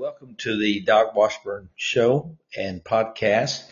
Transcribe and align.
Welcome 0.00 0.36
to 0.38 0.56
the 0.56 0.80
Doc 0.80 1.14
Washburn 1.14 1.68
Show 1.76 2.38
and 2.56 2.82
podcast. 2.82 3.62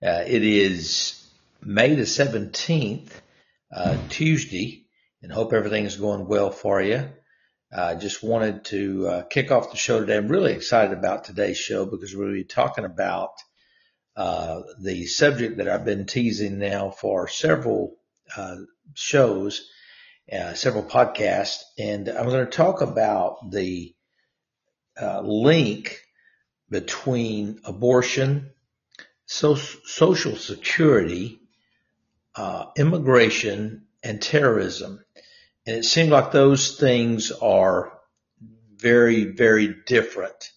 Uh, 0.00 0.22
it 0.24 0.44
is 0.44 1.28
May 1.60 1.96
the 1.96 2.02
17th, 2.02 3.10
uh, 3.74 3.96
Tuesday, 4.08 4.86
and 5.22 5.32
hope 5.32 5.52
everything 5.52 5.84
is 5.84 5.96
going 5.96 6.28
well 6.28 6.52
for 6.52 6.80
you. 6.80 7.08
I 7.72 7.76
uh, 7.76 7.94
just 7.96 8.22
wanted 8.22 8.64
to 8.66 9.08
uh, 9.08 9.22
kick 9.22 9.50
off 9.50 9.72
the 9.72 9.76
show 9.76 9.98
today. 9.98 10.18
I'm 10.18 10.28
really 10.28 10.52
excited 10.52 10.96
about 10.96 11.24
today's 11.24 11.58
show 11.58 11.84
because 11.84 12.14
we're 12.14 12.26
going 12.26 12.36
to 12.36 12.42
be 12.42 12.44
talking 12.44 12.84
about 12.84 13.32
uh, 14.14 14.60
the 14.80 15.06
subject 15.06 15.56
that 15.56 15.68
I've 15.68 15.84
been 15.84 16.06
teasing 16.06 16.60
now 16.60 16.90
for 16.90 17.26
several 17.26 17.96
uh, 18.36 18.58
shows, 18.94 19.68
several 20.54 20.84
podcasts, 20.84 21.62
and 21.76 22.08
I'm 22.08 22.28
going 22.28 22.46
to 22.46 22.52
talk 22.52 22.82
about 22.82 23.50
the 23.50 23.96
uh, 25.00 25.20
link 25.20 26.00
between 26.68 27.60
abortion, 27.64 28.50
so, 29.26 29.54
social 29.54 30.36
security, 30.36 31.40
uh, 32.34 32.66
immigration, 32.76 33.86
and 34.02 34.20
terrorism. 34.20 35.04
And 35.66 35.76
it 35.76 35.84
seemed 35.84 36.10
like 36.10 36.32
those 36.32 36.76
things 36.76 37.30
are 37.30 37.92
very, 38.76 39.24
very 39.24 39.74
different, 39.86 40.50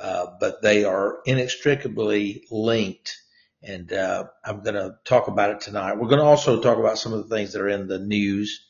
uh, 0.00 0.26
but 0.38 0.62
they 0.62 0.84
are 0.84 1.20
inextricably 1.24 2.44
linked. 2.50 3.16
And 3.62 3.92
uh, 3.92 4.24
I'm 4.44 4.62
going 4.62 4.74
to 4.74 4.96
talk 5.04 5.28
about 5.28 5.50
it 5.50 5.60
tonight. 5.60 5.94
We're 5.96 6.08
going 6.08 6.20
to 6.20 6.26
also 6.26 6.60
talk 6.60 6.78
about 6.78 6.98
some 6.98 7.12
of 7.12 7.28
the 7.28 7.34
things 7.34 7.52
that 7.52 7.62
are 7.62 7.68
in 7.68 7.86
the 7.86 8.00
news. 8.00 8.66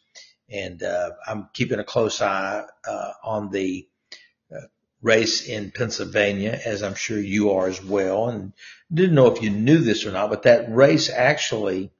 And 0.50 0.82
uh, 0.82 1.10
I'm 1.26 1.48
keeping 1.54 1.78
a 1.78 1.84
close 1.84 2.20
eye 2.20 2.64
uh, 2.86 3.12
on 3.24 3.50
the 3.50 3.88
race 5.02 5.46
in 5.46 5.72
Pennsylvania, 5.72 6.58
as 6.64 6.82
I'm 6.82 6.94
sure 6.94 7.18
you 7.18 7.50
are 7.52 7.66
as 7.66 7.82
well. 7.84 8.28
And 8.28 8.52
didn't 8.92 9.16
know 9.16 9.26
if 9.26 9.42
you 9.42 9.50
knew 9.50 9.78
this 9.78 10.06
or 10.06 10.12
not, 10.12 10.30
but 10.30 10.44
that 10.44 10.72
race 10.72 11.10
actually, 11.10 11.90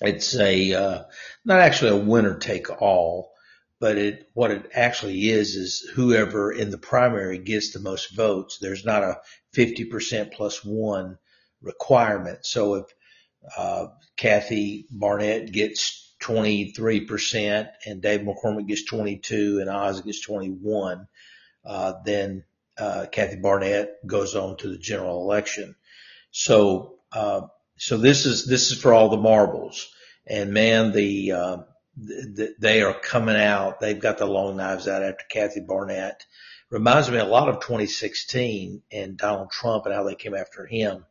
it's 0.00 0.34
a, 0.36 0.74
uh, 0.74 1.02
not 1.44 1.60
actually 1.60 1.90
a 1.90 2.04
winner 2.04 2.38
take 2.38 2.70
all, 2.80 3.32
but 3.80 3.96
it, 3.96 4.30
what 4.32 4.50
it 4.52 4.70
actually 4.74 5.28
is, 5.28 5.56
is 5.56 5.80
whoever 5.94 6.52
in 6.52 6.70
the 6.70 6.78
primary 6.78 7.38
gets 7.38 7.72
the 7.72 7.80
most 7.80 8.14
votes. 8.14 8.58
There's 8.58 8.84
not 8.84 9.02
a 9.02 9.20
50% 9.54 10.32
plus 10.32 10.64
one 10.64 11.18
requirement. 11.60 12.46
So 12.46 12.74
if, 12.76 12.86
uh, 13.56 13.86
Kathy 14.16 14.86
Barnette 14.90 15.52
gets 15.52 16.14
23% 16.20 17.68
and 17.86 18.02
Dave 18.02 18.20
McCormick 18.20 18.66
gets 18.66 18.84
22 18.84 19.60
and 19.60 19.70
Oz 19.70 20.00
gets 20.00 20.20
21, 20.20 20.98
uh, 20.98 21.04
then 22.04 22.44
uh, 22.78 23.06
Kathy 23.10 23.36
Barnette 23.36 24.06
goes 24.06 24.34
on 24.34 24.56
to 24.58 24.68
the 24.68 24.78
general 24.78 25.22
election. 25.22 25.74
So 26.30 26.98
uh, 27.12 27.42
so 27.78 27.96
this 27.96 28.26
is 28.26 28.44
this 28.44 28.70
is 28.70 28.80
for 28.80 28.92
all 28.92 29.08
the 29.08 29.16
marbles. 29.16 29.92
And 30.26 30.52
man, 30.52 30.92
the, 30.92 31.32
uh, 31.32 31.56
the 31.96 32.54
they 32.58 32.82
are 32.82 32.92
coming 32.92 33.36
out. 33.36 33.80
They've 33.80 33.98
got 33.98 34.18
the 34.18 34.26
long 34.26 34.56
knives 34.56 34.88
out 34.88 35.02
after 35.02 35.24
Kathy 35.30 35.60
Barnette. 35.60 36.26
Reminds 36.70 37.10
me 37.10 37.16
a 37.16 37.24
lot 37.24 37.48
of 37.48 37.60
2016 37.60 38.82
and 38.92 39.16
Donald 39.16 39.50
Trump 39.50 39.86
and 39.86 39.94
how 39.94 40.02
they 40.02 40.14
came 40.14 40.34
after 40.34 40.66
him. 40.66 41.06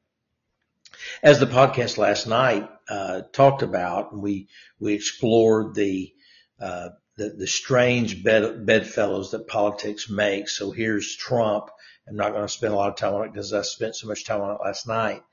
As 1.24 1.40
the 1.40 1.48
podcast 1.48 1.98
last 1.98 2.28
night 2.28 2.70
uh, 2.88 3.22
talked 3.34 3.64
about, 3.64 4.16
we 4.16 4.50
we 4.80 4.94
explored 4.94 5.74
the 5.74 6.14
uh, 6.60 6.90
the, 7.18 7.30
the 7.30 7.48
strange 7.48 8.24
bed, 8.24 8.66
bedfellows 8.66 9.32
that 9.32 9.48
politics 9.48 10.10
makes. 10.10 10.58
So 10.58 10.72
here's 10.72 11.16
Trump. 11.16 11.70
I'm 12.08 12.16
not 12.16 12.32
going 12.32 12.44
to 12.44 12.50
spend 12.50 12.74
a 12.74 12.78
lot 12.78 12.90
of 12.90 12.96
time 12.96 13.16
on 13.16 13.26
it 13.26 13.34
because 13.34 13.52
I 13.54 13.64
spent 13.64 13.96
so 13.96 14.08
much 14.08 14.24
time 14.24 14.42
on 14.42 14.56
it 14.56 14.62
last 14.64 14.88
night. 14.88 15.24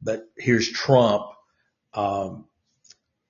But 0.00 0.22
here's 0.38 0.70
Trump, 0.70 1.24
um, 1.92 2.46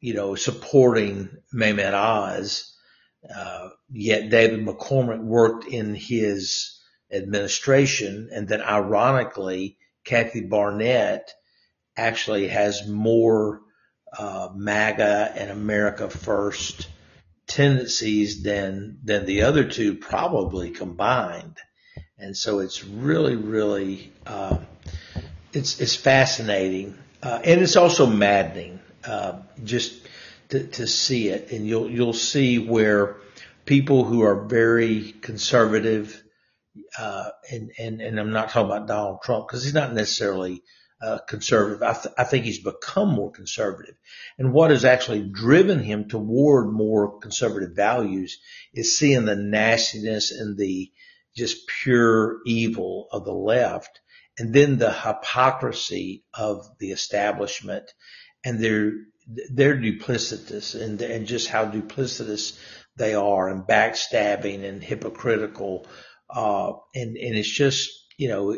you 0.00 0.14
know, 0.14 0.34
supporting 0.34 1.30
Mehmet 1.52 1.94
Oz. 1.94 2.76
Uh, 3.34 3.70
yet 3.90 4.28
David 4.28 4.60
McCormick 4.60 5.22
worked 5.22 5.66
in 5.66 5.94
his 5.94 6.78
administration. 7.10 8.28
And 8.32 8.46
then 8.46 8.60
ironically, 8.60 9.78
Kathy 10.04 10.42
Barnette 10.42 11.30
actually 11.96 12.48
has 12.48 12.86
more 12.86 13.62
uh, 14.16 14.50
MAGA 14.54 15.32
and 15.36 15.50
America 15.50 16.10
First 16.10 16.88
tendencies 17.46 18.42
than 18.42 18.98
than 19.04 19.26
the 19.26 19.42
other 19.42 19.64
two 19.64 19.94
probably 19.94 20.70
combined. 20.70 21.58
And 22.18 22.36
so 22.36 22.60
it's 22.60 22.84
really, 22.84 23.36
really, 23.36 24.12
uh, 24.26 24.58
it's 25.52 25.80
it's 25.80 25.96
fascinating, 25.96 26.96
uh, 27.22 27.40
and 27.44 27.60
it's 27.60 27.76
also 27.76 28.06
maddening 28.06 28.80
uh, 29.04 29.40
just 29.62 29.94
to, 30.50 30.66
to 30.68 30.86
see 30.86 31.28
it. 31.28 31.50
And 31.52 31.66
you'll 31.66 31.90
you'll 31.90 32.12
see 32.12 32.58
where 32.58 33.16
people 33.66 34.04
who 34.04 34.22
are 34.22 34.46
very 34.46 35.12
conservative, 35.12 36.22
uh, 36.98 37.30
and 37.50 37.72
and 37.78 38.00
and 38.00 38.18
I'm 38.18 38.32
not 38.32 38.50
talking 38.50 38.70
about 38.70 38.86
Donald 38.86 39.22
Trump 39.22 39.48
because 39.48 39.64
he's 39.64 39.74
not 39.74 39.92
necessarily 39.92 40.62
uh, 41.04 41.18
conservative. 41.28 41.82
I, 41.82 41.92
th- 41.92 42.14
I, 42.16 42.24
think 42.24 42.44
he's 42.44 42.62
become 42.62 43.10
more 43.10 43.30
conservative. 43.30 43.94
And 44.38 44.52
what 44.52 44.70
has 44.70 44.84
actually 44.84 45.28
driven 45.28 45.80
him 45.80 46.08
toward 46.08 46.72
more 46.72 47.18
conservative 47.18 47.76
values 47.76 48.40
is 48.72 48.96
seeing 48.96 49.26
the 49.26 49.36
nastiness 49.36 50.30
and 50.32 50.56
the 50.56 50.90
just 51.36 51.66
pure 51.82 52.38
evil 52.46 53.08
of 53.12 53.24
the 53.24 53.34
left 53.34 54.00
and 54.38 54.54
then 54.54 54.78
the 54.78 54.92
hypocrisy 54.92 56.24
of 56.32 56.66
the 56.78 56.90
establishment 56.90 57.84
and 58.44 58.58
their 58.58 58.92
their 59.52 59.76
duplicitous 59.76 60.80
and 60.80 61.00
and 61.02 61.26
just 61.26 61.48
how 61.48 61.64
duplicitous 61.64 62.58
they 62.96 63.14
are 63.14 63.48
and 63.48 63.64
backstabbing 63.64 64.64
and 64.64 64.82
hypocritical 64.82 65.86
uh 66.30 66.72
and 66.94 67.16
and 67.16 67.36
it's 67.36 67.50
just 67.50 67.90
you 68.16 68.28
know 68.28 68.56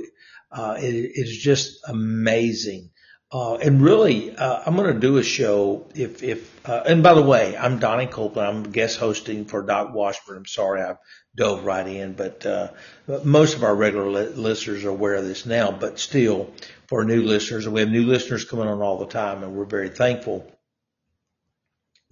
uh, 0.50 0.76
it, 0.78 1.12
it's 1.14 1.36
just 1.36 1.80
amazing. 1.88 2.90
Uh, 3.32 3.56
and 3.56 3.82
really, 3.82 4.34
uh, 4.36 4.62
I'm 4.64 4.76
going 4.76 4.94
to 4.94 5.00
do 5.00 5.16
a 5.16 5.22
show 5.22 5.88
if, 5.96 6.22
if, 6.22 6.68
uh, 6.68 6.84
and 6.86 7.02
by 7.02 7.12
the 7.12 7.22
way, 7.22 7.56
I'm 7.56 7.80
Donnie 7.80 8.06
Copeland. 8.06 8.66
I'm 8.66 8.72
guest 8.72 8.98
hosting 8.98 9.46
for 9.46 9.62
Doc 9.62 9.92
Washburn. 9.92 10.36
I'm 10.36 10.46
sorry 10.46 10.80
I 10.80 10.94
dove 11.34 11.64
right 11.64 11.86
in, 11.86 12.12
but, 12.12 12.46
uh, 12.46 12.70
most 13.24 13.56
of 13.56 13.64
our 13.64 13.74
regular 13.74 14.08
li- 14.08 14.34
listeners 14.34 14.84
are 14.84 14.90
aware 14.90 15.14
of 15.14 15.24
this 15.24 15.44
now, 15.44 15.72
but 15.72 15.98
still 15.98 16.52
for 16.86 17.04
new 17.04 17.22
listeners, 17.22 17.66
and 17.66 17.74
we 17.74 17.80
have 17.80 17.90
new 17.90 18.06
listeners 18.06 18.44
coming 18.44 18.68
on 18.68 18.80
all 18.80 18.98
the 18.98 19.06
time, 19.06 19.42
and 19.42 19.56
we're 19.56 19.64
very 19.64 19.88
thankful. 19.88 20.48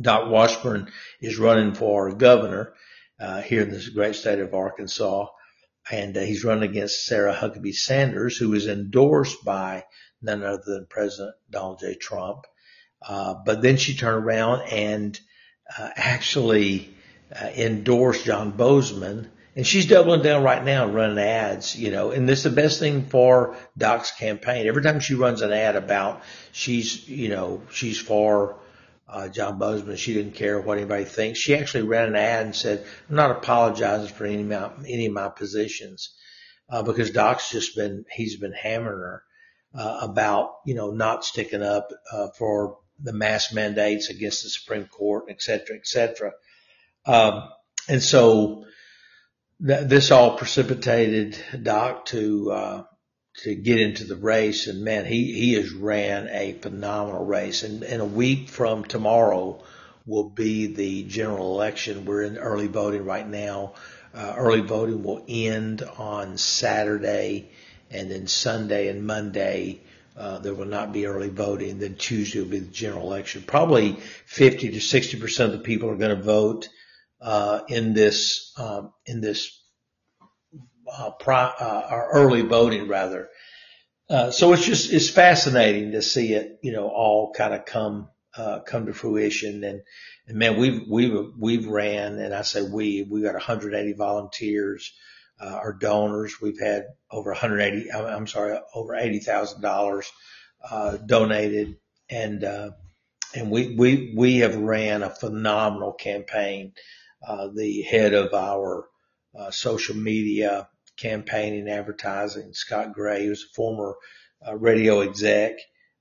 Doc 0.01 0.29
Washburn 0.29 0.91
is 1.21 1.39
running 1.39 1.75
for 1.75 2.13
governor, 2.13 2.75
uh, 3.21 3.41
here 3.41 3.63
in 3.63 3.71
this 3.71 3.89
great 3.89 4.17
state 4.17 4.41
of 4.41 4.53
Arkansas 4.53 5.29
and 5.91 6.17
uh, 6.17 6.21
he's 6.21 6.45
running 6.45 6.69
against 6.69 7.07
Sarah 7.07 7.35
Huckabee 7.35 7.75
Sanders, 7.75 8.37
who 8.37 8.51
was 8.51 8.67
endorsed 8.67 9.45
by 9.45 9.85
none 10.23 10.43
other 10.43 10.63
than 10.65 10.87
President 10.89 11.35
Donald 11.51 11.81
J. 11.81 11.95
Trump. 11.95 12.47
Uh, 13.07 13.35
but 13.45 13.61
then 13.61 13.77
she 13.77 13.95
turned 13.95 14.25
around 14.25 14.63
and 14.71 15.19
uh, 15.79 15.91
actually 15.97 16.95
uh, 17.35 17.47
endorsed 17.55 18.25
John 18.25 18.53
Boozman, 18.53 19.29
and 19.57 19.67
she's 19.67 19.87
doubling 19.87 20.23
down 20.23 20.43
right 20.43 20.65
now 20.65 20.87
running 20.87 21.19
ads, 21.19 21.79
you 21.79 21.91
know, 21.91 22.11
and 22.11 22.29
this 22.29 22.39
is 22.39 22.45
the 22.45 22.51
best 22.51 22.81
thing 22.81 23.07
for 23.07 23.57
Doc's 23.77 24.11
campaign. 24.11 24.67
Every 24.67 24.83
time 24.83 25.01
she 25.01 25.15
runs 25.15 25.43
an 25.43 25.53
ad 25.53 25.77
about 25.77 26.23
she's, 26.53 27.09
you 27.09 27.29
know, 27.29 27.63
she's 27.71 28.01
for 28.01 28.57
uh, 29.15 29.29
John 29.29 29.59
Boozman. 29.59 29.97
She 29.97 30.13
didn't 30.13 30.35
care 30.35 30.61
what 30.61 30.79
anybody 30.79 31.05
thinks. 31.05 31.39
She 31.39 31.55
actually 31.55 31.85
ran 31.85 32.09
an 32.09 32.17
ad 32.17 32.47
and 32.47 32.57
said, 32.57 32.85
I'm 33.09 33.17
not 33.17 33.31
apologizing 33.31 34.15
for 34.15 34.27
any 34.27 34.43
of 34.43 34.49
my, 34.49 34.71
any 34.89 35.07
of 35.07 35.13
my 35.13 35.29
positions, 35.29 36.15
uh, 36.69 36.83
because 36.83 37.11
Doc's 37.13 37.51
just 37.51 37.77
been, 37.77 38.05
he's 38.11 38.37
been 38.37 38.53
hammering 38.53 38.99
her, 38.99 39.23
uh, 39.75 39.99
about, 40.03 40.57
you 40.67 40.75
know, 40.75 40.91
not 40.91 41.25
sticking 41.25 41.63
up, 41.63 41.89
uh, 42.13 42.29
for 42.37 42.79
the 42.99 43.13
mass 43.13 43.53
mandates 43.53 44.11
against 44.11 44.43
the 44.43 44.49
Supreme 44.49 44.87
Court, 44.87 45.25
et 45.29 45.41
cetera, 45.41 45.77
et 45.77 45.87
cetera. 45.87 46.33
Um, 47.07 47.49
and 47.89 48.03
so 48.03 48.65
th- 49.65 49.89
this 49.89 50.11
all 50.11 50.37
precipitated 50.37 51.37
Doc 51.63 52.07
to, 52.07 52.53
uh, 52.53 52.83
to 53.43 53.55
get 53.55 53.81
into 53.81 54.05
the 54.05 54.17
race. 54.17 54.67
And 54.67 54.85
man, 54.85 55.05
he, 55.05 55.33
he 55.33 55.55
has 55.55 55.73
ran 55.73 56.29
a 56.29 56.53
phenomenal 56.53 57.25
race. 57.25 57.63
And, 57.63 57.83
and 57.83 58.01
a 58.01 58.07
week 58.07 58.49
from 58.49 58.85
tomorrow 58.85 59.63
will 60.07 60.29
be 60.29 60.67
the 60.67 61.05
general 61.05 61.55
election. 61.55 62.05
We're 62.05 62.23
in 62.23 62.39
early 62.39 62.69
voting 62.69 63.05
right 63.05 63.29
now. 63.29 63.75
Uh, 64.15 64.35
early 64.37 64.61
voting 64.61 65.03
will 65.03 65.25
end 65.27 65.83
on 65.99 66.39
Saturday 66.39 67.51
and 67.91 68.11
then 68.11 68.27
Sunday 68.27 68.89
and 68.89 69.07
Monday. 69.07 69.81
Uh, 70.17 70.39
there 70.39 70.55
will 70.55 70.67
not 70.67 70.93
be 70.93 71.07
early 71.07 71.31
voting. 71.31 71.81
Then 71.81 71.97
Tuesday 71.97 72.41
will 72.41 72.49
be 72.49 72.61
the 72.61 72.71
general 72.71 73.03
election. 73.03 73.43
Probably 73.43 73.95
50 74.27 74.71
to 74.71 74.81
60 74.81 75.19
percent 75.19 75.53
of 75.53 75.59
the 75.59 75.65
people 75.65 75.91
are 75.91 75.97
going 75.97 76.17
to 76.17 76.23
vote 76.23 76.69
uh, 77.21 77.63
in 77.69 77.95
this 77.95 78.53
um, 78.57 78.93
in 79.07 79.21
this 79.21 79.61
uh, 80.97 81.11
pri- 81.11 81.55
uh, 81.59 81.89
or 81.91 82.11
early 82.13 82.43
voting 82.43 82.89
rather. 82.89 83.29
Uh, 84.09 84.31
so 84.31 84.53
it's 84.53 84.65
just, 84.65 84.93
it's 84.93 85.11
fascinating 85.11 85.93
to 85.93 86.03
see 86.03 86.35
it, 86.35 86.59
you 86.63 86.73
know, 86.73 86.89
all 86.89 87.33
kind 87.33 87.55
of 87.55 87.65
come, 87.65 88.09
uh, 88.37 88.61
come 88.61 88.87
to 88.87 88.93
fruition. 88.93 89.65
And, 89.65 89.83
and 90.27 90.39
man, 90.39 90.59
we've, 90.59 90.83
we've, 90.89 91.33
we've 91.39 91.67
ran 91.67 92.19
and 92.19 92.35
I 92.35 92.43
say 92.43 92.63
we, 92.63 93.07
we 93.11 93.23
got 93.23 93.35
180 93.35 93.95
volunteers, 93.95 94.93
uh, 95.41 95.47
our 95.47 95.73
donors. 95.73 96.41
We've 96.41 96.61
had 96.61 96.85
over 97.11 97.31
180, 97.31 97.91
I'm 97.93 98.27
sorry, 98.27 98.59
over 98.75 98.93
$80,000, 98.93 100.07
uh, 100.71 100.97
donated 100.99 101.77
and, 102.11 102.45
uh, 102.45 102.71
and 103.35 103.51
we, 103.51 103.75
we, 103.75 104.15
we 104.17 104.39
have 104.39 104.55
ran 104.55 105.03
a 105.03 105.11
phenomenal 105.11 105.93
campaign. 105.93 106.73
Uh, 107.27 107.49
the 107.55 107.83
head 107.83 108.13
of 108.13 108.35
our, 108.35 108.87
uh, 109.37 109.51
social 109.51 109.97
media, 109.97 110.69
campaigning, 110.97 111.69
advertising. 111.69 112.53
Scott 112.53 112.93
Gray, 112.93 113.27
who's 113.27 113.45
a 113.45 113.55
former 113.55 113.97
uh, 114.47 114.57
radio 114.57 115.01
exec, 115.01 115.59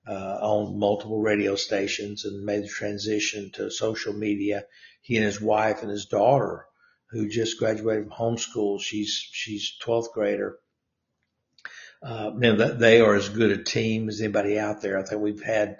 uh, 0.07 0.37
owned 0.41 0.77
multiple 0.77 1.19
radio 1.19 1.55
stations 1.55 2.25
and 2.25 2.45
made 2.45 2.63
the 2.63 2.67
transition 2.67 3.51
to 3.53 3.71
social 3.71 4.13
media. 4.13 4.65
He 5.01 5.15
and 5.17 5.25
his 5.25 5.41
wife 5.41 5.81
and 5.81 5.91
his 5.91 6.05
daughter, 6.05 6.65
who 7.11 7.29
just 7.29 7.59
graduated 7.59 8.07
from 8.07 8.35
homeschool, 8.35 8.81
she's 8.81 9.11
she's 9.31 9.73
12th 9.83 10.11
grader. 10.13 10.57
Uh, 12.01 12.31
man, 12.31 12.79
they 12.79 12.99
are 12.99 13.15
as 13.15 13.29
good 13.29 13.51
a 13.51 13.63
team 13.63 14.09
as 14.09 14.19
anybody 14.19 14.59
out 14.59 14.81
there. 14.81 14.99
I 14.99 15.03
think 15.03 15.21
we've 15.21 15.43
had, 15.43 15.77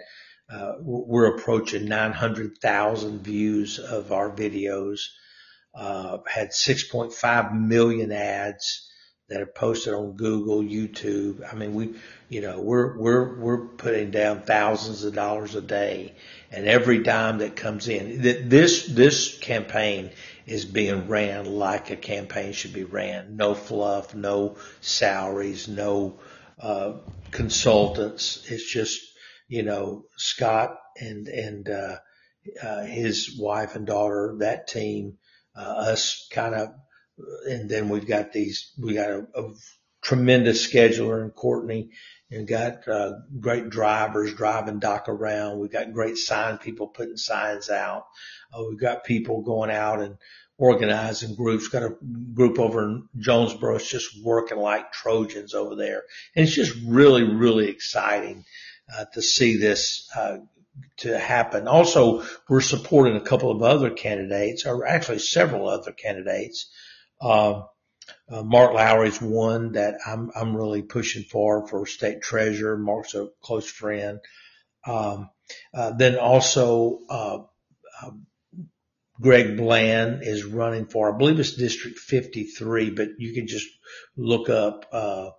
uh, 0.50 0.72
we're 0.80 1.36
approaching 1.36 1.86
900,000 1.86 3.20
views 3.20 3.78
of 3.78 4.10
our 4.10 4.34
videos, 4.34 5.00
uh, 5.74 6.18
had 6.26 6.50
6.5 6.50 7.52
million 7.52 8.10
ads, 8.10 8.88
that 9.34 9.42
are 9.42 9.46
posted 9.46 9.92
on 9.92 10.12
Google, 10.12 10.62
YouTube. 10.62 11.44
I 11.52 11.56
mean, 11.56 11.74
we, 11.74 11.96
you 12.28 12.40
know, 12.40 12.60
we're, 12.60 12.96
we're, 12.96 13.36
we're 13.36 13.66
putting 13.66 14.12
down 14.12 14.42
thousands 14.42 15.02
of 15.02 15.12
dollars 15.12 15.56
a 15.56 15.60
day 15.60 16.14
and 16.52 16.68
every 16.68 17.02
dime 17.02 17.38
that 17.38 17.56
comes 17.56 17.88
in, 17.88 18.22
this, 18.48 18.86
this 18.86 19.36
campaign 19.38 20.12
is 20.46 20.64
being 20.64 21.08
ran 21.08 21.46
like 21.46 21.90
a 21.90 21.96
campaign 21.96 22.52
should 22.52 22.72
be 22.72 22.84
ran. 22.84 23.34
No 23.34 23.54
fluff, 23.56 24.14
no 24.14 24.54
salaries, 24.80 25.66
no, 25.66 26.20
uh, 26.60 26.92
consultants. 27.32 28.46
It's 28.48 28.70
just, 28.70 29.00
you 29.48 29.64
know, 29.64 30.04
Scott 30.16 30.76
and, 30.96 31.26
and, 31.26 31.68
uh, 31.68 31.96
uh, 32.62 32.84
his 32.84 33.36
wife 33.36 33.74
and 33.74 33.84
daughter, 33.84 34.36
that 34.38 34.68
team, 34.68 35.18
uh, 35.56 35.88
us 35.90 36.28
kind 36.30 36.54
of 36.54 36.68
and 37.46 37.68
then 37.68 37.88
we've 37.88 38.06
got 38.06 38.32
these, 38.32 38.72
we 38.78 38.94
got 38.94 39.10
a, 39.10 39.26
a 39.34 39.52
tremendous 40.02 40.66
scheduler 40.66 41.22
in 41.24 41.30
Courtney 41.30 41.90
and 42.30 42.48
got 42.48 42.86
uh, 42.88 43.12
great 43.40 43.70
drivers 43.70 44.34
driving 44.34 44.78
Doc 44.78 45.08
around. 45.08 45.58
We've 45.58 45.72
got 45.72 45.92
great 45.92 46.16
sign 46.16 46.58
people 46.58 46.88
putting 46.88 47.16
signs 47.16 47.70
out. 47.70 48.06
Uh, 48.52 48.64
we've 48.68 48.80
got 48.80 49.04
people 49.04 49.42
going 49.42 49.70
out 49.70 50.00
and 50.00 50.16
organizing 50.58 51.34
groups. 51.34 51.68
Got 51.68 51.82
a 51.82 51.96
group 52.34 52.58
over 52.58 52.84
in 52.84 53.08
Jonesboro. 53.18 53.76
It's 53.76 53.88
just 53.88 54.22
working 54.22 54.58
like 54.58 54.92
Trojans 54.92 55.54
over 55.54 55.76
there. 55.76 56.02
And 56.34 56.46
it's 56.46 56.54
just 56.54 56.76
really, 56.84 57.22
really 57.22 57.68
exciting 57.68 58.44
uh, 58.94 59.04
to 59.14 59.22
see 59.22 59.56
this 59.56 60.08
uh, 60.16 60.38
to 60.98 61.18
happen. 61.18 61.68
Also, 61.68 62.24
we're 62.48 62.60
supporting 62.60 63.16
a 63.16 63.20
couple 63.20 63.50
of 63.50 63.62
other 63.62 63.90
candidates, 63.90 64.66
or 64.66 64.86
actually 64.86 65.20
several 65.20 65.68
other 65.68 65.92
candidates 65.92 66.70
uh, 67.20 67.62
uh, 68.28 68.42
Mark 68.42 68.72
one 69.20 69.72
that 69.72 69.98
I'm, 70.06 70.30
I'm 70.34 70.56
really 70.56 70.82
pushing 70.82 71.22
for, 71.24 71.66
for 71.66 71.86
state 71.86 72.22
treasurer. 72.22 72.76
Mark's 72.76 73.14
a 73.14 73.28
close 73.42 73.68
friend. 73.68 74.20
Um, 74.86 75.30
uh, 75.72 75.92
then 75.92 76.18
also, 76.18 77.00
uh, 77.08 77.38
uh, 78.02 78.10
Greg 79.20 79.56
Bland 79.56 80.22
is 80.22 80.44
running 80.44 80.86
for, 80.86 81.14
I 81.14 81.16
believe 81.16 81.38
it's 81.38 81.54
District 81.54 81.98
53, 81.98 82.90
but 82.90 83.08
you 83.18 83.32
can 83.32 83.46
just 83.46 83.68
look 84.16 84.48
up, 84.48 84.86
uh, 84.92 85.30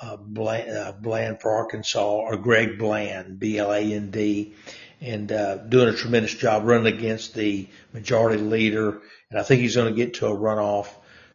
uh, 0.00 0.16
Bland, 0.16 1.02
Bland 1.02 1.40
for 1.40 1.52
Arkansas 1.52 2.16
or 2.16 2.36
Greg 2.36 2.78
Bland, 2.78 3.38
B-L-A-N-D, 3.38 4.54
and, 5.00 5.32
uh, 5.32 5.56
doing 5.56 5.88
a 5.88 5.96
tremendous 5.96 6.34
job 6.34 6.64
running 6.64 6.92
against 6.92 7.34
the 7.34 7.68
majority 7.92 8.42
leader. 8.42 9.00
And 9.30 9.40
I 9.40 9.42
think 9.42 9.60
he's 9.60 9.76
going 9.76 9.92
to 9.92 9.96
get 9.96 10.14
to 10.14 10.26
a 10.26 10.36
runoff 10.36 10.88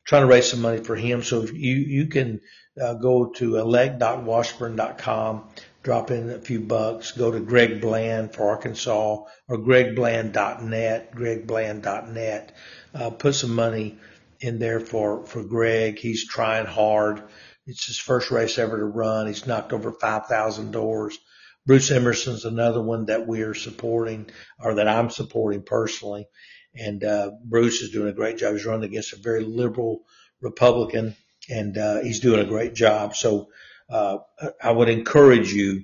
trying 0.05 0.23
to 0.23 0.27
raise 0.27 0.49
some 0.49 0.61
money 0.61 0.83
for 0.83 0.95
him. 0.95 1.23
So 1.23 1.43
you, 1.43 1.75
you 1.75 2.07
can 2.07 2.41
uh, 2.81 2.95
go 2.95 3.27
to 3.31 3.57
elect.washburn.com, 3.57 5.49
drop 5.83 6.11
in 6.11 6.29
a 6.29 6.39
few 6.39 6.59
bucks, 6.59 7.11
go 7.11 7.31
to 7.31 7.39
Greg 7.39 7.81
Bland 7.81 8.33
for 8.33 8.49
Arkansas 8.49 9.23
or 9.47 9.57
gregbland.net, 9.57 11.13
gregbland.net, 11.13 12.55
uh, 12.93 13.09
put 13.11 13.35
some 13.35 13.55
money 13.55 13.97
in 14.39 14.59
there 14.59 14.79
for, 14.79 15.25
for 15.25 15.43
Greg. 15.43 15.99
He's 15.99 16.27
trying 16.27 16.65
hard. 16.65 17.23
It's 17.67 17.85
his 17.85 17.99
first 17.99 18.31
race 18.31 18.57
ever 18.57 18.77
to 18.77 18.85
run. 18.85 19.27
He's 19.27 19.45
knocked 19.45 19.71
over 19.71 19.91
5,000 19.91 20.71
doors. 20.71 21.17
Bruce 21.65 21.91
Emerson's 21.91 22.43
another 22.43 22.81
one 22.81 23.05
that 23.05 23.27
we 23.27 23.43
are 23.43 23.53
supporting 23.53 24.27
or 24.59 24.75
that 24.75 24.87
I'm 24.87 25.11
supporting 25.11 25.61
personally. 25.61 26.27
And, 26.75 27.03
uh, 27.03 27.31
Bruce 27.43 27.81
is 27.81 27.91
doing 27.91 28.09
a 28.09 28.13
great 28.13 28.37
job. 28.37 28.53
He's 28.53 28.65
running 28.65 28.85
against 28.85 29.13
a 29.13 29.17
very 29.17 29.43
liberal 29.43 30.03
Republican 30.41 31.15
and, 31.49 31.77
uh, 31.77 32.01
he's 32.01 32.19
doing 32.19 32.39
a 32.39 32.49
great 32.49 32.73
job. 32.73 33.15
So, 33.15 33.49
uh, 33.89 34.19
I 34.61 34.71
would 34.71 34.89
encourage 34.89 35.51
you 35.51 35.83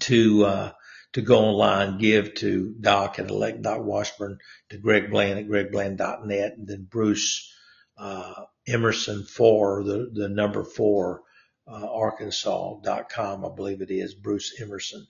to, 0.00 0.44
uh, 0.44 0.72
to 1.14 1.22
go 1.22 1.38
online, 1.38 1.98
give 1.98 2.34
to 2.34 2.74
Doc 2.80 3.18
at 3.18 3.30
Washburn, 3.30 4.38
to 4.70 4.78
Greg 4.78 5.10
Bland 5.10 5.38
at 5.38 5.46
gregbland.net, 5.46 6.56
and 6.56 6.66
then 6.66 6.88
Bruce, 6.90 7.52
uh, 7.96 8.44
Emerson 8.66 9.24
for 9.24 9.84
the, 9.84 10.10
the 10.12 10.28
number 10.28 10.64
four, 10.64 11.22
uh, 11.68 11.86
arkansas.com, 11.90 13.44
I 13.44 13.48
believe 13.54 13.80
it 13.80 13.90
is, 13.90 14.14
Bruce 14.14 14.60
Emerson. 14.60 15.06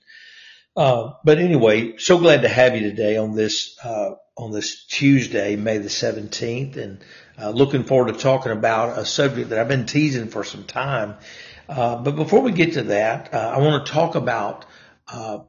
Uh, 0.75 1.13
but 1.23 1.39
anyway, 1.39 1.97
so 1.97 2.17
glad 2.17 2.41
to 2.41 2.49
have 2.49 2.75
you 2.75 2.81
today 2.81 3.15
on 3.15 3.33
this, 3.33 3.77
uh, 3.83 4.15
on 4.35 4.51
this 4.51 4.85
Tuesday, 4.87 5.55
May 5.55 5.77
the 5.77 5.87
17th, 5.87 6.75
and 6.75 7.03
uh, 7.41 7.49
looking 7.51 7.85
forward 7.85 8.13
to 8.13 8.19
talking 8.19 8.51
about 8.51 8.99
a 8.99 9.05
subject 9.05 9.49
that 9.49 9.59
I've 9.59 9.69
been 9.69 9.85
teasing 9.85 10.27
for 10.27 10.43
some 10.43 10.65
time. 10.65 11.15
Uh, 11.69 11.95
but 11.97 12.17
before 12.17 12.41
we 12.41 12.51
get 12.51 12.73
to 12.73 12.83
that, 12.83 13.33
uh, 13.33 13.53
I 13.55 13.59
want 13.59 13.85
to 13.85 13.91
talk 13.91 14.15
about 14.15 14.65
uh, 15.07 15.39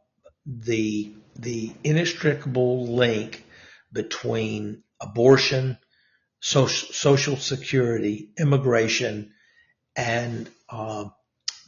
the 0.46 1.12
the 1.38 1.70
inextricable 1.84 2.86
link 2.86 3.44
between 3.92 4.82
abortion, 5.00 5.76
social, 6.40 6.88
social 6.94 7.36
security, 7.36 8.30
immigration, 8.38 9.32
and 9.94 10.48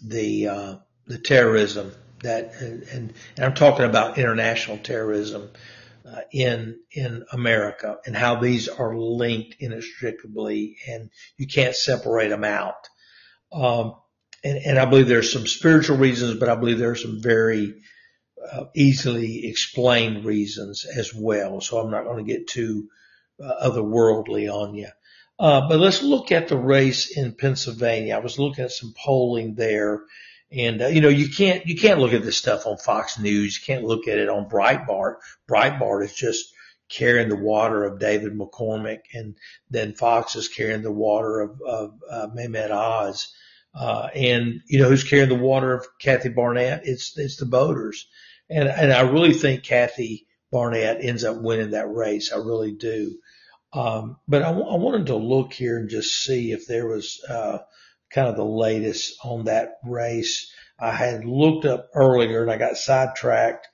the 0.03 0.49
uh, 0.49 0.77
the 1.07 1.19
terrorism 1.19 1.93
that 2.23 2.55
and, 2.61 2.83
and, 2.93 3.15
I'm 3.39 3.55
talking 3.55 3.85
about 3.85 4.19
international 4.19 4.79
terrorism 4.79 5.51
uh, 6.05 6.21
in 6.33 6.79
in 6.93 7.25
America 7.33 7.99
and 8.07 8.17
how 8.17 8.37
these 8.41 8.69
are 8.69 8.97
linked 8.97 9.57
inextricably, 9.61 10.77
and 10.89 11.11
you 11.37 11.47
can't 11.47 11.75
separate 11.75 12.29
them 12.29 12.45
out. 12.45 12.89
Um, 13.53 13.95
and, 14.45 14.59
and 14.59 14.79
I 14.79 14.85
believe 14.85 15.09
there's 15.09 15.33
some 15.33 15.47
spiritual 15.47 15.97
reasons, 15.97 16.39
but 16.39 16.49
I 16.49 16.55
believe 16.55 16.79
there 16.79 16.91
are 16.91 16.97
some 16.97 17.21
very 17.23 17.75
uh, 18.53 18.65
easily 18.75 19.47
explained 19.47 20.25
reasons 20.25 20.85
as 20.85 21.13
well. 21.15 21.61
So 21.61 21.79
I'm 21.79 21.91
not 21.91 22.05
going 22.05 22.25
to 22.25 22.33
get 22.33 22.49
too 22.49 22.89
uh, 23.43 23.69
otherworldly 23.69 24.53
on 24.53 24.75
you. 24.75 24.89
Uh, 25.39 25.69
but 25.69 25.79
let's 25.79 26.03
look 26.03 26.33
at 26.33 26.49
the 26.49 26.57
race 26.57 27.17
in 27.17 27.33
Pennsylvania. 27.33 28.17
I 28.17 28.21
was 28.21 28.39
looking 28.39 28.65
at 28.65 28.73
some 28.73 28.93
polling 28.97 29.55
there 29.55 30.03
and, 30.51 30.81
uh, 30.81 30.87
you 30.87 31.01
know, 31.01 31.09
you 31.09 31.29
can't, 31.29 31.67
you 31.67 31.77
can't 31.77 32.01
look 32.01 32.13
at 32.13 32.23
this 32.23 32.37
stuff 32.37 32.67
on 32.67 32.79
Fox 32.79 33.19
News. 33.19 33.59
You 33.59 33.75
can't 33.75 33.85
look 33.85 34.09
at 34.09 34.19
it 34.19 34.29
on 34.29 34.49
Breitbart. 34.49 35.17
Breitbart 35.49 36.05
is 36.05 36.15
just 36.15 36.53
carrying 36.89 37.29
the 37.29 37.37
water 37.37 37.85
of 37.85 37.99
David 37.99 38.33
McCormick 38.33 39.01
and 39.13 39.37
then 39.69 39.93
Fox 39.93 40.37
is 40.37 40.49
carrying 40.49 40.83
the 40.83 40.93
water 40.93 41.41
of, 41.41 41.61
of, 41.61 41.95
uh, 42.11 42.29
Mehmet 42.35 42.71
Oz. 42.71 43.31
Uh, 43.75 44.09
and 44.15 44.63
you 44.67 44.79
know, 44.79 44.89
who's 44.89 45.05
carrying 45.05 45.29
the 45.29 45.35
water 45.35 45.75
of 45.75 45.87
Kathy 46.01 46.31
Barnette? 46.31 46.83
It's, 46.85 47.17
it's 47.19 47.37
the 47.37 47.45
voters. 47.45 48.09
And, 48.49 48.69
and 48.69 48.91
I 48.91 49.03
really 49.03 49.35
think 49.35 49.65
Kathy 49.65 50.27
Barnette 50.51 51.05
ends 51.05 51.25
up 51.25 51.43
winning 51.43 51.73
that 51.73 51.93
race. 51.93 52.33
I 52.33 52.39
really 52.39 52.73
do. 52.73 53.19
Um, 53.75 54.17
but 54.27 54.41
I, 54.41 54.47
w- 54.47 54.67
I 54.67 54.77
wanted 54.77 55.09
to 55.09 55.17
look 55.17 55.53
here 55.53 55.77
and 55.77 55.91
just 55.91 56.25
see 56.25 56.53
if 56.53 56.67
there 56.67 56.87
was, 56.87 57.23
uh, 57.29 57.59
kind 58.13 58.29
of 58.29 58.37
the 58.37 58.45
latest 58.45 59.17
on 59.25 59.45
that 59.45 59.79
race. 59.85 60.53
I 60.79 60.93
had 60.93 61.25
looked 61.25 61.65
up 61.65 61.91
earlier 61.95 62.43
and 62.43 62.51
I 62.51 62.57
got 62.57 62.77
sidetracked. 62.77 63.67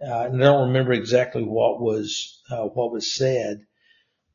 Uh, 0.00 0.26
and 0.26 0.42
I 0.42 0.46
don't 0.46 0.68
remember 0.68 0.92
exactly 0.92 1.42
what 1.42 1.80
was, 1.80 2.42
uh, 2.50 2.64
what 2.64 2.92
was 2.92 3.14
said, 3.14 3.60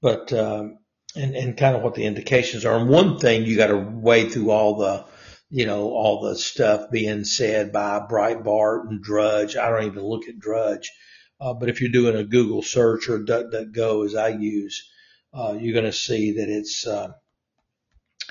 but, 0.01 0.33
um, 0.33 0.79
and, 1.15 1.35
and 1.35 1.57
kind 1.57 1.75
of 1.75 1.83
what 1.83 1.93
the 1.93 2.05
indications 2.05 2.65
are. 2.65 2.77
And 2.77 2.89
one 2.89 3.19
thing 3.19 3.43
you 3.43 3.57
got 3.57 3.67
to 3.67 3.77
wade 3.77 4.31
through 4.31 4.49
all 4.49 4.77
the, 4.77 5.05
you 5.49 5.65
know, 5.65 5.89
all 5.89 6.21
the 6.21 6.35
stuff 6.35 6.89
being 6.89 7.25
said 7.25 7.71
by 7.71 7.99
Breitbart 7.99 8.87
and 8.89 9.03
Drudge. 9.03 9.55
I 9.55 9.69
don't 9.69 9.85
even 9.85 10.03
look 10.03 10.27
at 10.27 10.39
Drudge. 10.39 10.89
Uh, 11.39 11.53
but 11.53 11.69
if 11.69 11.81
you're 11.81 11.91
doing 11.91 12.15
a 12.15 12.23
Google 12.23 12.61
search 12.61 13.09
or 13.09 13.19
DuckDuckGo 13.19 14.05
as 14.05 14.15
I 14.15 14.29
use, 14.29 14.89
uh, 15.33 15.57
you're 15.59 15.73
going 15.73 15.85
to 15.85 15.91
see 15.91 16.33
that 16.33 16.49
it's, 16.49 16.87
uh, 16.87 17.09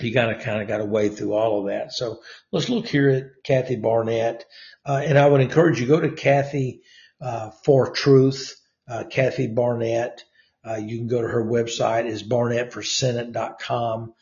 you 0.02 0.12
gotta 0.12 0.36
kind 0.36 0.62
of 0.62 0.68
got 0.68 0.78
to 0.78 0.84
wade 0.84 1.16
through 1.16 1.32
all 1.34 1.60
of 1.60 1.66
that. 1.66 1.92
So 1.92 2.20
let's 2.52 2.68
look 2.68 2.86
here 2.86 3.08
at 3.10 3.44
Kathy 3.44 3.76
Barnette. 3.76 4.44
Uh, 4.84 5.02
and 5.04 5.18
I 5.18 5.26
would 5.26 5.40
encourage 5.40 5.80
you 5.80 5.86
go 5.86 6.00
to 6.00 6.10
Kathy, 6.10 6.82
uh, 7.20 7.50
for 7.64 7.90
truth, 7.90 8.56
uh, 8.88 9.04
Kathy 9.10 9.46
Barnette. 9.46 10.24
Uh, 10.66 10.76
you 10.76 10.98
can 10.98 11.08
go 11.08 11.22
to 11.22 11.28
her 11.28 11.44
website 11.44 12.06
is 12.06 12.22
barnettforsenate.com. 12.22 14.14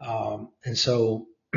Um, 0.00 0.50
and 0.64 0.76
so 0.76 1.26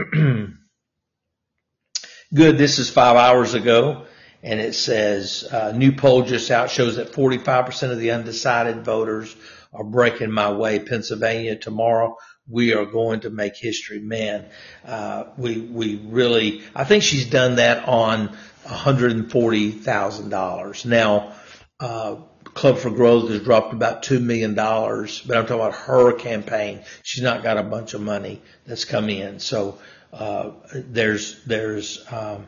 good. 2.34 2.58
This 2.58 2.80
is 2.80 2.90
five 2.90 3.18
hours 3.18 3.54
ago 3.54 4.06
and 4.42 4.60
it 4.60 4.74
says, 4.74 5.44
uh, 5.52 5.72
new 5.74 5.92
poll 5.92 6.24
just 6.24 6.50
out 6.50 6.70
shows 6.70 6.96
that 6.96 7.12
45% 7.12 7.92
of 7.92 8.00
the 8.00 8.12
undecided 8.12 8.86
voters 8.86 9.36
are 9.74 9.84
breaking 9.84 10.32
my 10.32 10.52
way. 10.52 10.80
Pennsylvania 10.80 11.56
tomorrow. 11.58 12.16
We 12.50 12.74
are 12.74 12.86
going 12.86 13.22
to 13.22 13.30
make 13.30 13.56
history, 13.56 14.00
man. 14.00 14.46
Uh, 14.86 15.26
we, 15.38 15.60
we 15.60 15.96
really, 15.98 16.62
I 16.76 16.84
think 16.84 17.04
she's 17.04 17.30
done 17.30 17.56
that 17.58 17.88
on 17.88 18.36
$140,000. 18.66 20.86
Now, 20.86 21.34
uh, 21.80 22.16
Club 22.44 22.80
for 22.80 22.90
Growth 22.90 23.30
has 23.30 23.42
dropped 23.42 23.72
about 23.74 24.02
$2 24.04 24.22
million, 24.22 24.56
but 24.56 25.38
I'm 25.38 25.46
talking 25.46 25.56
about 25.56 25.76
her 25.76 26.12
campaign. 26.14 26.82
She's 27.04 27.24
not 27.24 27.44
got 27.44 27.58
a 27.58 27.64
bunch 27.64 27.94
of 27.94 28.02
money 28.02 28.42
that's 28.66 28.84
come 28.86 29.10
in. 29.10 29.40
So, 29.40 29.78
uh, 30.12 30.52
there's, 30.74 31.44
there's, 31.46 32.04
um, 32.12 32.48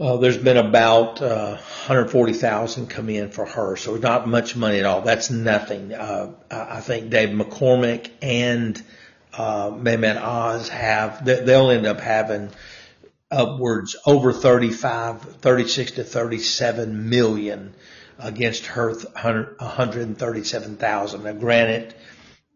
uh, 0.00 0.16
there's 0.16 0.38
been 0.38 0.56
about 0.56 1.20
uh, 1.20 1.56
140,000 1.56 2.88
come 2.88 3.10
in 3.10 3.30
for 3.30 3.44
her, 3.44 3.76
so 3.76 3.96
not 3.96 4.26
much 4.26 4.56
money 4.56 4.78
at 4.78 4.86
all. 4.86 5.02
That's 5.02 5.28
nothing. 5.30 5.92
Uh, 5.92 6.32
I 6.50 6.80
think 6.80 7.10
Dave 7.10 7.28
McCormick 7.28 8.10
and 8.22 8.82
uh, 9.34 9.70
Mehmet 9.70 10.18
Oz 10.20 10.70
have. 10.70 11.22
They'll 11.24 11.70
end 11.70 11.86
up 11.86 12.00
having 12.00 12.50
upwards 13.30 13.94
over 14.06 14.32
35, 14.32 15.36
36 15.36 15.92
to 15.92 16.02
37 16.02 17.08
million 17.10 17.74
against 18.18 18.66
her 18.66 18.94
137,000. 18.94 21.24
Now, 21.24 21.32
granted, 21.32 21.94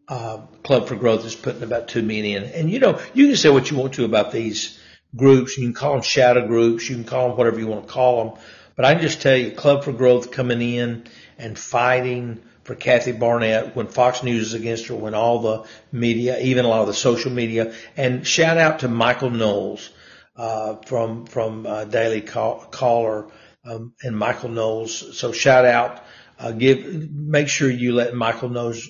uh, 0.08 0.38
Club 0.62 0.88
for 0.88 0.96
Growth 0.96 1.26
is 1.26 1.34
putting 1.34 1.62
about 1.62 1.88
two 1.88 2.02
million, 2.02 2.44
and 2.44 2.70
you 2.70 2.78
know 2.78 3.02
you 3.12 3.26
can 3.26 3.36
say 3.36 3.50
what 3.50 3.70
you 3.70 3.76
want 3.76 3.92
to 3.94 4.06
about 4.06 4.32
these 4.32 4.80
groups. 5.14 5.56
You 5.56 5.66
can 5.66 5.74
call 5.74 5.92
them 5.92 6.02
shadow 6.02 6.46
groups. 6.46 6.88
You 6.88 6.96
can 6.96 7.04
call 7.04 7.28
them 7.28 7.36
whatever 7.36 7.58
you 7.58 7.66
want 7.66 7.86
to 7.86 7.92
call 7.92 8.24
them. 8.24 8.42
But 8.76 8.84
I 8.84 8.94
can 8.94 9.02
just 9.02 9.22
tell 9.22 9.36
you, 9.36 9.52
Club 9.52 9.84
for 9.84 9.92
Growth 9.92 10.30
coming 10.32 10.60
in 10.60 11.04
and 11.38 11.58
fighting 11.58 12.42
for 12.64 12.74
Kathy 12.74 13.12
Barnette 13.12 13.76
when 13.76 13.86
Fox 13.86 14.22
News 14.22 14.48
is 14.48 14.54
against 14.54 14.86
her, 14.86 14.94
when 14.94 15.14
all 15.14 15.40
the 15.40 15.64
media, 15.92 16.40
even 16.40 16.64
a 16.64 16.68
lot 16.68 16.80
of 16.80 16.86
the 16.86 16.94
social 16.94 17.30
media, 17.30 17.74
and 17.96 18.26
shout 18.26 18.56
out 18.56 18.80
to 18.80 18.88
Michael 18.88 19.30
Knowles 19.30 19.90
uh, 20.36 20.76
from 20.86 21.26
from 21.26 21.66
uh, 21.66 21.84
Daily 21.84 22.20
Caller 22.22 23.28
um, 23.64 23.92
and 24.02 24.16
Michael 24.16 24.48
Knowles. 24.48 25.16
So 25.18 25.32
shout 25.32 25.64
out, 25.64 26.02
uh, 26.38 26.52
give, 26.52 27.10
make 27.10 27.48
sure 27.48 27.70
you 27.70 27.94
let 27.94 28.14
Michael 28.14 28.48
Knowles, 28.48 28.88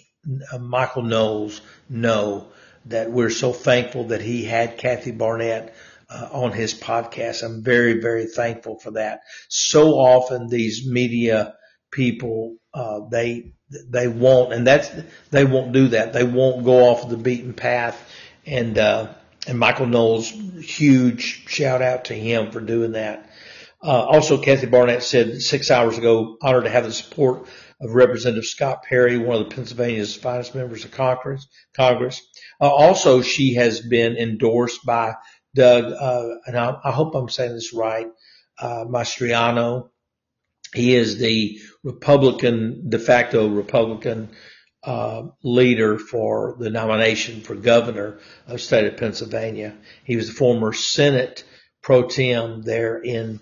uh, 0.52 0.58
Michael 0.58 1.02
Knowles 1.02 1.60
know 1.88 2.48
that 2.86 3.10
we're 3.10 3.30
so 3.30 3.52
thankful 3.52 4.04
that 4.04 4.20
he 4.20 4.44
had 4.44 4.78
Kathy 4.78 5.10
Barnette 5.10 5.74
uh, 6.08 6.28
on 6.32 6.52
his 6.52 6.74
podcast. 6.74 7.42
I'm 7.42 7.62
very, 7.62 8.00
very 8.00 8.26
thankful 8.26 8.78
for 8.78 8.92
that. 8.92 9.20
So 9.48 9.92
often 9.94 10.48
these 10.48 10.86
media 10.86 11.54
people, 11.90 12.56
uh, 12.72 13.00
they, 13.10 13.52
they 13.88 14.08
won't, 14.08 14.52
and 14.52 14.66
that's, 14.66 14.90
they 15.30 15.44
won't 15.44 15.72
do 15.72 15.88
that. 15.88 16.12
They 16.12 16.24
won't 16.24 16.64
go 16.64 16.88
off 16.90 17.08
the 17.08 17.16
beaten 17.16 17.54
path. 17.54 18.00
And, 18.46 18.78
uh, 18.78 19.14
and 19.46 19.58
Michael 19.58 19.86
Knowles, 19.86 20.30
huge 20.30 21.48
shout 21.48 21.82
out 21.82 22.06
to 22.06 22.14
him 22.14 22.50
for 22.50 22.60
doing 22.60 22.92
that. 22.92 23.30
Uh, 23.82 24.02
also, 24.02 24.40
Kathy 24.40 24.66
Barnette 24.66 25.02
said 25.02 25.42
six 25.42 25.70
hours 25.70 25.98
ago, 25.98 26.38
honored 26.40 26.64
to 26.64 26.70
have 26.70 26.84
the 26.84 26.92
support 26.92 27.46
of 27.80 27.94
Representative 27.94 28.46
Scott 28.46 28.82
Perry, 28.82 29.18
one 29.18 29.42
of 29.42 29.48
the 29.48 29.54
Pennsylvania's 29.54 30.16
finest 30.16 30.54
members 30.54 30.86
of 30.86 30.90
Congress. 30.90 31.46
Congress. 31.76 32.22
Uh, 32.60 32.70
also, 32.70 33.20
she 33.20 33.54
has 33.54 33.80
been 33.80 34.16
endorsed 34.16 34.86
by 34.86 35.14
Doug, 35.54 35.84
uh, 35.84 36.36
and 36.46 36.58
I, 36.58 36.76
I, 36.84 36.90
hope 36.90 37.14
I'm 37.14 37.28
saying 37.28 37.54
this 37.54 37.72
right, 37.72 38.08
uh, 38.58 38.84
Mastriano. 38.88 39.90
He 40.74 40.96
is 40.96 41.18
the 41.18 41.60
Republican, 41.84 42.90
de 42.90 42.98
facto 42.98 43.48
Republican, 43.48 44.30
uh, 44.82 45.22
leader 45.42 45.98
for 45.98 46.56
the 46.58 46.70
nomination 46.70 47.40
for 47.40 47.54
governor 47.54 48.18
of 48.46 48.52
the 48.52 48.58
state 48.58 48.86
of 48.86 48.96
Pennsylvania. 48.96 49.74
He 50.04 50.16
was 50.16 50.28
the 50.28 50.34
former 50.34 50.72
Senate 50.72 51.44
pro 51.82 52.02
tem 52.08 52.62
there 52.62 52.98
in, 52.98 53.40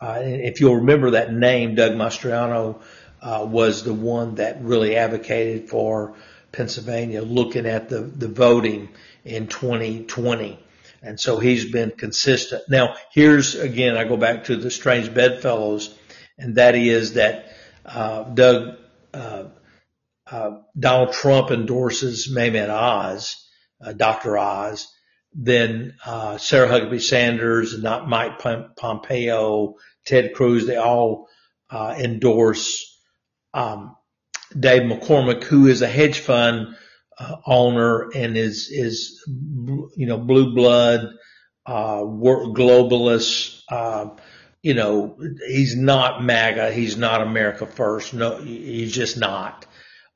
uh, 0.00 0.20
if 0.22 0.60
you'll 0.60 0.76
remember 0.76 1.12
that 1.12 1.32
name, 1.32 1.74
Doug 1.74 1.92
Mastriano, 1.92 2.80
uh, 3.20 3.46
was 3.48 3.84
the 3.84 3.94
one 3.94 4.36
that 4.36 4.62
really 4.62 4.96
advocated 4.96 5.68
for 5.68 6.16
Pennsylvania 6.52 7.22
looking 7.22 7.66
at 7.66 7.88
the, 7.88 8.00
the 8.00 8.28
voting 8.28 8.88
in 9.24 9.46
2020. 9.46 10.58
And 11.02 11.18
so 11.18 11.38
he's 11.38 11.70
been 11.70 11.92
consistent. 11.92 12.62
Now, 12.68 12.94
here's 13.12 13.54
again, 13.54 13.96
I 13.96 14.04
go 14.04 14.16
back 14.16 14.44
to 14.44 14.56
the 14.56 14.70
strange 14.70 15.12
bedfellows, 15.12 15.94
and 16.38 16.56
that 16.56 16.74
is 16.74 17.14
that 17.14 17.46
uh, 17.86 18.24
Doug 18.24 18.76
uh, 19.14 19.44
uh, 20.30 20.50
Donald 20.78 21.12
Trump 21.12 21.50
endorses 21.50 22.32
Mehmet 22.32 22.68
Oz, 22.68 23.36
Dr. 23.96 24.36
Oz, 24.38 24.86
then 25.32 25.94
uh, 26.04 26.38
Sarah 26.38 26.68
Huckabee 26.68 27.00
Sanders, 27.00 27.80
not 27.80 28.08
Mike 28.08 28.38
Pompeo, 28.76 29.76
Ted 30.04 30.34
Cruz, 30.34 30.66
they 30.66 30.76
all 30.76 31.28
uh, 31.70 31.94
endorse 31.98 32.98
um, 33.54 33.96
Dave 34.58 34.82
McCormick, 34.82 35.44
who 35.44 35.66
is 35.66 35.82
a 35.82 35.88
hedge 35.88 36.18
fund 36.18 36.76
owner 37.46 38.10
and 38.14 38.36
is 38.36 38.68
is 38.70 39.22
you 39.26 40.06
know 40.06 40.18
blue 40.18 40.54
blood 40.54 41.10
uh, 41.66 42.00
globalist. 42.02 43.62
Uh, 43.68 44.10
you 44.62 44.74
know, 44.74 45.16
he's 45.46 45.76
not 45.76 46.22
MAGA. 46.22 46.72
He's 46.72 46.96
not 46.96 47.22
America 47.22 47.66
First. 47.66 48.12
No, 48.12 48.36
he's 48.36 48.92
just 48.92 49.16
not. 49.16 49.66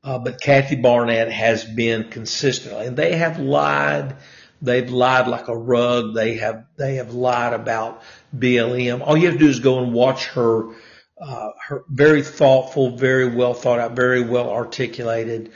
Uh, 0.02 0.18
but 0.18 0.40
Kathy 0.40 0.76
Barnette 0.76 1.30
has 1.30 1.64
been 1.64 2.10
consistently, 2.10 2.86
and 2.86 2.96
they 2.96 3.16
have 3.16 3.38
lied. 3.38 4.16
They've 4.60 4.90
lied 4.90 5.28
like 5.28 5.48
a 5.48 5.56
rug. 5.56 6.14
They 6.14 6.34
have 6.34 6.66
they 6.76 6.96
have 6.96 7.14
lied 7.14 7.54
about 7.54 8.02
BLM. 8.36 9.00
All 9.06 9.16
you 9.16 9.26
have 9.26 9.34
to 9.34 9.44
do 9.44 9.48
is 9.48 9.60
go 9.60 9.82
and 9.82 9.92
watch 9.92 10.26
her. 10.28 10.74
Uh, 11.16 11.50
her 11.68 11.84
very 11.88 12.22
thoughtful, 12.22 12.96
very 12.96 13.34
well 13.34 13.54
thought 13.54 13.78
out, 13.78 13.94
very 13.94 14.20
well 14.20 14.50
articulated 14.50 15.52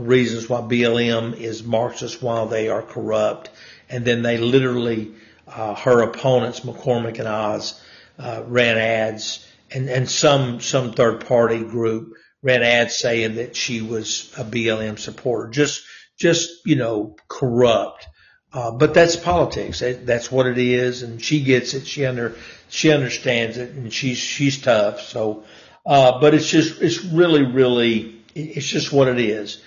reasons 0.00 0.48
why 0.48 0.60
BLM 0.60 1.34
is 1.34 1.62
Marxist 1.62 2.22
while 2.22 2.46
they 2.46 2.68
are 2.68 2.82
corrupt. 2.82 3.50
And 3.88 4.04
then 4.04 4.22
they 4.22 4.38
literally, 4.38 5.12
uh, 5.46 5.74
her 5.74 6.02
opponents, 6.02 6.60
McCormick 6.60 7.18
and 7.18 7.28
Oz, 7.28 7.80
uh, 8.18 8.42
ran 8.46 8.78
ads 8.78 9.46
and, 9.70 9.88
and 9.88 10.08
some, 10.08 10.60
some 10.60 10.92
third 10.92 11.26
party 11.26 11.60
group 11.60 12.14
ran 12.42 12.62
ads 12.62 12.96
saying 12.96 13.36
that 13.36 13.56
she 13.56 13.80
was 13.80 14.32
a 14.36 14.44
BLM 14.44 14.98
supporter. 14.98 15.50
Just, 15.50 15.84
just, 16.18 16.66
you 16.66 16.76
know, 16.76 17.16
corrupt. 17.28 18.06
Uh, 18.52 18.70
but 18.70 18.92
that's 18.92 19.16
politics. 19.16 19.80
That's 19.80 20.30
what 20.30 20.46
it 20.46 20.58
is. 20.58 21.02
And 21.02 21.22
she 21.22 21.42
gets 21.42 21.72
it. 21.74 21.86
She 21.86 22.04
under, 22.04 22.36
she 22.68 22.92
understands 22.92 23.56
it 23.56 23.70
and 23.70 23.92
she's, 23.92 24.18
she's 24.18 24.60
tough. 24.60 25.00
So, 25.00 25.44
uh, 25.86 26.20
but 26.20 26.34
it's 26.34 26.48
just, 26.48 26.82
it's 26.82 27.02
really, 27.04 27.42
really, 27.42 28.20
it's 28.34 28.66
just 28.66 28.92
what 28.92 29.08
it 29.08 29.18
is. 29.18 29.62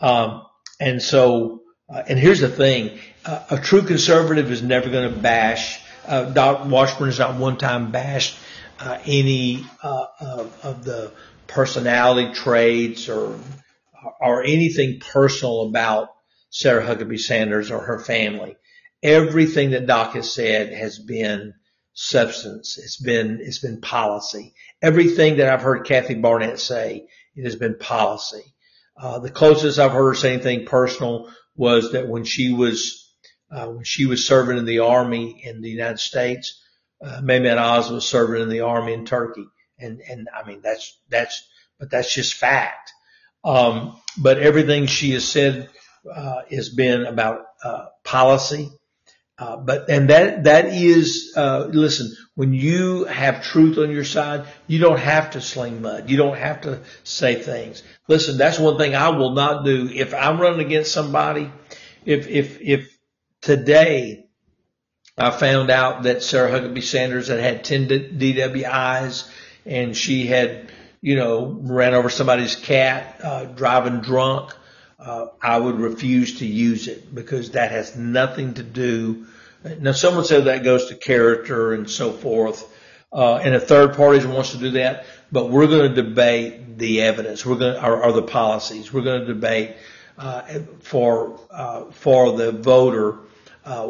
Um, 0.00 0.46
and 0.78 1.02
so, 1.02 1.62
uh, 1.88 2.02
and 2.08 2.18
here's 2.18 2.40
the 2.40 2.48
thing, 2.48 2.98
uh, 3.24 3.44
a 3.50 3.58
true 3.58 3.82
conservative 3.82 4.50
is 4.50 4.62
never 4.62 4.88
going 4.88 5.12
to 5.12 5.20
bash, 5.20 5.80
uh, 6.06 6.24
Doc 6.24 6.66
Washburn 6.66 7.08
has 7.08 7.18
not 7.18 7.38
one 7.38 7.58
time 7.58 7.92
bashed, 7.92 8.36
uh, 8.78 8.98
any, 9.04 9.64
uh, 9.82 10.06
of, 10.20 10.64
of 10.64 10.84
the 10.84 11.12
personality 11.46 12.32
traits 12.32 13.08
or, 13.08 13.38
or 14.20 14.42
anything 14.42 15.00
personal 15.00 15.68
about 15.68 16.08
Sarah 16.48 16.84
Huckabee 16.84 17.20
Sanders 17.20 17.70
or 17.70 17.80
her 17.80 18.00
family. 18.00 18.56
Everything 19.02 19.70
that 19.70 19.86
Doc 19.86 20.14
has 20.14 20.32
said 20.32 20.72
has 20.72 20.98
been 20.98 21.54
substance. 21.92 22.78
It's 22.78 23.00
been, 23.00 23.40
it's 23.42 23.58
been 23.58 23.80
policy. 23.80 24.54
Everything 24.80 25.36
that 25.36 25.52
I've 25.52 25.62
heard 25.62 25.86
Kathy 25.86 26.14
Barnette 26.14 26.58
say, 26.58 27.06
it 27.36 27.44
has 27.44 27.56
been 27.56 27.76
policy. 27.78 28.49
Uh, 29.00 29.18
the 29.18 29.30
closest 29.30 29.78
I've 29.78 29.92
heard 29.92 30.08
her 30.08 30.14
say 30.14 30.34
anything 30.34 30.66
personal 30.66 31.30
was 31.56 31.92
that 31.92 32.06
when 32.06 32.24
she 32.24 32.52
was, 32.52 33.10
uh, 33.50 33.66
when 33.66 33.84
she 33.84 34.04
was 34.04 34.26
serving 34.26 34.58
in 34.58 34.66
the 34.66 34.80
army 34.80 35.40
in 35.42 35.62
the 35.62 35.70
United 35.70 35.98
States, 35.98 36.62
uh, 37.02 37.20
Mehmet 37.22 37.56
Oz 37.56 37.90
was 37.90 38.06
serving 38.06 38.42
in 38.42 38.50
the 38.50 38.60
army 38.60 38.92
in 38.92 39.06
Turkey. 39.06 39.46
And, 39.78 40.02
and 40.06 40.28
I 40.36 40.46
mean, 40.46 40.60
that's, 40.62 40.98
that's, 41.08 41.48
but 41.78 41.90
that's 41.90 42.12
just 42.12 42.34
fact. 42.34 42.92
Um, 43.42 43.96
but 44.18 44.38
everything 44.38 44.86
she 44.86 45.12
has 45.12 45.26
said, 45.26 45.70
uh, 46.14 46.42
has 46.50 46.68
been 46.68 47.06
about, 47.06 47.46
uh, 47.64 47.86
policy. 48.04 48.70
Uh, 49.38 49.56
but, 49.56 49.88
and 49.88 50.10
that, 50.10 50.44
that 50.44 50.66
is, 50.66 51.32
uh, 51.34 51.68
listen, 51.70 52.14
when 52.40 52.54
you 52.54 53.04
have 53.04 53.44
truth 53.44 53.76
on 53.76 53.90
your 53.90 54.02
side, 54.02 54.46
you 54.66 54.78
don't 54.78 54.98
have 54.98 55.32
to 55.32 55.42
sling 55.42 55.82
mud. 55.82 56.08
You 56.08 56.16
don't 56.16 56.38
have 56.38 56.62
to 56.62 56.80
say 57.04 57.34
things. 57.34 57.82
Listen, 58.08 58.38
that's 58.38 58.58
one 58.58 58.78
thing 58.78 58.94
I 58.94 59.10
will 59.10 59.32
not 59.32 59.62
do. 59.62 59.90
If 59.92 60.14
I'm 60.14 60.40
running 60.40 60.64
against 60.64 60.90
somebody, 60.90 61.52
if, 62.06 62.28
if, 62.28 62.58
if 62.62 62.98
today 63.42 64.24
I 65.18 65.32
found 65.32 65.70
out 65.70 66.04
that 66.04 66.22
Sarah 66.22 66.50
Huckabee 66.50 66.82
Sanders 66.82 67.28
had 67.28 67.40
had 67.40 67.62
10 67.62 67.88
DWIs 67.88 69.30
and 69.66 69.94
she 69.94 70.26
had, 70.26 70.72
you 71.02 71.16
know, 71.16 71.44
ran 71.44 71.92
over 71.92 72.08
somebody's 72.08 72.56
cat, 72.56 73.20
uh, 73.22 73.44
driving 73.44 74.00
drunk, 74.00 74.56
uh, 74.98 75.26
I 75.42 75.58
would 75.58 75.78
refuse 75.78 76.38
to 76.38 76.46
use 76.46 76.88
it 76.88 77.14
because 77.14 77.50
that 77.50 77.70
has 77.70 77.96
nothing 77.96 78.54
to 78.54 78.62
do. 78.62 79.26
Now, 79.62 79.92
someone 79.92 80.24
said 80.24 80.44
that 80.44 80.64
goes 80.64 80.86
to 80.86 80.94
character 80.94 81.74
and 81.74 81.88
so 81.88 82.12
forth. 82.12 82.66
Uh, 83.12 83.36
and 83.36 83.54
a 83.54 83.60
third 83.60 83.94
party 83.94 84.24
wants 84.24 84.52
to 84.52 84.58
do 84.58 84.70
that, 84.72 85.04
but 85.32 85.50
we're 85.50 85.66
going 85.66 85.94
to 85.94 86.02
debate 86.02 86.78
the 86.78 87.02
evidence. 87.02 87.44
We're 87.44 87.56
going 87.56 87.74
to, 87.74 87.84
or, 87.84 88.04
or 88.04 88.12
the 88.12 88.22
policies. 88.22 88.92
We're 88.92 89.02
going 89.02 89.22
to 89.22 89.26
debate, 89.26 89.76
uh, 90.16 90.42
for, 90.80 91.40
uh, 91.50 91.90
for 91.90 92.36
the 92.36 92.52
voter, 92.52 93.18
uh, 93.64 93.88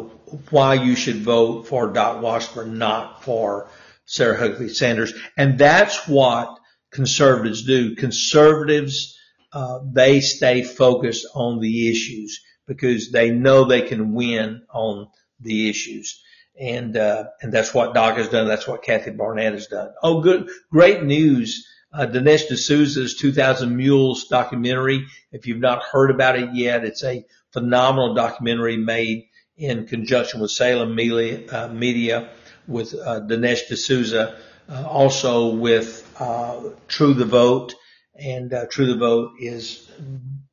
why 0.49 0.73
you 0.73 0.95
should 0.95 1.21
vote 1.21 1.67
for 1.67 1.87
Doc 1.87 2.21
Washburn, 2.21 2.77
not 2.77 3.23
for 3.23 3.69
Sarah 4.05 4.37
Huckabee 4.37 4.73
Sanders. 4.73 5.13
And 5.37 5.57
that's 5.57 6.07
what 6.07 6.59
conservatives 6.91 7.63
do. 7.63 7.95
Conservatives, 7.95 9.17
uh, 9.53 9.79
they 9.85 10.19
stay 10.19 10.63
focused 10.63 11.27
on 11.33 11.59
the 11.59 11.89
issues 11.89 12.41
because 12.67 13.11
they 13.11 13.31
know 13.31 13.65
they 13.65 13.81
can 13.83 14.13
win 14.13 14.63
on 14.73 15.07
the 15.41 15.69
issues. 15.69 16.21
And, 16.59 16.95
uh, 16.97 17.25
and 17.41 17.51
that's 17.51 17.73
what 17.73 17.93
Doc 17.93 18.17
has 18.17 18.29
done. 18.29 18.47
That's 18.47 18.67
what 18.67 18.83
Kathy 18.83 19.11
Barnette 19.11 19.53
has 19.53 19.67
done. 19.67 19.91
Oh, 20.03 20.21
good. 20.21 20.49
Great 20.71 21.03
news. 21.03 21.67
Uh, 21.93 22.05
Dinesh 22.05 22.47
D'Souza's 22.47 23.15
2000 23.15 23.75
Mules 23.75 24.27
documentary. 24.27 25.05
If 25.31 25.47
you've 25.47 25.59
not 25.59 25.83
heard 25.83 26.11
about 26.11 26.39
it 26.39 26.53
yet, 26.53 26.85
it's 26.85 27.03
a 27.03 27.25
phenomenal 27.51 28.13
documentary 28.13 28.77
made 28.77 29.25
in 29.57 29.87
conjunction 29.87 30.39
with 30.39 30.51
Salem 30.51 30.95
Media, 30.95 31.41
uh, 31.51 31.67
Media 31.67 32.29
with 32.67 32.93
uh, 32.93 33.21
Dinesh 33.21 33.67
D'Souza, 33.67 34.37
uh, 34.69 34.87
also 34.87 35.55
with 35.55 36.09
uh, 36.19 36.61
True 36.87 37.13
the 37.13 37.25
Vote 37.25 37.75
and 38.15 38.53
uh, 38.53 38.65
True 38.67 38.85
the 38.85 38.97
Vote 38.97 39.31
is 39.39 39.89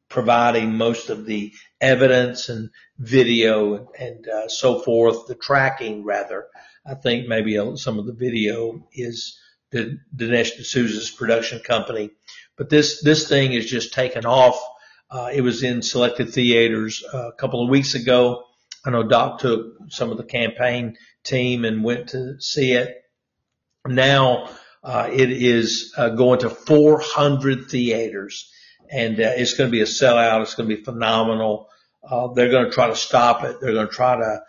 providing 0.09 0.75
most 0.75 1.11
of 1.11 1.27
the 1.27 1.53
evidence 1.81 2.49
and 2.49 2.71
video 2.99 3.91
and, 3.99 4.27
uh, 4.27 4.49
so 4.49 4.81
forth, 4.81 5.27
the 5.27 5.35
tracking 5.35 6.05
rather. 6.05 6.47
I 6.87 6.95
think 6.95 7.29
maybe 7.29 7.59
some 7.77 7.99
of 7.99 8.07
the 8.07 8.15
video 8.15 8.87
is 8.93 9.39
the 9.71 9.99
Dinesh 10.17 10.57
D'Souza's 10.57 11.11
production 11.11 11.61
company, 11.61 12.11
but 12.57 12.71
this 12.71 13.03
this 13.03 13.29
thing 13.29 13.53
is 13.53 13.67
just 13.67 13.93
taken 13.93 14.25
off. 14.25 14.59
Uh, 15.11 15.31
it 15.33 15.43
was 15.43 15.63
in 15.63 15.83
selected 15.83 16.31
theaters 16.33 17.05
uh, 17.13 17.29
a 17.29 17.33
couple 17.33 17.63
of 17.63 17.69
weeks 17.69 17.95
ago. 17.95 18.45
I 18.85 18.91
know 18.91 19.03
Doc 19.03 19.41
took 19.41 19.75
some 19.89 20.11
of 20.11 20.17
the 20.17 20.25
campaign 20.25 20.97
team 21.25 21.65
and 21.65 21.85
went 21.85 22.11
to 22.11 22.41
see 22.41 22.73
it. 22.73 23.03
Now 23.87 24.49
uh, 24.83 25.11
it 25.13 25.31
is 25.31 25.93
uh, 25.97 26.11
going 26.11 26.41
to 26.41 26.51
400 26.51 27.69
theaters, 27.71 28.51
and 28.91 29.19
uh, 29.21 29.33
it's 29.37 29.55
going 29.55 29.69
to 29.69 29.73
be 29.73 29.81
a 29.81 29.87
sellout. 29.87 30.43
It's 30.43 30.55
going 30.55 30.69
to 30.69 30.77
be 30.77 30.83
phenomenal. 30.83 31.69
Uh, 32.09 32.29
they're 32.29 32.51
going 32.51 32.67
to 32.67 32.71
try 32.71 32.89
to 32.89 32.97
stop 32.97 33.45
it. 33.45 33.61
They're 33.61 33.73
going 33.73 33.89
to 33.89 33.93
try 33.93 34.17
to 34.17 34.43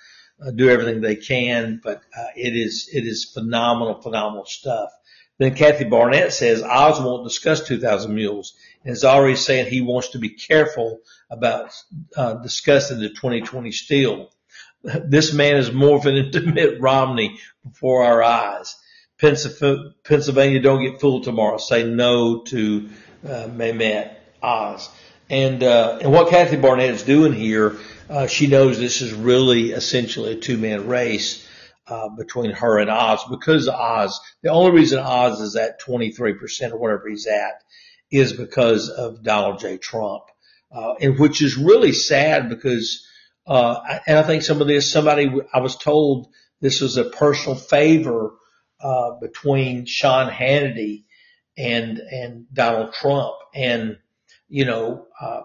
uh, 0.45 0.51
do 0.51 0.69
everything 0.69 1.01
they 1.01 1.15
can, 1.15 1.81
but 1.83 2.01
uh, 2.17 2.27
it 2.35 2.55
is 2.55 2.89
it 2.93 3.05
is 3.05 3.31
phenomenal, 3.33 4.01
phenomenal 4.01 4.45
stuff. 4.45 4.91
Then 5.37 5.55
Kathy 5.55 5.85
Barnette 5.85 6.33
says 6.33 6.61
Oz 6.61 6.99
won't 6.99 7.25
discuss 7.25 7.65
2,000 7.65 8.13
Mules 8.13 8.55
and 8.83 8.91
is 8.91 9.05
already 9.05 9.37
saying 9.37 9.67
he 9.67 9.79
wants 9.79 10.09
to 10.09 10.19
be 10.19 10.29
careful 10.29 10.99
about 11.29 11.71
discussing 12.43 12.99
the 12.99 13.09
2020 13.09 13.71
steal. 13.71 14.29
This 14.81 15.33
man 15.33 15.57
is 15.57 15.71
morphing 15.71 16.17
into 16.25 16.41
Mitt 16.41 16.79
Romney 16.79 17.37
before 17.65 18.05
our 18.05 18.23
eyes. 18.23 18.77
Pennsylvania, 19.19 20.61
don't 20.61 20.83
get 20.83 21.01
fooled 21.01 21.25
tomorrow. 21.25 21.57
Say 21.57 21.83
no 21.83 22.43
to 22.43 22.89
uh, 23.27 23.47
Mehmet 23.49 24.18
Oz. 24.41 24.89
And, 25.29 25.63
uh, 25.63 25.99
and 26.01 26.11
what 26.11 26.29
Kathy 26.29 26.57
Barnette 26.57 26.89
is 26.89 27.03
doing 27.03 27.33
here, 27.33 27.77
uh, 28.09 28.27
she 28.27 28.47
knows 28.47 28.79
this 28.79 29.01
is 29.01 29.13
really 29.13 29.71
essentially 29.71 30.33
a 30.33 30.35
two-man 30.35 30.87
race, 30.87 31.47
uh, 31.89 32.09
between 32.09 32.51
her 32.51 32.77
and 32.77 32.89
Oz 32.89 33.23
because 33.29 33.67
Oz, 33.67 34.19
the 34.43 34.49
only 34.49 34.71
reason 34.71 34.99
Oz 34.99 35.41
is 35.41 35.55
at 35.55 35.81
23% 35.81 36.71
or 36.71 36.77
whatever 36.77 37.09
he's 37.09 37.27
at 37.27 37.63
is 38.11 38.33
because 38.33 38.89
of 38.89 39.23
Donald 39.23 39.59
J. 39.59 39.77
Trump, 39.77 40.23
uh, 40.71 40.93
and 41.01 41.17
which 41.19 41.41
is 41.41 41.57
really 41.57 41.91
sad 41.91 42.49
because, 42.49 43.05
uh, 43.47 43.79
and 44.05 44.17
I 44.17 44.23
think 44.23 44.43
some 44.43 44.61
of 44.61 44.67
this, 44.67 44.91
somebody, 44.91 45.31
I 45.53 45.59
was 45.59 45.75
told 45.75 46.27
this 46.61 46.81
was 46.81 46.97
a 46.97 47.05
personal 47.05 47.57
favor 47.57 48.33
uh, 48.81 49.11
between 49.19 49.85
Sean 49.85 50.29
Hannity 50.29 51.05
and 51.57 51.97
and 51.97 52.45
Donald 52.53 52.93
Trump, 52.93 53.33
and 53.53 53.97
you 54.49 54.65
know, 54.65 55.05
uh, 55.21 55.41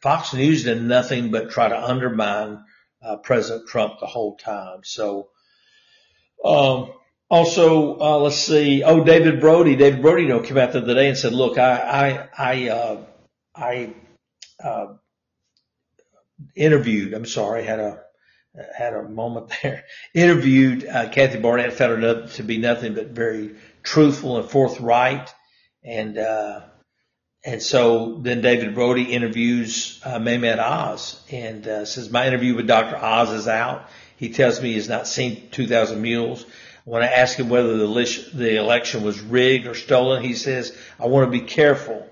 Fox 0.00 0.34
News 0.34 0.64
did 0.64 0.82
nothing 0.82 1.30
but 1.30 1.50
try 1.50 1.68
to 1.68 1.84
undermine 1.84 2.64
uh, 3.02 3.16
President 3.16 3.68
Trump 3.68 4.00
the 4.00 4.06
whole 4.06 4.36
time. 4.36 4.80
So, 4.82 5.28
um, 6.44 6.92
also, 7.28 7.98
uh, 8.00 8.18
let's 8.18 8.36
see. 8.36 8.82
Oh, 8.82 9.04
David 9.04 9.40
Brody. 9.40 9.76
David 9.76 10.02
Brody, 10.02 10.22
you 10.22 10.28
know, 10.28 10.40
came 10.40 10.58
out 10.58 10.72
the 10.72 10.82
other 10.82 10.94
day 10.94 11.08
and 11.08 11.16
said, 11.16 11.32
"Look, 11.32 11.58
I, 11.58 12.28
I, 12.36 12.52
I, 12.52 12.68
uh, 12.68 13.04
I 13.54 13.94
uh, 14.62 14.86
interviewed. 16.56 17.14
I'm 17.14 17.26
sorry, 17.26 17.64
had 17.64 17.78
a 17.78 18.00
had 18.76 18.94
a 18.94 19.02
moment 19.02 19.52
there, 19.62 19.84
interviewed 20.14 20.86
uh, 20.86 21.08
Kathy 21.10 21.38
Barnette, 21.38 21.72
found 21.72 22.02
her 22.02 22.26
to 22.26 22.42
be 22.42 22.58
nothing 22.58 22.94
but 22.94 23.08
very 23.08 23.54
truthful 23.82 24.38
and 24.38 24.50
forthright. 24.50 25.32
And, 25.84 26.18
uh, 26.18 26.62
and 27.42 27.62
so 27.62 28.18
then 28.20 28.42
David 28.42 28.74
Brody 28.74 29.04
interviews 29.04 30.00
uh, 30.04 30.18
Mehmet 30.18 30.58
Oz 30.58 31.22
and 31.30 31.66
uh, 31.66 31.84
says, 31.86 32.10
my 32.10 32.26
interview 32.26 32.54
with 32.54 32.66
Dr. 32.66 32.96
Oz 32.96 33.30
is 33.30 33.48
out. 33.48 33.88
He 34.16 34.28
tells 34.30 34.60
me 34.60 34.74
he's 34.74 34.88
not 34.88 35.06
seen 35.06 35.48
2,000 35.50 36.02
mules. 36.02 36.44
When 36.84 37.02
I 37.02 37.06
ask 37.06 37.38
him 37.38 37.48
whether 37.48 37.78
the, 37.78 38.30
the 38.34 38.56
election 38.56 39.02
was 39.02 39.20
rigged 39.20 39.66
or 39.66 39.74
stolen, 39.74 40.22
he 40.22 40.34
says, 40.34 40.76
I 40.98 41.06
want 41.06 41.26
to 41.26 41.38
be 41.38 41.46
careful. 41.46 42.06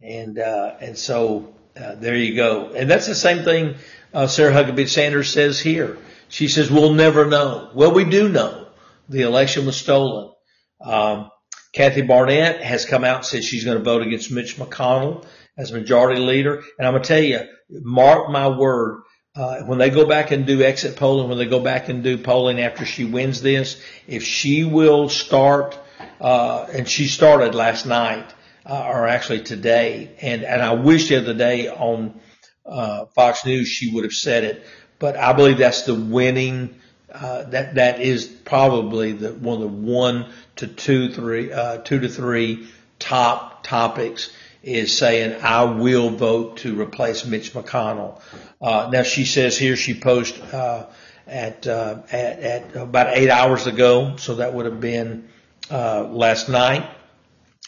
And, 0.00 0.38
uh, 0.38 0.76
and 0.80 0.96
so, 0.96 1.54
uh, 1.78 1.96
there 1.96 2.16
you 2.16 2.34
go. 2.34 2.70
And 2.74 2.90
that's 2.90 3.06
the 3.06 3.14
same 3.14 3.44
thing 3.44 3.74
uh, 4.14 4.26
Sarah 4.26 4.52
Huckabee 4.52 4.88
Sanders 4.88 5.30
says 5.30 5.60
here. 5.60 5.98
She 6.28 6.48
says, 6.48 6.70
we'll 6.70 6.94
never 6.94 7.26
know. 7.26 7.70
Well, 7.74 7.92
we 7.92 8.04
do 8.04 8.28
know. 8.28 8.68
The 9.08 9.22
election 9.22 9.66
was 9.66 9.76
stolen. 9.76 10.32
Um, 10.80 11.30
Kathy 11.72 12.02
Barnette 12.02 12.60
has 12.62 12.84
come 12.84 13.04
out 13.04 13.16
and 13.16 13.24
said 13.24 13.44
she's 13.44 13.64
going 13.64 13.78
to 13.78 13.84
vote 13.84 14.02
against 14.02 14.30
Mitch 14.30 14.56
McConnell 14.56 15.24
as 15.56 15.72
majority 15.72 16.20
leader. 16.20 16.62
And 16.78 16.86
I'm 16.86 16.94
going 16.94 17.02
to 17.02 17.08
tell 17.08 17.22
you, 17.22 17.40
mark 17.70 18.30
my 18.30 18.48
word, 18.48 19.02
uh, 19.36 19.60
when 19.60 19.78
they 19.78 19.90
go 19.90 20.06
back 20.06 20.32
and 20.32 20.46
do 20.46 20.62
exit 20.62 20.96
polling, 20.96 21.28
when 21.28 21.38
they 21.38 21.46
go 21.46 21.60
back 21.60 21.88
and 21.88 22.02
do 22.02 22.18
polling 22.18 22.60
after 22.60 22.84
she 22.84 23.04
wins 23.04 23.40
this, 23.40 23.80
if 24.08 24.24
she 24.24 24.64
will 24.64 25.08
start, 25.08 25.78
uh, 26.20 26.66
and 26.72 26.88
she 26.88 27.06
started 27.06 27.54
last 27.54 27.86
night, 27.86 28.34
uh, 28.66 28.86
or 28.88 29.06
actually 29.06 29.42
today, 29.42 30.16
and, 30.20 30.42
and 30.42 30.60
I 30.60 30.74
wish 30.74 31.08
the 31.08 31.18
other 31.18 31.34
day 31.34 31.68
on, 31.68 32.20
uh, 32.66 33.06
Fox 33.14 33.46
News, 33.46 33.68
she 33.68 33.92
would 33.92 34.04
have 34.04 34.12
said 34.12 34.44
it. 34.44 34.64
But 34.98 35.16
I 35.16 35.32
believe 35.32 35.58
that's 35.58 35.82
the 35.82 35.94
winning. 35.94 36.80
Uh, 37.12 37.44
that 37.44 37.74
that 37.74 38.00
is 38.00 38.26
probably 38.26 39.12
the 39.12 39.32
one 39.32 39.54
of 39.54 39.60
the 39.62 39.66
one 39.92 40.30
to 40.56 40.66
two, 40.66 41.12
three, 41.12 41.52
uh, 41.52 41.78
two 41.78 41.98
to 42.00 42.08
three 42.08 42.68
top 42.98 43.64
topics 43.64 44.30
is 44.62 44.96
saying 44.96 45.40
I 45.42 45.64
will 45.64 46.10
vote 46.10 46.58
to 46.58 46.80
replace 46.80 47.24
Mitch 47.24 47.52
McConnell. 47.52 48.20
Uh, 48.60 48.90
now 48.92 49.02
she 49.02 49.24
says 49.24 49.58
here 49.58 49.74
she 49.74 49.98
posted 49.98 50.42
uh, 50.54 50.86
at, 51.26 51.66
uh, 51.66 52.02
at 52.12 52.38
at 52.40 52.76
about 52.76 53.16
eight 53.16 53.30
hours 53.30 53.66
ago, 53.66 54.16
so 54.16 54.36
that 54.36 54.54
would 54.54 54.66
have 54.66 54.80
been 54.80 55.28
last 55.70 56.48
night. 56.48 56.88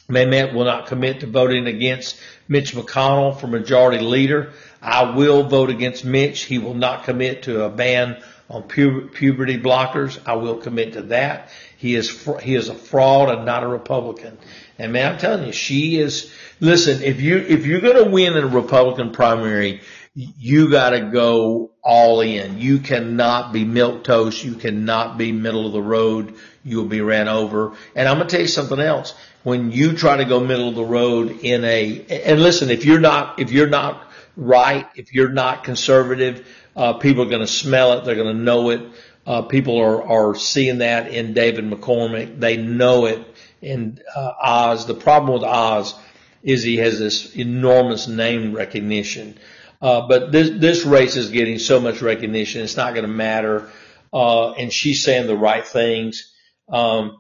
Mehmet 0.09 0.53
will 0.53 0.65
not 0.65 0.87
commit 0.87 1.21
to 1.21 1.27
voting 1.27 1.67
against 1.67 2.19
Mitch 2.49 2.75
McConnell 2.75 3.39
for 3.39 3.47
majority 3.47 4.05
leader. 4.05 4.53
I 4.81 5.15
will 5.15 5.45
vote 5.45 5.71
against 5.71 6.05
Mitch. 6.05 6.43
He 6.43 6.59
will 6.59 6.75
not 6.75 7.05
commit 7.05 7.45
to 7.45 7.65
a 7.65 7.71
ban 7.71 8.23
on 8.53 8.63
pu- 8.65 9.09
puberty 9.09 9.59
blockers. 9.59 10.21
I 10.27 10.35
will 10.35 10.59
commit 10.59 10.93
to 10.93 11.03
that. 11.03 11.49
He 11.79 11.97
is 11.97 12.09
fr- 12.09 12.39
he 12.39 12.55
is 12.55 12.69
a 12.69 12.75
fraud 12.75 13.31
and 13.31 13.45
not 13.45 13.65
a 13.65 13.67
Republican. 13.67 14.39
And 14.79 14.93
man, 14.93 15.13
I'm 15.13 15.19
telling 15.19 15.47
you, 15.47 15.53
she 15.53 15.99
is. 15.99 16.33
Listen, 16.61 17.03
if 17.03 17.21
you 17.21 17.39
if 17.39 17.67
you're 17.67 17.81
going 17.81 18.05
to 18.05 18.11
win 18.11 18.37
in 18.37 18.45
a 18.45 18.49
Republican 18.49 19.11
primary, 19.11 19.81
you 20.15 20.71
got 20.71 20.91
to 20.91 21.01
go 21.01 21.71
all 21.83 22.21
in. 22.21 22.59
You 22.59 22.79
cannot 22.79 23.53
be 23.53 23.65
milk 23.65 24.05
toast. 24.05 24.45
You 24.45 24.55
cannot 24.55 25.17
be 25.17 25.33
middle 25.33 25.67
of 25.67 25.73
the 25.73 25.83
road. 25.83 26.35
You'll 26.63 26.85
be 26.85 27.01
ran 27.01 27.29
over. 27.29 27.73
And 27.97 28.07
I'm 28.07 28.19
going 28.19 28.29
to 28.29 28.33
tell 28.33 28.43
you 28.43 28.49
something 28.49 28.79
else. 28.79 29.15
When 29.43 29.73
you 29.73 29.97
try 29.97 30.19
to 30.19 30.25
go 30.25 30.39
middle 30.39 30.69
of 30.69 30.77
the 30.77 30.85
road 30.85 31.41
in 31.43 31.65
a, 31.65 32.05
and 32.09 32.41
listen, 32.41 32.71
if 32.71 32.85
you're 32.85 33.01
not, 33.01 33.41
if 33.41 33.51
you're 33.51 33.69
not 33.69 34.07
right, 34.37 34.87
if 34.95 35.13
you're 35.13 35.31
not 35.31 35.65
conservative, 35.65 36.47
uh, 36.77 36.95
people 36.95 37.23
are 37.23 37.29
going 37.29 37.41
to 37.41 37.47
smell 37.47 37.93
it. 37.93 38.05
They're 38.05 38.15
going 38.15 38.37
to 38.37 38.43
know 38.43 38.71
it. 38.71 38.83
Uh, 39.27 39.43
people 39.43 39.79
are, 39.79 40.03
are 40.03 40.35
seeing 40.35 40.79
that 40.79 41.13
in 41.13 41.33
David 41.33 41.65
McCormick. 41.65 42.41
They 42.41 42.57
know 42.57 43.07
it 43.07 43.25
in 43.61 44.01
uh, 44.15 44.33
Oz. 44.43 44.87
The 44.87 44.95
problem 44.95 45.35
with 45.35 45.45
Oz 45.45 45.95
is 46.43 46.63
he 46.63 46.79
has 46.79 46.99
this 46.99 47.37
enormous 47.37 48.09
name 48.09 48.53
recognition. 48.55 49.39
Uh, 49.81 50.07
but 50.09 50.33
this, 50.33 50.51
this 50.51 50.85
race 50.85 51.17
is 51.17 51.31
getting 51.31 51.59
so 51.59 51.81
much 51.81 52.03
recognition. 52.03 52.63
It's 52.63 52.77
not 52.77 52.95
going 52.95 53.07
to 53.07 53.13
matter. 53.13 53.71
Uh, 54.13 54.53
and 54.53 54.73
she's 54.73 55.05
saying 55.05 55.27
the 55.27 55.37
right 55.37 55.67
things. 55.67 56.33
Um, 56.69 57.19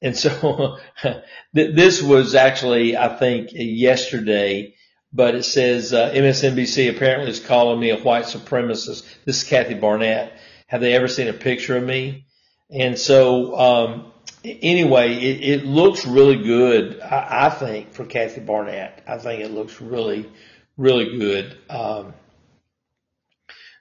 and 0.00 0.16
so 0.16 0.78
this 1.52 2.02
was 2.02 2.34
actually, 2.34 2.96
I 2.96 3.16
think, 3.16 3.50
yesterday, 3.52 4.74
but 5.12 5.34
it 5.34 5.44
says 5.44 5.92
uh, 5.92 6.10
MSNBC 6.10 6.94
apparently 6.94 7.30
is 7.30 7.40
calling 7.40 7.78
me 7.78 7.90
a 7.90 7.98
white 7.98 8.24
supremacist. 8.24 9.04
This 9.24 9.42
is 9.42 9.44
Kathy 9.44 9.74
Barnette. 9.74 10.32
Have 10.66 10.80
they 10.80 10.94
ever 10.94 11.08
seen 11.08 11.28
a 11.28 11.34
picture 11.34 11.76
of 11.76 11.84
me? 11.84 12.24
And 12.70 12.98
so, 12.98 13.58
um, 13.58 14.12
anyway, 14.44 15.12
it, 15.14 15.60
it, 15.60 15.66
looks 15.66 16.06
really 16.06 16.42
good, 16.42 16.98
I, 17.00 17.46
I, 17.46 17.50
think, 17.50 17.92
for 17.92 18.06
Kathy 18.06 18.40
Barnette. 18.40 19.02
I 19.06 19.18
think 19.18 19.42
it 19.42 19.50
looks 19.50 19.80
really, 19.82 20.30
really 20.78 21.18
good. 21.18 21.58
Um, 21.68 22.14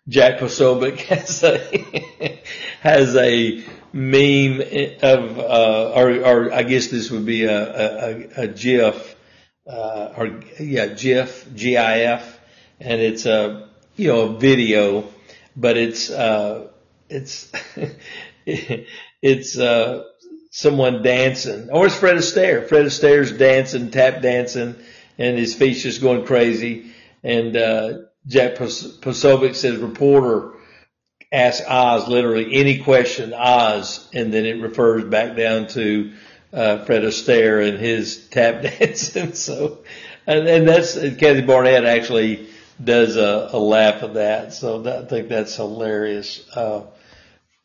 Jack 0.09 0.39
Posobiec 0.39 0.97
has 1.07 1.43
a, 1.43 2.41
has 2.81 3.15
a 3.15 3.63
meme 3.93 4.61
of, 5.01 5.39
uh, 5.39 5.93
or, 5.95 6.11
or 6.25 6.53
I 6.53 6.63
guess 6.63 6.87
this 6.87 7.09
would 7.11 7.25
be 7.25 7.45
a, 7.45 7.53
a, 7.53 8.43
a 8.43 8.47
GIF, 8.47 9.15
uh, 9.71 10.13
or 10.17 10.41
yeah, 10.59 10.87
GIF, 10.87 11.47
GIF, 11.55 12.39
and 12.79 13.01
it's 13.01 13.25
a, 13.25 13.69
you 13.95 14.07
know, 14.09 14.21
a 14.21 14.37
video, 14.37 15.05
but 15.55 15.77
it's, 15.77 16.09
uh, 16.09 16.67
it's, 17.09 17.51
it's, 18.45 19.57
uh, 19.57 20.03
someone 20.51 21.01
dancing, 21.01 21.69
or 21.71 21.85
it's 21.85 21.95
Fred 21.95 22.17
Astaire. 22.17 22.67
Fred 22.67 22.85
Astaire's 22.85 23.31
dancing, 23.31 23.89
tap 23.91 24.21
dancing, 24.21 24.75
and 25.17 25.37
his 25.37 25.55
feet's 25.55 25.83
just 25.83 26.01
going 26.01 26.25
crazy. 26.25 26.91
And, 27.23 27.55
uh, 27.55 27.93
Jack 28.27 28.55
Posobiec 28.55 29.55
says 29.55 29.77
reporter 29.77 30.53
ask 31.31 31.63
Oz 31.65 32.07
literally 32.07 32.53
any 32.53 32.79
question, 32.79 33.33
Oz, 33.33 34.07
and 34.13 34.33
then 34.33 34.45
it 34.45 34.61
refers 34.61 35.05
back 35.05 35.35
down 35.35 35.67
to 35.67 36.11
uh, 36.53 36.83
Fred 36.85 37.03
Astaire 37.03 37.67
and 37.67 37.77
his 37.79 38.27
tap 38.29 38.61
dancing. 38.79 39.33
so, 39.33 39.79
and, 40.27 40.47
and 40.47 40.67
that's 40.67 40.93
Kathy 40.93 41.41
Barnette 41.41 41.85
actually 41.85 42.49
does 42.83 43.15
a, 43.15 43.49
a 43.51 43.59
laugh 43.59 44.01
of 44.01 44.15
that. 44.15 44.53
So 44.53 44.83
that, 44.83 45.05
I 45.05 45.07
think 45.07 45.29
that's 45.29 45.55
hilarious. 45.55 46.47
Uh, 46.55 46.83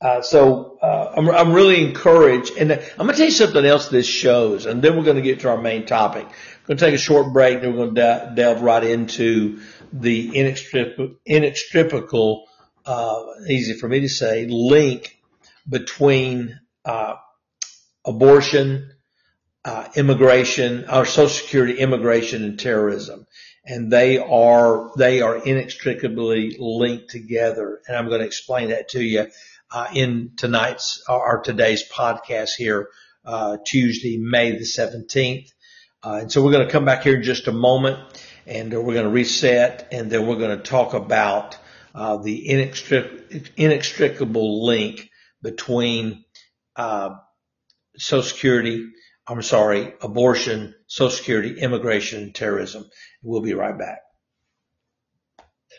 uh, 0.01 0.21
so 0.21 0.79
uh, 0.83 1.15
I'm, 1.17 1.31
I'm 1.31 1.53
really 1.53 1.83
encouraged, 1.83 2.57
and 2.59 2.71
I'm 2.71 2.79
going 2.99 3.11
to 3.11 3.17
tell 3.17 3.27
you 3.27 3.33
something 3.33 3.65
else 3.65 3.89
this 3.89 4.07
shows, 4.07 4.67
and 4.67 4.83
then 4.83 4.97
we're 4.97 5.05
going 5.05 5.17
to 5.17 5.23
get 5.23 5.41
to 5.41 5.49
our 5.49 5.57
main 5.61 5.87
topic. 5.87 6.27
We're 6.27 6.67
going 6.75 6.79
to 6.79 6.85
take 6.85 6.95
a 6.95 6.99
short 6.99 7.33
break, 7.33 7.55
and 7.55 7.63
then 7.63 7.71
we're 7.73 7.87
going 7.87 7.95
to 7.95 8.01
de- 8.01 8.33
delve 8.37 8.61
right 8.61 8.85
into 8.85 9.61
the 9.93 10.31
inextric- 10.33 11.17
inextricable 11.25 12.47
uh, 12.87 13.23
easy 13.49 13.75
for 13.75 13.89
me 13.89 14.01
to 14.01 14.09
say, 14.09 14.47
link 14.47 15.21
between 15.69 16.61
uh, 16.85 17.17
abortion, 18.07 18.93
uh, 19.65 19.89
immigration, 19.97 20.89
or 20.89 21.05
Social 21.05 21.29
Security, 21.29 21.79
immigration, 21.79 22.45
and 22.45 22.59
terrorism, 22.59 23.27
and 23.65 23.91
they 23.91 24.19
are 24.19 24.93
they 24.97 25.21
are 25.21 25.37
inextricably 25.37 26.57
linked 26.59 27.11
together. 27.11 27.81
And 27.87 27.97
I'm 27.97 28.09
going 28.09 28.21
to 28.21 28.27
explain 28.27 28.71
that 28.71 28.91
to 28.91 29.03
you 29.03 29.27
uh, 29.71 29.89
in 29.93 30.33
tonight's 30.37 31.03
or 31.09 31.43
today's 31.43 31.89
podcast 31.89 32.51
here, 32.57 32.89
uh, 33.25 33.59
Tuesday, 33.65 34.19
May 34.19 34.53
the 34.53 34.65
17th. 34.65 35.53
Uh, 36.03 36.19
and 36.23 36.33
so 36.33 36.45
we're 36.45 36.53
going 36.53 36.67
to 36.67 36.73
come 36.73 36.85
back 36.85 37.03
here 37.03 37.17
in 37.17 37.25
just 37.25 37.49
a 37.49 37.53
moment, 37.53 37.99
and 38.47 38.73
we're 38.73 38.95
going 38.95 39.07
to 39.07 39.11
reset, 39.11 39.89
and 39.91 40.11
then 40.11 40.27
we're 40.27 40.37
going 40.37 40.57
to 40.57 40.63
talk 40.63 40.95
about 40.95 41.59
uh, 41.95 42.19
the 42.19 42.47
inextric- 42.49 43.51
inextricable 43.57 44.65
link 44.65 45.11
between 45.43 46.25
uh, 46.77 47.17
Social 47.99 48.23
Security, 48.23 48.89
I'm 49.27 49.43
sorry, 49.43 49.95
abortion, 50.01 50.75
Social 50.87 51.11
Security, 51.11 51.61
immigration, 51.61 52.23
and 52.23 52.35
terrorism. 52.35 52.85
We'll 53.23 53.43
be 53.43 53.55
right 53.55 53.77
back. 53.77 54.01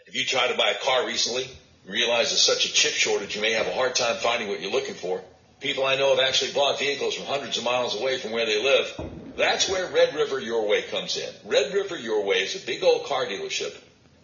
If 0.08 0.16
you 0.16 0.26
tried 0.26 0.48
to 0.48 0.58
buy 0.58 0.72
a 0.72 0.86
car 0.86 1.06
recently, 1.06 1.48
you 1.86 1.92
realize 1.92 2.30
there's 2.30 2.42
such 2.42 2.66
a 2.66 2.74
chip 2.74 2.94
shortage, 2.94 3.36
you 3.36 3.42
may 3.42 3.54
have 3.54 3.68
a 3.68 3.74
hard 3.74 3.96
time 3.96 4.18
finding 4.18 4.50
what 4.50 4.62
you're 4.62 4.72
looking 4.72 4.96
for. 4.96 5.22
People 5.60 5.86
I 5.86 5.96
know 5.96 6.16
have 6.16 6.26
actually 6.26 6.52
bought 6.54 6.80
vehicles 6.80 7.16
from 7.16 7.26
hundreds 7.26 7.58
of 7.58 7.64
miles 7.64 8.00
away 8.00 8.20
from 8.20 8.32
where 8.32 8.46
they 8.46 8.62
live. 8.62 8.94
That's 9.36 9.70
where 9.70 9.92
Red 9.92 10.16
River 10.16 10.40
Your 10.40 10.68
Way 10.68 10.84
comes 10.84 11.18
in. 11.18 11.30
Red 11.46 11.74
River 11.74 11.98
Your 11.98 12.24
Way 12.26 12.44
is 12.44 12.56
a 12.56 12.66
big 12.66 12.84
old 12.84 13.06
car 13.06 13.26
dealership 13.26 13.76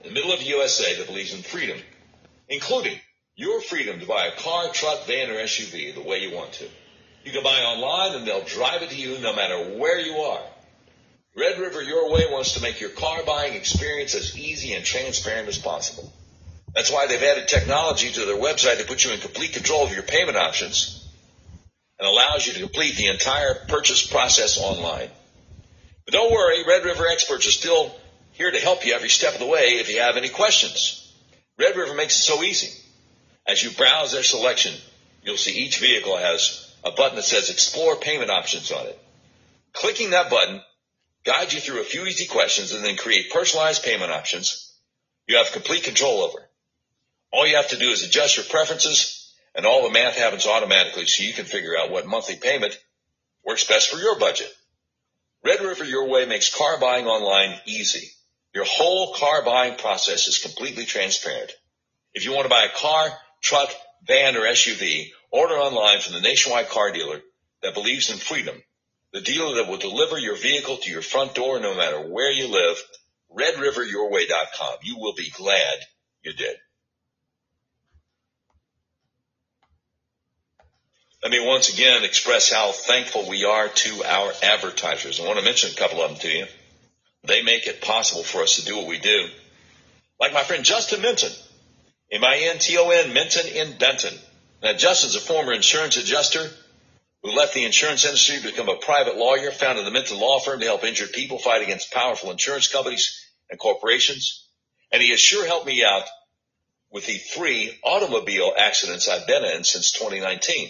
in 0.03 0.09
the 0.09 0.13
middle 0.13 0.31
of 0.31 0.39
the 0.39 0.45
USA 0.45 0.95
that 0.97 1.07
believes 1.07 1.33
in 1.33 1.41
freedom, 1.41 1.77
including 2.49 2.99
your 3.35 3.61
freedom 3.61 3.99
to 3.99 4.05
buy 4.05 4.27
a 4.27 4.39
car, 4.39 4.69
truck, 4.69 5.05
van, 5.05 5.31
or 5.31 5.35
SUV 5.35 5.95
the 5.95 6.01
way 6.01 6.19
you 6.19 6.35
want 6.35 6.53
to. 6.53 6.67
You 7.23 7.31
can 7.31 7.43
buy 7.43 7.61
online 7.61 8.17
and 8.17 8.27
they'll 8.27 8.43
drive 8.43 8.81
it 8.81 8.89
to 8.89 8.95
you 8.95 9.17
no 9.19 9.33
matter 9.33 9.77
where 9.77 9.99
you 9.99 10.13
are. 10.17 10.41
Red 11.35 11.57
River 11.57 11.81
Your 11.81 12.11
Way 12.11 12.25
wants 12.29 12.53
to 12.53 12.61
make 12.61 12.79
your 12.79 12.89
car 12.89 13.23
buying 13.25 13.53
experience 13.53 14.13
as 14.13 14.37
easy 14.37 14.73
and 14.73 14.85
transparent 14.85 15.47
as 15.47 15.57
possible. 15.57 16.11
That's 16.75 16.91
why 16.91 17.07
they've 17.07 17.21
added 17.21 17.47
technology 17.47 18.11
to 18.11 18.25
their 18.25 18.35
website 18.35 18.79
to 18.79 18.85
put 18.85 19.05
you 19.05 19.11
in 19.11 19.19
complete 19.19 19.53
control 19.53 19.85
of 19.85 19.93
your 19.93 20.03
payment 20.03 20.37
options 20.37 21.07
and 21.97 22.07
allows 22.07 22.45
you 22.45 22.53
to 22.53 22.59
complete 22.59 22.97
the 22.97 23.07
entire 23.07 23.55
purchase 23.67 24.05
process 24.05 24.59
online. 24.59 25.09
But 26.05 26.13
don't 26.13 26.31
worry, 26.31 26.63
Red 26.67 26.83
River 26.83 27.07
experts 27.07 27.47
are 27.47 27.51
still 27.51 27.95
here 28.33 28.51
to 28.51 28.59
help 28.59 28.85
you 28.85 28.93
every 28.93 29.09
step 29.09 29.33
of 29.33 29.39
the 29.39 29.45
way 29.45 29.75
if 29.79 29.89
you 29.89 30.01
have 30.01 30.17
any 30.17 30.29
questions. 30.29 31.13
Red 31.57 31.77
River 31.77 31.93
makes 31.93 32.19
it 32.19 32.23
so 32.23 32.43
easy. 32.43 32.69
As 33.47 33.63
you 33.63 33.71
browse 33.71 34.11
their 34.11 34.23
selection, 34.23 34.73
you'll 35.23 35.37
see 35.37 35.51
each 35.51 35.79
vehicle 35.79 36.17
has 36.17 36.72
a 36.83 36.91
button 36.91 37.15
that 37.15 37.23
says 37.23 37.49
explore 37.49 37.95
payment 37.95 38.29
options 38.29 38.71
on 38.71 38.85
it. 38.87 38.99
Clicking 39.73 40.11
that 40.11 40.29
button 40.29 40.61
guides 41.23 41.53
you 41.53 41.59
through 41.59 41.81
a 41.81 41.85
few 41.85 42.05
easy 42.05 42.27
questions 42.27 42.73
and 42.73 42.83
then 42.83 42.97
create 42.97 43.31
personalized 43.31 43.83
payment 43.83 44.11
options 44.11 44.73
you 45.27 45.37
have 45.37 45.51
complete 45.51 45.83
control 45.83 46.21
over. 46.21 46.39
All 47.31 47.47
you 47.47 47.55
have 47.55 47.69
to 47.69 47.77
do 47.77 47.89
is 47.89 48.03
adjust 48.03 48.37
your 48.37 48.45
preferences 48.45 49.33
and 49.55 49.65
all 49.65 49.83
the 49.83 49.93
math 49.93 50.17
happens 50.17 50.45
automatically 50.45 51.05
so 51.05 51.23
you 51.23 51.33
can 51.33 51.45
figure 51.45 51.77
out 51.77 51.91
what 51.91 52.05
monthly 52.05 52.35
payment 52.35 52.77
works 53.45 53.65
best 53.65 53.89
for 53.89 53.97
your 53.97 54.19
budget. 54.19 54.51
Red 55.43 55.61
River 55.61 55.83
Your 55.83 56.07
Way 56.07 56.25
makes 56.25 56.55
car 56.55 56.79
buying 56.79 57.05
online 57.05 57.59
easy. 57.65 58.09
Your 58.53 58.65
whole 58.65 59.13
car 59.15 59.43
buying 59.43 59.77
process 59.77 60.27
is 60.27 60.37
completely 60.37 60.85
transparent. 60.85 61.51
If 62.13 62.25
you 62.25 62.33
want 62.33 62.43
to 62.43 62.49
buy 62.49 62.65
a 62.65 62.77
car, 62.77 63.07
truck, 63.41 63.69
van, 64.05 64.35
or 64.35 64.41
SUV, 64.41 65.11
order 65.31 65.55
online 65.55 65.99
from 65.99 66.13
the 66.13 66.21
nationwide 66.21 66.69
car 66.69 66.91
dealer 66.91 67.21
that 67.61 67.73
believes 67.73 68.11
in 68.11 68.17
freedom. 68.17 68.55
The 69.11 69.21
dealer 69.21 69.55
that 69.55 69.69
will 69.69 69.77
deliver 69.77 70.17
your 70.17 70.35
vehicle 70.35 70.77
to 70.77 70.91
your 70.91 71.01
front 71.01 71.35
door 71.35 71.59
no 71.59 71.75
matter 71.75 72.01
where 72.01 72.31
you 72.31 72.47
live. 72.47 72.81
RedRiverYourWay.com. 73.31 74.77
You 74.83 74.97
will 74.97 75.13
be 75.13 75.29
glad 75.29 75.79
you 76.23 76.33
did. 76.33 76.55
Let 81.23 81.31
me 81.31 81.39
once 81.39 81.73
again 81.73 82.03
express 82.03 82.51
how 82.51 82.73
thankful 82.73 83.29
we 83.29 83.45
are 83.45 83.69
to 83.69 84.03
our 84.03 84.33
advertisers. 84.43 85.19
I 85.19 85.25
want 85.25 85.39
to 85.39 85.45
mention 85.45 85.71
a 85.71 85.75
couple 85.75 86.01
of 86.01 86.09
them 86.09 86.19
to 86.19 86.27
you. 86.27 86.45
They 87.23 87.41
make 87.41 87.65
it 87.65 87.81
possible 87.81 88.23
for 88.23 88.41
us 88.41 88.57
to 88.57 88.65
do 88.65 88.75
what 88.75 88.87
we 88.87 88.99
do. 88.99 89.27
Like 90.19 90.33
my 90.33 90.43
friend 90.43 90.65
Justin 90.65 91.01
Minton, 91.01 91.31
M-I-N-T-O-N, 92.11 93.13
Minton 93.13 93.47
in 93.47 93.77
Benton. 93.77 94.13
Now, 94.61 94.73
Justin's 94.73 95.15
a 95.15 95.19
former 95.19 95.53
insurance 95.53 95.97
adjuster, 95.97 96.49
who 97.23 97.31
left 97.31 97.53
the 97.53 97.65
insurance 97.65 98.05
industry 98.05 98.37
to 98.37 98.43
become 98.43 98.69
a 98.69 98.75
private 98.75 99.17
lawyer, 99.17 99.51
founded 99.51 99.85
the 99.85 99.91
Minton 99.91 100.19
Law 100.19 100.39
Firm 100.39 100.59
to 100.59 100.65
help 100.65 100.83
injured 100.83 101.13
people 101.13 101.39
fight 101.39 101.61
against 101.61 101.91
powerful 101.91 102.31
insurance 102.31 102.67
companies 102.67 103.25
and 103.49 103.59
corporations. 103.59 104.47
And 104.91 105.01
he 105.01 105.11
has 105.11 105.19
sure 105.19 105.47
helped 105.47 105.65
me 105.65 105.83
out 105.83 106.03
with 106.91 107.05
the 107.05 107.17
three 107.17 107.77
automobile 107.83 108.53
accidents 108.57 109.09
I've 109.09 109.25
been 109.25 109.43
in 109.43 109.63
since 109.63 109.91
2019. 109.93 110.69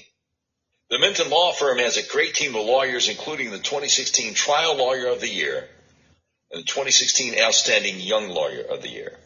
The 0.89 1.00
Minton 1.00 1.30
Law 1.30 1.52
Firm 1.54 1.80
has 1.80 1.98
a 1.98 2.08
great 2.08 2.36
team 2.36 2.56
of 2.56 2.65
lawyers, 2.65 3.10
including 3.10 3.50
the 3.50 3.58
2016 3.58 4.34
Trial 4.36 4.78
Lawyer 4.78 5.08
of 5.08 5.19
the 5.19 5.30
Year 5.30 5.67
and 6.52 6.62
the 6.62 6.67
2016 6.67 7.39
Outstanding 7.39 8.00
Young 8.00 8.30
Lawyer 8.30 8.62
of 8.62 8.82
the 8.82 8.89
Year. 8.89 9.17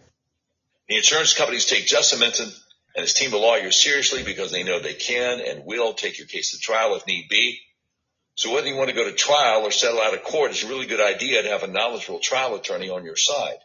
The 0.88 0.96
insurance 0.96 1.34
companies 1.34 1.66
take 1.66 1.86
Justin 1.86 2.20
Minton 2.20 2.50
and 2.96 3.04
his 3.04 3.14
team 3.14 3.34
of 3.34 3.42
lawyers 3.42 3.76
seriously 3.82 4.24
because 4.24 4.52
they 4.52 4.64
know 4.64 4.80
they 4.80 4.94
can 4.94 5.42
and 5.42 5.66
will 5.66 5.94
take 5.94 6.18
your 6.18 6.28
case 6.28 6.52
to 6.52 6.60
trial 6.60 6.96
if 6.96 7.06
need 7.06 7.28
be. 7.30 7.60
So 8.36 8.54
whether 8.54 8.68
you 8.68 8.76
want 8.76 8.90
to 8.90 8.96
go 8.96 9.04
to 9.04 9.14
trial 9.14 9.64
or 9.64 9.72
settle 9.72 10.02
out 10.02 10.14
of 10.14 10.24
court, 10.24 10.52
it's 10.52 10.64
a 10.64 10.68
really 10.68 10.86
good 10.86 11.02
idea 11.02 11.42
to 11.42 11.50
have 11.50 11.64
a 11.64 11.68
knowledgeable 11.68 12.20
trial 12.20 12.56
attorney 12.56 12.90
on 12.90 13.04
your 13.04 13.16
side. 13.16 13.58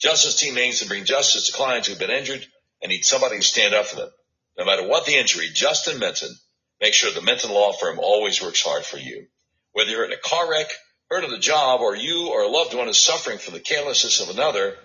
Justin's 0.00 0.36
team 0.36 0.58
aims 0.58 0.80
to 0.80 0.88
bring 0.88 1.04
justice 1.04 1.46
to 1.46 1.52
clients 1.52 1.86
who've 1.86 1.98
been 1.98 2.10
injured 2.10 2.44
and 2.82 2.90
need 2.90 3.04
somebody 3.04 3.36
to 3.36 3.42
stand 3.42 3.74
up 3.74 3.86
for 3.86 3.96
them. 3.96 4.10
No 4.58 4.64
matter 4.64 4.86
what 4.86 5.06
the 5.06 5.14
injury, 5.14 5.48
Justin 5.52 5.98
Minton 5.98 6.34
makes 6.80 6.96
sure 6.96 7.12
the 7.12 7.22
Minton 7.22 7.50
Law 7.50 7.72
Firm 7.72 8.00
always 8.00 8.42
works 8.42 8.62
hard 8.62 8.84
for 8.84 8.98
you. 8.98 9.26
Whether 9.72 9.92
you're 9.92 10.04
in 10.04 10.12
a 10.12 10.16
car 10.16 10.50
wreck, 10.50 10.68
hurt 11.08 11.24
on 11.24 11.30
the 11.30 11.38
job, 11.38 11.80
or 11.80 11.94
you 11.94 12.30
or 12.30 12.42
a 12.42 12.48
loved 12.48 12.74
one 12.74 12.88
is 12.88 12.98
suffering 12.98 13.38
from 13.38 13.54
the 13.54 13.60
carelessness 13.60 14.20
of 14.20 14.30
another, 14.30 14.76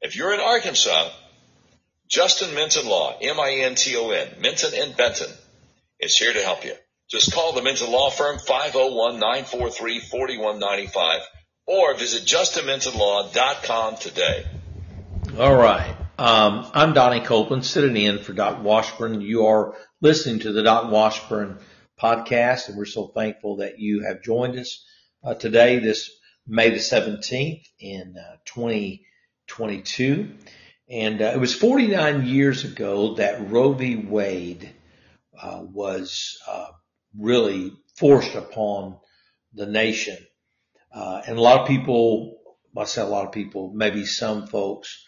if 0.00 0.16
you're 0.16 0.32
in 0.32 0.40
Arkansas, 0.40 1.10
Justin 2.08 2.54
Minton 2.54 2.86
Law, 2.86 3.18
M-I-N-T-O-N, 3.20 4.28
Minton 4.40 4.72
and 4.74 4.96
Benton, 4.96 5.30
is 6.00 6.16
here 6.16 6.32
to 6.32 6.42
help 6.42 6.64
you. 6.64 6.74
Just 7.10 7.32
call 7.32 7.52
the 7.52 7.62
Minton 7.62 7.90
Law 7.90 8.10
Firm 8.10 8.38
501-943-4195 8.38 11.20
or 11.66 11.94
visit 11.94 12.24
justinmintonlaw.com 12.24 13.96
today. 13.96 14.46
All 15.38 15.56
right. 15.56 15.96
Um, 16.18 16.70
I'm 16.74 16.94
Donnie 16.94 17.20
Copeland 17.20 17.64
sitting 17.64 17.96
in 17.96 18.18
for 18.18 18.32
Doc 18.32 18.62
Washburn. 18.62 19.20
You 19.20 19.46
are 19.46 19.74
listening 20.00 20.40
to 20.40 20.52
the 20.52 20.62
Doc 20.62 20.90
Washburn 20.90 21.58
podcast, 22.00 22.68
and 22.68 22.76
we're 22.76 22.86
so 22.86 23.08
thankful 23.08 23.56
that 23.56 23.78
you 23.78 24.04
have 24.04 24.22
joined 24.22 24.58
us 24.58 24.84
uh, 25.24 25.34
today, 25.34 25.78
this 25.78 26.10
May 26.46 26.70
the 26.70 26.76
17th 26.76 27.62
in 27.78 28.14
uh, 28.16 28.36
2022. 29.48 30.30
And 30.90 31.20
uh, 31.20 31.32
it 31.34 31.38
was 31.38 31.54
49 31.54 32.26
years 32.26 32.64
ago 32.64 33.14
that 33.14 33.50
Roe 33.50 33.72
v. 33.72 33.96
Wade 33.96 34.72
uh, 35.40 35.60
was 35.62 36.38
uh, 36.48 36.68
really 37.16 37.72
forced 37.96 38.34
upon 38.34 38.98
the 39.52 39.66
nation. 39.66 40.16
Uh, 40.92 41.20
and 41.26 41.36
a 41.36 41.40
lot 41.40 41.60
of 41.60 41.68
people, 41.68 42.38
I 42.76 42.84
say 42.84 43.02
a 43.02 43.06
lot 43.06 43.26
of 43.26 43.32
people, 43.32 43.72
maybe 43.74 44.06
some 44.06 44.46
folks, 44.46 45.04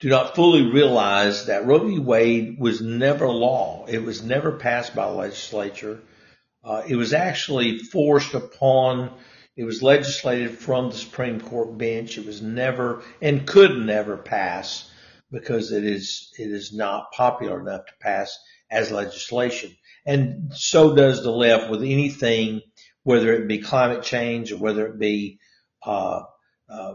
do 0.00 0.08
not 0.08 0.36
fully 0.36 0.70
realize 0.70 1.46
that 1.46 1.66
Roe 1.66 1.80
v. 1.80 1.98
Wade 1.98 2.58
was 2.58 2.80
never 2.80 3.28
law. 3.28 3.84
It 3.86 4.02
was 4.02 4.22
never 4.22 4.52
passed 4.52 4.94
by 4.94 5.06
legislature. 5.06 6.00
Uh, 6.64 6.82
it 6.86 6.96
was 6.96 7.12
actually 7.12 7.78
forced 7.78 8.34
upon, 8.34 9.12
it 9.58 9.64
was 9.64 9.82
legislated 9.82 10.56
from 10.56 10.88
the 10.88 10.96
Supreme 10.96 11.40
Court 11.40 11.76
bench. 11.76 12.16
It 12.16 12.24
was 12.24 12.40
never 12.40 13.02
and 13.20 13.44
could 13.44 13.76
never 13.76 14.16
pass 14.16 14.88
because 15.32 15.72
it 15.72 15.84
is, 15.84 16.32
it 16.38 16.52
is 16.52 16.72
not 16.72 17.10
popular 17.10 17.60
enough 17.60 17.86
to 17.86 17.92
pass 18.00 18.38
as 18.70 18.92
legislation. 18.92 19.76
And 20.06 20.52
so 20.54 20.94
does 20.94 21.24
the 21.24 21.32
left 21.32 21.70
with 21.70 21.82
anything, 21.82 22.60
whether 23.02 23.32
it 23.32 23.48
be 23.48 23.58
climate 23.58 24.04
change 24.04 24.52
or 24.52 24.58
whether 24.58 24.86
it 24.86 24.96
be, 24.96 25.40
uh, 25.84 26.22
uh, 26.70 26.94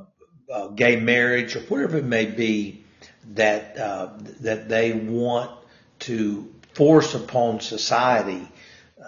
uh, 0.49 0.67
gay 0.69 0.95
marriage 0.95 1.57
or 1.57 1.61
whatever 1.63 1.97
it 1.97 2.05
may 2.05 2.27
be 2.27 2.85
that, 3.33 3.77
uh, 3.77 4.11
that 4.39 4.69
they 4.69 4.93
want 4.93 5.51
to 5.99 6.49
force 6.75 7.13
upon 7.13 7.59
society. 7.59 8.47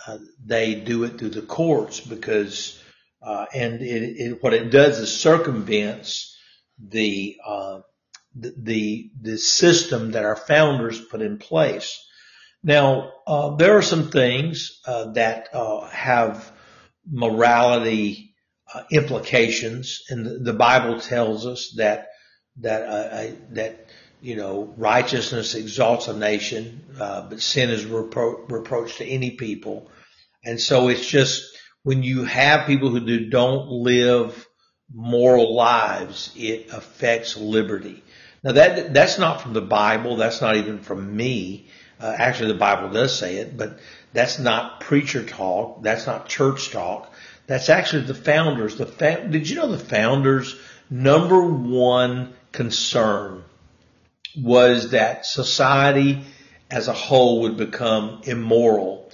Uh, 0.06 0.18
they 0.46 0.76
do 0.76 1.06
it 1.06 1.18
through 1.18 1.30
the 1.30 1.42
courts 1.42 2.02
because, 2.02 2.82
uh, 3.26 3.46
and 3.54 3.82
it, 3.82 4.04
it, 4.18 4.44
what 4.44 4.54
it 4.54 4.70
does 4.70 5.00
is 5.00 5.20
circumvents 5.20 6.38
the, 6.80 7.38
the, 8.36 9.12
the 9.22 9.38
system 9.38 10.12
that 10.12 10.26
our 10.26 10.36
founders 10.36 11.00
put 11.00 11.22
in 11.22 11.38
place. 11.38 12.00
Now, 12.66 13.12
uh, 13.28 13.56
there 13.58 13.78
are 13.78 13.84
some 13.84 14.10
things 14.10 14.82
uh, 14.88 15.12
that 15.12 15.50
uh, 15.54 15.88
have 15.88 16.52
morality 17.10 18.34
uh, 18.74 18.82
implications, 18.92 20.02
and 20.10 20.26
the, 20.26 20.40
the, 20.40 20.54
Bible 20.54 21.00
tells 21.00 21.46
us 21.46 21.76
that 21.78 22.08
that 22.62 22.82
uh, 22.82 23.36
that 23.52 23.86
you 24.20 24.36
know 24.36 24.74
righteousness 24.78 25.54
exalts 25.54 26.08
a 26.08 26.18
nation, 26.18 26.84
uh, 27.00 27.30
but 27.30 27.40
sin 27.40 27.70
is 27.70 27.86
repro- 27.86 28.50
reproach 28.52 28.98
to 28.98 29.06
any 29.06 29.32
people, 29.32 29.92
and 30.44 30.60
so 30.60 30.88
it's 30.88 31.08
just 31.08 31.55
when 31.86 32.02
you 32.02 32.24
have 32.24 32.66
people 32.66 32.90
who 32.90 33.00
do, 33.00 33.30
don't 33.30 33.70
live 33.70 34.48
moral 34.92 35.54
lives, 35.54 36.34
it 36.36 36.70
affects 36.74 37.38
liberty. 37.38 38.04
Now 38.44 38.54
that, 38.54 38.92
that's 38.92 39.20
not 39.20 39.42
from 39.42 39.54
the 39.54 39.62
Bible. 39.62 40.16
That's 40.16 40.42
not 40.42 40.56
even 40.56 40.80
from 40.80 41.16
me. 41.16 41.68
Uh, 42.00 42.12
actually 42.18 42.54
the 42.54 42.58
Bible 42.58 42.90
does 42.90 43.16
say 43.16 43.36
it, 43.36 43.56
but 43.56 43.78
that's 44.14 44.40
not 44.40 44.80
preacher 44.82 45.24
talk. 45.24 45.84
That's 45.84 46.08
not 46.08 46.28
church 46.28 46.72
talk. 46.72 47.14
That's 47.46 47.70
actually 47.70 48.06
the 48.06 48.16
founders. 48.16 48.78
The 48.78 48.88
fa- 48.88 49.28
did 49.30 49.48
you 49.48 49.56
know 49.58 49.72
the 49.72 49.78
founders 49.78 50.60
number 50.90 51.40
one 51.46 52.34
concern 52.52 53.44
was 54.36 54.90
that 54.90 55.28
society 55.28 56.24
as 56.72 56.88
a 56.88 56.94
whole 56.94 57.42
would 57.42 57.58
become 57.58 58.22
immoral. 58.24 59.05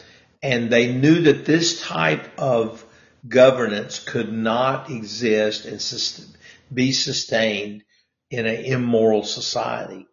And 0.44 0.70
they 0.72 0.92
knew 0.92 1.22
that 1.24 1.46
this 1.46 1.82
type 1.82 2.40
of 2.40 2.84
governance 3.28 4.00
could 4.00 4.34
not 4.34 4.90
exist 4.90 5.66
and 5.66 6.38
be 6.74 6.92
sustained 6.92 7.84
in 8.30 8.46
an 8.46 8.66
immoral 8.66 9.24
society. 9.24 10.08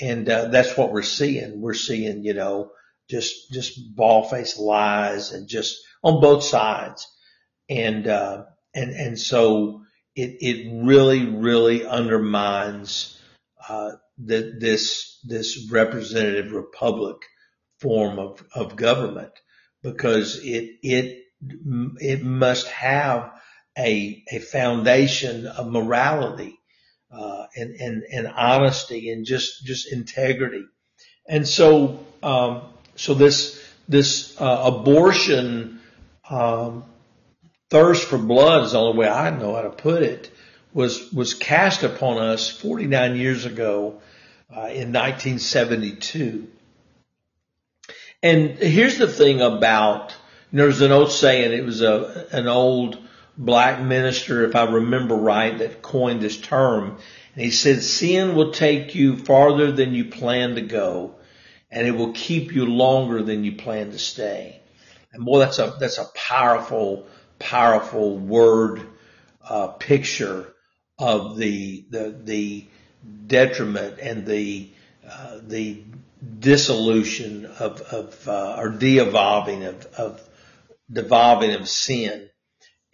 And 0.00 0.28
uh, 0.28 0.48
that's 0.48 0.76
what 0.76 0.92
we're 0.92 1.02
seeing. 1.02 1.60
We're 1.60 1.74
seeing, 1.74 2.24
you 2.24 2.34
know, 2.34 2.72
just 3.08 3.52
just 3.52 3.94
ball 3.94 4.24
faced 4.28 4.58
lies 4.58 5.32
and 5.32 5.48
just 5.48 5.82
on 6.02 6.20
both 6.20 6.42
sides. 6.42 7.06
And 7.68 8.06
uh, 8.08 8.44
and 8.74 8.90
and 8.90 9.18
so 9.18 9.82
it 10.14 10.36
it 10.40 10.82
really 10.84 11.26
really 11.26 11.86
undermines 11.86 13.18
uh, 13.68 13.92
the, 14.18 14.56
this 14.58 15.18
this 15.24 15.70
representative 15.70 16.52
republic 16.52 17.16
form 17.80 18.18
of 18.18 18.44
of 18.54 18.76
government 18.76 19.32
because 19.82 20.38
it 20.42 20.78
it 20.82 21.24
it 22.00 22.22
must 22.22 22.68
have 22.68 23.32
a 23.76 24.22
a 24.30 24.38
foundation 24.38 25.46
of 25.46 25.70
morality 25.70 26.58
uh, 27.12 27.46
and, 27.54 27.74
and, 27.74 28.02
and 28.10 28.26
honesty 28.26 29.10
and 29.10 29.26
just, 29.26 29.64
just 29.64 29.92
integrity. 29.92 30.64
And 31.28 31.46
so, 31.46 32.04
um, 32.22 32.62
so 32.96 33.14
this, 33.14 33.62
this, 33.88 34.40
uh, 34.40 34.62
abortion, 34.64 35.80
um, 36.28 36.84
thirst 37.70 38.08
for 38.08 38.18
blood 38.18 38.64
is 38.64 38.72
the 38.72 38.80
only 38.80 38.98
way 38.98 39.08
I 39.08 39.30
know 39.30 39.54
how 39.54 39.62
to 39.62 39.70
put 39.70 40.02
it 40.02 40.30
was, 40.72 41.12
was 41.12 41.34
cast 41.34 41.82
upon 41.82 42.18
us 42.18 42.48
49 42.48 43.16
years 43.16 43.44
ago, 43.44 44.00
uh, 44.50 44.68
in 44.68 44.92
1972. 44.92 46.48
And 48.22 48.50
here's 48.50 48.98
the 48.98 49.08
thing 49.08 49.40
about, 49.40 50.14
there's 50.52 50.80
an 50.80 50.92
old 50.92 51.10
saying, 51.10 51.52
it 51.52 51.64
was 51.64 51.82
a, 51.82 52.28
an 52.32 52.46
old, 52.46 52.98
black 53.36 53.80
minister, 53.80 54.44
if 54.44 54.54
I 54.54 54.64
remember 54.64 55.14
right, 55.14 55.56
that 55.58 55.82
coined 55.82 56.20
this 56.20 56.38
term. 56.38 56.98
And 57.34 57.44
he 57.44 57.50
said, 57.50 57.82
sin 57.82 58.34
will 58.34 58.52
take 58.52 58.94
you 58.94 59.16
farther 59.16 59.72
than 59.72 59.94
you 59.94 60.06
plan 60.06 60.56
to 60.56 60.60
go 60.60 61.16
and 61.72 61.86
it 61.86 61.92
will 61.92 62.12
keep 62.12 62.52
you 62.52 62.66
longer 62.66 63.22
than 63.22 63.44
you 63.44 63.52
plan 63.52 63.90
to 63.90 63.98
stay. 63.98 64.60
And 65.12 65.24
boy, 65.24 65.38
that's 65.38 65.58
a, 65.58 65.74
that's 65.80 65.98
a 65.98 66.06
powerful, 66.14 67.06
powerful 67.38 68.18
word, 68.18 68.82
uh, 69.48 69.68
picture 69.68 70.52
of 70.98 71.38
the, 71.38 71.86
the, 71.88 72.20
the 72.24 72.68
detriment 73.26 73.98
and 74.00 74.26
the, 74.26 74.70
uh, 75.10 75.38
the 75.42 75.82
dissolution 76.38 77.46
of, 77.46 77.80
of, 77.80 78.28
uh, 78.28 78.56
or 78.58 78.68
de-evolving 78.70 79.64
of, 79.64 79.86
of, 79.96 80.28
devolving 80.92 81.52
of 81.54 81.68
sin 81.68 82.28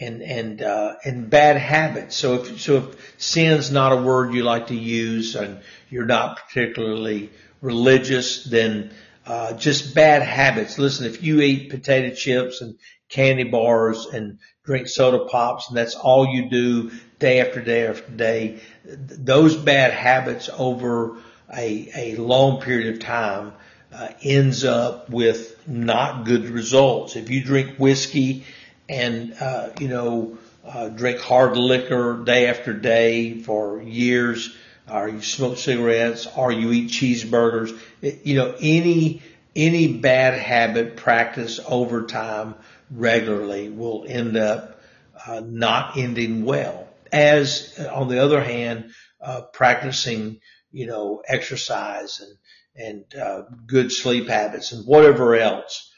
and 0.00 0.22
and 0.22 0.62
uh, 0.62 0.94
and 1.04 1.28
bad 1.28 1.56
habits. 1.56 2.16
So 2.16 2.34
if 2.34 2.60
so 2.60 2.76
if 2.76 3.14
sin's 3.18 3.70
not 3.70 3.92
a 3.92 4.02
word 4.02 4.32
you 4.32 4.44
like 4.44 4.68
to 4.68 4.76
use 4.76 5.34
and 5.34 5.60
you're 5.90 6.06
not 6.06 6.38
particularly 6.38 7.30
religious, 7.60 8.44
then 8.44 8.92
uh, 9.26 9.54
just 9.54 9.94
bad 9.94 10.22
habits. 10.22 10.78
Listen, 10.78 11.06
if 11.06 11.22
you 11.22 11.40
eat 11.40 11.70
potato 11.70 12.14
chips 12.14 12.60
and 12.60 12.78
candy 13.08 13.44
bars 13.44 14.06
and 14.06 14.38
drink 14.64 14.86
soda 14.86 15.24
pops 15.24 15.68
and 15.68 15.76
that's 15.76 15.94
all 15.94 16.26
you 16.26 16.48
do 16.48 16.90
day 17.18 17.40
after 17.40 17.60
day 17.60 17.86
after 17.86 18.12
day, 18.12 18.60
those 18.84 19.56
bad 19.56 19.92
habits 19.92 20.48
over 20.56 21.18
a, 21.54 21.90
a 21.94 22.16
long 22.16 22.60
period 22.60 22.94
of 22.94 23.00
time 23.00 23.52
uh, 23.92 24.08
ends 24.22 24.64
up 24.64 25.08
with 25.10 25.66
not 25.66 26.24
good 26.24 26.46
results. 26.46 27.16
If 27.16 27.30
you 27.30 27.42
drink 27.42 27.76
whiskey 27.78 28.44
and, 28.88 29.34
uh, 29.40 29.70
you 29.80 29.88
know, 29.88 30.38
uh, 30.64 30.88
drink 30.88 31.20
hard 31.20 31.56
liquor 31.56 32.22
day 32.24 32.46
after 32.46 32.72
day 32.72 33.40
for 33.40 33.82
years, 33.82 34.54
or 34.90 35.08
you 35.08 35.22
smoke 35.22 35.58
cigarettes, 35.58 36.26
or 36.36 36.52
you 36.52 36.72
eat 36.72 36.90
cheeseburgers, 36.90 37.78
it, 38.02 38.26
you 38.26 38.36
know, 38.36 38.54
any, 38.60 39.22
any 39.56 39.94
bad 39.94 40.34
habit 40.34 40.96
practiced 40.96 41.60
over 41.66 42.06
time 42.06 42.54
regularly 42.90 43.68
will 43.68 44.04
end 44.06 44.36
up 44.36 44.80
uh, 45.26 45.40
not 45.44 45.96
ending 45.96 46.44
well. 46.44 46.88
As 47.12 47.78
on 47.90 48.08
the 48.08 48.22
other 48.22 48.42
hand, 48.42 48.90
uh, 49.20 49.42
practicing, 49.42 50.40
you 50.70 50.86
know, 50.86 51.22
exercise 51.26 52.20
and 52.20 52.36
and 52.76 53.20
uh, 53.20 53.42
good 53.66 53.90
sleep 53.90 54.28
habits 54.28 54.72
and 54.72 54.86
whatever 54.86 55.34
else 55.34 55.92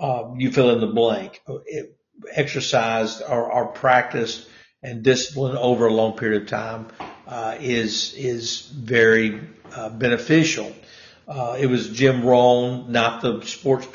um, 0.00 0.40
you 0.40 0.50
fill 0.50 0.70
in 0.70 0.80
the 0.80 0.86
blank. 0.86 1.42
It, 1.66 1.96
or, 3.28 3.52
or 3.52 3.72
and 4.82 5.02
discipline 5.02 5.56
over 5.56 5.86
a 5.86 5.92
long 5.92 6.16
period 6.16 6.42
of 6.42 6.48
time 6.48 6.88
uh, 7.26 7.56
is 7.60 8.14
is 8.14 8.62
very 8.66 9.40
uh, 9.74 9.88
beneficial. 9.90 10.74
Uh, 11.26 11.56
it 11.58 11.66
was 11.66 11.88
Jim 11.90 12.24
Rohn, 12.24 12.90
not 12.90 13.22
the 13.22 13.42
sports 13.42 13.86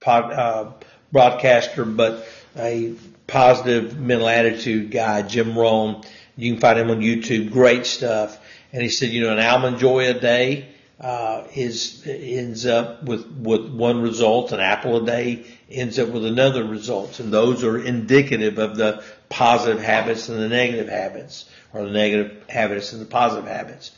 pod, 0.00 0.32
uh, 0.32 0.72
broadcaster, 1.10 1.84
but 1.84 2.26
a 2.56 2.94
positive 3.26 3.98
mental 3.98 4.28
attitude 4.28 4.90
guy, 4.90 5.22
Jim 5.22 5.58
Rohn. 5.58 6.02
You 6.36 6.52
can 6.52 6.60
find 6.60 6.78
him 6.78 6.90
on 6.90 7.00
YouTube. 7.00 7.50
Great 7.50 7.86
stuff. 7.86 8.39
And 8.72 8.82
he 8.82 8.88
said, 8.88 9.10
you 9.10 9.22
know, 9.22 9.32
an 9.32 9.40
almond 9.40 9.78
joy 9.78 10.08
a 10.08 10.14
day 10.14 10.68
uh, 11.00 11.44
is 11.54 12.02
ends 12.06 12.66
up 12.66 13.02
with 13.04 13.26
with 13.26 13.66
one 13.70 14.02
result. 14.02 14.52
An 14.52 14.60
apple 14.60 15.02
a 15.02 15.06
day 15.06 15.44
ends 15.70 15.98
up 15.98 16.08
with 16.08 16.26
another 16.26 16.64
result, 16.64 17.20
and 17.20 17.32
those 17.32 17.64
are 17.64 17.78
indicative 17.78 18.58
of 18.58 18.76
the 18.76 19.02
positive 19.28 19.82
habits 19.82 20.28
and 20.28 20.38
the 20.38 20.48
negative 20.48 20.88
habits, 20.88 21.48
or 21.72 21.84
the 21.84 21.90
negative 21.90 22.44
habits 22.48 22.92
and 22.92 23.00
the 23.00 23.06
positive 23.06 23.48
habits. 23.48 23.92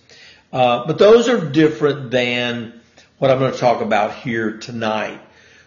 Uh, 0.52 0.86
but 0.86 0.98
those 0.98 1.28
are 1.28 1.44
different 1.44 2.10
than 2.10 2.80
what 3.18 3.30
I'm 3.30 3.38
going 3.38 3.52
to 3.52 3.58
talk 3.58 3.80
about 3.80 4.14
here 4.14 4.58
tonight. 4.58 5.20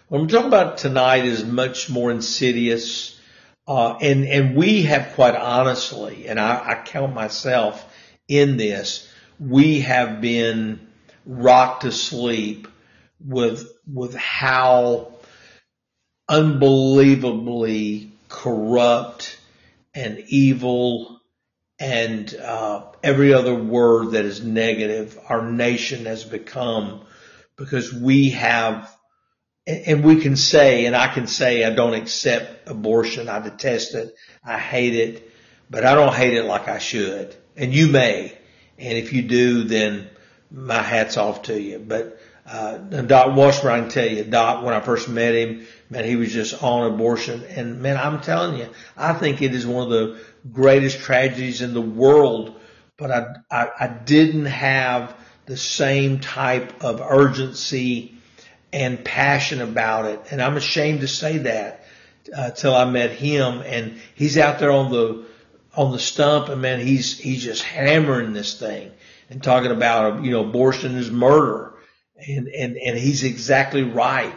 What 0.08 0.20
I'm 0.20 0.28
talking 0.28 0.46
about 0.46 0.78
tonight 0.78 1.24
is 1.26 1.44
much 1.44 1.90
more 1.90 2.10
insidious, 2.10 3.20
uh, 3.68 3.98
and 4.00 4.24
and 4.24 4.56
we 4.56 4.84
have 4.84 5.12
quite 5.14 5.36
honestly, 5.36 6.28
and 6.28 6.40
I, 6.40 6.70
I 6.70 6.82
count 6.82 7.12
myself 7.12 7.84
in 8.28 8.56
this, 8.56 9.08
we 9.38 9.80
have 9.80 10.20
been 10.20 10.86
rocked 11.24 11.82
to 11.82 11.92
sleep 11.92 12.68
with 13.24 13.68
with 13.92 14.14
how 14.14 15.12
unbelievably 16.28 18.10
corrupt 18.28 19.38
and 19.94 20.22
evil 20.28 21.20
and 21.78 22.34
uh, 22.34 22.84
every 23.02 23.32
other 23.32 23.54
word 23.54 24.12
that 24.12 24.24
is 24.24 24.42
negative 24.42 25.18
our 25.28 25.50
nation 25.50 26.06
has 26.06 26.24
become 26.24 27.00
because 27.56 27.92
we 27.92 28.30
have 28.30 28.92
and 29.66 30.04
we 30.04 30.20
can 30.20 30.36
say 30.36 30.86
and 30.86 30.94
I 30.94 31.12
can 31.12 31.26
say 31.26 31.64
I 31.64 31.70
don't 31.70 31.94
accept 31.94 32.68
abortion. 32.68 33.28
I 33.28 33.40
detest 33.40 33.94
it. 33.94 34.14
I 34.44 34.58
hate 34.58 34.94
it. 34.94 35.30
But 35.68 35.84
I 35.84 35.94
don't 35.96 36.14
hate 36.14 36.34
it 36.34 36.44
like 36.44 36.68
I 36.68 36.78
should 36.78 37.34
and 37.56 37.74
you 37.74 37.88
may 37.88 38.36
and 38.78 38.98
if 38.98 39.12
you 39.12 39.22
do 39.22 39.64
then 39.64 40.08
my 40.50 40.82
hat's 40.82 41.16
off 41.16 41.42
to 41.42 41.60
you. 41.60 41.78
But 41.78 42.18
uh, 42.46 42.78
Doc 42.78 43.36
Washburn, 43.36 43.72
I 43.72 43.80
can 43.80 43.88
tell 43.88 44.06
you, 44.06 44.24
Doc, 44.24 44.64
when 44.64 44.74
I 44.74 44.80
first 44.80 45.08
met 45.08 45.34
him, 45.34 45.66
man, 45.90 46.04
he 46.04 46.16
was 46.16 46.32
just 46.32 46.62
on 46.62 46.92
abortion. 46.92 47.42
And 47.44 47.82
man, 47.82 47.96
I'm 47.96 48.20
telling 48.20 48.58
you, 48.58 48.68
I 48.96 49.14
think 49.14 49.42
it 49.42 49.54
is 49.54 49.66
one 49.66 49.84
of 49.84 49.90
the 49.90 50.20
greatest 50.52 51.00
tragedies 51.00 51.62
in 51.62 51.74
the 51.74 51.80
world. 51.80 52.60
But 52.96 53.10
I, 53.10 53.26
I, 53.50 53.68
I 53.80 53.88
didn't 53.88 54.46
have 54.46 55.16
the 55.46 55.56
same 55.56 56.20
type 56.20 56.84
of 56.84 57.00
urgency 57.00 58.14
and 58.72 59.04
passion 59.04 59.60
about 59.60 60.06
it. 60.06 60.20
And 60.30 60.40
I'm 60.40 60.56
ashamed 60.56 61.00
to 61.00 61.08
say 61.08 61.38
that 61.38 61.84
uh, 62.34 62.50
till 62.52 62.74
I 62.74 62.84
met 62.84 63.10
him. 63.10 63.62
And 63.64 63.98
he's 64.14 64.38
out 64.38 64.60
there 64.60 64.70
on 64.70 64.92
the 64.92 65.26
on 65.76 65.92
the 65.92 65.98
stump, 65.98 66.48
and 66.48 66.62
man, 66.62 66.80
he's 66.80 67.18
he's 67.18 67.42
just 67.42 67.62
hammering 67.62 68.32
this 68.32 68.58
thing 68.58 68.90
and 69.28 69.42
talking 69.42 69.70
about, 69.70 70.24
you 70.24 70.30
know, 70.30 70.44
abortion 70.44 70.96
is 70.96 71.10
murder. 71.10 71.74
And, 72.16 72.48
and, 72.48 72.76
and 72.78 72.98
he's 72.98 73.24
exactly 73.24 73.82
right. 73.82 74.34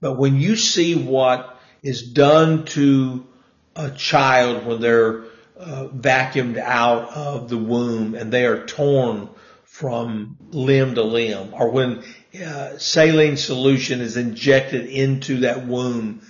But 0.00 0.14
when 0.14 0.36
you 0.36 0.54
see 0.54 0.94
what 0.94 1.58
is 1.82 2.02
done 2.02 2.64
to 2.66 3.26
a 3.74 3.90
child 3.90 4.66
when 4.66 4.80
they're 4.80 5.24
uh, 5.56 5.88
vacuumed 5.88 6.58
out 6.58 7.10
of 7.10 7.48
the 7.48 7.58
womb 7.58 8.14
and 8.14 8.32
they 8.32 8.46
are 8.46 8.66
torn 8.66 9.28
from 9.64 10.36
limb 10.50 10.94
to 10.94 11.02
limb, 11.02 11.54
or 11.54 11.70
when 11.70 12.04
uh, 12.40 12.78
saline 12.78 13.36
solution 13.36 14.00
is 14.00 14.16
injected 14.16 14.86
into 14.86 15.40
that 15.40 15.66
womb 15.66 16.22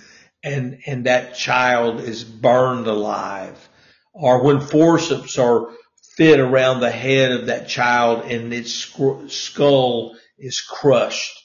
and 0.43 0.79
and 0.85 1.05
that 1.05 1.35
child 1.35 1.99
is 1.99 2.23
burned 2.23 2.87
alive, 2.87 3.68
or 4.13 4.43
when 4.43 4.59
forceps 4.59 5.37
are 5.37 5.69
fit 6.15 6.39
around 6.39 6.81
the 6.81 6.91
head 6.91 7.31
of 7.31 7.45
that 7.45 7.67
child 7.67 8.25
and 8.25 8.53
its 8.53 8.73
skull 9.27 10.15
is 10.37 10.61
crushed. 10.61 11.35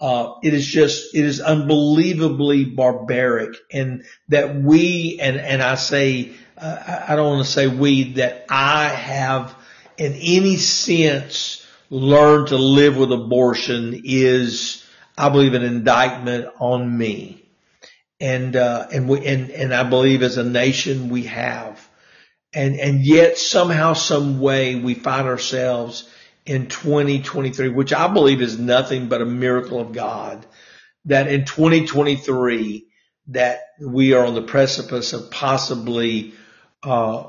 Uh, 0.00 0.34
it 0.42 0.54
is 0.54 0.66
just, 0.66 1.14
it 1.14 1.24
is 1.24 1.40
unbelievably 1.40 2.64
barbaric 2.64 3.56
and 3.72 4.04
that 4.28 4.54
we, 4.54 5.18
and, 5.20 5.36
and 5.36 5.62
I 5.62 5.74
say, 5.74 6.32
uh, 6.56 7.04
I 7.08 7.16
don't 7.16 7.34
want 7.34 7.46
to 7.46 7.52
say 7.52 7.66
we, 7.66 8.12
that 8.14 8.46
I 8.48 8.88
have 8.88 9.54
in 9.96 10.12
any 10.14 10.56
sense 10.56 11.66
learned 11.90 12.48
to 12.48 12.56
live 12.56 12.96
with 12.96 13.12
abortion 13.12 14.02
is, 14.04 14.84
I 15.16 15.30
believe, 15.30 15.54
an 15.54 15.62
indictment 15.62 16.48
on 16.60 16.96
me. 16.96 17.44
And, 18.20 18.54
uh, 18.56 18.86
and 18.92 19.08
we, 19.08 19.26
and, 19.26 19.50
and 19.50 19.74
I 19.74 19.84
believe 19.84 20.22
as 20.22 20.36
a 20.36 20.44
nation 20.44 21.08
we 21.08 21.24
have. 21.24 21.67
And, 22.52 22.80
and 22.80 23.04
yet 23.04 23.36
somehow, 23.36 23.92
some 23.92 24.40
way 24.40 24.76
we 24.76 24.94
find 24.94 25.26
ourselves 25.26 26.08
in 26.46 26.68
2023, 26.68 27.68
which 27.68 27.92
I 27.92 28.08
believe 28.08 28.40
is 28.40 28.58
nothing 28.58 29.08
but 29.08 29.20
a 29.20 29.26
miracle 29.26 29.80
of 29.80 29.92
God, 29.92 30.46
that 31.04 31.28
in 31.28 31.44
2023, 31.44 32.86
that 33.28 33.60
we 33.80 34.14
are 34.14 34.24
on 34.24 34.34
the 34.34 34.42
precipice 34.42 35.12
of 35.12 35.30
possibly, 35.30 36.32
uh, 36.82 37.24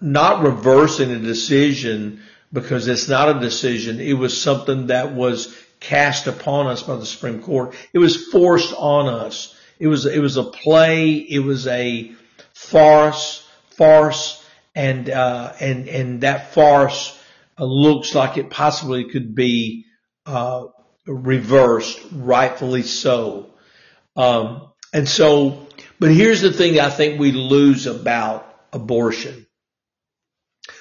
not 0.00 0.44
reversing 0.44 1.10
a 1.10 1.18
decision 1.18 2.22
because 2.52 2.86
it's 2.86 3.08
not 3.08 3.36
a 3.36 3.40
decision. 3.40 3.98
It 3.98 4.12
was 4.12 4.40
something 4.40 4.86
that 4.86 5.12
was 5.12 5.56
cast 5.80 6.28
upon 6.28 6.68
us 6.68 6.82
by 6.82 6.96
the 6.96 7.06
Supreme 7.06 7.42
Court. 7.42 7.74
It 7.92 7.98
was 7.98 8.26
forced 8.26 8.72
on 8.76 9.08
us. 9.08 9.56
It 9.80 9.88
was, 9.88 10.06
it 10.06 10.20
was 10.20 10.36
a 10.36 10.44
play. 10.44 11.14
It 11.14 11.40
was 11.40 11.66
a 11.66 12.12
farce, 12.52 13.48
farce 13.70 14.39
and 14.74 15.10
uh, 15.10 15.52
and 15.60 15.88
and 15.88 16.20
that 16.22 16.52
farce 16.52 17.18
uh, 17.58 17.64
looks 17.64 18.14
like 18.14 18.36
it 18.36 18.50
possibly 18.50 19.10
could 19.10 19.34
be 19.34 19.86
uh, 20.26 20.66
reversed, 21.06 22.00
rightfully 22.12 22.82
so. 22.82 23.50
Um, 24.16 24.72
and 24.92 25.08
so, 25.08 25.66
but 25.98 26.10
here's 26.10 26.40
the 26.40 26.52
thing 26.52 26.78
I 26.78 26.90
think 26.90 27.18
we 27.18 27.32
lose 27.32 27.86
about 27.86 28.46
abortion. 28.72 29.46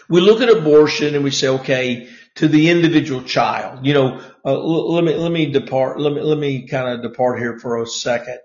We 0.08 0.21
look 0.21 0.41
at 0.41 0.49
abortion 0.49 1.15
and 1.15 1.23
we 1.23 1.32
say, 1.32 1.48
okay, 1.48 2.10
to 2.35 2.48
the 2.48 2.69
individual 2.69 3.23
child. 3.23 3.85
You 3.85 3.94
know, 3.94 4.21
uh, 4.46 4.58
let 4.58 5.04
me 5.04 5.15
let 5.15 5.31
me 5.31 5.52
depart. 5.52 6.00
Let 6.00 6.13
me 6.13 6.21
let 6.21 6.37
me 6.37 6.67
kind 6.67 6.87
of 6.87 7.02
depart 7.02 7.40
here 7.40 7.60
for 7.60 7.81
a 7.81 7.87
second, 7.87 8.40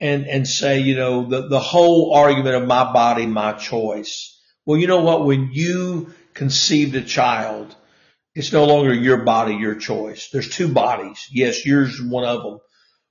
and 0.00 0.26
and 0.26 0.46
say, 0.46 0.80
you 0.80 0.96
know, 0.96 1.28
the 1.28 1.48
the 1.48 1.60
whole 1.60 2.12
argument 2.14 2.56
of 2.56 2.66
my 2.66 2.92
body, 2.92 3.26
my 3.26 3.52
choice 3.52 4.33
well, 4.66 4.78
you 4.78 4.86
know 4.86 5.02
what? 5.02 5.24
When 5.24 5.50
you 5.52 6.12
conceived 6.32 6.94
a 6.94 7.02
child, 7.02 7.74
it's 8.34 8.52
no 8.52 8.64
longer 8.64 8.92
your 8.92 9.18
body, 9.18 9.54
your 9.54 9.76
choice. 9.76 10.30
There's 10.30 10.48
two 10.48 10.68
bodies. 10.68 11.28
Yes, 11.30 11.64
yours 11.64 11.94
is 11.94 12.02
one 12.02 12.24
of 12.24 12.42
them, 12.42 12.58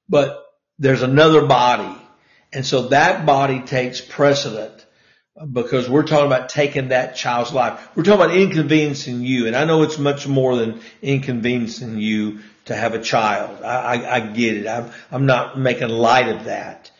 but 0.09 0.43
there's 0.79 1.01
another 1.01 1.45
body. 1.45 1.97
And 2.51 2.65
so 2.65 2.89
that 2.89 3.25
body 3.25 3.61
takes 3.61 4.01
precedent 4.01 4.85
because 5.51 5.89
we're 5.89 6.03
talking 6.03 6.27
about 6.27 6.49
taking 6.49 6.89
that 6.89 7.15
child's 7.15 7.53
life. 7.53 7.87
We're 7.95 8.03
talking 8.03 8.25
about 8.25 8.35
inconveniencing 8.35 9.21
you. 9.21 9.47
And 9.47 9.55
I 9.55 9.65
know 9.65 9.81
it's 9.83 9.97
much 9.97 10.27
more 10.27 10.55
than 10.55 10.81
inconveniencing 11.01 11.97
you 11.99 12.41
to 12.65 12.75
have 12.75 12.93
a 12.93 13.01
child. 13.01 13.63
I, 13.63 13.95
I, 13.95 14.15
I 14.15 14.19
get 14.19 14.57
it. 14.57 14.67
I'm, 14.67 14.91
I'm 15.11 15.25
not 15.25 15.57
making 15.57 15.89
light 15.89 16.29
of 16.29 16.45
that. 16.45 16.91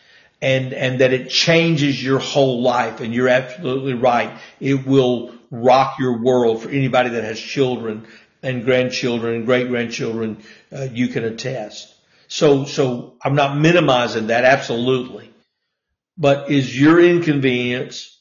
And, 0.44 0.74
and 0.74 1.00
that 1.00 1.12
it 1.12 1.30
changes 1.30 2.02
your 2.02 2.18
whole 2.18 2.60
life. 2.62 3.00
And 3.00 3.14
you're 3.14 3.28
absolutely 3.28 3.94
right. 3.94 4.38
It 4.60 4.86
will 4.86 5.34
rock 5.50 5.98
your 5.98 6.22
world 6.22 6.62
for 6.62 6.68
anybody 6.68 7.10
that 7.10 7.24
has 7.24 7.40
children 7.40 8.06
and 8.42 8.64
grandchildren 8.64 9.36
and 9.36 9.46
great 9.46 9.68
grandchildren. 9.68 10.42
Uh, 10.70 10.88
you 10.92 11.08
can 11.08 11.24
attest. 11.24 11.94
So, 12.28 12.66
so 12.66 13.14
I'm 13.22 13.34
not 13.34 13.56
minimizing 13.56 14.26
that. 14.26 14.44
Absolutely. 14.44 15.30
But 16.18 16.50
is 16.50 16.78
your 16.78 17.00
inconvenience 17.02 18.14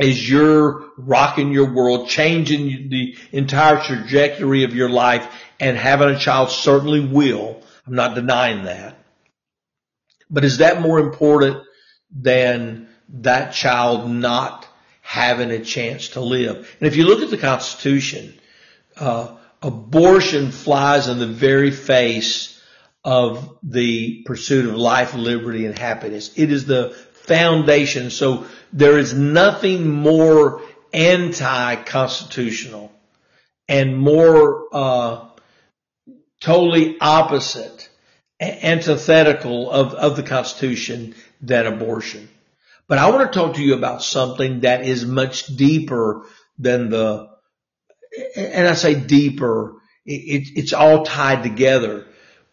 is 0.00 0.28
your 0.28 0.86
rocking 0.96 1.52
your 1.52 1.72
world, 1.72 2.08
changing 2.08 2.88
the 2.88 3.16
entire 3.32 3.82
trajectory 3.82 4.64
of 4.64 4.74
your 4.74 4.88
life 4.88 5.30
and 5.60 5.76
having 5.76 6.08
a 6.08 6.18
child 6.18 6.50
certainly 6.50 7.00
will. 7.00 7.62
I'm 7.86 7.94
not 7.94 8.14
denying 8.14 8.64
that. 8.64 8.96
But 10.30 10.44
is 10.44 10.58
that 10.58 10.80
more 10.80 11.00
important 11.00 11.64
than 12.10 12.88
that 13.08 13.52
child 13.52 14.08
not 14.08 14.68
having 15.02 15.50
a 15.50 15.64
chance 15.64 16.10
to 16.10 16.20
live? 16.20 16.76
And 16.78 16.86
if 16.86 16.96
you 16.96 17.06
look 17.06 17.22
at 17.22 17.30
the 17.30 17.38
Constitution, 17.38 18.38
uh, 18.96 19.36
abortion 19.62 20.52
flies 20.52 21.08
in 21.08 21.18
the 21.18 21.26
very 21.26 21.70
face 21.70 22.60
of 23.04 23.58
the 23.62 24.22
pursuit 24.24 24.66
of 24.66 24.76
life, 24.76 25.14
liberty, 25.14 25.66
and 25.66 25.78
happiness. 25.78 26.32
It 26.36 26.52
is 26.52 26.66
the 26.66 26.90
foundation. 27.12 28.10
So 28.10 28.46
there 28.72 28.98
is 28.98 29.14
nothing 29.14 29.88
more 29.88 30.62
anti-constitutional 30.92 32.92
and 33.68 33.96
more 33.96 34.66
uh, 34.72 35.28
totally 36.40 36.98
opposite, 37.00 37.88
antithetical 38.40 39.70
of, 39.70 39.94
of 39.94 40.16
the 40.16 40.22
Constitution 40.22 41.14
than 41.40 41.66
abortion. 41.66 42.28
But 42.88 42.98
I 42.98 43.10
want 43.10 43.32
to 43.32 43.38
talk 43.38 43.56
to 43.56 43.62
you 43.62 43.74
about 43.74 44.02
something 44.02 44.60
that 44.60 44.84
is 44.84 45.04
much 45.04 45.46
deeper 45.46 46.26
than 46.58 46.90
the, 46.90 47.30
and 48.34 48.66
I 48.66 48.74
say 48.74 48.94
deeper, 48.94 49.74
it, 50.04 50.48
it's 50.56 50.72
all 50.72 51.04
tied 51.04 51.42
together. 51.42 52.06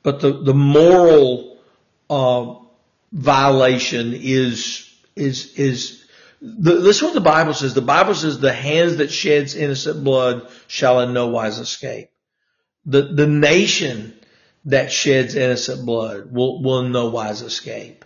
But 0.03 0.19
the, 0.19 0.43
the 0.43 0.53
moral 0.53 1.57
uh, 2.09 2.55
violation 3.11 4.13
is 4.13 4.83
is 5.15 5.53
is 5.55 6.05
the, 6.41 6.75
this 6.75 6.97
is 6.97 7.03
what 7.03 7.13
the 7.13 7.21
Bible 7.21 7.53
says. 7.53 7.73
The 7.73 7.81
Bible 7.81 8.13
says 8.15 8.39
the 8.39 8.53
hands 8.53 8.97
that 8.97 9.11
sheds 9.11 9.55
innocent 9.55 10.03
blood 10.03 10.47
shall 10.67 10.99
in 11.01 11.13
no 11.13 11.27
wise 11.27 11.59
escape. 11.59 12.09
The 12.85 13.01
the 13.01 13.27
nation 13.27 14.16
that 14.67 14.91
sheds 14.91 15.35
innocent 15.35 15.85
blood 15.85 16.31
will 16.31 16.61
will 16.61 16.85
in 16.85 16.91
no 16.91 17.09
wise 17.09 17.41
escape. 17.41 18.05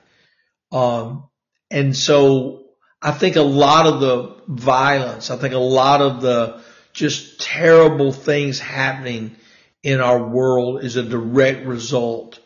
Um, 0.72 1.28
and 1.70 1.96
so 1.96 2.66
I 3.02 3.12
think 3.12 3.36
a 3.36 3.42
lot 3.42 3.88
of 3.88 4.00
the 4.00 4.36
violence, 4.48 5.32
I 5.32 5.38
think 5.38 5.54
a 5.54 5.60
lot 5.60 6.02
of 6.02 6.22
the 6.22 6.62
just 6.94 7.42
terrible 7.42 8.12
things 8.12 8.60
happening 8.60 9.36
in 9.84 10.00
our 10.00 10.28
world 10.28 10.84
is 10.84 10.96
a 10.96 11.04
direct 11.04 11.66
result 11.66 12.40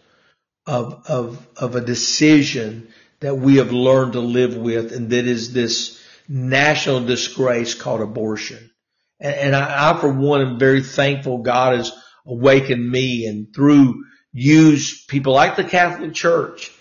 of, 0.66 1.03
of, 1.07 1.47
of 1.57 1.76
a 1.76 1.82
decision 1.82 2.88
that 3.20 3.36
we 3.36 3.57
have 3.57 3.72
learned 3.72 4.13
to 4.13 4.20
live 4.20 4.55
with, 4.55 4.93
and 4.93 5.09
that 5.09 5.26
is 5.26 5.53
this 5.53 6.01
national 6.30 7.05
disgrace 7.05 7.74
called 7.74 8.01
abortion. 8.01 8.72
And, 9.20 9.36
and 9.36 9.55
I, 9.55 9.91
I, 9.91 9.99
for 9.99 10.11
one, 10.11 10.41
am 10.41 10.59
very 10.59 10.82
thankful 10.84 11.39
God 11.39 11.76
has 11.76 11.91
awakened 12.26 12.89
me 12.89 13.26
and 13.26 13.53
through 13.53 14.05
use 14.36 15.06
people 15.06 15.34
like 15.34 15.56
the 15.56 15.64
Catholic 15.64 16.14
Church. 16.14 16.72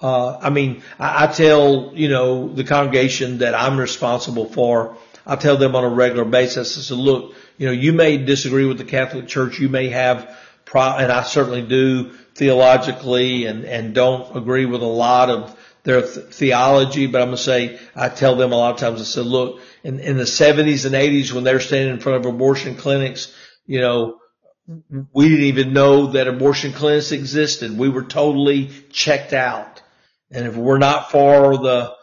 Uh, 0.00 0.36
I 0.36 0.50
mean, 0.50 0.82
I, 0.98 1.24
I 1.24 1.26
tell, 1.28 1.92
you 1.94 2.08
know, 2.08 2.48
the 2.48 2.64
congregation 2.64 3.38
that 3.38 3.54
I'm 3.54 3.78
responsible 3.78 4.46
for, 4.46 4.98
I 5.24 5.36
tell 5.36 5.56
them 5.56 5.76
on 5.76 5.84
a 5.84 5.88
regular 5.88 6.24
basis, 6.24 6.76
I 6.76 6.80
said, 6.82 6.98
look, 6.98 7.34
you 7.56 7.66
know, 7.66 7.72
you 7.72 7.92
may 7.92 8.18
disagree 8.18 8.66
with 8.66 8.78
the 8.78 8.84
Catholic 8.84 9.28
Church. 9.28 9.58
You 9.60 9.68
may 9.68 9.88
have, 9.88 10.36
pro- 10.64 10.96
and 10.96 11.10
I 11.10 11.22
certainly 11.22 11.62
do 11.62 12.10
theologically 12.34 13.46
and, 13.46 13.64
and 13.64 13.94
don't 13.94 14.36
agree 14.36 14.66
with 14.66 14.82
a 14.82 14.86
lot 14.86 15.30
of 15.30 15.56
their 15.84 16.02
th- 16.02 16.34
theology, 16.34 17.06
but 17.06 17.22
I'm 17.22 17.28
going 17.28 17.36
to 17.36 17.42
say, 17.42 17.78
I 17.94 18.08
tell 18.08 18.34
them 18.34 18.52
a 18.52 18.56
lot 18.56 18.74
of 18.74 18.80
times, 18.80 19.00
I 19.00 19.04
said, 19.04 19.26
look, 19.26 19.60
in, 19.84 20.00
in 20.00 20.16
the 20.16 20.24
70s 20.24 20.84
and 20.84 20.94
80s 20.94 21.32
when 21.32 21.44
they're 21.44 21.60
standing 21.60 21.94
in 21.94 22.00
front 22.00 22.26
of 22.26 22.34
abortion 22.34 22.74
clinics, 22.74 23.32
you 23.64 23.80
know, 23.80 24.18
we 25.12 25.28
didn't 25.28 25.44
even 25.44 25.72
know 25.72 26.08
that 26.08 26.28
abortion 26.28 26.72
clinics 26.72 27.12
existed. 27.12 27.76
We 27.76 27.88
were 27.88 28.04
totally 28.04 28.70
checked 28.90 29.32
out. 29.32 29.82
And 30.30 30.46
if 30.46 30.56
we're 30.56 30.78
not 30.78 31.10
for 31.10 31.56
the, 31.56 31.94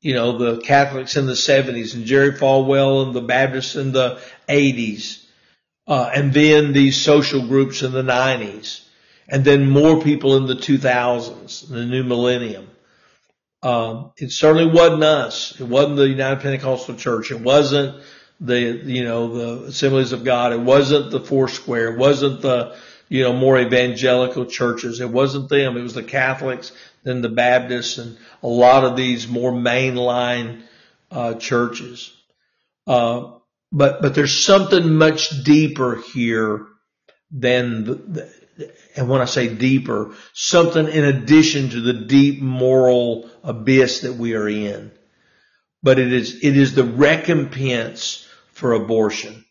you 0.00 0.14
know, 0.14 0.38
the 0.38 0.60
Catholics 0.60 1.16
in 1.16 1.26
the 1.26 1.32
70s 1.32 1.94
and 1.94 2.04
Jerry 2.04 2.32
Falwell 2.32 3.06
and 3.06 3.14
the 3.14 3.22
Baptists 3.22 3.74
in 3.74 3.92
the 3.92 4.20
80s, 4.48 5.24
uh, 5.88 6.10
and 6.14 6.32
then 6.32 6.72
these 6.72 7.00
social 7.00 7.46
groups 7.46 7.82
in 7.82 7.92
the 7.92 8.02
90s, 8.02 8.84
and 9.28 9.44
then 9.44 9.68
more 9.68 10.00
people 10.00 10.36
in 10.36 10.46
the 10.46 10.54
2000s, 10.54 11.68
the 11.68 11.84
new 11.84 12.04
millennium. 12.04 12.68
Um, 13.62 14.12
it 14.16 14.30
certainly 14.30 14.72
wasn't 14.72 15.04
us. 15.04 15.60
It 15.60 15.66
wasn't 15.66 15.96
the 15.96 16.08
United 16.08 16.40
Pentecostal 16.40 16.96
Church. 16.96 17.30
It 17.30 17.40
wasn't 17.40 18.02
the, 18.42 18.60
you 18.84 19.04
know, 19.04 19.28
the 19.28 19.68
Assemblies 19.68 20.12
of 20.12 20.24
God. 20.24 20.52
It 20.52 20.60
wasn't 20.60 21.10
the 21.10 21.20
Foursquare. 21.20 21.94
It 21.94 21.98
wasn't 21.98 22.42
the, 22.42 22.76
you 23.08 23.22
know, 23.22 23.32
more 23.32 23.58
evangelical 23.58 24.46
churches. 24.46 25.00
It 25.00 25.08
wasn't 25.08 25.48
them. 25.48 25.76
It 25.76 25.82
was 25.82 25.94
the 25.94 26.02
Catholics, 26.02 26.72
then 27.04 27.22
the 27.22 27.28
Baptists, 27.28 27.98
and 27.98 28.18
a 28.42 28.48
lot 28.48 28.84
of 28.84 28.96
these 28.96 29.28
more 29.28 29.52
mainline 29.52 30.62
uh, 31.10 31.34
churches. 31.34 32.12
Uh, 32.86 33.34
but 33.70 34.02
but 34.02 34.14
there's 34.14 34.44
something 34.44 34.94
much 34.94 35.44
deeper 35.44 36.02
here 36.12 36.66
than 37.30 37.84
the, 37.84 37.94
the 37.94 38.32
and 38.96 39.08
when 39.08 39.20
I 39.20 39.26
say 39.26 39.54
deeper, 39.54 40.14
something 40.34 40.86
in 40.88 41.04
addition 41.04 41.70
to 41.70 41.80
the 41.80 41.92
deep 41.92 42.42
moral 42.42 43.30
abyss 43.42 44.00
that 44.00 44.14
we 44.14 44.34
are 44.34 44.48
in. 44.48 44.90
But 45.82 45.98
it 45.98 46.12
is, 46.12 46.44
it 46.44 46.56
is 46.56 46.74
the 46.74 46.84
recompense 46.84 48.28
for 48.62 48.72
abortion. 48.72 49.44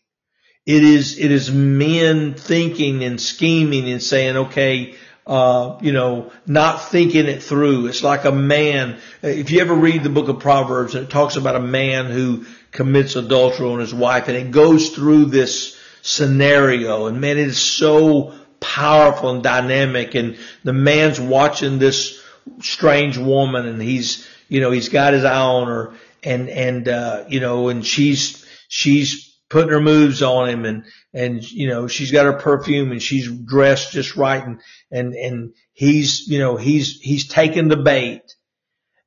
It 0.64 0.82
is, 0.82 1.18
it 1.18 1.30
is 1.30 1.50
men 1.50 2.32
thinking 2.34 3.04
and 3.04 3.20
scheming 3.20 3.90
and 3.90 4.02
saying, 4.02 4.36
okay, 4.36 4.94
uh, 5.26 5.78
you 5.82 5.92
know, 5.92 6.32
not 6.46 6.88
thinking 6.88 7.26
it 7.26 7.42
through. 7.42 7.88
It's 7.88 8.02
like 8.02 8.24
a 8.24 8.32
man. 8.32 8.98
If 9.22 9.50
you 9.50 9.60
ever 9.60 9.74
read 9.74 10.02
the 10.02 10.08
book 10.08 10.28
of 10.28 10.40
Proverbs 10.40 10.94
it 10.94 11.10
talks 11.10 11.36
about 11.36 11.56
a 11.56 11.60
man 11.60 12.06
who 12.06 12.46
commits 12.70 13.14
adultery 13.14 13.68
on 13.68 13.80
his 13.80 13.92
wife 13.92 14.28
and 14.28 14.36
it 14.36 14.50
goes 14.50 14.88
through 14.88 15.26
this 15.26 15.78
scenario 16.00 17.06
and 17.06 17.20
man, 17.20 17.36
it 17.36 17.48
is 17.48 17.58
so 17.58 18.34
powerful 18.60 19.30
and 19.30 19.42
dynamic 19.42 20.14
and 20.14 20.38
the 20.64 20.72
man's 20.72 21.20
watching 21.20 21.78
this 21.78 22.18
strange 22.60 23.18
woman 23.18 23.66
and 23.66 23.82
he's, 23.82 24.26
you 24.48 24.62
know, 24.62 24.70
he's 24.70 24.88
got 24.88 25.12
his 25.12 25.24
eye 25.24 25.36
on 25.36 25.68
her 25.68 25.92
and, 26.22 26.48
and, 26.48 26.88
uh, 26.88 27.24
you 27.28 27.40
know, 27.40 27.68
and 27.68 27.84
she's, 27.84 28.41
she's 28.74 29.38
putting 29.50 29.70
her 29.70 29.82
moves 29.82 30.22
on 30.22 30.48
him 30.48 30.64
and, 30.64 30.86
and, 31.12 31.52
you 31.52 31.68
know, 31.68 31.86
she's 31.86 32.10
got 32.10 32.24
her 32.24 32.32
perfume 32.32 32.90
and 32.90 33.02
she's 33.02 33.30
dressed 33.30 33.92
just 33.92 34.16
right 34.16 34.42
and, 34.42 34.62
and, 34.90 35.14
and 35.14 35.52
he's, 35.74 36.26
you 36.26 36.38
know, 36.38 36.56
he's, 36.56 36.98
he's 37.00 37.28
taking 37.28 37.68
the 37.68 37.76
bait. 37.76 38.22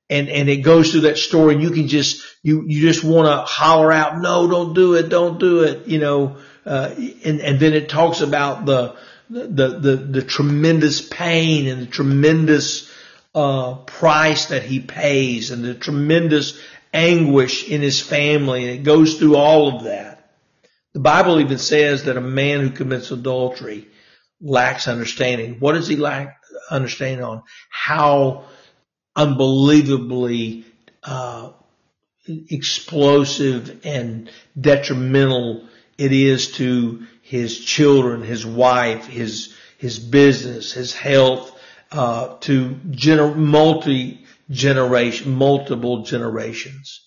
And, 0.07 0.29
and 0.29 0.49
it 0.49 0.57
goes 0.57 0.91
through 0.91 1.01
that 1.01 1.17
story 1.17 1.55
and 1.55 1.63
you 1.63 1.71
can 1.71 1.87
just, 1.87 2.23
you, 2.43 2.63
you 2.67 2.79
just 2.79 3.03
want 3.03 3.25
to 3.25 3.37
holler 3.37 3.91
out, 3.91 4.21
no, 4.21 4.47
don't 4.47 4.75
do 4.75 4.93
it, 4.93 5.09
don't 5.09 5.39
do 5.39 5.63
it, 5.63 5.87
you 5.87 5.97
know, 5.97 6.37
uh, 6.63 6.93
and, 6.95 7.41
and 7.41 7.59
then 7.59 7.73
it 7.73 7.89
talks 7.89 8.21
about 8.21 8.65
the, 8.67 8.95
the, 9.31 9.79
the, 9.79 9.95
the 9.95 10.21
tremendous 10.21 11.01
pain 11.01 11.67
and 11.67 11.81
the 11.81 11.87
tremendous 11.87 12.87
uh, 13.33 13.73
price 13.73 14.45
that 14.45 14.61
he 14.61 14.79
pays 14.79 15.49
and 15.49 15.65
the 15.65 15.73
tremendous 15.73 16.61
anguish 16.95 17.67
in 17.67 17.81
his 17.81 18.01
family. 18.01 18.63
And 18.65 18.79
it 18.79 18.83
goes 18.83 19.19
through 19.19 19.35
all 19.35 19.75
of 19.75 19.83
that. 19.83 20.31
The 20.93 21.01
Bible 21.01 21.39
even 21.41 21.57
says 21.57 22.05
that 22.05 22.17
a 22.17 22.21
man 22.21 22.61
who 22.61 22.69
commits 22.69 23.11
adultery 23.11 23.87
lacks 24.41 24.87
understanding. 24.87 25.57
What 25.59 25.73
does 25.73 25.87
he 25.87 25.97
lack 25.97 26.39
understanding 26.71 27.23
on? 27.23 27.43
How 27.69 28.45
unbelievably 29.15 30.65
uh, 31.03 31.51
explosive 32.27 33.85
and 33.85 34.31
detrimental 34.59 35.67
it 35.97 36.11
is 36.11 36.53
to 36.53 37.05
his 37.21 37.63
children, 37.63 38.21
his 38.21 38.45
wife, 38.45 39.07
his 39.07 39.53
his 39.77 39.99
business, 39.99 40.71
his 40.71 40.93
health, 40.93 41.59
uh, 41.91 42.37
to 42.39 42.69
gener- 42.89 43.35
multi 43.35 44.24
generation, 44.49 45.33
multiple 45.35 46.03
generations. 46.03 47.01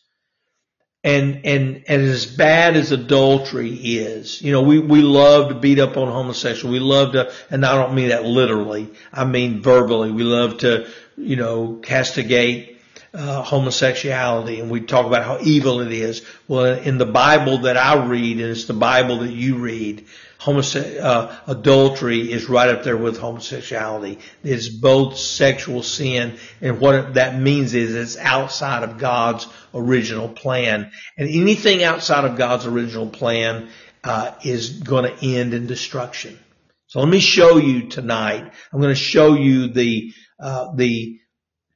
And, 1.04 1.46
and, 1.46 1.84
and 1.86 2.02
as 2.02 2.26
bad 2.26 2.76
as 2.76 2.90
adultery 2.90 3.72
is, 3.72 4.42
you 4.42 4.50
know, 4.50 4.62
we, 4.62 4.78
we 4.80 5.00
love 5.00 5.48
to 5.48 5.54
beat 5.54 5.78
up 5.78 5.96
on 5.96 6.08
homosexual. 6.08 6.72
We 6.72 6.80
love 6.80 7.12
to, 7.12 7.32
and 7.50 7.64
I 7.64 7.74
don't 7.76 7.94
mean 7.94 8.08
that 8.08 8.24
literally. 8.24 8.90
I 9.12 9.24
mean 9.24 9.62
verbally. 9.62 10.10
We 10.10 10.24
love 10.24 10.58
to, 10.58 10.88
you 11.16 11.36
know, 11.36 11.78
castigate, 11.82 12.78
uh, 13.14 13.42
homosexuality 13.42 14.60
and 14.60 14.70
we 14.70 14.80
talk 14.80 15.06
about 15.06 15.24
how 15.24 15.38
evil 15.40 15.80
it 15.80 15.92
is. 15.92 16.24
Well, 16.46 16.78
in 16.78 16.98
the 16.98 17.06
Bible 17.06 17.58
that 17.58 17.76
I 17.76 18.04
read, 18.04 18.38
and 18.38 18.50
it's 18.50 18.66
the 18.66 18.74
Bible 18.74 19.20
that 19.20 19.32
you 19.32 19.56
read, 19.56 20.06
homose- 20.40 21.00
uh, 21.00 21.36
adultery 21.46 22.32
is 22.32 22.48
right 22.48 22.68
up 22.68 22.84
there 22.84 22.96
with 22.96 23.18
homosexuality. 23.18 24.18
It's 24.42 24.68
both 24.68 25.18
sexual 25.18 25.82
sin 25.82 26.38
and 26.60 26.80
what 26.80 27.14
that 27.14 27.38
means 27.38 27.74
is 27.74 27.94
it's 27.94 28.16
outside 28.16 28.82
of 28.82 28.98
God's 28.98 29.46
original 29.74 30.28
plan. 30.28 30.90
And 31.16 31.28
anything 31.28 31.82
outside 31.82 32.24
of 32.24 32.36
God's 32.36 32.66
original 32.66 33.08
plan 33.08 33.68
uh, 34.04 34.32
is 34.44 34.80
going 34.80 35.04
to 35.04 35.36
end 35.36 35.54
in 35.54 35.66
destruction. 35.66 36.38
So 36.86 37.00
let 37.00 37.08
me 37.08 37.20
show 37.20 37.58
you 37.58 37.88
tonight. 37.88 38.52
I'm 38.72 38.80
going 38.80 38.94
to 38.94 39.00
show 39.00 39.34
you 39.34 39.68
the 39.68 40.12
uh, 40.40 40.74
the 40.74 41.18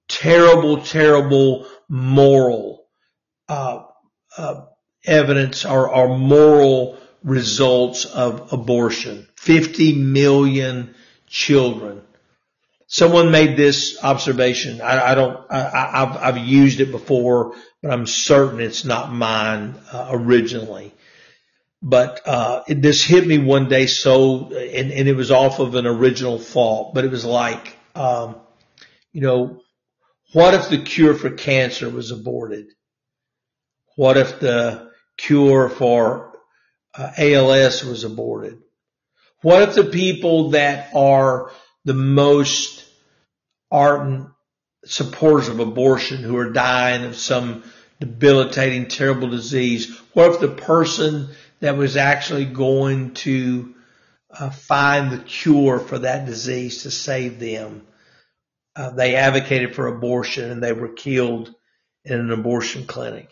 terrible, 0.09 0.81
terrible 0.83 1.67
moral 1.89 2.87
uh, 3.49 3.83
uh, 4.39 4.61
evidence 5.05 5.65
or, 5.65 5.91
or 5.91 6.17
moral 6.17 6.99
results 7.25 8.05
of 8.05 8.53
abortion. 8.53 9.29
50 9.37 9.95
million 9.95 10.95
children. 11.27 12.03
Someone 12.87 13.31
made 13.31 13.57
this 13.57 13.99
observation. 14.03 14.81
I, 14.81 15.13
I 15.13 15.15
don't, 15.15 15.51
I, 15.51 16.01
have 16.01 16.17
I've 16.17 16.39
used 16.39 16.81
it 16.81 16.91
before, 16.91 17.55
but 17.83 17.91
I'm 17.91 18.07
certain 18.07 18.61
it's 18.61 18.85
not 18.85 19.13
mine 19.13 19.77
uh, 19.91 20.09
originally. 20.11 20.93
But, 21.81 22.21
uh, 22.27 22.63
it, 22.69 22.83
this 22.83 23.03
hit 23.03 23.27
me 23.27 23.39
one 23.39 23.69
day 23.69 23.87
so, 23.87 24.53
and, 24.53 24.93
and, 24.93 25.09
it 25.09 25.17
was 25.17 25.33
off 25.33 25.59
of 25.59 25.75
an 25.75 25.87
original 25.87 26.39
thought, 26.39 26.95
but 26.95 27.05
it 27.05 27.11
was 27.11 27.25
like, 27.25 27.77
um, 27.97 28.37
you 29.13 29.21
know, 29.21 29.63
what 30.33 30.55
if 30.55 30.69
the 30.69 30.79
cure 30.79 31.15
for 31.15 31.31
cancer 31.31 31.91
was 31.91 32.11
aborted? 32.11 32.67
What 33.97 34.17
if 34.17 34.39
the 34.39 34.91
cure 35.17 35.69
for 35.69 36.32
uh, 36.95 37.13
ALS 37.17 37.85
was 37.85 38.05
aborted? 38.05 38.59
What 39.43 39.63
if 39.63 39.75
the 39.75 39.85
people 39.85 40.51
that 40.51 40.95
are 40.95 41.51
the 41.85 41.95
most 41.95 42.85
ardent 43.71 44.29
supporters 44.85 45.49
of 45.49 45.61
abortion 45.61 46.23
who 46.23 46.37
are 46.37 46.51
dying 46.51 47.05
of 47.05 47.17
some 47.17 47.65
debilitating, 48.01 48.89
terrible 48.89 49.29
disease, 49.29 49.97
what 50.13 50.33
if 50.33 50.41
the 50.41 50.49
person 50.49 51.29
that 51.61 51.77
was 51.77 51.97
actually 51.97 52.45
going 52.45 53.15
to 53.15 53.75
uh, 54.31 54.51
find 54.51 55.13
the 55.13 55.19
cure 55.19 55.79
for 55.79 56.01
that 56.01 56.27
disease 56.27 56.83
to 56.83 56.91
save 56.91 57.39
them, 57.39 57.87
uh, 58.75 58.91
they 58.91 59.15
advocated 59.15 59.75
for 59.75 59.87
abortion 59.87 60.51
and 60.51 60.63
they 60.63 60.73
were 60.73 60.89
killed 60.89 61.55
in 62.05 62.19
an 62.19 62.31
abortion 62.33 62.87
clinic. 62.87 63.31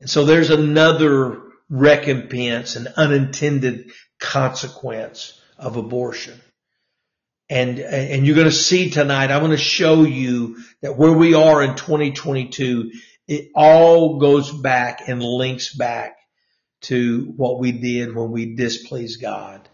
And 0.00 0.08
so 0.08 0.24
there's 0.24 0.50
another 0.50 1.40
recompense 1.74 2.76
and 2.76 2.86
unintended 2.96 3.90
consequence 4.20 5.40
of 5.58 5.76
abortion. 5.76 6.40
And, 7.50 7.80
and 7.80 8.24
you're 8.24 8.36
going 8.36 8.48
to 8.48 8.52
see 8.52 8.90
tonight, 8.90 9.30
I'm 9.30 9.40
going 9.40 9.50
to 9.50 9.56
show 9.56 10.04
you 10.04 10.56
that 10.82 10.96
where 10.96 11.12
we 11.12 11.34
are 11.34 11.62
in 11.62 11.74
2022, 11.74 12.92
it 13.26 13.50
all 13.56 14.20
goes 14.20 14.52
back 14.52 15.08
and 15.08 15.20
links 15.20 15.74
back 15.74 16.16
to 16.82 17.32
what 17.36 17.58
we 17.58 17.72
did 17.72 18.14
when 18.14 18.30
we 18.30 18.54
displeased 18.54 19.20
God. 19.20 19.68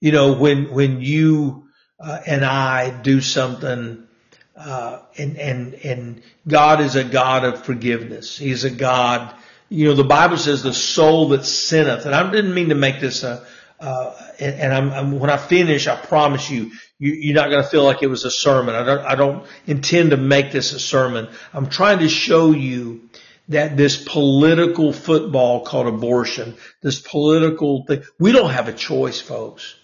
You 0.00 0.12
know, 0.12 0.34
when, 0.34 0.70
when 0.70 1.00
you 1.00 1.64
uh, 1.98 2.20
and 2.26 2.44
I 2.44 2.90
do 2.90 3.20
something, 3.20 4.06
uh, 4.54 4.98
and, 5.16 5.38
and, 5.38 5.74
and 5.74 6.22
God 6.46 6.80
is 6.80 6.94
a 6.94 7.04
God 7.04 7.44
of 7.44 7.64
forgiveness. 7.64 8.36
He's 8.36 8.64
a 8.64 8.70
God 8.70 9.34
you 9.72 9.86
know, 9.86 9.94
the 9.94 10.04
Bible 10.04 10.36
says 10.36 10.62
the 10.62 10.74
soul 10.74 11.28
that 11.28 11.46
sinneth, 11.46 12.04
and 12.04 12.14
I 12.14 12.30
didn't 12.30 12.52
mean 12.52 12.68
to 12.68 12.74
make 12.74 13.00
this 13.00 13.22
a, 13.22 13.46
uh, 13.80 14.14
and, 14.38 14.54
and 14.54 14.72
I'm, 14.74 14.92
I'm, 14.92 15.18
when 15.18 15.30
I 15.30 15.38
finish, 15.38 15.88
I 15.88 15.96
promise 15.96 16.50
you, 16.50 16.72
you 16.98 17.32
are 17.32 17.34
not 17.34 17.50
going 17.50 17.62
to 17.62 17.68
feel 17.68 17.82
like 17.82 18.02
it 18.02 18.06
was 18.06 18.24
a 18.24 18.30
sermon. 18.30 18.74
I 18.74 18.84
don't, 18.84 19.00
I 19.00 19.14
don't 19.14 19.46
intend 19.66 20.10
to 20.10 20.16
make 20.16 20.52
this 20.52 20.72
a 20.72 20.78
sermon. 20.78 21.28
I'm 21.52 21.68
trying 21.68 21.98
to 22.00 22.08
show 22.08 22.52
you 22.52 23.08
that 23.48 23.76
this 23.76 23.96
political 23.96 24.92
football 24.92 25.64
called 25.64 25.88
abortion, 25.88 26.54
this 26.82 27.00
political 27.00 27.84
thing, 27.86 28.02
we 28.20 28.30
don't 28.30 28.50
have 28.50 28.68
a 28.68 28.72
choice, 28.72 29.20
folks. 29.20 29.74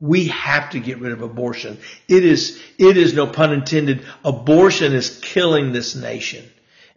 We 0.00 0.26
have 0.26 0.70
to 0.70 0.80
get 0.80 0.98
rid 0.98 1.12
of 1.12 1.22
abortion. 1.22 1.78
It 2.08 2.24
is, 2.24 2.60
it 2.78 2.98
is 2.98 3.14
no 3.14 3.26
pun 3.26 3.54
intended. 3.54 4.04
Abortion 4.24 4.92
is 4.92 5.18
killing 5.22 5.72
this 5.72 5.94
nation. 5.94 6.44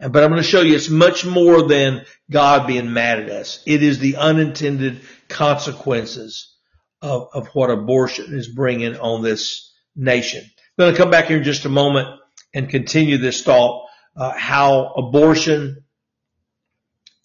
But 0.00 0.22
I'm 0.24 0.30
going 0.30 0.42
to 0.42 0.48
show 0.48 0.62
you 0.62 0.74
it's 0.74 0.88
much 0.88 1.26
more 1.26 1.68
than 1.68 2.06
God 2.30 2.66
being 2.66 2.92
mad 2.92 3.20
at 3.20 3.30
us. 3.30 3.62
It 3.66 3.82
is 3.82 3.98
the 3.98 4.16
unintended 4.16 5.00
consequences 5.28 6.56
of, 7.02 7.28
of 7.34 7.48
what 7.48 7.70
abortion 7.70 8.34
is 8.34 8.48
bringing 8.48 8.96
on 8.96 9.22
this 9.22 9.74
nation. 9.94 10.42
I'm 10.42 10.84
going 10.84 10.94
to 10.94 10.98
come 10.98 11.10
back 11.10 11.26
here 11.26 11.36
in 11.36 11.44
just 11.44 11.66
a 11.66 11.70
moment 11.70 12.08
and 12.54 12.70
continue 12.70 13.18
this 13.18 13.42
thought, 13.42 13.86
uh, 14.16 14.32
how 14.32 14.94
abortion 14.94 15.84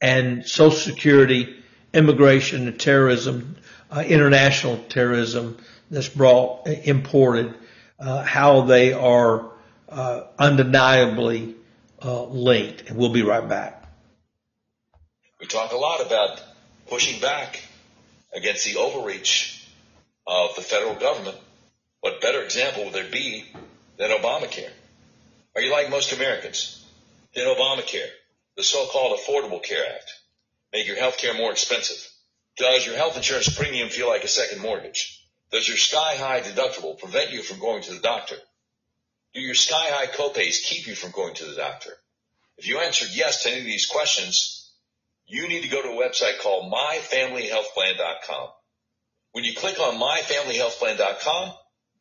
and 0.01 0.45
social 0.45 0.77
security, 0.77 1.55
immigration 1.93 2.67
and 2.67 2.79
terrorism, 2.79 3.55
uh, 3.89 4.03
international 4.05 4.77
terrorism 4.89 5.57
that's 5.89 6.09
brought, 6.09 6.67
imported, 6.67 7.55
uh, 7.99 8.23
how 8.23 8.61
they 8.61 8.91
are 8.91 9.51
uh, 9.87 10.23
undeniably 10.37 11.54
uh, 12.05 12.25
linked. 12.25 12.89
And 12.89 12.97
we'll 12.97 13.09
be 13.09 13.23
right 13.23 13.47
back. 13.47 13.83
We 15.39 15.47
talk 15.47 15.71
a 15.71 15.77
lot 15.77 16.05
about 16.05 16.41
pushing 16.87 17.19
back 17.19 17.61
against 18.33 18.65
the 18.65 18.77
overreach 18.77 19.67
of 20.27 20.55
the 20.55 20.61
federal 20.61 20.95
government. 20.95 21.37
What 22.01 22.21
better 22.21 22.43
example 22.43 22.85
would 22.85 22.93
there 22.93 23.09
be 23.09 23.45
than 23.97 24.11
Obamacare? 24.11 24.71
Are 25.55 25.61
you 25.61 25.71
like 25.71 25.89
most 25.89 26.13
Americans? 26.13 26.85
Did 27.33 27.47
Obamacare, 27.47 28.09
the 28.55 28.63
so-called 28.63 29.19
Affordable 29.19 29.63
Care 29.63 29.83
Act, 29.93 30.11
make 30.71 30.87
your 30.87 30.97
health 30.97 31.17
care 31.17 31.33
more 31.33 31.51
expensive? 31.51 31.97
Does 32.57 32.85
your 32.85 32.95
health 32.95 33.17
insurance 33.17 33.53
premium 33.57 33.89
feel 33.89 34.07
like 34.07 34.23
a 34.23 34.29
second 34.29 34.61
mortgage? 34.61 35.21
Does 35.51 35.67
your 35.67 35.77
sky 35.77 36.15
high 36.15 36.41
deductible 36.41 36.97
prevent 36.97 37.31
you 37.31 37.41
from 37.41 37.59
going 37.59 37.83
to 37.83 37.93
the 37.93 37.99
doctor? 37.99 38.35
Do 39.35 39.41
your 39.41 39.53
sky 39.53 39.87
high 39.89 40.07
copays 40.07 40.63
keep 40.63 40.87
you 40.87 40.95
from 40.95 41.11
going 41.11 41.33
to 41.35 41.45
the 41.45 41.55
doctor? 41.55 41.91
If 42.57 42.69
you 42.69 42.79
answered 42.79 43.09
yes 43.11 43.43
to 43.43 43.51
any 43.51 43.59
of 43.59 43.65
these 43.65 43.85
questions, 43.85 44.71
you 45.27 45.49
need 45.49 45.63
to 45.63 45.67
go 45.67 45.81
to 45.81 45.89
a 45.89 46.09
website 46.09 46.39
called 46.39 46.71
myfamilyhealthplan.com. 46.71 48.47
When 49.33 49.43
you 49.43 49.53
click 49.53 49.77
on 49.77 49.99
myfamilyhealthplan.com, 49.99 51.53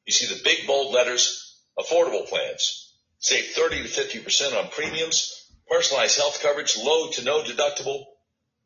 you 0.06 0.12
see 0.12 0.32
the 0.32 0.40
big 0.44 0.68
bold 0.68 0.94
letters, 0.94 1.58
affordable 1.76 2.24
plans. 2.28 2.92
Save 3.18 3.46
30 3.46 3.82
to 3.82 3.88
50% 3.88 4.56
on 4.56 4.70
premiums, 4.70 5.50
personalized 5.68 6.16
health 6.16 6.40
coverage, 6.40 6.76
low 6.78 7.10
to 7.10 7.24
no 7.24 7.42
deductible, 7.42 8.04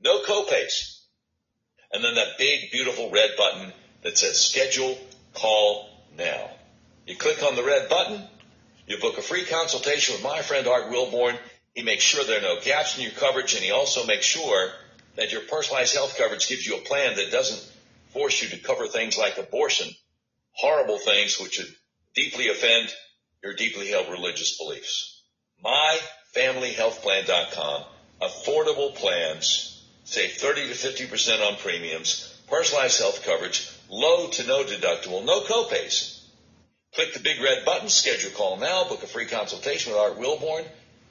no 0.02 0.22
copays. 0.24 0.98
And 1.90 2.04
then 2.04 2.16
that 2.16 2.36
big 2.36 2.70
beautiful 2.70 3.10
red 3.10 3.30
button 3.38 3.72
that 4.02 4.18
says 4.18 4.38
schedule 4.38 4.98
call 5.32 5.88
now. 6.18 6.50
You 7.06 7.16
click 7.16 7.42
on 7.42 7.56
the 7.56 7.64
red 7.64 7.88
button, 7.88 8.28
you 8.88 8.98
book 8.98 9.18
a 9.18 9.22
free 9.22 9.44
consultation 9.44 10.14
with 10.14 10.24
my 10.24 10.42
friend 10.42 10.66
Art 10.66 10.90
Wilborn. 10.90 11.38
He 11.74 11.82
makes 11.82 12.02
sure 12.02 12.24
there 12.24 12.38
are 12.38 12.42
no 12.42 12.58
gaps 12.62 12.96
in 12.96 13.04
your 13.04 13.12
coverage, 13.12 13.54
and 13.54 13.62
he 13.62 13.70
also 13.70 14.06
makes 14.06 14.24
sure 14.24 14.70
that 15.16 15.30
your 15.30 15.42
personalized 15.42 15.94
health 15.94 16.16
coverage 16.16 16.48
gives 16.48 16.66
you 16.66 16.76
a 16.76 16.80
plan 16.80 17.16
that 17.16 17.30
doesn't 17.30 17.62
force 18.12 18.42
you 18.42 18.48
to 18.48 18.56
cover 18.58 18.86
things 18.86 19.18
like 19.18 19.36
abortion, 19.36 19.88
horrible 20.52 20.96
things 20.98 21.38
which 21.38 21.58
would 21.58 21.68
deeply 22.14 22.48
offend 22.48 22.90
your 23.42 23.52
deeply 23.52 23.88
held 23.88 24.10
religious 24.10 24.56
beliefs. 24.56 25.22
MyFamilyHealthPlan.com. 25.64 27.84
Affordable 28.22 28.94
plans. 28.94 29.84
Save 30.04 30.32
30 30.32 30.68
to 30.68 30.74
50% 30.74 31.46
on 31.46 31.56
premiums. 31.56 32.34
Personalized 32.48 33.00
health 33.00 33.22
coverage. 33.24 33.70
Low 33.90 34.28
to 34.28 34.46
no 34.46 34.64
deductible. 34.64 35.24
No 35.24 35.40
copays. 35.42 36.17
Click 36.94 37.12
the 37.12 37.20
big 37.20 37.40
red 37.40 37.64
button, 37.64 37.88
schedule 37.88 38.30
a 38.30 38.34
call 38.34 38.56
now, 38.56 38.88
book 38.88 39.02
a 39.02 39.06
free 39.06 39.26
consultation 39.26 39.92
with 39.92 40.00
Art 40.00 40.18
Wilborn. 40.18 40.64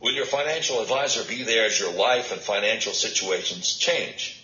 Will 0.00 0.12
your 0.12 0.24
financial 0.24 0.80
advisor 0.80 1.24
be 1.24 1.42
there 1.42 1.64
as 1.64 1.78
your 1.78 1.92
life 1.92 2.30
and 2.30 2.40
financial 2.40 2.92
situations 2.92 3.76
change? 3.76 4.37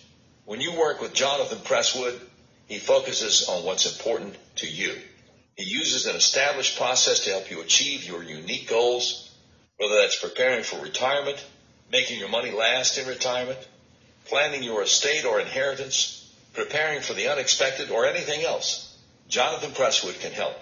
When 0.45 0.61
you 0.61 0.73
work 0.73 1.01
with 1.01 1.15
Jonathan 1.15 1.57
Presswood, 1.57 2.19
he 2.67 2.77
focuses 2.77 3.49
on 3.49 3.63
what's 3.63 3.91
important 3.91 4.35
to 4.57 4.67
you. 4.67 4.95
He 5.55 5.63
uses 5.63 6.05
an 6.05 6.15
established 6.15 6.77
process 6.77 7.21
to 7.21 7.31
help 7.31 7.49
you 7.49 7.61
achieve 7.61 8.03
your 8.03 8.21
unique 8.21 8.69
goals, 8.69 9.31
whether 9.77 9.95
that's 9.95 10.21
preparing 10.21 10.63
for 10.63 10.79
retirement, 10.79 11.43
making 11.91 12.19
your 12.19 12.29
money 12.29 12.51
last 12.51 12.99
in 12.99 13.07
retirement, 13.07 13.57
planning 14.25 14.61
your 14.61 14.83
estate 14.83 15.25
or 15.25 15.39
inheritance, 15.39 16.31
preparing 16.53 17.01
for 17.01 17.13
the 17.13 17.27
unexpected, 17.27 17.89
or 17.89 18.05
anything 18.05 18.43
else. 18.43 18.95
Jonathan 19.27 19.71
Presswood 19.71 20.19
can 20.19 20.31
help. 20.31 20.57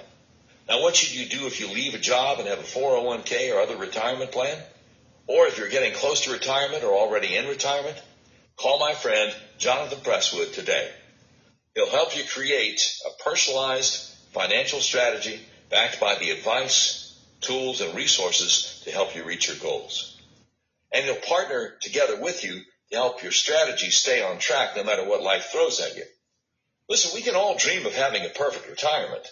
Now, 0.70 0.82
what 0.82 0.96
should 0.96 1.14
you 1.14 1.26
do 1.26 1.46
if 1.46 1.60
you 1.60 1.68
leave 1.68 1.94
a 1.94 2.00
job 2.00 2.40
and 2.40 2.48
have 2.48 2.60
a 2.60 2.64
401k 2.64 3.54
or 3.54 3.60
other 3.60 3.76
retirement 3.76 4.32
plan? 4.32 4.58
Or 5.28 5.48
if 5.48 5.58
you're 5.58 5.70
getting 5.70 5.94
close 5.94 6.22
to 6.22 6.32
retirement 6.32 6.86
or 6.86 6.94
already 6.94 7.36
in 7.36 7.48
retirement, 7.48 8.02
call 8.58 8.80
my 8.80 8.94
friend 8.94 9.34
Jonathan 9.58 10.00
Presswood 10.00 10.54
today. 10.54 10.90
He'll 11.76 11.90
help 11.90 12.16
you 12.16 12.24
create 12.24 12.82
a 13.06 13.24
personalized 13.24 14.14
financial 14.32 14.80
strategy 14.80 15.40
backed 15.70 16.00
by 16.00 16.16
the 16.16 16.30
advice, 16.30 17.20
tools, 17.42 17.82
and 17.82 17.96
resources 17.96 18.82
to 18.86 18.92
help 18.92 19.16
you 19.16 19.24
reach 19.24 19.48
your 19.48 19.58
goals. 19.58 20.22
And 20.92 21.06
he'll 21.06 21.16
partner 21.16 21.74
together 21.82 22.20
with 22.20 22.44
you 22.44 22.62
to 22.92 22.96
help 22.96 23.24
your 23.24 23.32
strategy 23.32 23.90
stay 23.90 24.22
on 24.22 24.38
track 24.38 24.76
no 24.76 24.84
matter 24.84 25.08
what 25.08 25.24
life 25.24 25.46
throws 25.52 25.80
at 25.82 25.98
you. 25.98 26.04
Listen, 26.88 27.12
we 27.16 27.22
can 27.22 27.36
all 27.36 27.58
dream 27.58 27.86
of 27.86 27.96
having 27.96 28.24
a 28.24 28.30
perfect 28.30 28.70
retirement, 28.70 29.26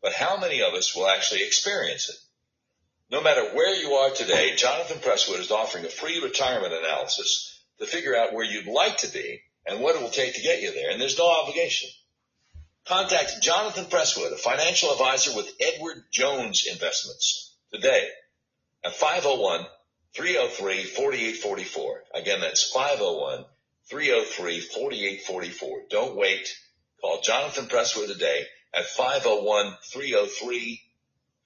but 0.00 0.14
how 0.14 0.38
many 0.38 0.62
of 0.62 0.72
us 0.72 0.96
will 0.96 1.06
actually 1.06 1.42
experience 1.42 2.08
it? 2.08 2.16
No 3.10 3.20
matter 3.20 3.54
where 3.54 3.74
you 3.76 3.92
are 3.92 4.10
today, 4.10 4.56
Jonathan 4.56 4.98
Presswood 4.98 5.40
is 5.40 5.50
offering 5.50 5.84
a 5.84 5.90
free 5.90 6.22
retirement 6.22 6.72
analysis 6.72 7.51
to 7.82 7.88
figure 7.88 8.16
out 8.16 8.32
where 8.32 8.44
you'd 8.44 8.66
like 8.66 8.98
to 8.98 9.12
be 9.12 9.42
and 9.66 9.80
what 9.80 9.96
it 9.96 10.02
will 10.02 10.10
take 10.10 10.34
to 10.34 10.42
get 10.42 10.62
you 10.62 10.72
there. 10.72 10.90
And 10.90 11.00
there's 11.00 11.18
no 11.18 11.28
obligation. 11.28 11.90
Contact 12.86 13.42
Jonathan 13.42 13.86
Presswood, 13.86 14.32
a 14.32 14.36
financial 14.36 14.92
advisor 14.92 15.36
with 15.36 15.52
Edward 15.60 16.04
Jones 16.10 16.66
Investments 16.70 17.54
today 17.72 18.08
at 18.84 18.94
501 18.94 19.66
303 20.14 20.84
4844. 20.84 22.02
Again, 22.14 22.40
that's 22.40 22.70
501 22.70 23.44
303 23.88 24.60
4844. 24.60 25.82
Don't 25.90 26.16
wait. 26.16 26.56
Call 27.00 27.20
Jonathan 27.20 27.66
Presswood 27.66 28.06
today 28.06 28.44
at 28.72 28.86
501 28.86 29.74
303 29.82 30.82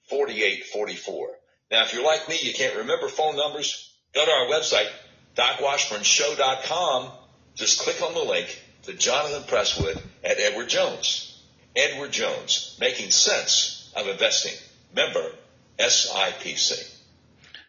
4844. 0.09 1.29
Now, 1.71 1.83
if 1.83 1.93
you're 1.93 2.05
like 2.05 2.29
me, 2.29 2.37
you 2.41 2.53
can't 2.53 2.77
remember 2.77 3.07
phone 3.07 3.35
numbers, 3.35 3.93
go 4.13 4.23
to 4.23 4.31
our 4.31 4.47
website, 4.47 4.89
docwashburnshow.com. 5.37 7.11
Just 7.53 7.81
click 7.81 8.01
on 8.01 8.13
the 8.13 8.23
link 8.23 8.59
to 8.83 8.93
Jonathan 8.93 9.43
Presswood 9.43 10.01
at 10.23 10.39
Edward 10.39 10.67
Jones. 10.67 11.43
Edward 11.75 12.11
Jones, 12.11 12.75
making 12.81 13.11
sense 13.11 13.93
of 13.95 14.07
investing. 14.07 14.53
Member 14.95 15.31
SIPC. 15.77 16.95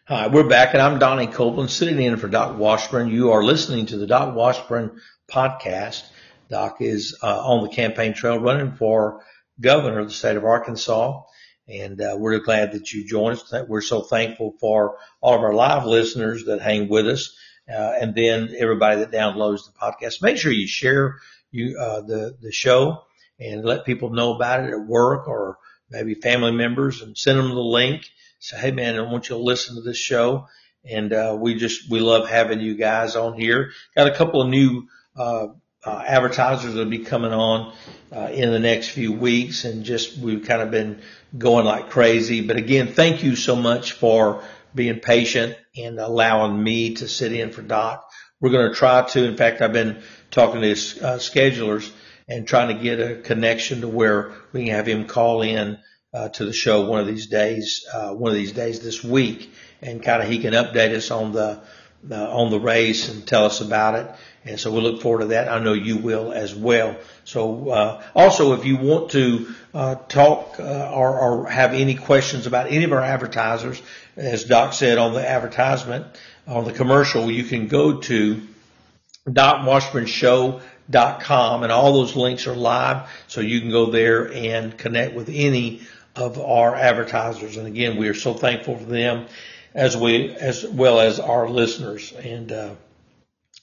Hi, 0.07 0.27
we're 0.27 0.49
back 0.49 0.73
and 0.73 0.81
I'm 0.81 0.97
Donnie 0.97 1.27
Copeland 1.27 1.69
sitting 1.69 2.01
in 2.01 2.17
for 2.17 2.27
Doc 2.27 2.57
Washburn. 2.57 3.09
You 3.09 3.33
are 3.33 3.43
listening 3.43 3.85
to 3.87 3.97
the 3.97 4.07
Doc 4.07 4.35
Washburn 4.35 4.99
podcast. 5.31 6.03
Doc 6.49 6.77
is 6.81 7.15
uh, 7.21 7.39
on 7.39 7.61
the 7.61 7.69
campaign 7.69 8.15
trail 8.15 8.39
running 8.39 8.71
for 8.71 9.23
governor 9.61 9.99
of 9.99 10.07
the 10.07 10.13
state 10.13 10.37
of 10.37 10.43
Arkansas. 10.43 11.21
And 11.67 12.01
uh, 12.01 12.15
we're 12.17 12.39
glad 12.39 12.71
that 12.71 12.91
you 12.91 13.07
joined 13.07 13.37
us. 13.37 13.53
We're 13.67 13.81
so 13.81 14.01
thankful 14.01 14.55
for 14.59 14.97
all 15.21 15.35
of 15.35 15.41
our 15.41 15.53
live 15.53 15.85
listeners 15.85 16.45
that 16.45 16.61
hang 16.61 16.89
with 16.89 17.07
us, 17.07 17.37
uh, 17.69 17.93
and 17.99 18.15
then 18.15 18.53
everybody 18.57 18.99
that 18.99 19.11
downloads 19.11 19.65
the 19.65 19.71
podcast. 19.79 20.21
Make 20.21 20.37
sure 20.37 20.51
you 20.51 20.67
share 20.67 21.17
you 21.51 21.77
uh, 21.79 22.01
the 22.01 22.37
the 22.41 22.51
show 22.51 23.03
and 23.39 23.63
let 23.63 23.85
people 23.85 24.09
know 24.09 24.35
about 24.35 24.63
it 24.63 24.71
at 24.71 24.85
work 24.85 25.27
or 25.27 25.57
maybe 25.89 26.13
family 26.13 26.51
members, 26.51 27.01
and 27.01 27.17
send 27.17 27.39
them 27.39 27.49
the 27.49 27.55
link. 27.55 28.03
Say, 28.39 28.57
hey 28.57 28.71
man, 28.71 28.97
I 28.97 29.01
want 29.01 29.29
you 29.29 29.35
to 29.35 29.41
listen 29.41 29.75
to 29.75 29.81
this 29.81 29.97
show. 29.97 30.47
And 30.85 31.11
uh, 31.11 31.37
we 31.39 31.55
just 31.55 31.89
we 31.89 31.99
love 31.99 32.29
having 32.29 32.61
you 32.61 32.75
guys 32.75 33.15
on 33.15 33.39
here. 33.39 33.71
Got 33.95 34.07
a 34.07 34.15
couple 34.15 34.41
of 34.41 34.49
new 34.49 34.87
uh, 35.15 35.47
uh, 35.85 36.03
advertisers 36.05 36.73
that'll 36.73 36.89
be 36.89 36.99
coming 36.99 37.33
on 37.33 37.73
uh, 38.15 38.29
in 38.31 38.51
the 38.51 38.59
next 38.59 38.89
few 38.89 39.11
weeks, 39.11 39.65
and 39.65 39.83
just 39.83 40.17
we've 40.17 40.45
kind 40.45 40.61
of 40.61 40.71
been 40.71 41.01
going 41.37 41.65
like 41.65 41.89
crazy. 41.89 42.41
But 42.41 42.55
again, 42.55 42.87
thank 42.93 43.23
you 43.23 43.35
so 43.35 43.55
much 43.55 43.91
for 43.93 44.43
being 44.73 44.99
patient 44.99 45.57
and 45.83 45.99
allowing 45.99 46.61
me 46.63 46.95
to 46.95 47.07
sit 47.07 47.33
in 47.33 47.51
for 47.51 47.61
Doc. 47.61 48.09
We're 48.39 48.51
going 48.51 48.69
to 48.69 48.75
try 48.75 49.01
to. 49.01 49.25
In 49.25 49.37
fact, 49.37 49.61
I've 49.61 49.73
been 49.73 50.01
talking 50.31 50.61
to 50.61 50.67
his 50.67 51.01
uh, 51.01 51.17
schedulers 51.17 51.91
and 52.27 52.47
trying 52.47 52.75
to 52.75 52.81
get 52.81 52.99
a 52.99 53.15
connection 53.21 53.81
to 53.81 53.87
where 53.87 54.33
we 54.53 54.65
can 54.65 54.75
have 54.75 54.87
him 54.87 55.05
call 55.05 55.41
in 55.41 55.77
uh, 56.13 56.29
to 56.29 56.45
the 56.45 56.53
show 56.53 56.89
one 56.89 56.99
of 56.99 57.07
these 57.07 57.27
days, 57.27 57.85
uh, 57.93 58.13
one 58.13 58.31
of 58.31 58.37
these 58.37 58.53
days 58.53 58.79
this 58.79 59.03
week, 59.03 59.51
and 59.81 60.01
kind 60.01 60.21
of 60.21 60.29
he 60.29 60.39
can 60.39 60.53
update 60.53 60.95
us 60.95 61.11
on 61.11 61.31
the 61.31 61.61
uh, 62.09 62.31
on 62.31 62.49
the 62.49 62.59
race 62.59 63.09
and 63.09 63.27
tell 63.27 63.45
us 63.45 63.61
about 63.61 63.95
it. 63.95 64.15
And 64.45 64.59
so 64.59 64.71
we 64.71 64.81
look 64.81 65.01
forward 65.01 65.21
to 65.21 65.27
that. 65.27 65.47
I 65.49 65.59
know 65.59 65.71
you 65.73 65.97
will 65.97 66.31
as 66.31 66.55
well. 66.55 66.95
So 67.25 67.69
uh, 67.69 68.03
also, 68.15 68.53
if 68.53 68.65
you 68.65 68.77
want 68.77 69.11
to 69.11 69.53
uh, 69.73 69.95
talk 69.95 70.55
uh, 70.59 70.91
or, 70.93 71.19
or, 71.19 71.49
have 71.49 71.73
any 71.73 71.95
questions 71.95 72.47
about 72.47 72.71
any 72.71 72.85
of 72.85 72.93
our 72.93 73.01
advertisers, 73.01 73.81
as 74.15 74.45
Doc 74.45 74.71
said 74.73 74.97
on 74.97 75.13
the 75.13 75.29
advertisement 75.29 76.05
on 76.47 76.63
the 76.63 76.71
commercial, 76.71 77.29
you 77.29 77.43
can 77.43 77.67
go 77.67 77.99
to 78.01 78.41
docwashburnshow.com 79.27 81.63
and 81.63 81.71
all 81.71 81.93
those 81.93 82.15
links 82.15 82.47
are 82.47 82.55
live, 82.55 83.09
so 83.27 83.41
you 83.41 83.59
can 83.59 83.71
go 83.71 83.87
there 83.87 84.31
and 84.33 84.77
connect 84.77 85.15
with 85.15 85.27
any 85.29 85.81
of 86.15 86.39
our 86.39 86.75
advertisers. 86.75 87.57
And 87.57 87.67
again, 87.67 87.97
we 87.97 88.07
are 88.07 88.13
so 88.13 88.33
thankful 88.33 88.77
for 88.77 88.85
them 88.85 89.25
as 89.75 89.97
we 89.97 90.31
as 90.31 90.65
well 90.65 91.01
as 91.01 91.19
our 91.19 91.49
listeners 91.49 92.13
and. 92.13 92.77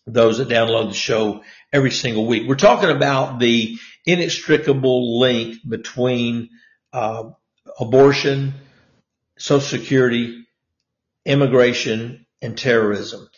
Those 0.07 0.39
that 0.39 0.49
download 0.49 0.89
the 0.89 0.95
show 0.95 1.43
every 1.73 1.91
single 1.91 2.27
week. 2.27 2.49
We're 2.49 2.55
talking 2.55 2.91
about 2.91 3.41
the 3.41 3.77
inextricable 4.05 5.19
link 5.19 5.59
between 5.69 6.51
uh, 6.93 7.31
abortion, 7.81 8.55
Social 9.37 9.61
Security, 9.61 10.47
immigration, 11.25 12.27
and 12.41 12.57
terrorism. 12.57 13.29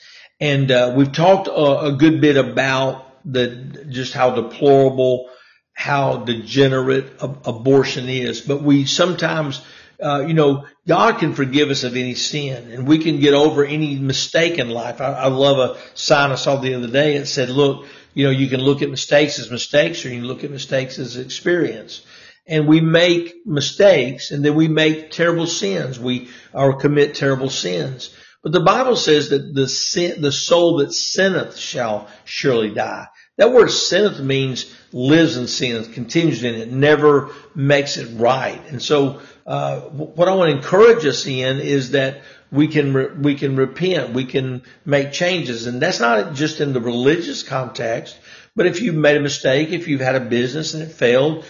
And 0.41 0.71
uh, 0.71 0.93
we've 0.95 1.13
talked 1.13 1.49
a, 1.49 1.87
a, 1.87 1.93
good 1.93 2.21
bit 2.21 2.37
about 2.37 3.07
the 3.25 3.87
just 3.89 4.13
how 4.13 4.31
deplorable, 4.31 5.31
how 5.73 6.19
degenerate 6.19 7.15
abortion 7.21 8.09
is. 8.09 8.41
But 8.41 8.63
we 8.63 8.85
sometimes 8.85 9.61
uh, 10.03 10.25
you 10.27 10.35
know, 10.35 10.67
God 10.87 11.19
can 11.19 11.35
forgive 11.35 11.71
us 11.71 11.85
of 11.85 11.97
any 11.97 12.15
sin 12.15 12.71
and 12.71 12.87
we 12.87 12.99
can 12.99 13.19
get 13.19 13.35
over 13.35 13.65
any 13.65 13.99
mistake 13.99 14.59
in 14.59 14.71
life. 14.71 15.01
I, 15.01 15.13
I 15.13 15.27
love 15.27 15.59
a 15.59 15.79
sign 15.95 16.31
I 16.31 16.37
saw 16.37 16.57
the 16.57 16.75
other 16.75 16.89
day. 16.89 17.17
It 17.17 17.27
said, 17.27 17.51
look, 17.51 17.87
you 18.15 18.25
know, 18.25 18.31
you 18.31 18.49
can 18.49 18.61
look 18.61 18.83
at 18.83 18.91
mistakes 18.91 19.39
as 19.39 19.51
mistakes 19.51 20.05
or 20.05 20.11
you 20.11 20.21
can 20.21 20.29
look 20.29 20.45
at 20.45 20.51
mistakes 20.51 20.99
as 20.99 21.17
experience. 21.17 22.03
And 22.47 22.67
we 22.67 22.81
make 22.81 23.45
mistakes 23.45 24.31
and 24.31 24.45
then 24.45 24.55
we 24.55 24.69
make 24.69 25.11
terrible 25.11 25.47
sins. 25.47 25.99
We 25.99 26.29
or 26.53 26.77
commit 26.77 27.15
terrible 27.15 27.51
sins. 27.51 28.11
But 28.43 28.53
the 28.53 28.61
Bible 28.61 28.97
says 28.97 29.31
that 29.31 29.53
the 29.53 29.69
sin, 29.69 30.23
the 30.23 30.33
soul 30.33 30.77
that 30.79 30.93
sinneth 30.93 31.57
shall 31.57 32.09
surely 32.25 32.71
die. 32.71 33.09
That 33.37 33.53
word 33.53 33.71
sinneth 33.71 34.21
means 34.21 34.75
lives 34.93 35.37
in 35.37 35.47
sin, 35.47 35.93
continues 35.93 36.43
in 36.43 36.55
it, 36.55 36.73
never 36.73 37.31
makes 37.55 37.97
it 37.97 38.19
right. 38.19 38.61
And 38.69 38.83
so 38.83 39.21
uh, 39.49 39.81
what 39.81 40.29
I 40.29 40.35
want 40.35 40.51
to 40.51 40.57
encourage 40.57 41.07
us 41.07 41.27
in 41.27 41.59
is 41.59 41.93
that 41.93 42.21
we 42.53 42.69
can 42.69 42.93
re- 42.93 43.13
we 43.19 43.35
can 43.35 43.57
repent, 43.57 44.13
we 44.13 44.27
can 44.27 44.63
make 44.85 45.11
changes, 45.13 45.67
and 45.67 45.81
that's 45.81 46.01
not 46.01 46.35
just 46.35 46.61
in 46.61 46.75
the 46.75 46.81
religious 46.83 47.43
context. 47.43 48.19
But 48.55 48.67
if 48.67 48.83
you've 48.83 48.95
made 48.95 49.17
a 49.17 49.21
mistake, 49.21 49.71
if 49.71 49.89
you've 49.89 50.03
had 50.03 50.17
a 50.17 50.21
business 50.21 50.75
and 50.75 50.83
it 50.83 50.93
failed, 50.93 51.47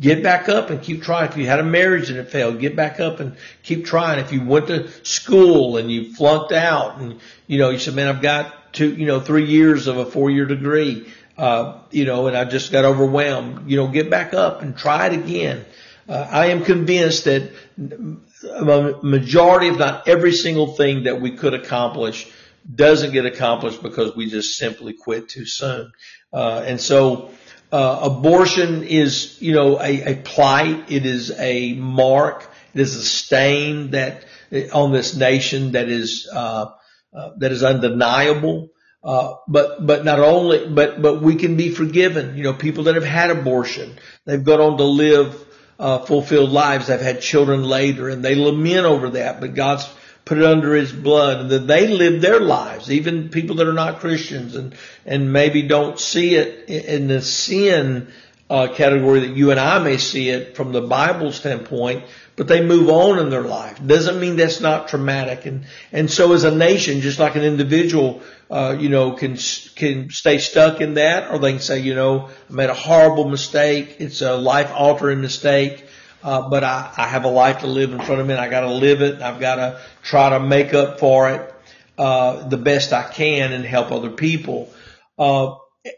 get 0.00 0.24
back 0.24 0.48
up 0.48 0.70
and 0.70 0.82
keep 0.82 1.04
trying. 1.04 1.28
If 1.28 1.36
you 1.36 1.46
had 1.46 1.60
a 1.60 1.64
marriage 1.64 2.10
and 2.10 2.18
it 2.18 2.30
failed, 2.30 2.58
get 2.58 2.74
back 2.74 2.98
up 2.98 3.20
and 3.20 3.36
keep 3.62 3.84
trying. 3.84 4.18
If 4.18 4.32
you 4.32 4.42
went 4.42 4.66
to 4.66 4.88
school 5.04 5.76
and 5.76 5.88
you 5.88 6.14
flunked 6.14 6.52
out 6.52 6.98
and, 6.98 7.20
you 7.46 7.58
know, 7.58 7.70
you 7.70 7.78
said, 7.78 7.94
man, 7.94 8.08
I've 8.08 8.22
got 8.22 8.72
two, 8.72 8.92
you 8.92 9.06
know, 9.06 9.20
three 9.20 9.44
years 9.44 9.86
of 9.86 9.98
a 9.98 10.06
four 10.06 10.30
year 10.30 10.46
degree, 10.46 11.12
uh, 11.38 11.78
you 11.90 12.06
know, 12.06 12.26
and 12.26 12.36
I 12.36 12.44
just 12.44 12.72
got 12.72 12.84
overwhelmed, 12.84 13.70
you 13.70 13.76
know, 13.76 13.86
get 13.86 14.10
back 14.10 14.34
up 14.34 14.62
and 14.62 14.76
try 14.76 15.06
it 15.06 15.12
again. 15.12 15.64
Uh, 16.08 16.26
I 16.30 16.46
am 16.46 16.64
convinced 16.64 17.24
that 17.24 17.50
a 17.78 18.98
majority, 19.02 19.68
if 19.68 19.78
not 19.78 20.06
every 20.06 20.32
single 20.32 20.68
thing 20.76 21.04
that 21.04 21.20
we 21.20 21.32
could 21.32 21.54
accomplish 21.54 22.28
doesn't 22.72 23.12
get 23.12 23.26
accomplished 23.26 23.82
because 23.82 24.14
we 24.16 24.30
just 24.30 24.56
simply 24.56 24.92
quit 24.92 25.28
too 25.28 25.46
soon. 25.46 25.92
Uh, 26.32 26.62
and 26.64 26.80
so, 26.80 27.30
uh, 27.72 28.00
abortion 28.04 28.84
is, 28.84 29.40
you 29.40 29.52
know, 29.52 29.80
a, 29.80 30.12
a 30.12 30.14
plight. 30.16 30.90
It 30.90 31.06
is 31.06 31.32
a 31.32 31.74
mark 31.74 32.48
It 32.74 32.80
is 32.80 32.94
a 32.94 33.02
stain 33.02 33.92
that 33.92 34.24
on 34.72 34.92
this 34.92 35.16
nation 35.16 35.72
that 35.72 35.88
is 35.88 36.28
uh, 36.32 36.66
uh, 37.12 37.30
that 37.38 37.52
is 37.52 37.62
undeniable. 37.62 38.68
Uh, 39.02 39.34
but 39.48 39.86
but 39.86 40.04
not 40.04 40.18
only 40.20 40.68
but 40.68 41.00
but 41.00 41.22
we 41.22 41.36
can 41.36 41.56
be 41.56 41.70
forgiven. 41.70 42.36
You 42.36 42.44
know, 42.44 42.52
people 42.52 42.84
that 42.84 42.96
have 42.96 43.04
had 43.04 43.30
abortion, 43.30 43.96
they've 44.24 44.42
gone 44.42 44.60
on 44.60 44.78
to 44.78 44.84
live 44.84 45.45
uh, 45.78 45.98
fulfilled 45.98 46.50
lives. 46.50 46.86
They've 46.86 47.00
had 47.00 47.20
children 47.20 47.64
later, 47.64 48.08
and 48.08 48.24
they 48.24 48.34
lament 48.34 48.86
over 48.86 49.10
that. 49.10 49.40
But 49.40 49.54
God's 49.54 49.88
put 50.24 50.38
it 50.38 50.44
under 50.44 50.74
His 50.74 50.92
blood, 50.92 51.40
and 51.40 51.50
that 51.50 51.66
they 51.66 51.86
live 51.86 52.20
their 52.20 52.40
lives. 52.40 52.90
Even 52.90 53.28
people 53.28 53.56
that 53.56 53.66
are 53.66 53.72
not 53.72 54.00
Christians, 54.00 54.56
and 54.56 54.74
and 55.04 55.32
maybe 55.32 55.62
don't 55.62 55.98
see 55.98 56.34
it 56.34 56.68
in 56.68 57.08
the 57.08 57.22
sin 57.22 58.08
uh, 58.48 58.68
category 58.68 59.20
that 59.20 59.36
you 59.36 59.50
and 59.50 59.60
I 59.60 59.82
may 59.82 59.98
see 59.98 60.28
it 60.28 60.56
from 60.56 60.72
the 60.72 60.82
Bible 60.82 61.32
standpoint 61.32 62.04
but 62.36 62.48
they 62.48 62.64
move 62.64 62.90
on 62.90 63.18
in 63.18 63.30
their 63.30 63.42
life. 63.42 63.84
Doesn't 63.84 64.20
mean 64.20 64.36
that's 64.36 64.60
not 64.60 64.88
traumatic. 64.88 65.46
And, 65.46 65.64
and 65.90 66.10
so 66.10 66.32
as 66.34 66.44
a 66.44 66.54
nation, 66.54 67.00
just 67.00 67.18
like 67.18 67.34
an 67.34 67.42
individual, 67.42 68.22
uh, 68.50 68.76
you 68.78 68.90
know, 68.90 69.12
can, 69.12 69.36
can 69.74 70.10
stay 70.10 70.38
stuck 70.38 70.82
in 70.82 70.94
that 70.94 71.32
or 71.32 71.38
they 71.38 71.52
can 71.52 71.60
say, 71.60 71.80
you 71.80 71.94
know, 71.94 72.28
I 72.28 72.52
made 72.52 72.68
a 72.68 72.74
horrible 72.74 73.28
mistake. 73.28 73.96
It's 74.00 74.20
a 74.20 74.36
life 74.36 74.70
altering 74.70 75.22
mistake. 75.22 75.86
Uh, 76.22 76.48
but 76.48 76.62
I, 76.62 76.92
I 76.96 77.06
have 77.06 77.24
a 77.24 77.28
life 77.28 77.60
to 77.60 77.68
live 77.68 77.92
in 77.92 78.00
front 78.00 78.20
of 78.20 78.26
me 78.26 78.34
and 78.34 78.40
I 78.40 78.48
gotta 78.48 78.70
live 78.70 79.00
it. 79.00 79.22
I've 79.22 79.40
gotta 79.40 79.80
try 80.02 80.30
to 80.30 80.40
make 80.40 80.74
up 80.74 80.98
for 81.00 81.30
it, 81.30 81.54
uh, 81.96 82.48
the 82.48 82.56
best 82.56 82.92
I 82.92 83.04
can 83.04 83.52
and 83.52 83.64
help 83.64 83.92
other 83.92 84.10
people. 84.10 84.72
Uh, 85.18 85.54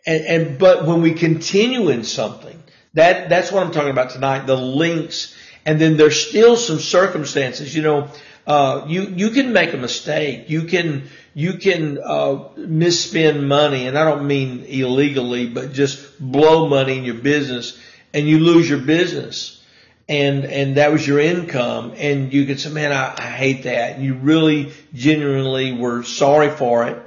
and, 0.07 0.25
and, 0.25 0.59
but 0.59 0.87
when 0.87 1.03
we 1.03 1.15
continue 1.15 1.89
in 1.89 2.05
something, 2.05 2.63
that, 2.95 3.29
that's 3.29 3.51
what 3.51 3.65
I'm 3.65 3.73
talking 3.73 3.91
about 3.91 4.11
tonight, 4.11 4.47
the 4.47 4.57
links 4.57 5.35
and 5.69 5.79
then 5.79 5.99
there's 5.99 6.27
still 6.27 6.57
some 6.57 6.79
circumstances, 6.79 7.77
you 7.77 7.83
know, 7.83 8.09
uh, 8.47 8.87
you, 8.89 9.03
you 9.03 9.29
can 9.29 9.53
make 9.53 9.75
a 9.75 9.77
mistake. 9.77 10.49
You 10.49 10.63
can, 10.63 11.11
you 11.35 11.59
can, 11.59 11.99
uh, 12.03 12.49
misspend 12.57 13.47
money. 13.47 13.87
And 13.87 13.99
I 13.99 14.05
don't 14.05 14.27
mean 14.27 14.65
illegally, 14.65 15.47
but 15.47 15.75
just 15.75 16.19
blow 16.19 16.71
money 16.71 16.97
in 16.97 17.05
your 17.05 17.17
business 17.17 17.79
and 18.15 18.27
you 18.27 18.39
lose 18.39 18.67
your 18.67 18.79
business. 18.79 19.63
And, 20.09 20.47
and 20.47 20.79
that 20.79 20.91
was 20.91 21.07
your 21.07 21.21
income. 21.21 21.93
And 21.99 22.33
you 22.33 22.47
could 22.47 22.59
say, 22.59 22.71
man, 22.71 22.91
I, 22.91 23.15
I 23.19 23.27
hate 23.27 23.65
that. 23.65 23.99
You 23.99 24.15
really 24.15 24.73
genuinely 24.95 25.73
were 25.73 26.03
sorry 26.03 26.49
for 26.49 26.89
it. 26.89 27.03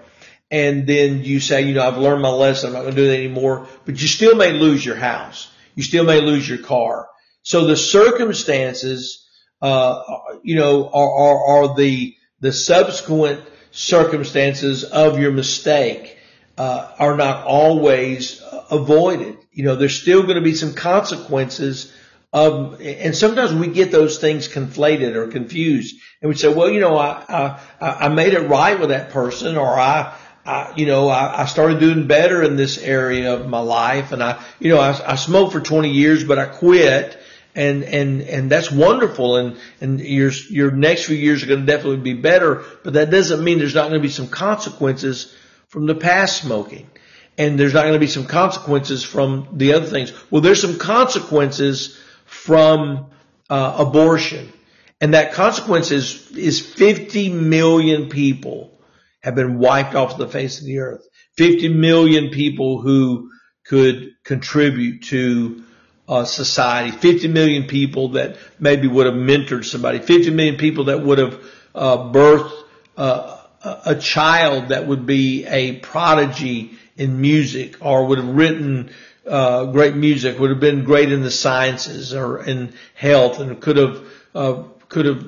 And 0.51 0.85
then 0.85 1.23
you 1.23 1.39
say, 1.39 1.63
you 1.63 1.73
know, 1.73 1.87
I've 1.87 1.97
learned 1.97 2.21
my 2.21 2.29
lesson. 2.29 2.67
I'm 2.67 2.73
not 2.73 2.81
going 2.81 2.93
to 2.93 3.01
do 3.01 3.07
that 3.07 3.17
anymore, 3.17 3.65
but 3.85 3.99
you 3.99 4.07
still 4.07 4.35
may 4.35 4.53
lose 4.53 4.85
your 4.85 4.97
house. 4.97 5.51
You 5.73 5.81
still 5.81 6.03
may 6.03 6.21
lose 6.21 6.47
your 6.47 6.59
car. 6.59 7.07
So 7.43 7.65
the 7.65 7.77
circumstances, 7.77 9.27
uh, 9.61 10.01
you 10.43 10.55
know, 10.55 10.89
are, 10.89 11.11
are, 11.11 11.45
are, 11.45 11.75
the, 11.75 12.15
the 12.39 12.51
subsequent 12.51 13.41
circumstances 13.71 14.83
of 14.83 15.19
your 15.19 15.31
mistake, 15.31 16.17
uh, 16.57 16.91
are 16.99 17.15
not 17.15 17.45
always 17.45 18.41
avoided. 18.69 19.37
You 19.51 19.63
know, 19.65 19.75
there's 19.75 19.99
still 19.99 20.23
going 20.23 20.35
to 20.35 20.41
be 20.41 20.55
some 20.55 20.73
consequences 20.73 21.91
of, 22.33 22.79
and 22.81 23.15
sometimes 23.15 23.53
we 23.53 23.67
get 23.67 23.91
those 23.91 24.19
things 24.19 24.47
conflated 24.47 25.15
or 25.15 25.27
confused 25.27 25.95
and 26.21 26.29
we 26.29 26.35
say, 26.35 26.53
well, 26.53 26.69
you 26.69 26.79
know, 26.79 26.97
I, 26.97 27.59
I, 27.81 27.89
I 28.05 28.09
made 28.09 28.33
it 28.33 28.47
right 28.47 28.79
with 28.79 28.89
that 28.89 29.09
person 29.09 29.57
or 29.57 29.67
I, 29.67 30.15
I, 30.45 30.73
you 30.77 30.85
know, 30.85 31.09
I, 31.09 31.41
I 31.41 31.45
started 31.45 31.79
doing 31.79 32.07
better 32.07 32.41
in 32.41 32.55
this 32.55 32.77
area 32.77 33.33
of 33.33 33.49
my 33.49 33.59
life 33.59 34.11
and 34.11 34.23
I, 34.23 34.43
you 34.59 34.69
know, 34.69 34.79
I, 34.79 35.13
I 35.13 35.15
smoked 35.15 35.51
for 35.51 35.59
20 35.59 35.89
years, 35.89 36.23
but 36.23 36.39
I 36.39 36.45
quit 36.45 37.20
and 37.55 37.83
and 37.83 38.21
and 38.21 38.49
that's 38.49 38.71
wonderful 38.71 39.35
and 39.35 39.57
and 39.81 39.99
your 39.99 40.31
your 40.49 40.71
next 40.71 41.05
few 41.05 41.17
years 41.17 41.43
are 41.43 41.47
going 41.47 41.59
to 41.59 41.65
definitely 41.65 41.97
be 41.97 42.13
better 42.13 42.63
but 42.83 42.93
that 42.93 43.09
doesn't 43.09 43.43
mean 43.43 43.59
there's 43.59 43.75
not 43.75 43.89
going 43.89 44.01
to 44.01 44.07
be 44.07 44.09
some 44.09 44.27
consequences 44.27 45.35
from 45.71 45.85
the 45.85 45.95
past 45.95 46.41
smoking. 46.41 46.89
And 47.37 47.57
there's 47.57 47.73
not 47.73 47.83
going 47.83 47.93
to 47.93 47.99
be 47.99 48.07
some 48.07 48.25
consequences 48.27 49.05
from 49.05 49.47
the 49.53 49.73
other 49.73 49.85
things. 49.85 50.11
Well 50.29 50.41
there's 50.41 50.61
some 50.61 50.77
consequences 50.77 51.97
from 52.25 53.09
uh, 53.49 53.75
abortion. 53.79 54.51
And 54.99 55.13
that 55.13 55.31
consequence 55.31 55.91
is 55.91 56.29
is 56.31 56.59
50 56.59 57.29
million 57.29 58.09
people 58.09 58.77
have 59.21 59.35
been 59.35 59.59
wiped 59.59 59.95
off 59.95 60.17
the 60.17 60.27
face 60.27 60.59
of 60.59 60.65
the 60.65 60.79
earth. 60.79 61.07
50 61.37 61.69
million 61.69 62.29
people 62.31 62.81
who 62.81 63.31
could 63.65 64.11
contribute 64.25 65.03
to 65.03 65.63
uh, 66.11 66.25
society, 66.25 66.91
50 66.91 67.29
million 67.29 67.67
people 67.67 68.09
that 68.09 68.35
maybe 68.59 68.85
would 68.85 69.05
have 69.05 69.15
mentored 69.15 69.63
somebody, 69.63 69.99
50 69.99 70.31
million 70.31 70.57
people 70.57 70.85
that 70.85 71.01
would 71.01 71.19
have 71.19 71.41
uh, 71.73 71.97
birthed 71.97 72.51
uh, 72.97 73.37
a 73.85 73.95
child 73.95 74.69
that 74.69 74.85
would 74.85 75.05
be 75.05 75.45
a 75.45 75.77
prodigy 75.77 76.71
in 76.97 77.21
music 77.21 77.77
or 77.79 78.07
would 78.07 78.17
have 78.17 78.27
written 78.27 78.91
uh, 79.25 79.65
great 79.67 79.95
music, 79.95 80.37
would 80.37 80.49
have 80.49 80.59
been 80.59 80.83
great 80.83 81.13
in 81.13 81.21
the 81.21 81.31
sciences 81.31 82.13
or 82.13 82.43
in 82.43 82.73
health 82.93 83.39
and 83.39 83.61
could 83.61 83.77
have 83.77 84.05
uh, 84.35 84.63
could 84.89 85.05
have 85.05 85.25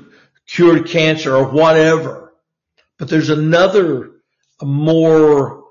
cured 0.47 0.87
cancer 0.87 1.33
or 1.33 1.45
whatever. 1.49 2.33
But 2.97 3.07
there's 3.07 3.29
another 3.29 4.11
more 4.61 5.63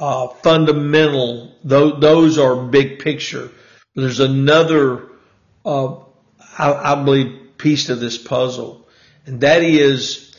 uh, 0.00 0.26
fundamental. 0.26 1.54
Those, 1.62 2.00
those 2.00 2.38
are 2.38 2.56
big 2.56 2.98
picture 2.98 3.52
there's 3.96 4.20
another, 4.20 5.08
uh, 5.64 5.94
I, 6.58 6.92
I 6.92 7.02
believe, 7.02 7.56
piece 7.58 7.86
to 7.86 7.94
this 7.94 8.18
puzzle, 8.18 8.86
and 9.24 9.40
that 9.40 9.62
is 9.62 10.36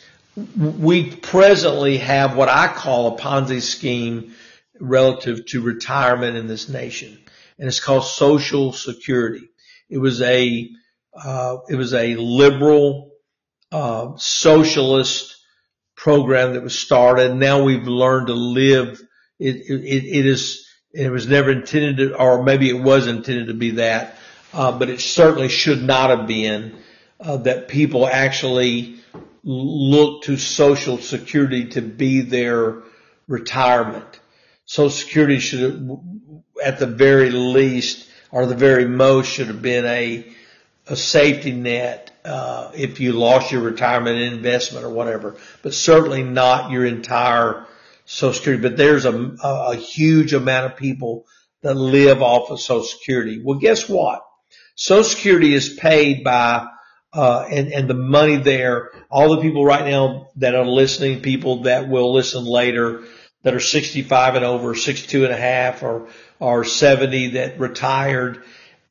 we 0.56 1.10
presently 1.10 1.98
have 1.98 2.36
what 2.36 2.50
I 2.50 2.68
call 2.68 3.16
a 3.16 3.20
Ponzi 3.20 3.62
scheme 3.62 4.36
relative 4.80 5.48
to 5.48 5.62
retirement 5.62 6.38
in 6.38 6.48
this 6.48 6.70
nation, 6.70 7.18
and 7.58 7.68
it's 7.68 7.80
called 7.80 8.04
Social 8.06 8.72
Security. 8.72 9.50
It 9.90 9.98
was 9.98 10.22
a 10.22 10.70
uh, 11.14 11.58
it 11.68 11.76
was 11.76 11.94
a 11.96 12.16
liberal 12.16 13.12
uh, 13.72 14.18
socialist 14.18 15.36
program 15.96 16.54
that 16.54 16.64
was 16.64 16.78
started. 16.78 17.36
Now 17.36 17.64
we've 17.64 17.88
learned 17.88 18.28
to 18.28 18.34
live. 18.34 19.02
It, 19.40 19.56
it, 19.56 20.06
it 20.06 20.26
is 20.26 20.67
it 20.94 21.12
was 21.12 21.28
never 21.28 21.52
intended 21.52 21.98
to, 21.98 22.18
or 22.18 22.44
maybe 22.44 22.70
it 22.70 22.82
was 22.82 23.08
intended 23.08 23.48
to 23.48 23.54
be 23.54 23.72
that, 23.72 24.18
uh, 24.54 24.72
but 24.78 24.90
it 24.90 25.02
certainly 25.02 25.50
should 25.50 25.84
not 25.84 26.10
have 26.10 26.28
been 26.28 26.76
uh, 27.20 27.38
that 27.38 27.68
people 27.68 28.08
actually 28.08 28.98
look 29.44 30.24
to 30.24 30.38
Social 30.38 30.98
Security 30.98 31.66
to 31.70 31.82
be 31.82 32.22
their 32.22 32.78
retirement. 33.28 34.20
Social 34.66 34.90
Security 34.90 35.40
should 35.40 36.00
at 36.64 36.80
the 36.80 36.88
very 36.88 37.30
least, 37.30 38.10
or 38.32 38.46
the 38.46 38.56
very 38.56 38.86
most, 38.86 39.32
should 39.32 39.48
have 39.48 39.62
been 39.62 39.86
a 39.86 40.26
a 40.90 40.96
safety 40.96 41.52
net 41.52 42.12
uh, 42.24 42.72
if 42.74 43.00
you 43.00 43.12
lost 43.12 43.52
your 43.52 43.62
retirement 43.62 44.18
investment 44.18 44.86
or 44.86 44.90
whatever, 44.90 45.36
but 45.62 45.74
certainly 45.74 46.24
not 46.24 46.72
your 46.72 46.86
entire 46.86 47.67
Social 48.08 48.34
Security, 48.34 48.64
but 48.64 48.78
there's 48.78 49.04
a, 49.04 49.36
a, 49.44 49.76
huge 49.76 50.34
amount 50.34 50.66
of 50.66 50.78
people 50.78 51.26
that 51.62 51.74
live 51.74 52.22
off 52.22 52.50
of 52.50 52.62
Social 52.62 52.86
Security. 52.86 53.42
Well, 53.44 53.60
guess 53.60 53.90
what? 53.90 54.26
Social 54.76 55.04
Security 55.04 55.54
is 55.54 55.74
paid 55.74 56.24
by, 56.24 56.68
uh, 57.12 57.46
and, 57.52 57.74
and 57.74 57.90
the 57.90 57.94
money 57.94 58.38
there, 58.38 58.92
all 59.12 59.36
the 59.36 59.42
people 59.42 59.66
right 59.66 59.86
now 59.86 60.30
that 60.38 60.56
are 60.56 60.66
listening, 60.66 61.22
people 61.22 61.64
that 61.64 61.90
will 61.90 62.14
listen 62.14 62.46
later, 62.46 63.04
that 63.44 63.54
are 63.54 63.60
65 63.60 64.36
and 64.36 64.46
over, 64.46 64.74
62 64.74 65.26
and 65.26 65.34
a 65.34 65.38
half 65.38 65.84
or, 65.84 66.08
or 66.40 66.64
70 66.64 67.32
that 67.32 67.60
retired 67.60 68.42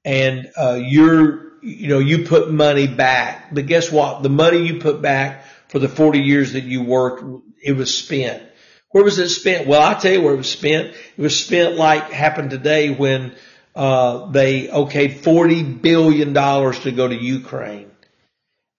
and, 0.04 0.50
uh, 0.56 0.78
you're, 0.80 1.58
you 1.62 1.88
know, 1.88 1.98
you 2.00 2.26
put 2.26 2.50
money 2.52 2.86
back, 2.86 3.52
but 3.54 3.64
guess 3.64 3.90
what? 3.90 4.22
The 4.22 4.28
money 4.28 4.58
you 4.58 4.78
put 4.78 5.00
back 5.00 5.44
for 5.68 5.78
the 5.78 5.88
40 5.88 6.20
years 6.20 6.52
that 6.52 6.64
you 6.64 6.82
worked, 6.82 7.24
it 7.62 7.72
was 7.72 7.96
spent. 7.96 8.42
Where 8.90 9.04
was 9.04 9.18
it 9.18 9.28
spent? 9.28 9.66
Well, 9.66 9.82
I'll 9.82 10.00
tell 10.00 10.12
you 10.12 10.22
where 10.22 10.34
it 10.34 10.38
was 10.38 10.50
spent. 10.50 10.94
It 11.16 11.22
was 11.22 11.38
spent 11.38 11.76
like 11.76 12.10
happened 12.10 12.50
today 12.50 12.90
when 12.90 13.34
uh, 13.74 14.30
they 14.30 14.68
okayed 14.68 15.18
$40 15.18 15.82
billion 15.82 16.32
to 16.32 16.92
go 16.92 17.08
to 17.08 17.14
Ukraine. 17.14 17.90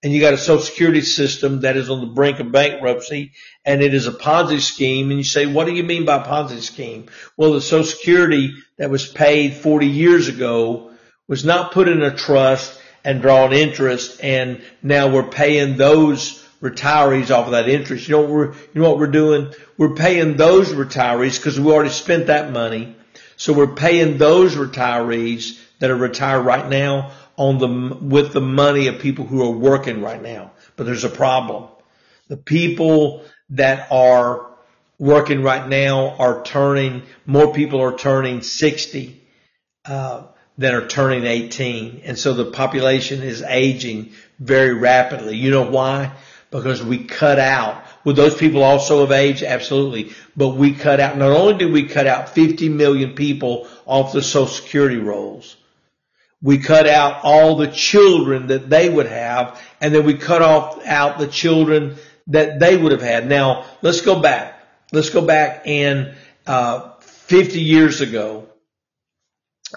And 0.02 0.12
you 0.12 0.20
got 0.20 0.34
a 0.34 0.38
social 0.38 0.62
security 0.62 1.00
system 1.00 1.62
that 1.62 1.76
is 1.76 1.90
on 1.90 2.00
the 2.00 2.06
brink 2.06 2.38
of 2.38 2.52
bankruptcy 2.52 3.32
and 3.64 3.82
it 3.82 3.94
is 3.94 4.06
a 4.06 4.12
Ponzi 4.12 4.60
scheme. 4.60 5.10
And 5.10 5.18
you 5.18 5.24
say, 5.24 5.46
what 5.46 5.66
do 5.66 5.72
you 5.72 5.82
mean 5.82 6.04
by 6.04 6.20
Ponzi 6.20 6.60
scheme? 6.60 7.06
Well, 7.36 7.52
the 7.52 7.60
social 7.60 7.84
security 7.84 8.54
that 8.76 8.90
was 8.90 9.08
paid 9.08 9.54
40 9.54 9.86
years 9.86 10.28
ago 10.28 10.92
was 11.26 11.44
not 11.44 11.72
put 11.72 11.88
in 11.88 12.02
a 12.02 12.16
trust 12.16 12.80
and 13.04 13.20
drawn 13.22 13.52
interest. 13.52 14.20
And 14.22 14.62
now 14.82 15.08
we're 15.08 15.30
paying 15.30 15.76
those 15.76 16.37
retirees 16.62 17.30
off 17.30 17.46
of 17.46 17.52
that 17.52 17.68
interest. 17.68 18.08
You 18.08 18.16
know 18.16 18.20
what 18.22 18.30
we're, 18.30 18.52
you 18.52 18.82
know 18.82 18.90
what 18.90 18.98
we're 18.98 19.06
doing? 19.06 19.52
We're 19.76 19.94
paying 19.94 20.36
those 20.36 20.72
retirees 20.72 21.36
because 21.36 21.58
we 21.58 21.70
already 21.72 21.90
spent 21.90 22.26
that 22.26 22.52
money. 22.52 22.96
So 23.36 23.52
we're 23.52 23.74
paying 23.74 24.18
those 24.18 24.56
retirees 24.56 25.60
that 25.78 25.90
are 25.90 25.96
retired 25.96 26.42
right 26.42 26.68
now 26.68 27.12
on 27.36 27.58
the, 27.58 27.96
with 28.04 28.32
the 28.32 28.40
money 28.40 28.88
of 28.88 28.98
people 28.98 29.24
who 29.24 29.42
are 29.42 29.56
working 29.56 30.02
right 30.02 30.20
now. 30.20 30.50
But 30.76 30.86
there's 30.86 31.04
a 31.04 31.08
problem. 31.08 31.68
The 32.26 32.36
people 32.36 33.24
that 33.50 33.86
are 33.92 34.46
working 34.98 35.42
right 35.42 35.68
now 35.68 36.16
are 36.18 36.42
turning, 36.42 37.02
more 37.24 37.54
people 37.54 37.80
are 37.80 37.96
turning 37.96 38.42
60, 38.42 39.22
uh, 39.84 40.24
than 40.58 40.74
are 40.74 40.86
turning 40.86 41.24
18. 41.24 42.02
And 42.04 42.18
so 42.18 42.34
the 42.34 42.50
population 42.50 43.22
is 43.22 43.42
aging 43.42 44.10
very 44.40 44.74
rapidly. 44.74 45.36
You 45.36 45.52
know 45.52 45.70
why? 45.70 46.12
Because 46.50 46.82
we 46.82 47.04
cut 47.04 47.38
out, 47.38 47.84
would 48.04 48.16
those 48.16 48.34
people 48.34 48.62
also 48.62 49.02
of 49.02 49.12
age? 49.12 49.42
Absolutely. 49.42 50.14
But 50.36 50.50
we 50.50 50.72
cut 50.72 50.98
out, 50.98 51.18
not 51.18 51.30
only 51.30 51.58
did 51.58 51.72
we 51.72 51.84
cut 51.84 52.06
out 52.06 52.30
50 52.30 52.70
million 52.70 53.14
people 53.14 53.68
off 53.84 54.12
the 54.12 54.22
social 54.22 54.46
security 54.46 54.96
rolls, 54.96 55.56
we 56.40 56.58
cut 56.58 56.86
out 56.86 57.20
all 57.24 57.56
the 57.56 57.66
children 57.66 58.46
that 58.46 58.70
they 58.70 58.88
would 58.88 59.06
have, 59.06 59.60
and 59.80 59.94
then 59.94 60.06
we 60.06 60.14
cut 60.14 60.40
off 60.40 60.86
out 60.86 61.18
the 61.18 61.26
children 61.26 61.96
that 62.28 62.60
they 62.60 62.76
would 62.76 62.92
have 62.92 63.02
had. 63.02 63.28
Now, 63.28 63.66
let's 63.82 64.00
go 64.00 64.20
back. 64.20 64.62
Let's 64.92 65.10
go 65.10 65.20
back 65.20 65.62
and, 65.66 66.14
uh, 66.46 66.92
50 67.00 67.60
years 67.60 68.00
ago, 68.00 68.46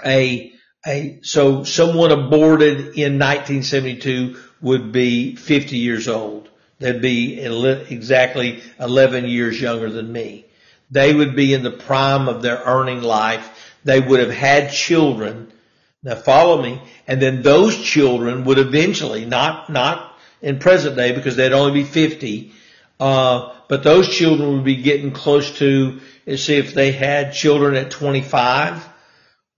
a, 0.06 0.54
a, 0.86 1.20
so 1.24 1.64
someone 1.64 2.12
aborted 2.12 2.96
in 2.98 3.20
1972 3.20 4.38
would 4.62 4.92
be 4.92 5.36
50 5.36 5.78
years 5.78 6.08
old. 6.08 6.48
They'd 6.82 7.02
be 7.02 7.40
exactly 7.40 8.62
11 8.80 9.26
years 9.26 9.62
younger 9.62 9.90
than 9.90 10.12
me. 10.12 10.46
They 10.90 11.14
would 11.14 11.36
be 11.36 11.54
in 11.54 11.64
the 11.64 11.72
prime 11.72 12.28
of 12.28 12.42
their 12.42 12.62
earning 12.66 13.02
life. 13.02 13.76
They 13.86 14.00
would 14.00 14.20
have 14.20 14.32
had 14.32 14.72
children 14.72 15.52
now 16.04 16.16
follow 16.16 16.62
me. 16.62 16.82
And 17.08 17.22
then 17.22 17.42
those 17.42 17.78
children 17.78 18.46
would 18.46 18.58
eventually, 18.58 19.26
not, 19.26 19.70
not 19.70 20.18
in 20.42 20.60
present 20.60 20.96
day 20.96 21.12
because 21.12 21.36
they'd 21.36 21.54
only 21.54 21.74
be 21.74 21.84
50, 21.84 22.52
uh, 23.00 23.54
but 23.68 23.84
those 23.84 24.10
children 24.10 24.54
would 24.54 24.64
be 24.64 24.78
getting 24.78 25.12
close 25.12 25.58
to, 25.60 26.00
let's 26.26 26.44
see 26.44 26.58
if 26.58 26.74
they 26.74 26.92
had 26.92 27.34
children 27.34 27.76
at 27.76 27.92
25. 27.92 28.88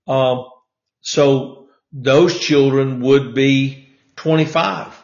Um, 0.07 0.45
so 1.01 1.69
those 1.91 2.37
children 2.39 3.01
would 3.01 3.33
be 3.33 3.87
25 4.17 5.02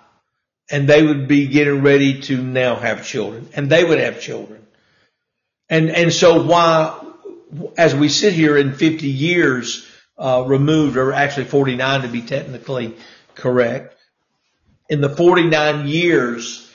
and 0.72 0.88
they 0.88 1.04
would 1.04 1.28
be 1.28 1.48
getting 1.48 1.82
ready 1.82 2.22
to 2.22 2.42
now 2.42 2.76
have 2.76 3.06
children 3.06 3.50
and 3.56 3.70
they 3.70 3.84
would 3.84 4.00
have 4.00 4.22
children. 4.22 4.66
And, 5.70 5.90
and 5.90 6.12
so 6.14 6.44
why, 6.44 7.00
as 7.78 7.96
we 7.96 8.10
sit 8.10 8.34
here 8.34 8.58
in 8.58 8.74
50 8.74 9.08
years, 9.08 9.86
uh, 10.20 10.44
removed, 10.46 10.98
or 10.98 11.14
actually 11.14 11.46
49 11.46 12.02
to 12.02 12.08
be 12.10 12.22
technically 12.22 12.96
correct. 13.36 13.96
In 14.90 15.02
the 15.02 15.10
49 15.10 15.88
years, 15.88 16.70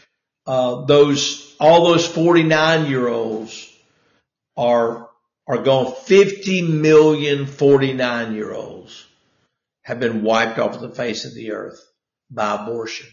uh, 0.47 0.85
those 0.85 1.55
all 1.61 1.85
those 1.85 2.07
49 2.07 2.91
year 2.91 3.09
olds 3.09 3.71
are 4.57 5.11
are 5.47 5.59
gone. 5.59 5.95
50 5.95 6.63
million 6.63 7.47
49 7.47 8.35
year 8.35 8.53
olds 8.53 9.05
have 9.83 10.01
been 10.01 10.23
wiped 10.23 10.59
off 10.59 10.81
the 10.81 10.91
face 10.91 11.25
of 11.25 11.35
the 11.35 11.53
earth 11.53 11.81
by 12.31 12.63
abortion. 12.63 13.09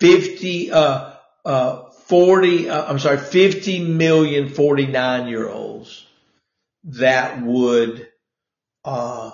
50, 0.00 0.72
uh, 0.72 1.12
uh, 1.44 1.90
40, 2.06 2.70
uh, 2.70 2.90
I'm 2.90 2.98
sorry, 2.98 3.18
50 3.18 3.84
million 3.84 4.48
49 4.48 5.28
year 5.28 5.48
olds 5.48 6.06
that 6.84 7.42
would 7.42 8.08
uh, 8.84 9.30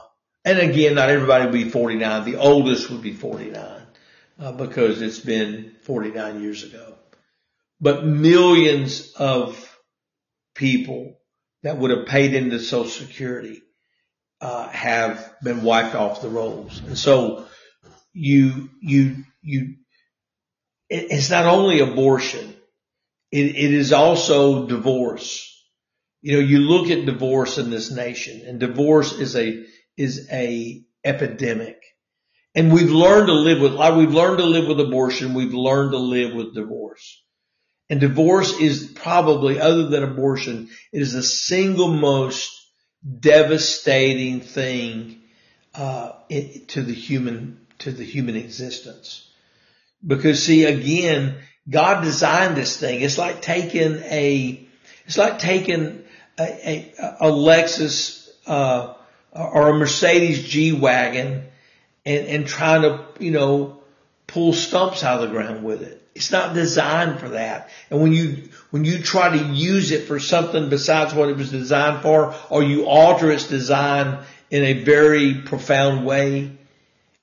and 0.46 0.60
again, 0.60 0.94
not 0.94 1.10
everybody 1.10 1.44
would 1.44 1.52
be 1.52 1.68
49. 1.68 2.24
The 2.24 2.36
oldest 2.36 2.88
would 2.90 3.02
be 3.02 3.12
49 3.12 3.82
uh, 4.38 4.52
because 4.52 5.02
it's 5.02 5.18
been 5.18 5.74
49 5.82 6.40
years 6.40 6.62
ago. 6.62 6.94
But 7.80 8.06
millions 8.06 9.12
of 9.14 9.76
people 10.54 11.18
that 11.64 11.78
would 11.78 11.90
have 11.90 12.06
paid 12.06 12.32
into 12.32 12.60
Social 12.60 12.88
Security 12.88 13.60
uh, 14.40 14.68
have 14.68 15.34
been 15.42 15.62
wiped 15.62 15.96
off 15.96 16.22
the 16.22 16.28
rolls. 16.28 16.80
And 16.86 16.96
so 16.96 17.46
you, 18.12 18.70
you, 18.80 19.24
you, 19.42 19.74
it's 20.88 21.30
not 21.30 21.46
only 21.46 21.80
abortion. 21.80 22.54
It, 23.32 23.56
it 23.56 23.74
is 23.74 23.92
also 23.92 24.66
divorce. 24.66 25.52
You 26.22 26.34
know, 26.34 26.46
you 26.46 26.60
look 26.60 26.90
at 26.90 27.06
divorce 27.06 27.58
in 27.58 27.70
this 27.70 27.90
nation 27.90 28.42
and 28.46 28.58
divorce 28.58 29.12
is 29.12 29.36
a, 29.36 29.64
is 29.96 30.28
a 30.30 30.82
epidemic. 31.04 31.82
And 32.54 32.72
we've 32.72 32.90
learned 32.90 33.26
to 33.26 33.34
live 33.34 33.60
with, 33.60 33.72
we've 33.72 34.14
learned 34.14 34.38
to 34.38 34.44
live 34.44 34.66
with 34.66 34.80
abortion. 34.80 35.34
We've 35.34 35.52
learned 35.52 35.92
to 35.92 35.98
live 35.98 36.34
with 36.34 36.54
divorce. 36.54 37.22
And 37.90 38.00
divorce 38.00 38.58
is 38.58 38.90
probably, 38.94 39.60
other 39.60 39.88
than 39.88 40.02
abortion, 40.02 40.70
it 40.92 41.02
is 41.02 41.12
the 41.12 41.22
single 41.22 41.88
most 41.88 42.50
devastating 43.20 44.40
thing, 44.40 45.20
uh, 45.74 46.12
it, 46.28 46.68
to 46.68 46.82
the 46.82 46.94
human, 46.94 47.66
to 47.78 47.92
the 47.92 48.04
human 48.04 48.36
existence. 48.36 49.25
Because 50.04 50.42
see, 50.44 50.64
again, 50.64 51.36
God 51.68 52.02
designed 52.02 52.56
this 52.56 52.76
thing. 52.76 53.00
It's 53.00 53.18
like 53.18 53.42
taking 53.42 53.96
a, 54.04 54.66
it's 55.06 55.18
like 55.18 55.38
taking 55.38 56.04
a, 56.38 56.92
a, 57.20 57.26
Lexus 57.26 58.28
uh, 58.46 58.94
or 59.32 59.70
a 59.70 59.78
Mercedes 59.78 60.46
G 60.46 60.72
wagon 60.72 61.44
and, 62.04 62.26
and 62.26 62.46
trying 62.46 62.82
to 62.82 63.04
you 63.18 63.30
know 63.30 63.80
pull 64.26 64.52
stumps 64.52 65.02
out 65.02 65.22
of 65.22 65.28
the 65.28 65.34
ground 65.34 65.64
with 65.64 65.82
it. 65.82 66.02
It's 66.14 66.32
not 66.32 66.54
designed 66.54 67.20
for 67.20 67.30
that. 67.30 67.70
And 67.90 68.00
when 68.00 68.12
you 68.12 68.48
when 68.70 68.84
you 68.84 68.98
try 68.98 69.36
to 69.36 69.44
use 69.44 69.90
it 69.90 70.06
for 70.06 70.18
something 70.18 70.70
besides 70.70 71.14
what 71.14 71.28
it 71.28 71.36
was 71.36 71.50
designed 71.50 72.02
for, 72.02 72.34
or 72.48 72.62
you 72.62 72.86
alter 72.86 73.30
its 73.30 73.48
design 73.48 74.24
in 74.50 74.64
a 74.64 74.84
very 74.84 75.42
profound 75.42 76.06
way, 76.06 76.56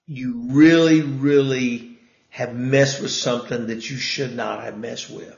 you 0.07 0.47
really, 0.49 1.01
really 1.01 1.92
have 2.33 2.55
messed 2.55 2.99
with 2.99 3.11
something 3.11 3.67
that 3.67 3.87
you 3.91 3.95
should 3.95 4.35
not 4.35 4.63
have 4.63 4.75
messed 4.75 5.07
with. 5.07 5.37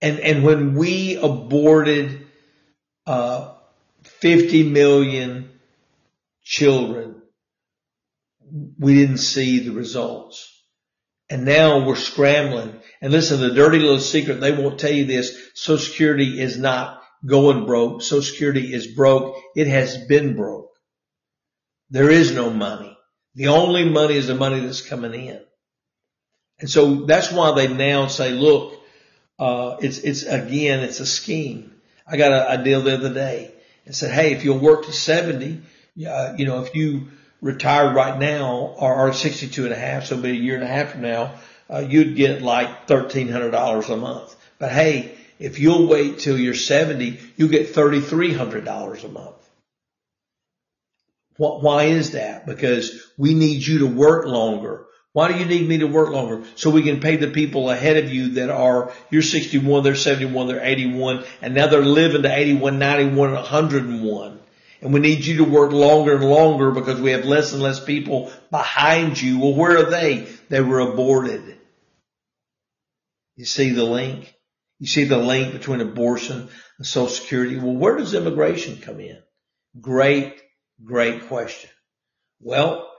And 0.00 0.20
and 0.20 0.44
when 0.44 0.76
we 0.76 1.16
aborted 1.16 2.24
uh, 3.04 3.54
50 4.04 4.70
million 4.70 5.50
children, 6.44 7.20
we 8.78 8.94
didn't 8.94 9.18
see 9.18 9.58
the 9.58 9.72
results. 9.72 10.48
And 11.28 11.44
now 11.44 11.84
we're 11.84 11.96
scrambling. 11.96 12.80
And 13.00 13.10
listen, 13.10 13.40
the 13.40 13.52
dirty 13.52 13.80
little 13.80 13.98
secret, 13.98 14.40
they 14.40 14.52
won't 14.52 14.78
tell 14.78 14.92
you 14.92 15.06
this. 15.06 15.36
Social 15.54 15.84
Security 15.84 16.40
is 16.40 16.56
not 16.58 17.02
going 17.26 17.66
broke. 17.66 18.02
Social 18.02 18.22
Security 18.22 18.72
is 18.72 18.86
broke. 18.86 19.36
It 19.56 19.66
has 19.66 19.96
been 20.06 20.36
broke. 20.36 20.70
There 21.90 22.10
is 22.10 22.32
no 22.32 22.50
money. 22.50 22.96
The 23.34 23.48
only 23.48 23.88
money 23.88 24.14
is 24.14 24.28
the 24.28 24.36
money 24.36 24.60
that's 24.60 24.86
coming 24.86 25.14
in. 25.26 25.40
And 26.62 26.70
so 26.70 26.94
that's 27.06 27.32
why 27.32 27.52
they 27.56 27.66
now 27.66 28.06
say, 28.06 28.30
look, 28.30 28.80
uh, 29.36 29.78
it's, 29.80 29.98
it's 29.98 30.22
again, 30.22 30.78
it's 30.84 31.00
a 31.00 31.06
scheme. 31.06 31.74
I 32.06 32.16
got 32.16 32.30
a, 32.30 32.60
a 32.60 32.64
deal 32.64 32.82
the 32.82 32.94
other 32.94 33.12
day 33.12 33.52
and 33.84 33.92
said, 33.92 34.12
Hey, 34.12 34.32
if 34.32 34.44
you'll 34.44 34.60
work 34.60 34.84
to 34.84 34.92
70, 34.92 35.60
uh, 36.08 36.34
you 36.36 36.46
know, 36.46 36.62
if 36.62 36.76
you 36.76 37.08
retire 37.40 37.92
right 37.92 38.16
now 38.16 38.76
or, 38.78 39.08
or 39.08 39.12
62 39.12 39.64
and 39.64 39.72
a 39.72 39.76
half, 39.76 40.04
so 40.04 40.14
it'll 40.14 40.22
be 40.22 40.30
a 40.30 40.34
year 40.34 40.54
and 40.54 40.62
a 40.62 40.68
half 40.68 40.92
from 40.92 41.02
now, 41.02 41.34
uh, 41.68 41.80
you'd 41.80 42.14
get 42.14 42.42
like 42.42 42.86
$1,300 42.86 43.88
a 43.90 43.96
month. 43.96 44.36
But 44.60 44.70
hey, 44.70 45.18
if 45.40 45.58
you'll 45.58 45.88
wait 45.88 46.20
till 46.20 46.38
you're 46.38 46.54
70, 46.54 47.18
you'll 47.36 47.48
get 47.48 47.74
$3,300 47.74 49.04
a 49.04 49.08
month. 49.08 49.34
Why 51.36 51.84
is 51.86 52.12
that? 52.12 52.46
Because 52.46 53.04
we 53.18 53.34
need 53.34 53.66
you 53.66 53.80
to 53.80 53.86
work 53.88 54.26
longer. 54.26 54.86
Why 55.12 55.30
do 55.30 55.38
you 55.38 55.44
need 55.44 55.68
me 55.68 55.78
to 55.78 55.86
work 55.86 56.10
longer? 56.10 56.44
So 56.54 56.70
we 56.70 56.82
can 56.82 57.00
pay 57.00 57.16
the 57.16 57.28
people 57.28 57.68
ahead 57.68 58.02
of 58.02 58.10
you 58.10 58.30
that 58.34 58.48
are, 58.48 58.92
you're 59.10 59.20
61, 59.20 59.84
they're 59.84 59.94
71, 59.94 60.46
they're 60.46 60.64
81, 60.64 61.24
and 61.42 61.54
now 61.54 61.66
they're 61.66 61.84
living 61.84 62.22
to 62.22 62.34
81, 62.34 62.78
91, 62.78 63.32
101. 63.32 64.40
And 64.80 64.92
we 64.92 65.00
need 65.00 65.24
you 65.24 65.36
to 65.38 65.44
work 65.44 65.70
longer 65.70 66.16
and 66.16 66.24
longer 66.24 66.70
because 66.70 67.00
we 67.00 67.12
have 67.12 67.24
less 67.24 67.52
and 67.52 67.62
less 67.62 67.84
people 67.84 68.32
behind 68.50 69.20
you. 69.20 69.38
Well, 69.38 69.54
where 69.54 69.78
are 69.78 69.90
they? 69.90 70.26
They 70.48 70.60
were 70.60 70.80
aborted. 70.80 71.58
You 73.36 73.44
see 73.44 73.70
the 73.70 73.84
link? 73.84 74.34
You 74.80 74.86
see 74.86 75.04
the 75.04 75.18
link 75.18 75.52
between 75.52 75.80
abortion 75.80 76.48
and 76.78 76.86
Social 76.86 77.08
Security? 77.08 77.58
Well, 77.58 77.76
where 77.76 77.96
does 77.96 78.14
immigration 78.14 78.78
come 78.78 78.98
in? 78.98 79.22
Great, 79.80 80.42
great 80.82 81.28
question. 81.28 81.70
Well, 82.40 82.90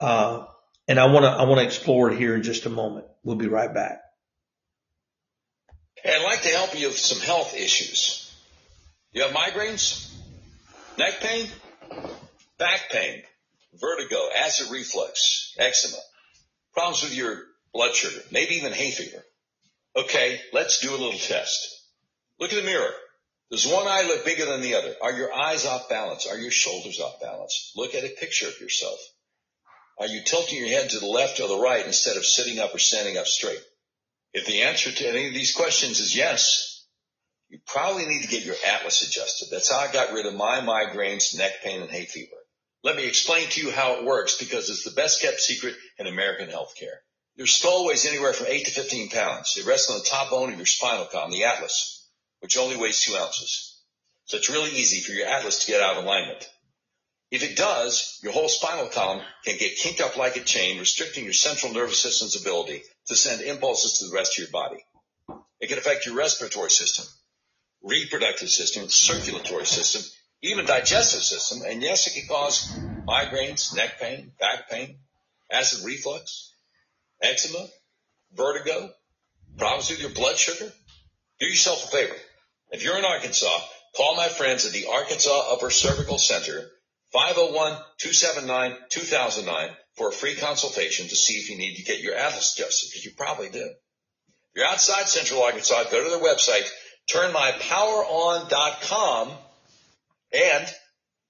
uh, 0.00 0.46
and 0.90 0.98
I 0.98 1.06
want 1.06 1.22
to, 1.22 1.28
I 1.28 1.44
want 1.44 1.60
to 1.60 1.64
explore 1.64 2.10
it 2.10 2.18
here 2.18 2.34
in 2.34 2.42
just 2.42 2.66
a 2.66 2.68
moment. 2.68 3.06
We'll 3.22 3.36
be 3.36 3.46
right 3.46 3.72
back. 3.72 4.02
I'd 6.04 6.24
like 6.24 6.42
to 6.42 6.48
help 6.48 6.76
you 6.76 6.88
with 6.88 6.98
some 6.98 7.20
health 7.20 7.54
issues. 7.54 8.34
You 9.12 9.22
have 9.22 9.30
migraines, 9.30 10.12
neck 10.98 11.20
pain, 11.20 11.46
back 12.58 12.90
pain, 12.90 13.22
vertigo, 13.80 14.18
acid 14.36 14.72
reflux, 14.72 15.54
eczema, 15.58 15.98
problems 16.72 17.04
with 17.04 17.14
your 17.14 17.38
blood 17.72 17.94
sugar, 17.94 18.24
maybe 18.32 18.56
even 18.56 18.72
hay 18.72 18.90
fever. 18.90 19.24
Okay, 19.94 20.40
let's 20.52 20.80
do 20.80 20.90
a 20.90 20.98
little 20.98 21.20
test. 21.20 21.84
Look 22.40 22.50
in 22.50 22.58
the 22.58 22.64
mirror. 22.64 22.90
Does 23.52 23.64
one 23.64 23.86
eye 23.86 24.02
look 24.08 24.24
bigger 24.24 24.46
than 24.46 24.60
the 24.60 24.74
other? 24.74 24.96
Are 25.00 25.12
your 25.12 25.32
eyes 25.32 25.66
off 25.66 25.88
balance? 25.88 26.26
Are 26.26 26.38
your 26.38 26.50
shoulders 26.50 26.98
off 26.98 27.20
balance? 27.20 27.72
Look 27.76 27.94
at 27.94 28.02
a 28.02 28.08
picture 28.08 28.48
of 28.48 28.58
yourself. 28.60 28.98
Are 30.00 30.06
you 30.06 30.22
tilting 30.24 30.58
your 30.58 30.68
head 30.68 30.90
to 30.90 30.98
the 30.98 31.06
left 31.06 31.38
or 31.38 31.46
the 31.46 31.58
right 31.58 31.86
instead 31.86 32.16
of 32.16 32.24
sitting 32.24 32.58
up 32.58 32.74
or 32.74 32.78
standing 32.78 33.16
up 33.16 33.26
straight? 33.26 33.62
If 34.32 34.46
the 34.46 34.62
answer 34.62 34.90
to 34.90 35.08
any 35.08 35.28
of 35.28 35.34
these 35.34 35.54
questions 35.54 36.00
is 36.00 36.16
yes, 36.16 36.86
you 37.48 37.58
probably 37.66 38.06
need 38.06 38.22
to 38.22 38.28
get 38.28 38.44
your 38.44 38.56
atlas 38.66 39.06
adjusted. 39.06 39.48
That's 39.50 39.70
how 39.70 39.78
I 39.78 39.92
got 39.92 40.12
rid 40.12 40.26
of 40.26 40.34
my 40.34 40.60
migraines, 40.60 41.36
neck 41.36 41.62
pain, 41.62 41.82
and 41.82 41.90
hay 41.90 42.06
fever. 42.06 42.36
Let 42.82 42.96
me 42.96 43.06
explain 43.06 43.48
to 43.50 43.60
you 43.60 43.70
how 43.70 43.96
it 43.96 44.04
works 44.04 44.38
because 44.38 44.70
it's 44.70 44.84
the 44.84 44.92
best 44.92 45.20
kept 45.20 45.40
secret 45.40 45.74
in 45.98 46.06
American 46.06 46.48
healthcare. 46.48 46.98
Your 47.36 47.46
skull 47.46 47.86
weighs 47.86 48.06
anywhere 48.06 48.32
from 48.32 48.46
8 48.48 48.64
to 48.64 48.70
15 48.70 49.10
pounds. 49.10 49.56
It 49.56 49.66
rests 49.66 49.90
on 49.90 49.98
the 49.98 50.04
top 50.04 50.30
bone 50.30 50.52
of 50.52 50.58
your 50.58 50.66
spinal 50.66 51.06
column, 51.06 51.30
the 51.30 51.44
atlas 51.44 52.00
which 52.40 52.56
only 52.56 52.76
weighs 52.76 53.00
two 53.00 53.16
ounces. 53.16 53.82
So 54.24 54.38
it's 54.38 54.50
really 54.50 54.70
easy 54.70 55.00
for 55.00 55.12
your 55.12 55.26
atlas 55.26 55.64
to 55.64 55.72
get 55.72 55.82
out 55.82 55.96
of 55.96 56.04
alignment. 56.04 56.48
If 57.30 57.44
it 57.44 57.56
does, 57.56 58.18
your 58.22 58.32
whole 58.32 58.48
spinal 58.48 58.88
column 58.88 59.22
can 59.44 59.56
get 59.56 59.76
kinked 59.76 60.00
up 60.00 60.16
like 60.16 60.36
a 60.36 60.40
chain, 60.40 60.80
restricting 60.80 61.24
your 61.24 61.32
central 61.32 61.72
nervous 61.72 62.00
system's 62.00 62.40
ability 62.40 62.82
to 63.06 63.14
send 63.14 63.40
impulses 63.40 63.98
to 63.98 64.06
the 64.06 64.14
rest 64.14 64.36
of 64.36 64.42
your 64.42 64.50
body. 64.50 64.84
It 65.60 65.68
can 65.68 65.78
affect 65.78 66.06
your 66.06 66.16
respiratory 66.16 66.70
system, 66.70 67.06
reproductive 67.82 68.48
system, 68.48 68.88
circulatory 68.88 69.66
system, 69.66 70.02
even 70.42 70.64
digestive 70.64 71.22
system, 71.22 71.62
and 71.66 71.82
yes, 71.82 72.06
it 72.06 72.18
can 72.18 72.28
cause 72.28 72.68
migraines, 73.06 73.76
neck 73.76 74.00
pain, 74.00 74.32
back 74.40 74.68
pain, 74.68 74.96
acid 75.50 75.84
reflux, 75.84 76.52
eczema, 77.22 77.66
vertigo, 78.34 78.90
problems 79.56 79.90
with 79.90 80.00
your 80.00 80.10
blood 80.10 80.36
sugar. 80.36 80.72
Do 81.38 81.46
yourself 81.46 81.84
a 81.84 81.88
favor. 81.88 82.16
If 82.70 82.82
you're 82.82 82.98
in 82.98 83.04
Arkansas, 83.04 83.58
call 83.96 84.16
my 84.16 84.28
friends 84.28 84.66
at 84.66 84.72
the 84.72 84.86
Arkansas 84.86 85.52
Upper 85.52 85.70
Cervical 85.70 86.18
Center, 86.18 86.70
501-279-2009 87.14 89.70
for 89.96 90.08
a 90.08 90.12
free 90.12 90.36
consultation 90.36 91.08
to 91.08 91.16
see 91.16 91.34
if 91.34 91.50
you 91.50 91.58
need 91.58 91.74
to 91.76 91.82
get 91.82 92.00
your 92.00 92.14
atlas 92.14 92.56
adjusted, 92.56 92.88
because 92.90 93.04
you 93.04 93.10
probably 93.16 93.48
do. 93.48 93.58
If 93.58 94.56
you're 94.56 94.66
outside 94.66 95.08
Central 95.08 95.42
Arkansas, 95.42 95.84
go 95.90 96.02
to 96.02 96.10
their 96.10 96.20
website, 96.20 96.68
turnmypoweron.com, 97.12 99.30
and 100.32 100.66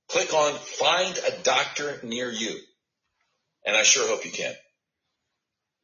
click 0.08 0.34
on 0.34 0.52
Find 0.54 1.18
a 1.18 1.32
Doctor 1.42 2.00
Near 2.02 2.30
You. 2.30 2.58
And 3.64 3.76
I 3.76 3.82
sure 3.82 4.08
hope 4.08 4.24
you 4.24 4.30
can. 4.30 4.54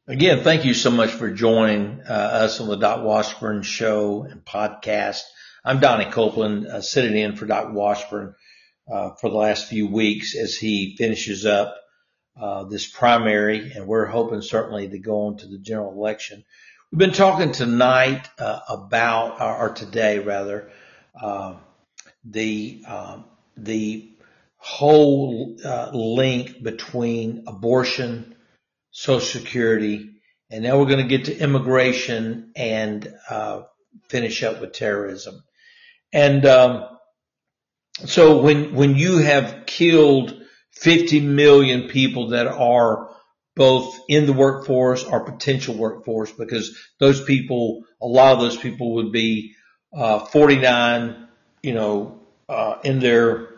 Again, 0.09 0.45
thank 0.45 0.65
you 0.65 0.73
so 0.73 0.91
much 0.91 1.11
for 1.11 1.31
joining 1.31 2.01
uh, 2.09 2.13
us 2.13 2.61
on 2.61 2.69
the 2.69 2.77
Doc 2.77 3.03
Washburn 3.03 3.63
show 3.63 4.23
and 4.23 4.45
podcast. 4.45 5.23
I'm 5.65 5.81
Donnie 5.81 6.09
Copeland, 6.11 6.69
uh, 6.69 6.81
sitting 6.81 7.17
in 7.17 7.35
for 7.35 7.47
Doc 7.47 7.73
Washburn 7.73 8.37
for 8.87 9.31
the 9.31 9.37
last 9.37 9.69
few 9.69 9.87
weeks 9.87 10.37
as 10.37 10.57
he 10.57 10.97
finishes 10.97 11.45
up 11.45 11.77
uh, 12.41 12.65
this 12.65 12.87
primary, 12.87 13.73
and 13.73 13.87
we're 13.87 14.07
hoping 14.07 14.43
certainly 14.43 14.89
to 14.89 14.99
go 14.99 15.27
on 15.27 15.39
to 15.39 15.47
the 15.47 15.59
general 15.59 15.93
election. 15.93 16.45
We've 16.93 16.99
been 16.99 17.13
talking 17.13 17.53
tonight 17.53 18.29
uh, 18.39 18.61
about, 18.69 19.41
or 19.41 19.71
today 19.71 20.19
rather, 20.19 20.71
uh, 21.21 21.55
the 22.25 22.85
um, 22.87 23.25
the 23.57 24.11
whole 24.59 25.57
link 25.93 26.63
between 26.63 27.45
abortion 27.47 28.35
Social 28.91 29.21
Security, 29.21 30.11
and 30.51 30.63
now 30.63 30.79
we're 30.79 30.87
going 30.87 31.07
to 31.07 31.17
get 31.17 31.27
to 31.27 31.37
immigration 31.37 32.53
and 32.57 33.13
uh, 33.29 33.63
finish 34.09 34.43
up 34.43 34.61
with 34.61 34.73
terrorism. 34.73 35.43
And 36.13 36.47
um, 36.47 36.96
so 38.05 38.43
when 38.43 38.75
when 38.75 38.97
you 38.97 39.19
have 39.19 39.65
killed 39.67 40.43
50 40.73 41.21
million 41.21 41.89
people 41.89 42.29
that 42.29 42.47
are 42.47 43.11
both 43.55 43.99
in 44.09 44.27
the 44.27 44.35
workforce 44.35 45.03
or 45.03 45.25
potential 45.25 45.75
workforce, 45.75 46.31
because 46.31 46.79
those 47.01 47.25
people, 47.25 47.85
a 48.03 48.07
lot 48.07 48.35
of 48.35 48.41
those 48.41 48.57
people 48.57 48.97
would 48.97 49.11
be 49.11 49.55
uh, 49.97 50.19
49, 50.27 51.29
you 51.63 51.73
know, 51.73 52.21
uh, 52.51 52.77
in 52.85 53.01
their 53.01 53.55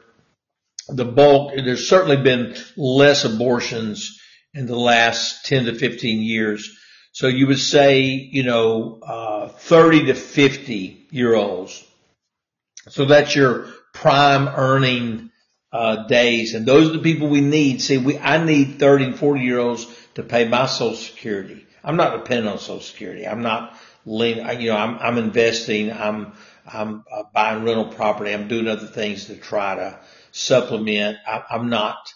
the 0.87 1.05
bulk. 1.05 1.53
There's 1.57 1.89
certainly 1.89 2.17
been 2.17 2.57
less 2.77 3.25
abortions 3.25 4.21
in 4.55 4.67
the 4.67 4.79
last 4.79 5.45
10 5.47 5.65
to 5.65 5.75
15 5.75 6.23
years. 6.23 6.79
So 7.13 7.27
you 7.27 7.49
would 7.49 7.59
say, 7.59 8.05
you 8.05 8.45
know, 8.45 9.01
uh, 9.03 9.49
30 9.49 10.07
to 10.07 10.15
50 10.15 11.09
year 11.11 11.35
olds. 11.35 11.85
So 12.89 13.05
that's 13.05 13.35
your 13.35 13.67
prime 13.99 14.47
earning, 14.47 15.31
uh, 15.73 16.07
days. 16.07 16.55
And 16.55 16.65
those 16.65 16.89
are 16.89 16.93
the 16.93 17.01
people 17.01 17.29
we 17.29 17.41
need. 17.41 17.83
See, 17.83 17.99
we, 17.99 18.17
I 18.17 18.43
need 18.43 18.79
30 18.79 19.05
and 19.05 19.19
40 19.19 19.41
year 19.41 19.59
olds 19.59 19.87
to 20.15 20.23
pay 20.23 20.47
my 20.47 20.67
social 20.67 20.95
security. 20.95 21.67
I'm 21.83 21.97
not 21.97 22.13
dependent 22.17 22.49
on 22.49 22.59
social 22.59 22.81
security. 22.81 23.27
I'm 23.27 23.43
not 23.43 23.77
lean, 24.07 24.37
you 24.61 24.71
know, 24.71 24.77
I'm, 24.77 24.99
I'm 24.99 25.19
investing. 25.19 25.93
I'm, 25.93 26.33
I'm 26.65 27.05
uh, 27.13 27.25
buying 27.35 27.65
rental 27.65 27.87
property. 27.87 28.33
I'm 28.33 28.47
doing 28.47 28.69
other 28.69 28.87
things 28.87 29.27
to 29.27 29.37
try 29.37 29.75
to 29.75 29.99
supplement. 30.31 31.19
I, 31.27 31.43
I'm 31.51 31.69
not, 31.69 32.13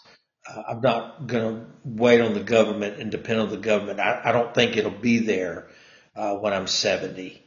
uh, 0.49 0.63
I'm 0.69 0.81
not 0.81 1.27
going 1.27 1.55
to 1.55 1.65
wait 1.83 2.21
on 2.21 2.33
the 2.33 2.43
government 2.43 3.01
and 3.01 3.11
depend 3.11 3.41
on 3.41 3.49
the 3.49 3.57
government. 3.57 3.99
I, 3.99 4.21
I 4.23 4.31
don't 4.31 4.53
think 4.53 4.77
it'll 4.77 4.91
be 4.91 5.19
there 5.19 5.67
uh, 6.15 6.35
when 6.35 6.53
I'm 6.53 6.67
70. 6.67 7.43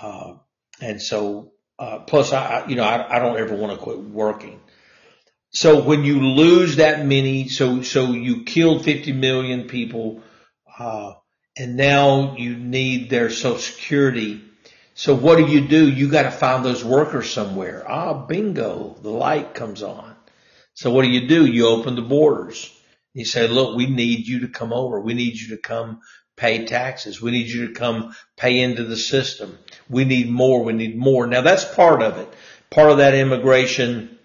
Uh, 0.00 0.34
and 0.80 1.00
so, 1.00 1.52
uh, 1.78 2.00
plus, 2.00 2.32
I, 2.32 2.66
you 2.68 2.76
know, 2.76 2.84
I, 2.84 3.16
I 3.16 3.18
don't 3.18 3.36
ever 3.36 3.54
want 3.54 3.72
to 3.72 3.82
quit 3.82 3.98
working. 3.98 4.60
So 5.50 5.82
when 5.82 6.04
you 6.04 6.20
lose 6.20 6.76
that 6.76 7.06
many, 7.06 7.48
so 7.48 7.82
so 7.82 8.12
you 8.12 8.44
killed 8.44 8.84
50 8.84 9.12
million 9.12 9.68
people, 9.68 10.22
uh, 10.78 11.14
and 11.56 11.76
now 11.76 12.36
you 12.36 12.56
need 12.56 13.08
their 13.08 13.30
Social 13.30 13.58
Security. 13.58 14.42
So 14.94 15.14
what 15.14 15.36
do 15.36 15.46
you 15.46 15.66
do? 15.66 15.90
You 15.90 16.10
got 16.10 16.22
to 16.22 16.30
find 16.30 16.64
those 16.64 16.84
workers 16.84 17.30
somewhere. 17.30 17.84
Ah, 17.88 18.26
bingo! 18.26 18.96
The 19.02 19.10
light 19.10 19.54
comes 19.54 19.82
on. 19.82 20.14
So 20.74 20.90
what 20.90 21.02
do 21.02 21.08
you 21.08 21.26
do? 21.26 21.46
You 21.46 21.68
open 21.68 21.94
the 21.94 22.02
borders. 22.02 22.70
You 23.14 23.24
say, 23.24 23.48
look, 23.48 23.76
we 23.76 23.86
need 23.86 24.26
you 24.26 24.40
to 24.40 24.48
come 24.48 24.74
over. 24.74 25.00
We 25.00 25.14
need 25.14 25.36
you 25.38 25.56
to 25.56 25.62
come 25.62 26.00
pay 26.36 26.66
taxes. 26.66 27.20
We 27.20 27.30
need 27.30 27.46
you 27.46 27.68
to 27.68 27.72
come 27.72 28.14
pay 28.36 28.60
into 28.60 28.84
the 28.84 28.96
system. 28.96 29.58
We 29.88 30.04
need 30.04 30.30
more. 30.30 30.62
We 30.62 30.72
need 30.72 30.96
more. 30.96 31.26
Now 31.26 31.42
that's 31.42 31.64
part 31.64 32.02
of 32.02 32.18
it. 32.18 32.32
Part 32.70 32.90
of 32.90 32.98
that 32.98 33.14
immigration, 33.14 34.18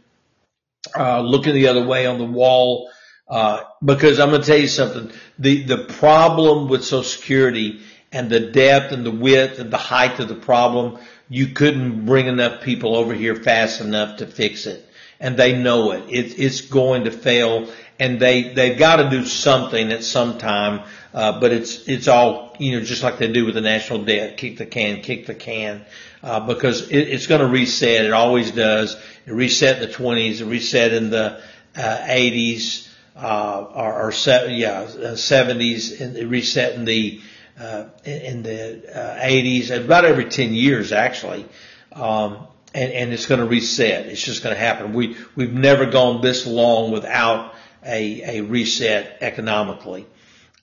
uh, 0.97 1.22
looking 1.22 1.53
the 1.53 1.68
other 1.68 1.86
way 1.86 2.05
on 2.05 2.18
the 2.18 2.26
wall, 2.26 2.89
uh, 3.28 3.62
because 3.84 4.20
I'm 4.20 4.30
going 4.30 4.41
to 4.41 4.47
tell 4.47 4.59
you 4.59 4.68
something. 4.68 5.12
The, 5.39 5.64
the 5.64 5.78
problem 5.86 6.68
with 6.68 6.84
Social 6.84 7.03
Security 7.03 7.82
and 8.12 8.30
the 8.30 8.39
depth 8.39 8.91
and 8.91 9.05
the 9.05 9.12
width 9.12 9.59
and 9.59 9.72
the 9.72 9.78
height 9.78 10.20
of 10.20 10.28
the 10.28 10.36
problem, 10.36 10.99
you 11.30 11.47
couldn't 11.47 12.05
bring 12.05 12.28
enough 12.28 12.62
people 12.62 12.95
over 12.95 13.14
here 13.14 13.36
fast 13.36 13.80
enough 13.80 14.18
to 14.18 14.28
fix 14.28 14.66
it 14.66 14.86
and 15.22 15.38
they 15.38 15.57
know 15.57 15.91
it. 15.91 16.03
it 16.09 16.39
it's 16.39 16.62
going 16.62 17.05
to 17.05 17.12
fail 17.12 17.72
and 17.99 18.20
they, 18.20 18.53
they've 18.53 18.78
got 18.78 18.95
to 18.97 19.09
do 19.09 19.24
something 19.26 19.91
at 19.91 20.03
some 20.03 20.39
time. 20.39 20.82
Uh, 21.14 21.39
but 21.39 21.51
it's, 21.51 21.88
it's 21.88 22.07
all, 22.07 22.55
you 22.57 22.72
know, 22.78 22.86
just 22.86 23.03
like 23.03 23.18
they 23.18 23.32
do 23.32 23.45
with 23.45 23.55
the 23.55 23.62
national 23.62 24.03
debt, 24.05 24.38
kick 24.38 24.57
the 24.57 24.66
can, 24.66 25.01
kick 25.01 25.26
the 25.26 25.36
can, 25.36 25.86
uh, 26.24 26.39
because 26.39 26.89
it, 26.89 27.09
it's 27.09 27.28
going 27.28 27.41
to 27.41 27.47
reset. 27.47 28.05
It 28.05 28.14
always 28.14 28.51
does. 28.51 28.95
It 29.26 29.34
reset 29.34 29.82
in 29.82 29.88
the 29.89 29.93
twenties, 29.93 30.39
it 30.41 30.45
reset 30.45 30.93
in 30.93 31.09
the, 31.09 31.41
uh, 31.76 32.05
eighties, 32.07 32.89
uh, 33.16 33.66
or, 33.74 34.07
or 34.07 34.12
se- 34.12 34.55
yeah, 34.55 35.16
seventies, 35.16 35.99
and 35.99 36.16
it 36.16 36.28
reset 36.28 36.76
in 36.76 36.86
the, 36.86 37.22
uh, 37.59 37.86
in 38.05 38.43
the, 38.43 38.97
uh, 38.97 39.20
eighties, 39.22 39.70
about 39.70 40.05
every 40.05 40.26
10 40.26 40.53
years 40.53 40.93
actually. 40.93 41.45
Um, 41.91 42.47
and, 42.74 42.91
and 42.93 43.14
it's 43.14 43.26
going 43.26 43.41
to 43.41 43.45
reset. 43.45 44.05
It's 44.05 44.24
just 44.24 44.43
going 44.43 44.55
to 44.55 44.59
happen. 44.59 44.93
We, 44.93 45.18
we've 45.36 45.51
never 45.51 45.88
gone 45.88 46.22
this 46.22 46.47
long 46.47 46.91
without 46.91 47.53
a, 47.86 48.38
a 48.39 48.41
reset 48.41 49.18
economically. 49.22 50.05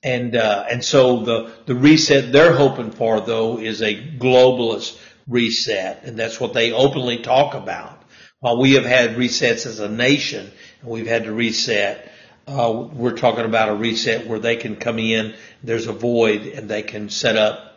And, 0.03 0.37
uh, 0.37 0.67
and 0.71 0.85
so 0.85 1.25
the, 1.25 1.53
the 1.67 1.75
reset 1.75 2.33
they're 2.33 2.55
hoping 2.55 2.91
for 2.91 3.21
though 3.21 3.59
is 3.59 3.83
a 3.83 3.95
globalist 3.95 4.99
reset. 5.27 6.05
And 6.05 6.19
that's 6.19 6.41
what 6.41 6.53
they 6.53 6.73
openly 6.73 7.19
talk 7.19 7.55
about. 7.55 8.03
While 8.41 8.61
we 8.61 8.75
have 8.75 8.85
had 8.85 9.17
resets 9.17 9.67
as 9.67 9.81
a 9.81 9.89
nation 9.89 10.51
and 10.81 10.91
we've 10.91 11.07
had 11.09 11.25
to 11.25 11.33
reset, 11.33 12.11
uh, 12.47 12.89
we're 12.93 13.17
talking 13.17 13.45
about 13.45 13.71
a 13.71 13.75
reset 13.75 14.27
where 14.27 14.39
they 14.39 14.57
can 14.57 14.77
come 14.77 14.99
in, 14.99 15.35
there's 15.63 15.87
a 15.87 15.93
void 15.93 16.43
and 16.43 16.69
they 16.69 16.83
can 16.83 17.11
set 17.11 17.37
up 17.37 17.77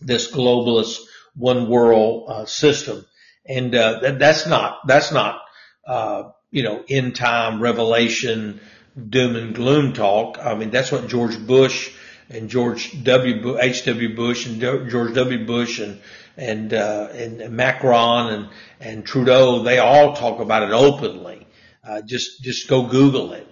this 0.00 0.30
globalist 0.30 1.00
one 1.34 1.68
world 1.68 2.26
uh, 2.28 2.46
system 2.46 3.04
and 3.48 3.74
uh, 3.74 4.00
that, 4.00 4.18
that's 4.18 4.46
not 4.46 4.78
that's 4.86 5.12
not 5.12 5.40
uh, 5.86 6.30
you 6.50 6.62
know 6.62 6.82
in 6.88 7.12
time 7.12 7.60
revelation 7.60 8.60
doom 8.96 9.36
and 9.36 9.54
gloom 9.54 9.92
talk. 9.92 10.38
I 10.40 10.54
mean, 10.54 10.70
that's 10.70 10.90
what 10.90 11.08
George 11.08 11.38
Bush 11.46 11.92
and 12.28 12.48
George 12.48 13.02
W. 13.04 13.42
Bush 13.42 14.46
and 14.46 14.60
George 14.60 15.14
W. 15.14 15.46
Bush 15.46 15.78
and 15.78 16.00
and 16.36 16.72
uh, 16.74 17.08
and 17.12 17.50
Macron 17.50 18.32
and 18.32 18.48
and 18.80 19.06
Trudeau, 19.06 19.62
they 19.62 19.78
all 19.78 20.14
talk 20.14 20.40
about 20.40 20.62
it 20.62 20.72
openly. 20.72 21.46
Uh, 21.84 22.02
just 22.02 22.42
just 22.42 22.68
go 22.68 22.86
Google 22.86 23.32
it. 23.32 23.46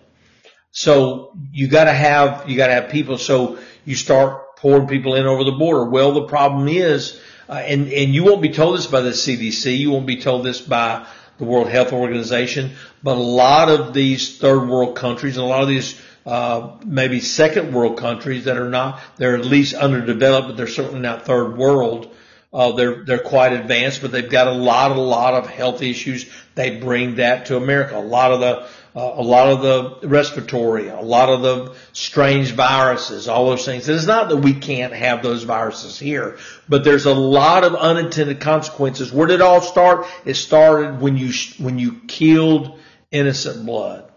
So 0.70 1.32
you 1.52 1.68
got 1.68 1.84
to 1.84 1.92
have 1.92 2.48
you 2.48 2.56
got 2.56 2.66
to 2.66 2.74
have 2.74 2.90
people. 2.90 3.18
So 3.18 3.58
you 3.84 3.94
start 3.94 4.56
pouring 4.56 4.88
people 4.88 5.14
in 5.14 5.26
over 5.26 5.44
the 5.44 5.52
border. 5.52 5.88
Well, 5.88 6.12
the 6.12 6.26
problem 6.26 6.68
is, 6.68 7.20
uh, 7.48 7.52
and 7.52 7.88
and 7.92 8.14
you 8.14 8.24
won't 8.24 8.42
be 8.42 8.50
told 8.50 8.76
this 8.76 8.86
by 8.86 9.00
the 9.00 9.10
CDC. 9.10 9.78
You 9.78 9.92
won't 9.92 10.06
be 10.06 10.20
told 10.20 10.44
this 10.44 10.60
by 10.60 11.06
the 11.38 11.44
World 11.44 11.68
Health 11.68 11.92
Organization. 11.92 12.72
But 13.02 13.16
a 13.16 13.20
lot 13.20 13.68
of 13.68 13.94
these 13.94 14.38
third 14.38 14.68
world 14.68 14.96
countries, 14.96 15.36
and 15.36 15.44
a 15.44 15.48
lot 15.48 15.62
of 15.62 15.68
these 15.68 16.00
uh, 16.26 16.76
maybe 16.84 17.20
second 17.20 17.74
world 17.74 17.98
countries 17.98 18.44
that 18.44 18.56
are 18.56 18.70
not, 18.70 19.00
they're 19.16 19.36
at 19.36 19.44
least 19.44 19.74
underdeveloped, 19.74 20.48
but 20.48 20.56
they're 20.56 20.66
certainly 20.66 21.00
not 21.00 21.26
third 21.26 21.56
world. 21.56 22.14
Uh, 22.52 22.70
they're 22.72 23.04
they're 23.04 23.18
quite 23.18 23.52
advanced, 23.52 24.00
but 24.00 24.12
they've 24.12 24.30
got 24.30 24.46
a 24.46 24.52
lot, 24.52 24.92
a 24.92 25.00
lot 25.00 25.34
of 25.34 25.48
health 25.48 25.82
issues. 25.82 26.30
They 26.54 26.78
bring 26.78 27.16
that 27.16 27.46
to 27.46 27.56
America. 27.56 27.96
A 27.96 27.98
lot 27.98 28.30
of 28.30 28.40
the 28.40 28.68
a 28.94 29.22
lot 29.22 29.48
of 29.48 29.62
the 30.00 30.08
respiratory, 30.08 30.88
a 30.88 31.00
lot 31.00 31.28
of 31.28 31.42
the 31.42 31.74
strange 31.92 32.52
viruses, 32.52 33.26
all 33.26 33.50
those 33.50 33.64
things. 33.64 33.88
It's 33.88 34.06
not 34.06 34.28
that 34.28 34.36
we 34.36 34.54
can't 34.54 34.92
have 34.92 35.22
those 35.22 35.42
viruses 35.42 35.98
here, 35.98 36.38
but 36.68 36.84
there's 36.84 37.06
a 37.06 37.14
lot 37.14 37.64
of 37.64 37.74
unintended 37.74 38.40
consequences. 38.40 39.12
Where 39.12 39.26
did 39.26 39.36
it 39.36 39.40
all 39.40 39.60
start? 39.60 40.06
It 40.24 40.34
started 40.34 41.00
when 41.00 41.16
you 41.16 41.32
when 41.58 41.78
you 41.78 42.02
killed 42.06 42.78
innocent 43.10 43.66
blood. 43.66 44.12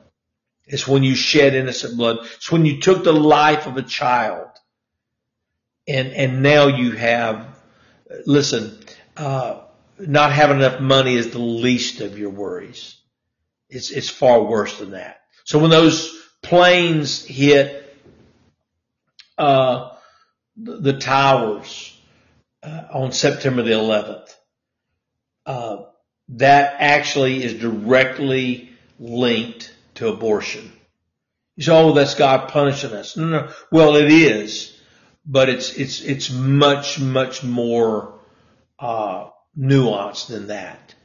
It's 0.68 0.88
when 0.88 1.02
you 1.02 1.16
shed 1.16 1.56
innocent 1.56 1.98
blood. 1.98 2.18
It's 2.36 2.52
when 2.52 2.66
you 2.66 2.80
took 2.80 3.04
the 3.04 3.14
life 3.14 3.66
of 3.66 3.78
a 3.78 3.84
child. 3.84 4.48
And, 5.88 6.10
and 6.10 6.44
now 6.44 6.68
you 6.68 6.92
have 6.92 7.48
listen, 8.26 8.78
uh, 9.16 9.62
not 10.00 10.32
having 10.32 10.58
enough 10.58 10.80
money 10.80 11.16
is 11.16 11.32
the 11.32 11.40
least 11.40 12.02
of 12.02 12.20
your 12.20 12.30
worries. 12.30 12.96
It's, 13.70 13.91
it's 13.91 14.09
far 14.09 14.43
worse 14.43 14.80
than 14.80 14.91
that. 14.91 15.22
So 15.43 15.59
when 15.59 15.70
those 15.70 16.15
planes 16.41 17.24
hit, 17.24 17.84
uh, 19.38 19.91
the, 20.55 20.97
towers, 20.97 21.99
uh, 22.63 22.84
on 22.91 23.11
September 23.11 23.63
the 23.63 23.72
11th, 23.72 24.34
uh, 25.45 25.78
that 26.30 26.76
actually 26.80 27.43
is 27.43 27.53
directly 27.55 28.72
linked 28.99 29.74
to 29.95 30.07
abortion. 30.07 30.72
You 31.55 31.63
say, 31.63 31.72
oh, 31.72 31.93
that's 31.93 32.15
God 32.15 32.49
punishing 32.49 32.93
us. 32.93 33.15
No, 33.18 33.26
no. 33.28 33.51
Well, 33.72 33.95
it 33.95 34.11
is, 34.11 34.80
but 35.26 35.49
it's, 35.49 35.74
it's, 35.74 36.01
it's 36.01 36.30
much, 36.30 36.99
much 36.99 37.43
more 37.43 38.20
uh, 38.80 39.30
nuanced 39.57 40.28
than 40.28 40.47
that. 40.47 40.95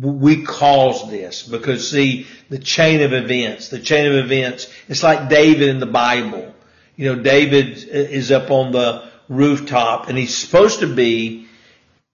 We 0.00 0.42
cause 0.42 1.08
this 1.08 1.42
because 1.42 1.90
see 1.90 2.26
the 2.48 2.58
chain 2.58 3.00
of 3.02 3.12
events, 3.12 3.68
the 3.68 3.78
chain 3.78 4.06
of 4.06 4.14
events, 4.14 4.72
it's 4.88 5.02
like 5.02 5.28
David 5.28 5.68
in 5.68 5.78
the 5.78 5.86
Bible. 5.86 6.52
You 6.96 7.14
know, 7.14 7.22
David 7.22 7.78
is 7.78 8.32
up 8.32 8.50
on 8.50 8.72
the 8.72 9.08
rooftop 9.28 10.08
and 10.08 10.18
he's 10.18 10.36
supposed 10.36 10.80
to 10.80 10.92
be, 10.92 11.46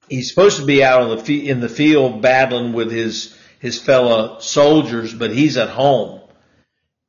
he's 0.09 0.29
supposed 0.29 0.59
to 0.59 0.67
be 0.67 0.85
out 0.85 1.03
on 1.03 1.25
the, 1.25 1.49
in 1.49 1.61
the 1.61 1.69
field 1.69 2.21
battling 2.21 2.75
with 2.75 2.91
his, 2.91 3.35
his 3.61 3.79
fellow 3.79 4.41
soldiers, 4.41 5.15
but 5.15 5.31
he's 5.31 5.57
at 5.57 5.71
home 5.71 6.20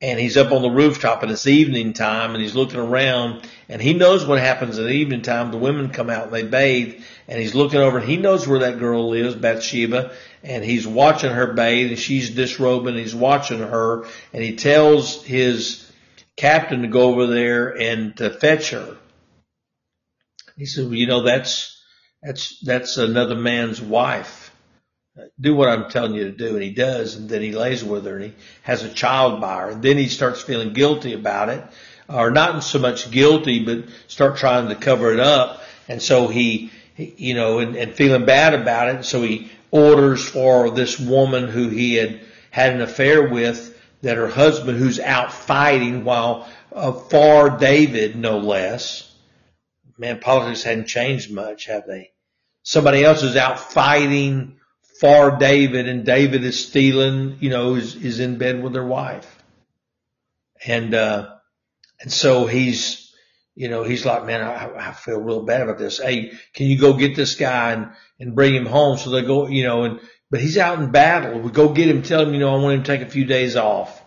and 0.02 0.18
he's 0.18 0.36
up 0.36 0.50
on 0.50 0.62
the 0.62 0.70
rooftop 0.70 1.22
and 1.22 1.30
it's 1.30 1.46
evening 1.46 1.92
time 1.92 2.34
and 2.34 2.42
he's 2.42 2.56
looking 2.56 2.80
around 2.80 3.48
and 3.68 3.80
he 3.80 3.94
knows 3.94 4.26
what 4.26 4.40
happens 4.40 4.80
at 4.80 4.90
evening 4.90 5.22
time. 5.22 5.52
The 5.52 5.58
women 5.58 5.90
come 5.90 6.10
out 6.10 6.24
and 6.24 6.32
they 6.32 6.42
bathe 6.42 7.00
and 7.28 7.40
he's 7.40 7.54
looking 7.54 7.78
over 7.78 7.98
and 7.98 8.08
he 8.08 8.16
knows 8.16 8.46
where 8.46 8.58
that 8.58 8.80
girl 8.80 9.08
lives, 9.08 9.36
Bathsheba, 9.36 10.12
and 10.42 10.64
he's 10.64 10.88
watching 10.88 11.30
her 11.30 11.52
bathe 11.52 11.90
and 11.90 11.98
she's 11.98 12.30
disrobing. 12.30 12.96
He's 12.96 13.14
watching 13.14 13.60
her 13.60 14.04
and 14.32 14.42
he 14.42 14.56
tells 14.56 15.22
his 15.22 15.88
captain 16.36 16.82
to 16.82 16.88
go 16.88 17.12
over 17.12 17.28
there 17.28 17.68
and 17.80 18.16
to 18.16 18.30
fetch 18.30 18.70
her. 18.70 18.96
He 20.56 20.66
said, 20.66 20.86
well, 20.86 20.94
you 20.94 21.06
know, 21.06 21.22
that's, 21.22 21.80
that's, 22.20 22.58
that's 22.60 22.96
another 22.96 23.36
man's 23.36 23.80
wife 23.80 24.41
do 25.40 25.54
what 25.54 25.68
I'm 25.68 25.90
telling 25.90 26.14
you 26.14 26.24
to 26.24 26.32
do. 26.32 26.54
And 26.54 26.62
he 26.62 26.70
does. 26.70 27.16
And 27.16 27.28
then 27.28 27.42
he 27.42 27.52
lays 27.52 27.84
with 27.84 28.06
her 28.06 28.16
and 28.16 28.24
he 28.26 28.32
has 28.62 28.82
a 28.82 28.92
child 28.92 29.40
by 29.40 29.60
her. 29.60 29.70
And 29.70 29.82
then 29.82 29.96
he 29.96 30.08
starts 30.08 30.42
feeling 30.42 30.72
guilty 30.72 31.12
about 31.12 31.48
it 31.48 31.64
or 32.08 32.30
not 32.30 32.62
so 32.62 32.78
much 32.78 33.10
guilty, 33.10 33.64
but 33.64 33.84
start 34.08 34.36
trying 34.36 34.68
to 34.68 34.74
cover 34.74 35.12
it 35.12 35.20
up. 35.20 35.62
And 35.88 36.00
so 36.00 36.28
he, 36.28 36.70
you 36.96 37.34
know, 37.34 37.58
and, 37.58 37.76
and 37.76 37.94
feeling 37.94 38.24
bad 38.24 38.54
about 38.54 38.94
it. 38.94 39.04
So 39.04 39.22
he 39.22 39.50
orders 39.70 40.26
for 40.26 40.70
this 40.70 40.98
woman 40.98 41.48
who 41.48 41.68
he 41.68 41.94
had 41.94 42.20
had 42.50 42.74
an 42.74 42.82
affair 42.82 43.28
with 43.28 43.70
that 44.02 44.16
her 44.16 44.28
husband 44.28 44.78
who's 44.78 45.00
out 45.00 45.32
fighting 45.32 46.04
while 46.04 46.48
uh, 46.72 46.92
for 46.92 47.50
David, 47.50 48.16
no 48.16 48.38
less. 48.38 49.08
Man, 49.96 50.18
politics 50.20 50.62
hadn't 50.62 50.86
changed 50.86 51.30
much, 51.30 51.66
have 51.66 51.86
they? 51.86 52.10
Somebody 52.62 53.04
else 53.04 53.22
is 53.22 53.36
out 53.36 53.58
fighting 53.58 54.58
for 55.02 55.32
David 55.32 55.88
and 55.88 56.06
David 56.06 56.44
is 56.44 56.64
stealing, 56.64 57.38
you 57.40 57.50
know, 57.50 57.74
is, 57.74 57.96
is 57.96 58.20
in 58.20 58.38
bed 58.38 58.62
with 58.62 58.72
their 58.72 58.86
wife. 58.86 59.42
And, 60.64 60.94
uh, 60.94 61.28
and 62.00 62.12
so 62.12 62.46
he's, 62.46 63.12
you 63.56 63.68
know, 63.68 63.82
he's 63.82 64.06
like, 64.06 64.24
man, 64.24 64.42
I, 64.42 64.90
I 64.90 64.92
feel 64.92 65.20
real 65.20 65.42
bad 65.42 65.62
about 65.62 65.78
this. 65.78 65.98
Hey, 65.98 66.30
can 66.54 66.66
you 66.66 66.78
go 66.78 66.92
get 66.92 67.16
this 67.16 67.34
guy 67.34 67.72
and, 67.72 67.90
and 68.20 68.36
bring 68.36 68.54
him 68.54 68.64
home? 68.64 68.96
So 68.96 69.10
they 69.10 69.22
go, 69.22 69.48
you 69.48 69.64
know, 69.64 69.82
and, 69.82 70.00
but 70.30 70.38
he's 70.38 70.56
out 70.56 70.78
in 70.78 70.92
battle. 70.92 71.40
We 71.40 71.50
go 71.50 71.70
get 71.70 71.88
him, 71.88 72.02
tell 72.02 72.22
him, 72.22 72.32
you 72.32 72.38
know, 72.38 72.54
I 72.54 72.62
want 72.62 72.76
him 72.76 72.82
to 72.84 72.96
take 72.96 73.04
a 73.04 73.10
few 73.10 73.24
days 73.24 73.56
off. 73.56 74.00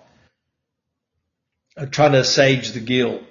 I'm 1.76 1.90
trying 1.92 2.14
to 2.14 2.20
assuage 2.20 2.72
the 2.72 2.80
guilt. 2.80 3.22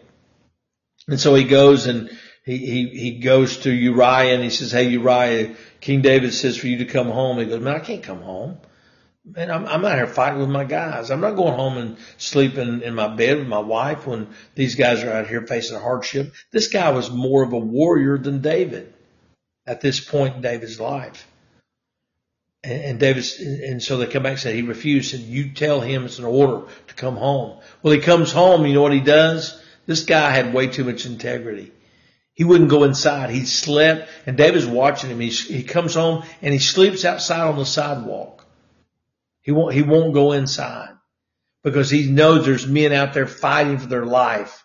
And 1.08 1.18
so 1.18 1.34
he 1.34 1.44
goes 1.44 1.86
and 1.86 2.10
he, 2.44 2.58
he, 2.58 2.88
he 2.88 3.10
goes 3.20 3.58
to 3.58 3.72
Uriah 3.72 4.34
and 4.34 4.42
he 4.42 4.50
says, 4.50 4.70
Hey, 4.70 4.88
Uriah, 4.88 5.56
King 5.80 6.02
David 6.02 6.34
says 6.34 6.58
for 6.58 6.66
you 6.66 6.78
to 6.78 6.84
come 6.84 7.08
home. 7.08 7.38
He 7.38 7.46
goes, 7.46 7.60
man, 7.60 7.74
I 7.74 7.78
can't 7.78 8.02
come 8.02 8.20
home. 8.20 8.58
Man, 9.24 9.50
I'm, 9.50 9.64
I'm 9.66 9.84
out 9.86 9.96
here 9.96 10.06
fighting 10.06 10.40
with 10.40 10.50
my 10.50 10.64
guys. 10.64 11.10
I'm 11.10 11.22
not 11.22 11.36
going 11.36 11.54
home 11.54 11.78
and 11.78 11.96
sleeping 12.18 12.82
in 12.82 12.94
my 12.94 13.08
bed 13.08 13.38
with 13.38 13.48
my 13.48 13.58
wife 13.58 14.06
when 14.06 14.28
these 14.54 14.74
guys 14.74 15.02
are 15.02 15.10
out 15.10 15.28
here 15.28 15.46
facing 15.46 15.80
hardship. 15.80 16.34
This 16.50 16.68
guy 16.68 16.90
was 16.90 17.10
more 17.10 17.42
of 17.42 17.54
a 17.54 17.58
warrior 17.58 18.18
than 18.18 18.42
David 18.42 18.92
at 19.66 19.80
this 19.80 20.00
point 20.00 20.36
in 20.36 20.42
David's 20.42 20.78
life. 20.78 21.26
And, 22.62 22.82
and 22.82 23.00
David, 23.00 23.24
and 23.40 23.82
so 23.82 23.96
they 23.96 24.06
come 24.06 24.24
back 24.24 24.32
and 24.32 24.40
say 24.40 24.54
he 24.54 24.60
refused. 24.60 25.14
And 25.14 25.22
you 25.22 25.54
tell 25.54 25.80
him 25.80 26.04
it's 26.04 26.18
an 26.18 26.26
order 26.26 26.66
to 26.88 26.94
come 26.94 27.16
home. 27.16 27.58
Well, 27.82 27.94
he 27.94 28.00
comes 28.00 28.32
home. 28.32 28.66
You 28.66 28.74
know 28.74 28.82
what 28.82 28.92
he 28.92 29.00
does? 29.00 29.58
This 29.86 30.04
guy 30.04 30.30
had 30.30 30.52
way 30.52 30.66
too 30.66 30.84
much 30.84 31.06
integrity. 31.06 31.72
He 32.34 32.44
wouldn't 32.44 32.70
go 32.70 32.82
inside. 32.82 33.30
He 33.30 33.46
slept 33.46 34.10
and 34.26 34.36
David's 34.36 34.66
watching 34.66 35.10
him. 35.10 35.20
He, 35.20 35.30
he 35.30 35.62
comes 35.62 35.94
home 35.94 36.24
and 36.42 36.52
he 36.52 36.58
sleeps 36.58 37.04
outside 37.04 37.48
on 37.48 37.56
the 37.56 37.64
sidewalk. 37.64 38.44
He 39.40 39.52
won't, 39.52 39.74
he 39.74 39.82
won't 39.82 40.14
go 40.14 40.32
inside 40.32 40.94
because 41.62 41.90
he 41.90 42.10
knows 42.10 42.44
there's 42.44 42.66
men 42.66 42.92
out 42.92 43.14
there 43.14 43.26
fighting 43.26 43.78
for 43.78 43.86
their 43.86 44.04
life 44.04 44.64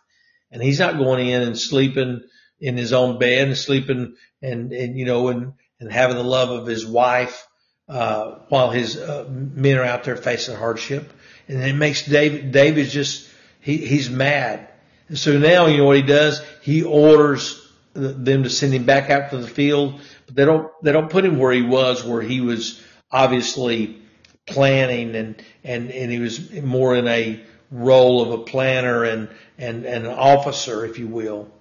and 0.52 0.62
he's 0.62 0.80
not 0.80 0.98
going 0.98 1.28
in 1.28 1.41
and 1.44 1.58
sleeping 1.58 2.22
in 2.60 2.76
his 2.76 2.91
own 2.91 3.20
bed 3.20 3.48
and 3.48 3.58
sleeping 3.58 4.16
and, 4.41 4.72
and, 4.72 4.98
you 4.98 5.06
know, 5.06 5.28
and, 5.30 5.54
and 5.80 5.91
having 5.91 6.18
the 6.18 6.24
love 6.24 6.50
of 6.50 6.66
his 6.66 6.86
wife, 6.86 7.48
uh, 7.88 8.40
while 8.50 8.70
his 8.70 8.98
uh, 8.98 9.28
men 9.30 9.78
are 9.78 9.84
out 9.84 10.04
there 10.04 10.18
facing 10.18 10.56
hardship. 10.56 11.12
And 11.48 11.62
it 11.62 11.74
makes 11.74 12.06
David, 12.06 12.52
David's 12.52 12.91
just, 12.91 13.30
he, 13.60 13.78
he's 13.78 14.10
mad. 14.10 14.68
And 15.10 15.18
so 15.18 15.38
now, 15.38 15.65
you 15.65 15.80
know 15.80 15.86
what 15.86 15.98
he 15.98 16.03
does? 16.03 16.41
He 16.61 16.84
orders 16.84 17.68
them 17.94 18.44
to 18.44 18.49
send 18.49 18.73
him 18.73 18.86
back 18.86 19.10
out 19.10 19.31
to 19.31 19.38
the 19.38 19.48
field, 19.48 19.99
but 20.27 20.36
they 20.36 20.45
don't, 20.45 20.72
they 20.84 20.91
don't 20.91 21.10
put 21.10 21.26
him 21.26 21.38
where 21.40 21.52
he 21.52 21.64
was, 21.64 22.03
where 22.06 22.22
he 22.22 22.41
was 22.41 22.81
obviously 23.11 24.02
planning 24.45 25.15
and, 25.15 25.44
and, 25.64 25.91
and 25.91 26.11
he 26.11 26.19
was 26.19 26.52
more 26.61 26.95
in 26.95 27.07
a 27.07 27.44
role 27.72 28.22
of 28.22 28.40
a 28.40 28.44
planner 28.44 29.03
and, 29.03 29.30
and, 29.57 29.86
and 29.86 30.06
an 30.06 30.14
officer, 30.14 30.86
if 30.86 30.99
you 30.99 31.07
will. 31.07 31.52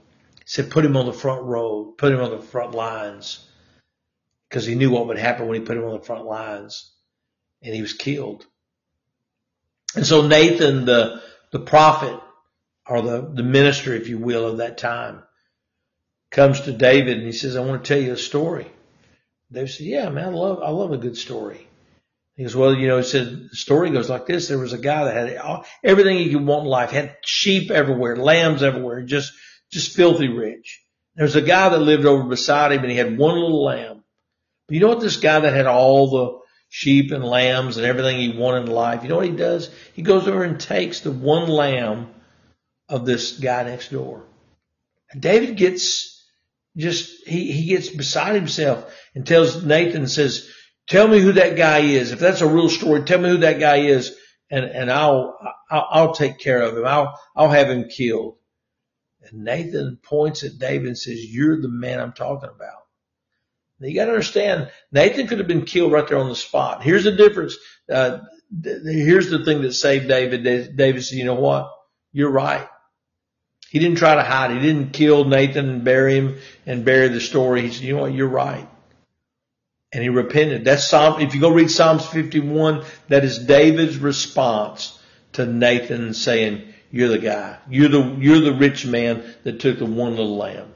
He 0.40 0.44
said, 0.44 0.70
put 0.70 0.84
him 0.84 0.96
on 0.96 1.06
the 1.06 1.12
front 1.12 1.42
row, 1.44 1.94
put 1.96 2.12
him 2.12 2.20
on 2.20 2.30
the 2.30 2.38
front 2.38 2.74
lines 2.74 3.46
because 4.48 4.66
he 4.66 4.74
knew 4.74 4.90
what 4.90 5.06
would 5.06 5.18
happen 5.18 5.46
when 5.46 5.60
he 5.60 5.66
put 5.66 5.76
him 5.76 5.84
on 5.84 5.98
the 5.98 6.04
front 6.04 6.26
lines 6.26 6.92
and 7.62 7.74
he 7.74 7.80
was 7.80 7.94
killed. 7.94 8.46
And 9.94 10.06
so 10.06 10.26
Nathan, 10.26 10.84
the, 10.84 11.22
the 11.50 11.60
prophet, 11.60 12.20
or 12.88 13.02
the, 13.02 13.30
the 13.34 13.42
minister, 13.42 13.94
if 13.94 14.08
you 14.08 14.18
will, 14.18 14.46
of 14.46 14.58
that 14.58 14.78
time 14.78 15.22
comes 16.30 16.60
to 16.62 16.72
David 16.72 17.18
and 17.18 17.26
he 17.26 17.32
says, 17.32 17.56
I 17.56 17.60
want 17.60 17.84
to 17.84 17.88
tell 17.88 18.02
you 18.02 18.12
a 18.12 18.16
story. 18.16 18.70
David 19.52 19.70
said, 19.70 19.86
yeah, 19.86 20.08
man, 20.08 20.28
I 20.28 20.32
love, 20.32 20.62
I 20.62 20.70
love 20.70 20.92
a 20.92 20.98
good 20.98 21.16
story. 21.16 21.66
He 22.36 22.44
goes, 22.44 22.54
well, 22.54 22.74
you 22.74 22.86
know, 22.86 22.98
he 22.98 23.02
said 23.02 23.48
the 23.50 23.56
story 23.56 23.90
goes 23.90 24.08
like 24.08 24.26
this. 24.26 24.48
There 24.48 24.58
was 24.58 24.72
a 24.72 24.78
guy 24.78 25.04
that 25.04 25.16
had 25.16 25.64
everything 25.82 26.18
he 26.18 26.32
could 26.32 26.46
want 26.46 26.64
in 26.64 26.70
life, 26.70 26.90
had 26.90 27.16
sheep 27.24 27.70
everywhere, 27.70 28.16
lambs 28.16 28.62
everywhere, 28.62 29.02
just, 29.02 29.32
just 29.72 29.96
filthy 29.96 30.28
rich. 30.28 30.82
There's 31.16 31.36
a 31.36 31.42
guy 31.42 31.68
that 31.70 31.80
lived 31.80 32.04
over 32.04 32.28
beside 32.28 32.72
him 32.72 32.82
and 32.82 32.90
he 32.90 32.96
had 32.96 33.18
one 33.18 33.34
little 33.34 33.64
lamb. 33.64 34.04
But 34.66 34.74
you 34.74 34.80
know 34.80 34.88
what 34.88 35.00
this 35.00 35.16
guy 35.16 35.40
that 35.40 35.54
had 35.54 35.66
all 35.66 36.10
the 36.10 36.38
sheep 36.68 37.10
and 37.10 37.24
lambs 37.24 37.76
and 37.76 37.86
everything 37.86 38.18
he 38.18 38.38
wanted 38.38 38.68
in 38.68 38.74
life, 38.74 39.02
you 39.02 39.08
know 39.08 39.16
what 39.16 39.26
he 39.26 39.32
does? 39.32 39.70
He 39.94 40.02
goes 40.02 40.28
over 40.28 40.44
and 40.44 40.60
takes 40.60 41.00
the 41.00 41.10
one 41.10 41.48
lamb 41.48 42.08
of 42.88 43.06
this 43.06 43.38
guy 43.38 43.64
next 43.64 43.90
door. 43.90 44.24
And 45.10 45.22
David 45.22 45.56
gets 45.56 46.24
just, 46.76 47.26
he, 47.26 47.52
he 47.52 47.66
gets 47.66 47.88
beside 47.88 48.34
himself 48.34 48.94
and 49.14 49.26
tells 49.26 49.64
Nathan, 49.64 50.06
says, 50.06 50.48
Tell 50.88 51.06
me 51.06 51.20
who 51.20 51.32
that 51.32 51.56
guy 51.56 51.80
is. 51.80 52.12
If 52.12 52.18
that's 52.18 52.40
a 52.40 52.48
real 52.48 52.70
story, 52.70 53.02
tell 53.02 53.18
me 53.18 53.28
who 53.28 53.36
that 53.38 53.60
guy 53.60 53.76
is, 53.80 54.16
and 54.50 54.64
and 54.64 54.90
I'll 54.90 55.38
I'll, 55.70 55.86
I'll 55.90 56.14
take 56.14 56.38
care 56.38 56.62
of 56.62 56.76
him. 56.76 56.86
I'll 56.86 57.20
I'll 57.36 57.50
have 57.50 57.68
him 57.68 57.88
killed. 57.88 58.36
And 59.22 59.44
Nathan 59.44 59.98
points 60.02 60.44
at 60.44 60.58
David 60.58 60.86
and 60.86 60.98
says, 60.98 61.22
"You're 61.22 61.60
the 61.60 61.68
man 61.68 62.00
I'm 62.00 62.14
talking 62.14 62.48
about." 62.48 62.86
Now 63.78 63.88
you 63.88 63.94
got 63.94 64.06
to 64.06 64.12
understand, 64.12 64.70
Nathan 64.90 65.28
could 65.28 65.38
have 65.38 65.46
been 65.46 65.64
killed 65.64 65.92
right 65.92 66.08
there 66.08 66.18
on 66.18 66.28
the 66.28 66.34
spot. 66.34 66.82
Here's 66.82 67.04
the 67.04 67.12
difference. 67.12 67.56
Uh, 67.88 68.18
th- 68.62 68.82
here's 68.82 69.30
the 69.30 69.44
thing 69.44 69.62
that 69.62 69.74
saved 69.74 70.08
David. 70.08 70.42
David 70.74 71.04
said, 71.04 71.18
"You 71.18 71.24
know 71.24 71.34
what? 71.34 71.70
You're 72.12 72.32
right." 72.32 72.66
He 73.70 73.78
didn't 73.78 73.98
try 73.98 74.14
to 74.14 74.22
hide. 74.22 74.50
He 74.50 74.60
didn't 74.60 74.92
kill 74.92 75.24
Nathan 75.24 75.68
and 75.68 75.84
bury 75.84 76.16
him 76.16 76.38
and 76.66 76.84
bury 76.84 77.08
the 77.08 77.20
story. 77.20 77.62
He 77.62 77.70
said, 77.70 77.84
"You 77.84 77.96
know 77.96 78.02
what? 78.02 78.14
You're 78.14 78.28
right." 78.28 78.68
and 79.92 80.02
he 80.02 80.08
repented. 80.08 80.64
That's 80.64 80.86
Psalm, 80.86 81.20
if 81.20 81.34
you 81.34 81.40
go 81.40 81.50
read 81.50 81.70
Psalms 81.70 82.06
51, 82.06 82.84
that 83.08 83.24
is 83.24 83.38
David's 83.38 83.96
response 83.96 84.98
to 85.32 85.46
Nathan 85.46 86.14
saying, 86.14 86.74
you're 86.90 87.08
the 87.08 87.18
guy. 87.18 87.58
You're 87.68 87.88
the, 87.88 88.16
you're 88.18 88.40
the 88.40 88.54
rich 88.54 88.86
man 88.86 89.34
that 89.44 89.60
took 89.60 89.78
the 89.78 89.86
one 89.86 90.10
little 90.16 90.36
lamb. 90.36 90.72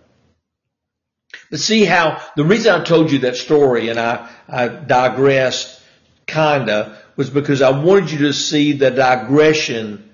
But 1.51 1.60
see 1.60 1.85
how, 1.85 2.23
the 2.36 2.44
reason 2.44 2.73
I 2.73 2.85
told 2.85 3.10
you 3.10 3.20
that 3.20 3.36
story 3.36 3.89
and 3.89 3.98
I, 3.98 4.31
I 4.48 4.69
digressed 4.69 5.81
kinda 6.27 6.98
was 7.16 7.31
because 7.31 7.62
I 7.62 7.70
wanted 7.70 8.10
you 8.10 8.19
to 8.27 8.32
see 8.32 8.73
the 8.73 8.90
digression 8.90 10.10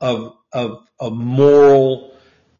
of, 0.00 0.36
of, 0.52 0.86
of 0.98 1.12
moral 1.12 2.13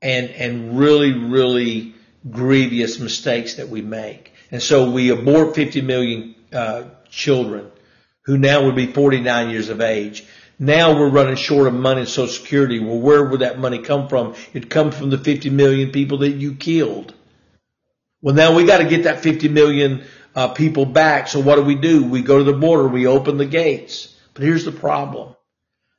and, 0.04 0.28
and 0.30 0.78
really, 0.78 1.12
really 1.12 1.94
grievous 2.30 3.00
mistakes 3.00 3.54
that 3.54 3.70
we 3.70 3.80
make. 3.80 4.32
And 4.50 4.62
so 4.62 4.90
we 4.90 5.08
abort 5.08 5.54
50 5.54 5.80
million 5.80 6.34
uh, 6.52 6.84
children 7.08 7.70
who 8.26 8.36
now 8.36 8.66
would 8.66 8.76
be 8.76 8.86
49 8.86 9.50
years 9.50 9.70
of 9.70 9.80
age. 9.80 10.24
Now 10.58 10.96
we're 10.96 11.08
running 11.08 11.36
short 11.36 11.66
of 11.66 11.74
money 11.74 12.02
in 12.02 12.06
Social 12.06 12.28
Security. 12.28 12.78
Well, 12.80 12.98
where 12.98 13.24
would 13.24 13.40
that 13.40 13.58
money 13.58 13.78
come 13.78 14.08
from? 14.08 14.34
It 14.52 14.70
comes 14.70 14.94
from 14.96 15.08
the 15.08 15.18
50 15.18 15.50
million 15.50 15.90
people 15.90 16.18
that 16.18 16.32
you 16.32 16.54
killed. 16.54 17.14
Well, 18.20 18.34
now 18.34 18.54
we 18.54 18.64
got 18.66 18.78
to 18.78 18.88
get 18.88 19.04
that 19.04 19.22
50 19.22 19.48
million 19.48 20.04
uh, 20.34 20.48
people 20.48 20.84
back. 20.84 21.28
So 21.28 21.40
what 21.40 21.56
do 21.56 21.62
we 21.62 21.74
do? 21.74 22.04
We 22.04 22.22
go 22.22 22.38
to 22.38 22.44
the 22.44 22.52
border. 22.52 22.88
We 22.88 23.06
open 23.06 23.38
the 23.38 23.46
gates. 23.46 24.14
But 24.34 24.44
here's 24.44 24.64
the 24.64 24.72
problem. 24.72 25.33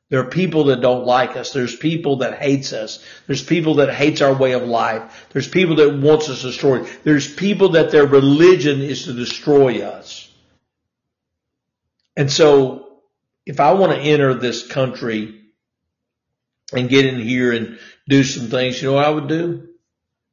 There 0.10 0.20
are 0.20 0.30
people 0.30 0.66
that 0.66 0.82
don't 0.82 1.06
like 1.06 1.36
us. 1.36 1.52
There's 1.52 1.76
people 1.76 2.18
that 2.18 2.38
hates 2.38 2.74
us. 2.74 3.04
There's 3.26 3.44
people 3.44 3.76
that 3.76 3.94
hates 3.94 4.22
our 4.22 4.34
way 4.34 4.52
of 4.52 4.64
life. 4.64 5.26
There's 5.32 5.48
people 5.48 5.78
that 5.78 5.98
wants 5.98 6.30
us 6.30 6.44
destroyed. 6.44 6.88
There's 7.04 7.34
people 7.34 7.70
that 7.70 7.90
their 7.90 8.06
religion 8.06 8.82
is 8.82 9.06
to 9.06 9.14
destroy 9.14 9.82
us. 9.82 10.30
And 12.16 12.32
so 12.32 13.00
if 13.46 13.60
I 13.60 13.74
want 13.74 13.94
to 13.94 14.00
enter 14.00 14.36
this 14.36 14.68
country 14.68 15.42
and 16.72 16.88
get 16.88 17.06
in 17.06 17.20
here 17.20 17.52
and 17.52 17.80
do 18.08 18.24
some 18.24 18.48
things, 18.48 18.82
you 18.82 18.90
know 18.90 18.96
what 18.96 19.06
I 19.06 19.10
would 19.10 19.28
do? 19.28 19.70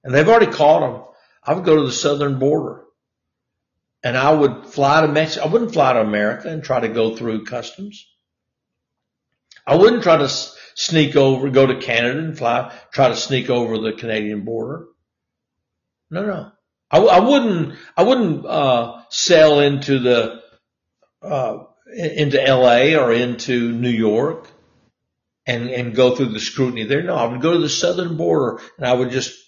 And 0.05 0.15
they've 0.15 0.29
already 0.29 0.53
caught 0.53 0.81
them. 0.81 1.03
I 1.43 1.55
would 1.55 1.65
go 1.65 1.77
to 1.77 1.87
the 1.87 1.93
southern 1.93 2.39
border 2.39 2.83
and 4.03 4.17
I 4.17 4.33
would 4.33 4.67
fly 4.67 5.01
to 5.01 5.09
Mexico. 5.09 5.47
I 5.47 5.49
wouldn't 5.49 5.73
fly 5.73 5.95
to 5.95 6.01
America 6.01 6.49
and 6.49 6.63
try 6.63 6.81
to 6.81 6.89
go 6.89 7.17
through 7.17 7.45
customs. 7.45 8.07
I 9.67 9.77
wouldn't 9.77 10.03
try 10.03 10.17
to 10.17 10.29
sneak 10.29 11.17
over, 11.17 11.49
go 11.51 11.67
to 11.67 11.81
Canada 11.81 12.19
and 12.19 12.39
fly, 12.39 12.73
try 12.93 13.09
to 13.09 13.17
sneak 13.17 13.51
over 13.51 13.79
the 13.79 13.93
Canadian 13.93 14.45
border. 14.45 14.87
No, 16.11 16.27
no. 16.27 16.53
I, 16.91 16.99
I 16.99 17.21
wouldn't, 17.21 17.75
I 17.97 18.03
wouldn't, 18.03 18.45
uh, 18.45 19.03
sail 19.09 19.61
into 19.61 19.99
the, 19.99 20.43
uh, 21.23 21.65
into 21.95 22.39
LA 22.39 22.99
or 23.01 23.13
into 23.13 23.73
New 23.73 23.91
York 23.91 24.49
and, 25.47 25.71
and 25.71 25.95
go 25.95 26.15
through 26.15 26.33
the 26.33 26.41
scrutiny 26.41 26.85
there. 26.85 27.03
No, 27.03 27.15
I 27.15 27.27
would 27.27 27.41
go 27.41 27.53
to 27.53 27.59
the 27.59 27.69
southern 27.69 28.17
border 28.17 28.63
and 28.77 28.87
I 28.87 28.93
would 28.93 29.11
just 29.11 29.39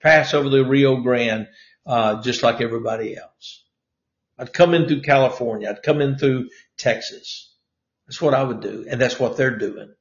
pass 0.00 0.34
over 0.34 0.48
the 0.48 0.64
Rio 0.64 0.96
Grande, 0.96 1.48
uh, 1.86 2.22
just 2.22 2.42
like 2.42 2.60
everybody 2.60 3.16
else. 3.16 3.64
I'd 4.38 4.52
come 4.52 4.74
in 4.74 4.86
through 4.86 5.02
California. 5.02 5.68
I'd 5.68 5.82
come 5.82 6.00
in 6.00 6.16
through 6.16 6.50
Texas. 6.76 7.47
That's 8.08 8.22
what 8.22 8.34
I 8.34 8.42
would 8.42 8.60
do. 8.60 8.86
And 8.88 9.00
that's 9.00 9.20
what 9.20 9.36
they're 9.36 9.58
doing. 9.58 9.94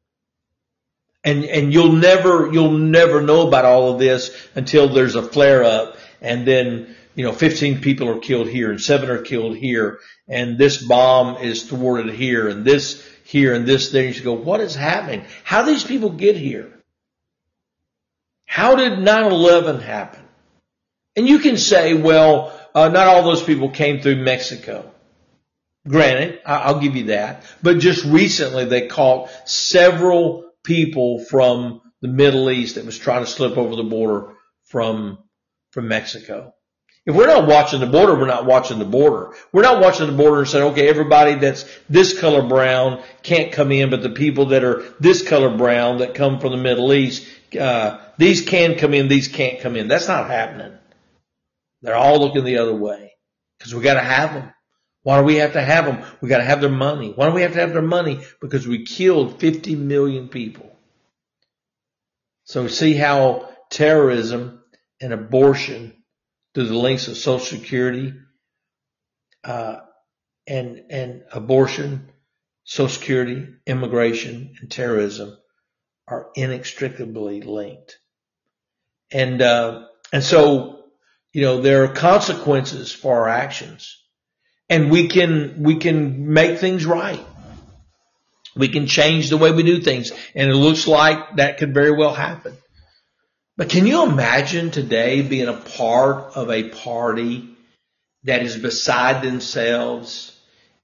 And, 1.24 1.44
and 1.44 1.74
you'll 1.74 1.92
never, 1.92 2.52
you'll 2.52 2.72
never 2.72 3.22
know 3.22 3.48
about 3.48 3.66
all 3.66 3.92
of 3.92 4.00
this 4.00 4.36
until 4.56 4.88
there's 4.88 5.16
a 5.16 5.22
flare 5.22 5.64
up 5.64 5.98
and 6.22 6.48
then, 6.48 6.96
you 7.16 7.26
know, 7.26 7.34
15 7.34 7.82
people 7.82 8.08
are 8.08 8.20
killed 8.20 8.48
here 8.48 8.72
and 8.72 8.80
seven 8.80 9.10
are 9.10 9.22
killed 9.22 9.58
here 9.58 10.00
and 10.28 10.58
this 10.58 10.78
bomb 10.78 11.38
is 11.38 11.64
thwarted 11.64 12.14
here 12.14 12.48
and 12.48 12.64
this 12.64 13.06
here 13.26 13.54
and 13.54 13.66
this 13.66 13.90
there. 13.90 14.08
You 14.08 14.24
go, 14.24 14.34
what 14.34 14.62
is 14.62 14.74
happening? 14.74 15.26
How 15.44 15.64
these 15.64 15.84
people 15.84 16.12
get 16.12 16.38
here? 16.38 16.72
How 18.46 18.76
did 18.76 18.94
9-11 18.94 19.82
happen? 19.82 20.24
And 21.18 21.28
you 21.28 21.40
can 21.40 21.58
say, 21.58 21.94
well, 21.94 22.58
uh, 22.74 22.88
not 22.88 23.08
all 23.08 23.24
those 23.24 23.44
people 23.44 23.70
came 23.70 24.00
through 24.00 24.18
Mexico. 24.18 24.94
Granted, 25.88 26.42
I'll 26.46 26.80
give 26.80 26.96
you 26.96 27.06
that. 27.06 27.44
But 27.64 27.80
just 27.80 28.04
recently 28.06 28.66
they 28.66 28.88
caught 28.88 29.30
several 29.46 30.52
people 30.64 31.24
from 31.26 31.82
the 32.02 32.08
Middle 32.08 32.50
East 32.52 32.76
that 32.76 32.86
was 32.86 32.98
trying 32.98 33.24
to 33.24 33.32
slip 33.32 33.58
over 33.58 33.76
the 33.76 33.84
border 33.84 34.34
from, 34.66 35.20
from 35.72 35.88
Mexico. 35.88 36.54
If 37.06 37.16
we're 37.16 37.28
not 37.28 37.48
watching 37.48 37.80
the 37.80 37.88
border, 37.88 38.16
we're 38.16 38.28
not 38.28 38.46
watching 38.46 38.80
the 38.80 38.86
border. 38.86 39.34
We're 39.54 39.62
not 39.62 39.82
watching 39.82 40.08
the 40.08 40.14
border 40.14 40.40
and 40.40 40.48
saying, 40.48 40.72
okay, 40.72 40.90
everybody 40.90 41.36
that's 41.36 41.64
this 41.90 42.20
color 42.20 42.46
brown 42.46 43.02
can't 43.24 43.54
come 43.54 43.72
in, 43.72 43.90
but 43.90 44.04
the 44.04 44.10
people 44.10 44.48
that 44.48 44.66
are 44.66 44.84
this 45.00 45.26
color 45.26 45.56
brown 45.56 46.00
that 46.00 46.16
come 46.16 46.42
from 46.42 46.52
the 46.52 46.58
Middle 46.58 46.92
East, 46.92 47.26
uh, 47.58 48.00
these 48.18 48.42
can 48.42 48.78
come 48.78 48.94
in, 48.94 49.08
these 49.08 49.30
can't 49.30 49.62
come 49.62 49.78
in. 49.78 49.88
That's 49.88 50.10
not 50.10 50.28
happening. 50.28 50.78
They're 51.82 51.96
all 51.96 52.20
looking 52.20 52.44
the 52.44 52.58
other 52.58 52.76
way 52.76 53.14
because 53.58 53.74
we 53.74 53.82
got 53.82 53.94
to 53.94 54.02
have 54.02 54.34
them. 54.34 54.54
Why 55.08 55.20
do 55.20 55.24
we 55.24 55.36
have 55.36 55.54
to 55.54 55.62
have 55.62 55.86
them? 55.86 56.04
We 56.20 56.28
got 56.28 56.40
to 56.40 56.44
have 56.44 56.60
their 56.60 56.70
money. 56.70 57.14
Why 57.16 57.30
do 57.30 57.34
we 57.34 57.44
have 57.44 57.54
to 57.54 57.62
have 57.62 57.72
their 57.72 57.82
money? 57.82 58.26
Because 58.42 58.68
we 58.68 58.84
killed 58.84 59.40
50 59.40 59.74
million 59.78 60.28
people. 60.28 60.70
So 62.44 62.68
see 62.68 62.94
how 62.94 63.50
terrorism 63.70 64.62
and 65.00 65.14
abortion 65.14 66.04
through 66.54 66.66
the 66.66 66.78
links 66.78 67.08
of 67.08 67.16
Social 67.16 67.40
Security 67.40 68.16
uh, 69.46 69.78
and 70.46 70.82
and 70.90 71.24
abortion, 71.32 72.10
Social 72.66 72.94
Security, 72.94 73.48
immigration, 73.66 74.56
and 74.60 74.70
terrorism 74.70 75.38
are 76.06 76.32
inextricably 76.36 77.44
linked. 77.44 77.98
And 79.10 79.42
uh, 79.42 79.86
and 80.12 80.22
so 80.22 80.84
you 81.32 81.44
know 81.44 81.62
there 81.62 81.86
are 81.86 81.94
consequences 81.94 82.92
for 82.92 83.22
our 83.22 83.30
actions 83.30 84.04
and 84.70 84.92
we 84.92 85.08
can, 85.08 85.64
we 85.64 85.78
can 85.78 86.34
make 86.34 86.60
things 86.60 86.86
right. 86.86 87.26
We 88.56 88.70
can 88.70 88.88
change 88.88 89.30
the 89.30 89.38
way 89.38 89.52
we 89.52 89.64
do 89.64 89.82
things. 89.82 90.12
And 90.36 90.50
it 90.50 90.56
looks 90.56 90.88
like 90.88 91.38
that 91.38 91.58
could 91.58 91.74
very 91.74 91.92
well 91.92 92.14
happen. 92.14 92.58
But 93.56 93.70
can 93.70 93.88
you 93.88 94.04
imagine 94.04 94.72
today 94.72 95.22
being 95.22 95.48
a 95.48 95.54
part 95.54 96.36
of 96.36 96.50
a 96.52 96.70
party 96.70 97.50
that 98.24 98.44
is 98.44 98.58
beside 98.58 99.24
themselves 99.24 100.38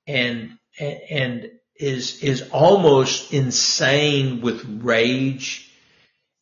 and, 0.08 0.58
and 0.80 1.52
is, 1.76 2.24
is 2.24 2.50
almost 2.52 3.34
insane 3.34 4.42
with 4.42 4.64
rage 4.82 5.70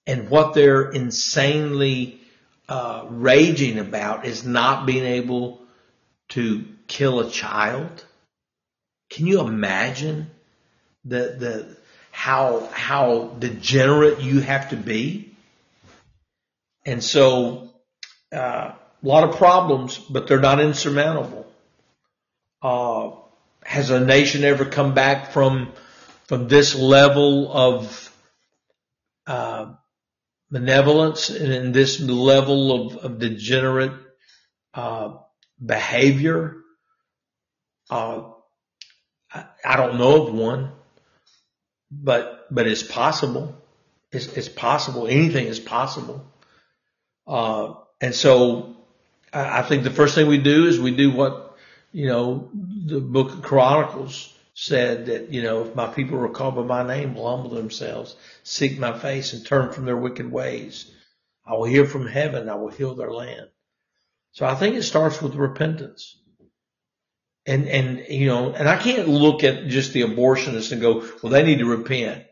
and 0.07 0.29
what 0.29 0.53
they're 0.53 0.89
insanely, 0.89 2.21
uh, 2.67 3.05
raging 3.09 3.77
about 3.77 4.25
is 4.25 4.45
not 4.45 4.85
being 4.85 5.05
able 5.05 5.61
to 6.29 6.65
kill 6.91 7.19
a 7.21 7.29
child? 7.29 8.05
Can 9.09 9.27
you 9.27 9.41
imagine 9.41 10.29
the, 11.05 11.35
the, 11.39 11.77
how, 12.11 12.69
how 12.71 13.35
degenerate 13.39 14.19
you 14.19 14.39
have 14.41 14.69
to 14.69 14.75
be? 14.75 15.33
And 16.85 17.03
so, 17.03 17.69
uh, 18.33 18.73
a 19.03 19.07
lot 19.07 19.27
of 19.27 19.37
problems, 19.37 19.97
but 19.97 20.27
they're 20.27 20.39
not 20.39 20.59
insurmountable. 20.59 21.47
Uh, 22.61 23.11
has 23.63 23.89
a 23.89 23.99
nation 23.99 24.43
ever 24.43 24.65
come 24.65 24.93
back 24.93 25.31
from 25.31 25.71
from 26.27 26.47
this 26.47 26.75
level 26.75 27.51
of 27.51 28.15
uh, 29.27 29.73
benevolence 30.49 31.29
and 31.29 31.73
this 31.73 31.99
level 31.99 32.87
of, 32.87 32.97
of 32.97 33.19
degenerate 33.19 33.91
uh, 34.73 35.15
behavior? 35.63 36.60
Uh, 37.91 38.23
I, 39.33 39.45
I, 39.65 39.77
don't 39.77 39.97
know 39.97 40.27
of 40.27 40.33
one, 40.33 40.71
but 41.91 42.47
but 42.49 42.65
it's 42.67 42.83
possible. 42.83 43.55
It's, 44.11 44.27
it's 44.37 44.49
possible. 44.49 45.07
Anything 45.07 45.47
is 45.47 45.59
possible. 45.59 46.25
Uh, 47.27 47.73
and 47.99 48.15
so 48.15 48.77
I, 49.33 49.59
I 49.59 49.61
think 49.61 49.83
the 49.83 49.91
first 49.91 50.15
thing 50.15 50.27
we 50.27 50.37
do 50.37 50.67
is 50.67 50.79
we 50.79 50.95
do 50.95 51.11
what 51.11 51.57
you 51.91 52.07
know 52.07 52.49
the 52.85 53.01
Book 53.01 53.33
of 53.33 53.41
Chronicles 53.41 54.33
said 54.53 55.07
that, 55.07 55.29
you 55.33 55.41
know, 55.41 55.63
if 55.63 55.75
my 55.75 55.87
people 55.87 56.19
are 56.19 56.29
called 56.29 56.55
by 56.55 56.61
my 56.61 56.83
name 56.83 57.15
will 57.15 57.29
humble 57.29 57.55
themselves, 57.55 58.15
seek 58.43 58.77
my 58.77 58.97
face 58.97 59.33
and 59.33 59.45
turn 59.45 59.71
from 59.71 59.85
their 59.85 59.97
wicked 59.97 60.31
ways, 60.31 60.91
I 61.45 61.53
will 61.53 61.65
hear 61.65 61.85
from 61.85 62.05
heaven. 62.05 62.49
I 62.49 62.55
will 62.55 62.69
heal 62.69 62.93
their 62.93 63.11
land. 63.11 63.47
So 64.33 64.45
I 64.45 64.55
think 64.55 64.75
it 64.75 64.83
starts 64.83 65.21
with 65.21 65.35
repentance. 65.35 66.20
And, 67.45 67.67
and, 67.67 68.05
you 68.07 68.27
know, 68.27 68.51
and 68.51 68.69
I 68.69 68.77
can't 68.77 69.07
look 69.07 69.43
at 69.43 69.67
just 69.67 69.93
the 69.93 70.01
abortionists 70.01 70.71
and 70.71 70.81
go, 70.81 71.07
well, 71.21 71.31
they 71.31 71.43
need 71.43 71.59
to 71.59 71.65
repent. 71.65 72.23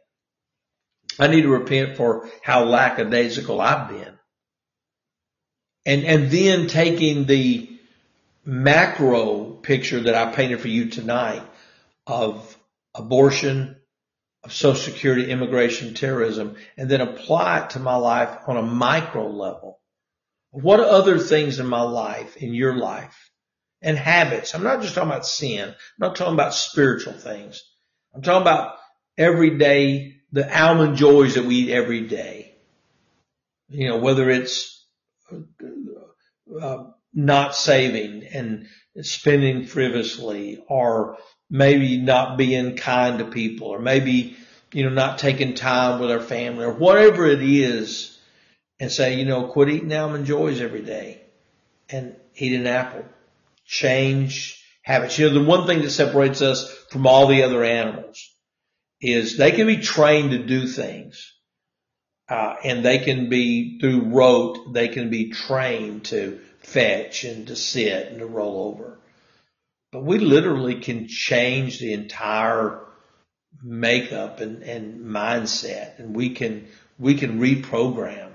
I 1.17 1.27
need 1.27 1.41
to 1.41 1.49
repent 1.49 1.97
for 1.97 2.29
how 2.43 2.63
lackadaisical 2.65 3.59
I've 3.59 3.89
been. 3.89 4.13
And, 5.85 6.05
and 6.05 6.29
then 6.29 6.67
taking 6.67 7.25
the 7.25 7.69
macro 8.45 9.45
picture 9.51 10.01
that 10.01 10.15
I 10.15 10.31
painted 10.31 10.61
for 10.61 10.67
you 10.67 10.89
tonight 10.89 11.43
of 12.05 12.57
abortion, 12.95 13.75
of 14.43 14.53
social 14.53 14.93
security, 14.93 15.29
immigration, 15.29 15.93
terrorism, 15.93 16.55
and 16.77 16.89
then 16.89 17.01
apply 17.01 17.61
it 17.61 17.71
to 17.71 17.79
my 17.79 17.95
life 17.95 18.37
on 18.47 18.57
a 18.57 18.61
micro 18.61 19.27
level. 19.27 19.79
What 20.51 20.79
other 20.79 21.19
things 21.19 21.59
in 21.59 21.67
my 21.67 21.81
life, 21.81 22.37
in 22.37 22.53
your 22.53 22.75
life, 22.75 23.28
and 23.81 23.97
habits? 23.97 24.53
I'm 24.53 24.63
not 24.63 24.81
just 24.81 24.95
talking 24.95 25.09
about 25.09 25.25
sin. 25.25 25.69
I'm 25.69 25.75
not 25.99 26.15
talking 26.15 26.33
about 26.33 26.53
spiritual 26.53 27.13
things. 27.13 27.63
I'm 28.13 28.21
talking 28.21 28.41
about 28.41 28.75
everyday, 29.17 30.15
the 30.31 30.61
almond 30.61 30.97
joys 30.97 31.35
that 31.35 31.45
we 31.45 31.55
eat 31.55 31.71
every 31.71 32.07
day. 32.07 32.55
You 33.69 33.89
know, 33.89 33.97
whether 33.97 34.29
it's 34.29 34.85
uh, 36.61 36.85
not 37.13 37.55
saving 37.55 38.23
and 38.23 38.67
spending 39.01 39.65
frivolously 39.65 40.63
or 40.67 41.17
maybe 41.49 41.97
not 41.97 42.37
being 42.37 42.75
kind 42.75 43.19
to 43.19 43.25
people 43.25 43.67
or 43.67 43.79
maybe, 43.79 44.37
you 44.73 44.83
know, 44.83 44.89
not 44.89 45.19
taking 45.19 45.53
time 45.53 45.99
with 45.99 46.11
our 46.11 46.19
family 46.19 46.65
or 46.65 46.73
whatever 46.73 47.25
it 47.25 47.41
is 47.41 48.17
and 48.79 48.91
say, 48.91 49.15
you 49.15 49.25
know, 49.25 49.47
quit 49.47 49.69
eating 49.69 49.93
almond 49.93 50.25
joys 50.25 50.61
every 50.61 50.81
day 50.81 51.21
and 51.89 52.15
eat 52.35 52.53
an 52.53 52.67
apple. 52.67 53.05
Change 53.69 54.59
habits. 54.81 55.19
You 55.19 55.29
know, 55.29 55.35
the 55.35 55.45
one 55.45 55.67
thing 55.67 55.83
that 55.83 55.91
separates 55.91 56.41
us 56.41 56.67
from 56.89 57.05
all 57.05 57.27
the 57.27 57.43
other 57.43 57.63
animals 57.63 58.19
is 58.99 59.37
they 59.37 59.51
can 59.51 59.67
be 59.67 59.77
trained 59.77 60.31
to 60.31 60.39
do 60.39 60.65
things. 60.65 61.33
Uh, 62.27 62.55
and 62.63 62.83
they 62.83 62.97
can 62.97 63.29
be 63.29 63.79
through 63.79 64.05
rote, 64.05 64.73
they 64.73 64.87
can 64.87 65.11
be 65.11 65.29
trained 65.29 66.05
to 66.05 66.39
fetch 66.61 67.23
and 67.23 67.47
to 67.47 67.55
sit 67.55 68.07
and 68.07 68.19
to 68.19 68.25
roll 68.25 68.73
over. 68.73 68.97
But 69.91 70.03
we 70.03 70.17
literally 70.17 70.79
can 70.79 71.07
change 71.07 71.77
the 71.77 71.93
entire 71.93 72.81
makeup 73.61 74.39
and, 74.39 74.63
and 74.63 75.01
mindset 75.05 75.99
and 75.99 76.15
we 76.15 76.31
can, 76.31 76.67
we 76.97 77.13
can 77.13 77.39
reprogram. 77.39 78.31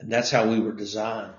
And 0.00 0.10
that's 0.10 0.30
how 0.30 0.48
we 0.48 0.60
were 0.60 0.72
designed. 0.72 1.34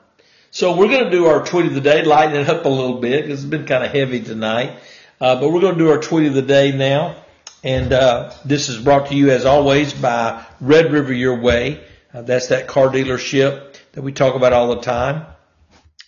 So 0.56 0.74
we're 0.74 0.88
going 0.88 1.04
to 1.04 1.10
do 1.10 1.26
our 1.26 1.46
tweet 1.46 1.66
of 1.66 1.74
the 1.74 1.82
day, 1.82 2.06
lighten 2.06 2.38
it 2.38 2.48
up 2.48 2.64
a 2.64 2.70
little 2.70 3.02
bit 3.02 3.24
because 3.24 3.44
it's 3.44 3.50
been 3.50 3.66
kind 3.66 3.84
of 3.84 3.92
heavy 3.92 4.22
tonight. 4.22 4.80
Uh, 5.20 5.38
but 5.38 5.52
we're 5.52 5.60
going 5.60 5.78
to 5.78 5.84
do 5.84 5.92
our 5.92 6.00
tweet 6.00 6.28
of 6.28 6.34
the 6.34 6.42
day 6.42 6.72
now. 6.72 7.18
And, 7.62 7.92
uh, 7.92 8.32
this 8.46 8.70
is 8.70 8.78
brought 8.78 9.10
to 9.10 9.16
you 9.16 9.32
as 9.32 9.44
always 9.44 9.92
by 9.92 10.46
Red 10.62 10.94
River 10.94 11.12
Your 11.12 11.42
Way. 11.42 11.84
Uh, 12.14 12.22
that's 12.22 12.48
that 12.48 12.68
car 12.68 12.88
dealership 12.88 13.76
that 13.92 14.02
we 14.02 14.14
talk 14.14 14.36
about 14.36 14.54
all 14.54 14.74
the 14.74 14.80
time 14.80 15.26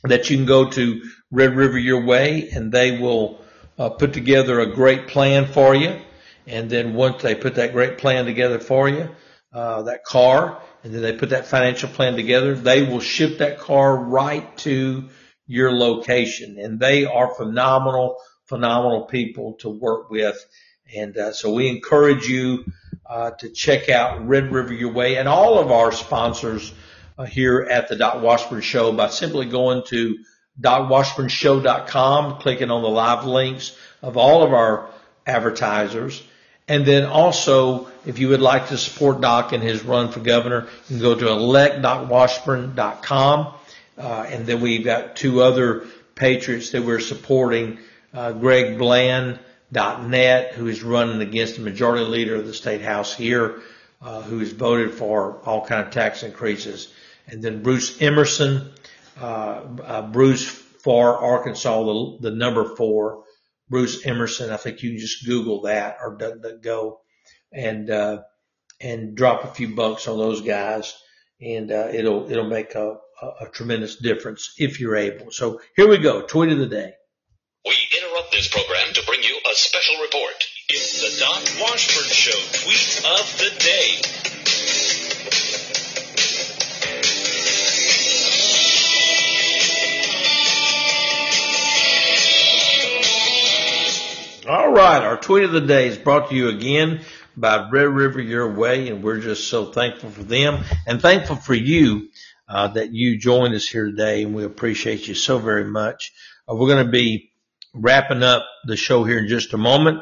that 0.04 0.30
you 0.30 0.38
can 0.38 0.46
go 0.46 0.70
to 0.70 1.02
Red 1.30 1.54
River 1.58 1.78
Your 1.78 2.06
Way 2.06 2.48
and 2.50 2.72
they 2.72 2.98
will 2.98 3.42
uh, 3.78 3.90
put 3.90 4.14
together 4.14 4.62
a 4.62 4.74
great 4.74 5.10
plan 5.10 5.46
for 5.48 5.76
you. 5.76 6.00
And 6.46 6.70
then 6.70 6.94
once 6.94 7.22
they 7.22 7.36
put 7.36 7.56
that 7.56 7.74
great 7.74 7.98
plan 7.98 8.24
together 8.24 8.60
for 8.60 8.88
you, 8.88 9.10
uh, 9.52 9.82
that 9.82 10.06
car, 10.06 10.62
and 10.84 10.94
then 10.94 11.02
they 11.02 11.14
put 11.14 11.30
that 11.30 11.48
financial 11.48 11.90
plan 11.90 12.16
together, 12.16 12.56
they 12.56 12.84
will 12.84 13.00
ship 13.00 13.40
that 13.40 13.60
car 13.60 13.98
right 13.98 14.58
to 14.60 15.10
your 15.46 15.72
location. 15.72 16.58
And 16.60 16.80
they 16.80 17.06
are 17.06 17.34
phenomenal, 17.34 18.18
phenomenal 18.46 19.06
people 19.06 19.54
to 19.60 19.70
work 19.70 20.10
with. 20.10 20.38
And 20.96 21.18
uh, 21.18 21.34
so 21.34 21.54
we 21.54 21.68
encourage 21.68 22.28
you 22.28 22.66
uh, 23.06 23.32
to 23.32 23.50
check 23.50 23.90
out 23.90 24.28
Red 24.28 24.52
River 24.52 24.74
Your 24.74 24.94
Way 24.94 25.18
and 25.18 25.28
all 25.28 25.60
of 25.60 25.72
our 25.72 25.92
sponsors 25.92 26.74
uh, 27.18 27.26
here 27.26 27.68
at 27.70 27.88
the 27.88 28.20
Washburn 28.22 28.62
Show 28.62 28.92
by 28.92 29.10
simply 29.10 29.46
going 29.46 29.84
to 29.88 30.18
docwashburnshow.com, 30.60 32.40
clicking 32.40 32.72
on 32.72 32.82
the 32.82 32.90
live 32.90 33.26
links 33.26 33.76
of 34.02 34.18
all 34.18 34.44
of 34.44 34.54
our 34.54 34.90
advertisers. 35.26 36.24
And 36.68 36.86
then 36.86 37.06
also, 37.06 37.88
if 38.06 38.20
you 38.20 38.28
would 38.30 38.42
like 38.42 38.68
to 38.70 38.78
support 38.78 39.20
Doc 39.22 39.54
in 39.54 39.62
his 39.62 39.84
run 39.84 40.12
for 40.12 40.20
governor, 40.20 40.68
you 40.90 40.98
can 40.98 41.00
go 41.00 41.16
to 41.16 41.26
electdocwashburn.com. 41.26 43.54
Uh, 43.98 44.26
and 44.28 44.46
then 44.46 44.62
we've 44.62 44.84
got 44.84 45.16
two 45.16 45.42
other 45.42 45.88
patriots 46.16 46.72
that 46.72 46.84
we're 46.84 47.00
supporting, 47.00 47.80
uh, 48.14 48.34
Greg 48.34 48.78
Bland.net, 48.78 50.54
who 50.54 50.68
is 50.68 50.84
running 50.84 51.22
against 51.22 51.56
the 51.56 51.62
majority 51.62 52.04
leader 52.06 52.36
of 52.36 52.46
the 52.46 52.54
state 52.54 52.82
house 52.82 53.16
here, 53.16 53.62
uh, 54.02 54.22
who 54.22 54.40
has 54.40 54.52
voted 54.52 54.94
for 54.94 55.40
all 55.46 55.66
kind 55.66 55.88
of 55.88 55.92
tax 55.92 56.24
increases 56.24 56.90
and 57.28 57.44
then 57.44 57.62
Bruce 57.62 58.02
Emerson, 58.02 58.72
uh, 59.20 59.62
uh, 59.84 60.02
Bruce 60.04 60.48
for 60.48 61.18
Arkansas, 61.18 61.84
the, 61.84 62.30
the 62.30 62.32
number 62.32 62.76
four, 62.76 63.24
Bruce 63.70 64.06
Emerson. 64.06 64.52
I 64.52 64.58
think 64.58 64.84
you 64.84 64.92
can 64.92 65.00
just 65.00 65.26
Google 65.26 65.62
that 65.64 65.98
or 66.02 66.18
go 66.62 67.02
and, 67.52 67.90
uh, 67.90 68.22
and 68.80 69.16
drop 69.16 69.44
a 69.44 69.54
few 69.54 69.76
bucks 69.76 70.08
on 70.08 70.18
those 70.18 70.42
guys 70.42 70.94
and, 71.42 71.72
uh, 71.72 71.90
it'll, 71.92 72.30
it'll 72.32 72.50
make 72.50 72.76
a, 72.76 72.98
a, 73.22 73.28
a 73.42 73.50
tremendous 73.52 73.96
difference 73.96 74.54
if 74.58 74.80
you're 74.80 74.96
able. 74.96 75.32
So 75.32 75.62
here 75.76 75.88
we 75.88 75.98
go. 75.98 76.22
Tweet 76.22 76.52
of 76.52 76.60
the 76.60 76.68
day. 76.68 76.94
We 77.66 77.76
interrupt 77.98 78.32
this 78.32 78.48
program 78.48 78.94
to 78.94 79.06
bring 79.06 79.24
you 79.24 79.38
a 79.52 79.56
special 79.56 79.96
report. 80.02 80.48
It's 80.70 81.02
the 81.02 81.20
Doc 81.20 81.44
Washburn 81.62 82.10
Show 82.10 82.40
tweet 82.64 83.04
of 83.06 83.38
the 83.40 83.52
day. 83.60 84.37
All 94.48 94.72
right. 94.72 95.04
Our 95.04 95.18
tweet 95.18 95.44
of 95.44 95.52
the 95.52 95.60
day 95.60 95.90
is 95.90 95.98
brought 95.98 96.30
to 96.30 96.36
you 96.36 96.48
again 96.48 97.02
by 97.36 97.68
Red 97.70 97.90
River 97.90 98.22
Your 98.22 98.54
Way, 98.54 98.88
and 98.88 99.04
we're 99.04 99.20
just 99.20 99.50
so 99.50 99.66
thankful 99.66 100.10
for 100.10 100.24
them 100.24 100.64
and 100.86 101.02
thankful 101.02 101.36
for 101.36 101.54
you 101.54 102.08
uh, 102.48 102.70
that 102.70 102.94
you 102.94 103.18
joined 103.18 103.56
us 103.56 103.68
here 103.68 103.88
today, 103.88 104.24
and 104.24 104.34
we 104.34 104.46
appreciate 104.46 105.06
you 105.06 105.16
so 105.16 105.38
very 105.38 105.66
much. 105.66 106.14
Uh, 106.50 106.56
we're 106.56 106.70
going 106.70 106.86
to 106.86 106.90
be 106.90 107.34
wrapping 107.74 108.24
up 108.24 108.46
the 108.64 108.78
show 108.78 109.04
here 109.04 109.18
in 109.18 109.28
just 109.28 109.54
a 109.54 109.58
moment, 109.58 110.00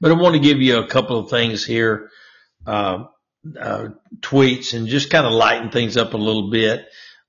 but 0.00 0.10
I 0.10 0.14
want 0.14 0.34
to 0.34 0.40
give 0.40 0.60
you 0.60 0.78
a 0.78 0.88
couple 0.88 1.16
of 1.20 1.30
things 1.30 1.64
here, 1.64 2.10
uh, 2.66 3.04
uh 3.56 3.90
tweets, 4.18 4.74
and 4.74 4.88
just 4.88 5.08
kind 5.08 5.24
of 5.24 5.32
lighten 5.32 5.70
things 5.70 5.96
up 5.96 6.14
a 6.14 6.18
little 6.18 6.50
bit. 6.50 6.84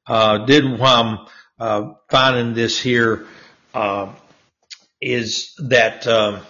Uh, 0.07 0.45
did 0.45 0.79
while 0.79 1.03
I'm 1.03 1.27
uh, 1.59 1.93
finding 2.09 2.55
this 2.55 2.79
here 2.79 3.27
is 5.01 5.55
that 5.57 6.05
um, 6.07 6.41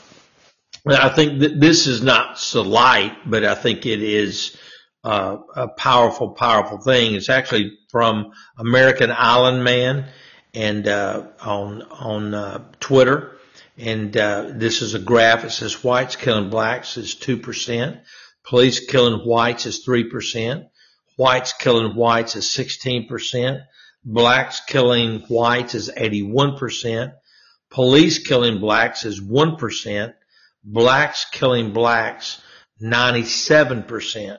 I 0.85 1.09
think 1.09 1.39
that 1.39 1.59
this 1.59 1.87
is 1.87 2.01
not 2.01 2.37
so 2.37 2.61
light, 2.61 3.17
but 3.25 3.45
I 3.45 3.55
think 3.55 3.85
it 3.85 4.01
is 4.01 4.57
uh, 5.03 5.37
a 5.55 5.67
powerful, 5.69 6.31
powerful 6.31 6.79
thing. 6.79 7.15
It's 7.15 7.29
actually 7.29 7.77
from 7.89 8.31
American 8.57 9.11
Island 9.11 9.63
Man 9.63 10.05
and 10.53 10.87
uh, 10.87 11.27
on 11.41 11.81
on 11.83 12.33
uh, 12.33 12.63
Twitter, 12.79 13.37
and 13.77 14.15
uh, 14.17 14.51
this 14.53 14.81
is 14.81 14.93
a 14.95 14.99
graph. 14.99 15.45
It 15.45 15.51
says 15.51 15.83
whites 15.83 16.15
killing 16.15 16.49
blacks 16.49 16.97
is 16.97 17.15
two 17.15 17.37
percent, 17.37 17.99
police 18.43 18.85
killing 18.85 19.19
whites 19.25 19.65
is 19.65 19.79
three 19.79 20.03
percent, 20.03 20.65
whites 21.15 21.53
killing 21.53 21.95
whites 21.95 22.35
is 22.35 22.51
sixteen 22.51 23.07
percent, 23.07 23.61
blacks 24.03 24.61
killing 24.67 25.21
whites 25.29 25.73
is 25.73 25.89
eighty 25.95 26.23
one 26.23 26.57
percent 26.57 27.13
Police 27.71 28.19
killing 28.19 28.59
blacks 28.59 29.05
is 29.05 29.21
1%. 29.21 30.13
Blacks 30.63 31.25
killing 31.31 31.71
blacks, 31.71 32.41
97%. 32.81 34.37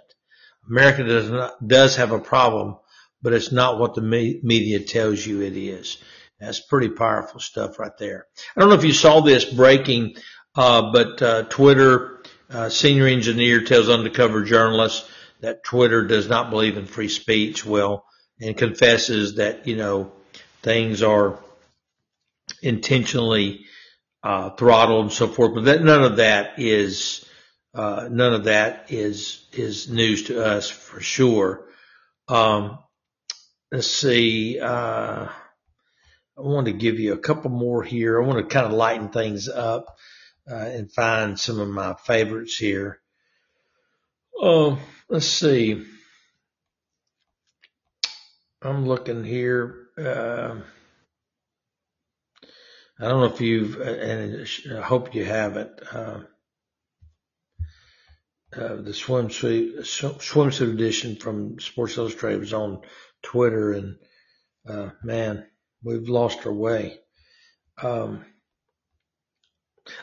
America 0.68 1.02
does 1.02 1.30
not, 1.30 1.66
does 1.66 1.96
have 1.96 2.12
a 2.12 2.20
problem, 2.20 2.76
but 3.20 3.32
it's 3.32 3.50
not 3.50 3.78
what 3.80 3.94
the 3.94 4.02
me- 4.02 4.40
media 4.42 4.78
tells 4.80 5.26
you 5.26 5.40
it 5.42 5.56
is. 5.56 5.98
That's 6.38 6.60
pretty 6.60 6.90
powerful 6.90 7.40
stuff 7.40 7.78
right 7.78 7.96
there. 7.98 8.26
I 8.56 8.60
don't 8.60 8.68
know 8.68 8.76
if 8.76 8.84
you 8.84 8.92
saw 8.92 9.20
this 9.20 9.44
breaking, 9.44 10.16
uh, 10.54 10.92
but 10.92 11.22
uh, 11.22 11.42
Twitter 11.44 12.22
uh, 12.50 12.68
senior 12.68 13.06
engineer 13.06 13.62
tells 13.62 13.88
undercover 13.88 14.44
journalists 14.44 15.08
that 15.40 15.64
Twitter 15.64 16.06
does 16.06 16.28
not 16.28 16.50
believe 16.50 16.76
in 16.76 16.86
free 16.86 17.08
speech. 17.08 17.64
Well, 17.64 18.04
and 18.40 18.56
confesses 18.56 19.36
that 19.36 19.66
you 19.66 19.76
know 19.76 20.12
things 20.62 21.02
are 21.02 21.38
intentionally 22.62 23.66
uh, 24.22 24.50
throttled 24.50 25.06
and 25.06 25.12
so 25.12 25.26
forth. 25.26 25.54
But 25.54 25.64
that, 25.64 25.82
none 25.82 26.04
of 26.04 26.16
that 26.16 26.58
is 26.58 27.24
uh, 27.74 28.08
none 28.10 28.34
of 28.34 28.44
that 28.44 28.92
is 28.92 29.46
is 29.52 29.88
news 29.88 30.24
to 30.24 30.44
us 30.44 30.68
for 30.68 31.00
sure. 31.00 31.66
Um, 32.28 32.78
let's 33.70 33.88
see. 33.88 34.60
Uh, 34.60 35.28
I 36.36 36.40
want 36.40 36.66
to 36.66 36.72
give 36.72 36.98
you 36.98 37.12
a 37.12 37.18
couple 37.18 37.50
more 37.50 37.82
here. 37.82 38.20
I 38.20 38.26
want 38.26 38.38
to 38.38 38.54
kind 38.54 38.66
of 38.66 38.72
lighten 38.72 39.08
things 39.10 39.48
up 39.48 39.96
uh, 40.50 40.54
and 40.54 40.92
find 40.92 41.38
some 41.38 41.60
of 41.60 41.68
my 41.68 41.94
favorites 41.94 42.56
here. 42.56 43.00
Oh, 44.36 44.78
let's 45.08 45.26
see. 45.26 45.84
I'm 48.60 48.86
looking 48.86 49.24
here. 49.24 49.88
Uh, 53.00 53.06
I 53.06 53.08
don't 53.08 53.20
know 53.20 53.34
if 53.34 53.40
you've, 53.40 53.80
and 53.80 54.46
I 54.76 54.82
hope 54.82 55.14
you 55.14 55.24
haven't. 55.24 55.70
Uh, 55.92 56.20
uh, 58.54 58.76
the 58.76 58.90
swimsuit 58.90 59.78
swimsuit 59.78 60.72
edition 60.72 61.16
from 61.16 61.58
Sports 61.58 61.96
Illustrated 61.96 62.40
was 62.40 62.52
on 62.52 62.82
Twitter, 63.22 63.72
and 63.72 63.96
uh, 64.68 64.90
man, 65.02 65.46
we've 65.82 66.08
lost 66.08 66.46
our 66.46 66.52
way. 66.52 66.98
Um, 67.80 68.26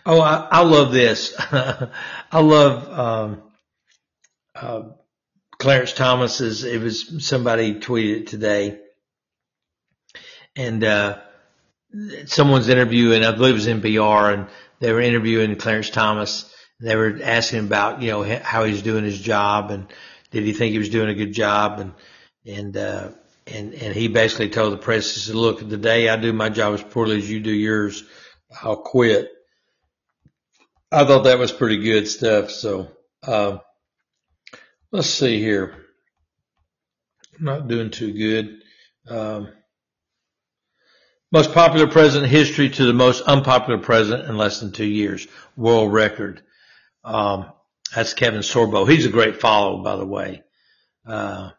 oh, 0.03 0.19
I, 0.19 0.47
I, 0.49 0.61
love 0.61 0.91
this. 0.91 1.35
I 1.39 2.39
love 2.39 2.89
um, 2.89 3.43
uh, 4.55 4.81
Clarence 5.59 5.93
Thomas's. 5.93 6.63
It 6.63 6.81
was 6.81 7.23
somebody 7.23 7.75
tweeted 7.75 8.27
today, 8.27 8.79
and 10.55 10.83
someone's 12.25 12.69
interviewing. 12.69 13.23
I 13.23 13.31
believe 13.31 13.51
it 13.51 13.55
was 13.55 13.67
NPR, 13.67 14.33
and 14.33 14.47
they 14.79 14.91
were 14.93 15.01
interviewing 15.01 15.55
Clarence 15.55 15.89
Thomas. 15.89 16.53
They 16.79 16.95
were 16.95 17.19
asking 17.23 17.59
him 17.59 17.65
about 17.65 18.01
you 18.01 18.11
know 18.11 18.23
how 18.23 18.63
he's 18.63 18.81
doing 18.81 19.03
his 19.03 19.19
job 19.19 19.71
and 19.71 19.87
did 20.31 20.43
he 20.43 20.53
think 20.53 20.71
he 20.71 20.77
was 20.77 20.89
doing 20.89 21.09
a 21.09 21.15
good 21.15 21.33
job 21.33 21.79
and 21.79 21.93
and 22.45 22.77
uh, 22.77 23.11
and 23.47 23.73
and 23.73 23.93
he 23.93 24.07
basically 24.07 24.49
told 24.49 24.71
the 24.71 24.77
press 24.77 25.13
he 25.13 25.19
said, 25.19 25.35
look, 25.35 25.67
the 25.67 25.77
day 25.77 26.07
I 26.07 26.15
do 26.15 26.31
my 26.31 26.49
job 26.49 26.73
as 26.73 26.83
poorly 26.83 27.17
as 27.17 27.29
you 27.29 27.41
do 27.41 27.51
yours, 27.51 28.03
I'll 28.63 28.77
quit. 28.77 29.29
I 30.91 31.03
thought 31.05 31.23
that 31.23 31.39
was 31.39 31.51
pretty 31.51 31.77
good 31.77 32.07
stuff. 32.07 32.51
So. 32.51 32.91
Uh, 33.21 33.57
Let's 34.91 35.09
see 35.09 35.39
here. 35.39 35.85
I'm 37.37 37.45
not 37.45 37.67
doing 37.67 37.91
too 37.91 38.11
good. 38.11 38.63
Um, 39.07 39.49
most 41.31 41.53
popular 41.53 41.87
president 41.87 42.31
in 42.31 42.37
history 42.37 42.69
to 42.69 42.85
the 42.85 42.93
most 42.93 43.21
unpopular 43.21 43.79
president 43.79 44.29
in 44.29 44.37
less 44.37 44.59
than 44.59 44.71
two 44.71 44.85
years. 44.85 45.27
World 45.55 45.93
record. 45.93 46.41
Um, 47.03 47.51
that's 47.93 48.13
Kevin 48.13 48.41
Sorbo. 48.41 48.89
He's 48.89 49.05
a 49.05 49.11
great 49.11 49.39
follow, 49.39 49.83
by 49.83 49.95
the 49.95 50.05
way. 50.05 50.43
Uh, 51.05 51.51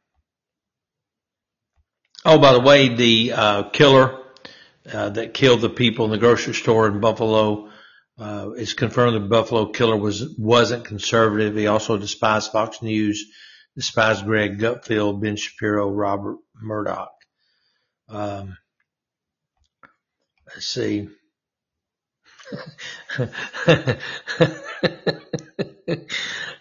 oh, 2.25 2.39
by 2.39 2.53
the 2.53 2.61
way, 2.61 2.89
the 2.89 3.33
uh, 3.33 3.63
killer 3.71 4.19
uh, 4.93 5.11
that 5.11 5.35
killed 5.35 5.61
the 5.61 5.71
people 5.71 6.05
in 6.05 6.11
the 6.11 6.19
grocery 6.19 6.55
store 6.55 6.87
in 6.87 7.01
Buffalo 7.01 7.71
uh, 8.21 8.51
it's 8.55 8.75
confirmed 8.75 9.17
the 9.17 9.27
Buffalo 9.27 9.71
killer 9.73 9.97
was 9.97 10.37
wasn't 10.37 10.85
conservative. 10.85 11.57
He 11.57 11.67
also 11.67 11.97
despised 11.97 12.53
Fox 12.53 12.83
News, 12.83 13.25
despised 13.75 14.27
Greg 14.27 14.59
Gutfeld, 14.59 15.23
Ben 15.23 15.37
Shapiro, 15.37 15.91
Robert 15.91 16.37
Murdoch. 16.55 17.15
Um, 18.11 18.59
see. 20.61 21.09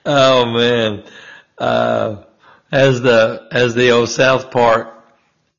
oh 0.05 0.45
man, 0.45 1.03
uh, 1.57 2.23
as 2.71 3.01
the 3.01 3.47
as 3.51 3.76
the 3.76 3.89
old 3.91 4.09
South 4.09 4.51
Park 4.51 5.03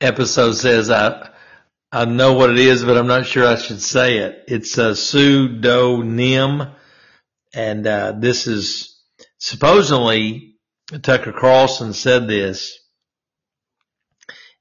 episode 0.01 0.53
says, 0.53 0.91
I 0.91 1.31
I 1.93 2.05
know 2.05 2.35
what 2.35 2.51
it 2.51 2.59
is, 2.59 2.85
but 2.85 2.97
I'm 2.97 3.09
not 3.09 3.27
sure 3.27 3.47
I 3.47 3.57
should 3.57 3.83
say 3.83 4.19
it. 4.19 4.45
It's 4.47 4.79
a 4.79 4.95
pseudonym, 4.95 6.62
and 7.53 7.87
uh, 7.87 8.12
this 8.12 8.47
is 8.47 9.01
supposedly 9.39 10.57
Tucker 11.03 11.33
Carlson 11.33 11.93
said 11.93 12.29
this, 12.29 12.80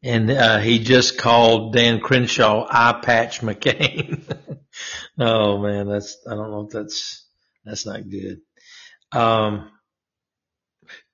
and 0.03 0.31
uh, 0.31 0.59
he 0.59 0.79
just 0.79 1.17
called 1.17 1.73
Dan 1.73 1.99
Crenshaw 1.99 2.65
Eye 2.69 2.99
Patch 3.03 3.41
McCain. 3.41 4.23
oh 5.19 5.57
man, 5.59 5.87
that's 5.87 6.17
I 6.27 6.35
don't 6.35 6.51
know 6.51 6.65
if 6.65 6.71
that's 6.71 7.25
that's 7.65 7.85
not 7.85 8.09
good. 8.09 8.39
Um, 9.11 9.71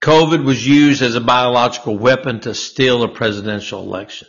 COVID 0.02 0.44
was 0.44 0.66
used 0.66 1.02
as 1.02 1.16
a 1.16 1.22
biological 1.22 1.98
weapon 1.98 2.41
to 2.41 2.53
steal 2.53 3.03
a 3.03 3.07
presidential 3.07 3.82
election. 3.82 4.28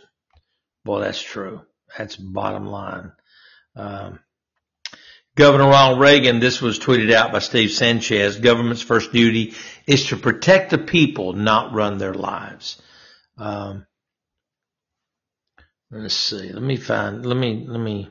Boy, 0.83 1.01
that's 1.01 1.21
true. 1.21 1.61
That's 1.97 2.15
bottom 2.15 2.65
line. 2.67 3.11
Um, 3.75 4.19
Governor 5.35 5.69
Ronald 5.69 5.99
Reagan, 5.99 6.39
this 6.39 6.61
was 6.61 6.79
tweeted 6.79 7.13
out 7.13 7.31
by 7.31 7.39
Steve 7.39 7.71
Sanchez, 7.71 8.37
government's 8.37 8.81
first 8.81 9.11
duty 9.11 9.53
is 9.85 10.07
to 10.07 10.17
protect 10.17 10.71
the 10.71 10.79
people, 10.79 11.33
not 11.33 11.73
run 11.73 11.99
their 11.99 12.15
lives. 12.15 12.81
Um, 13.37 13.85
let's 15.91 16.15
see. 16.15 16.51
Let 16.51 16.63
me 16.63 16.77
find, 16.77 17.25
let 17.25 17.37
me, 17.37 17.65
let 17.67 17.79
me, 17.79 18.09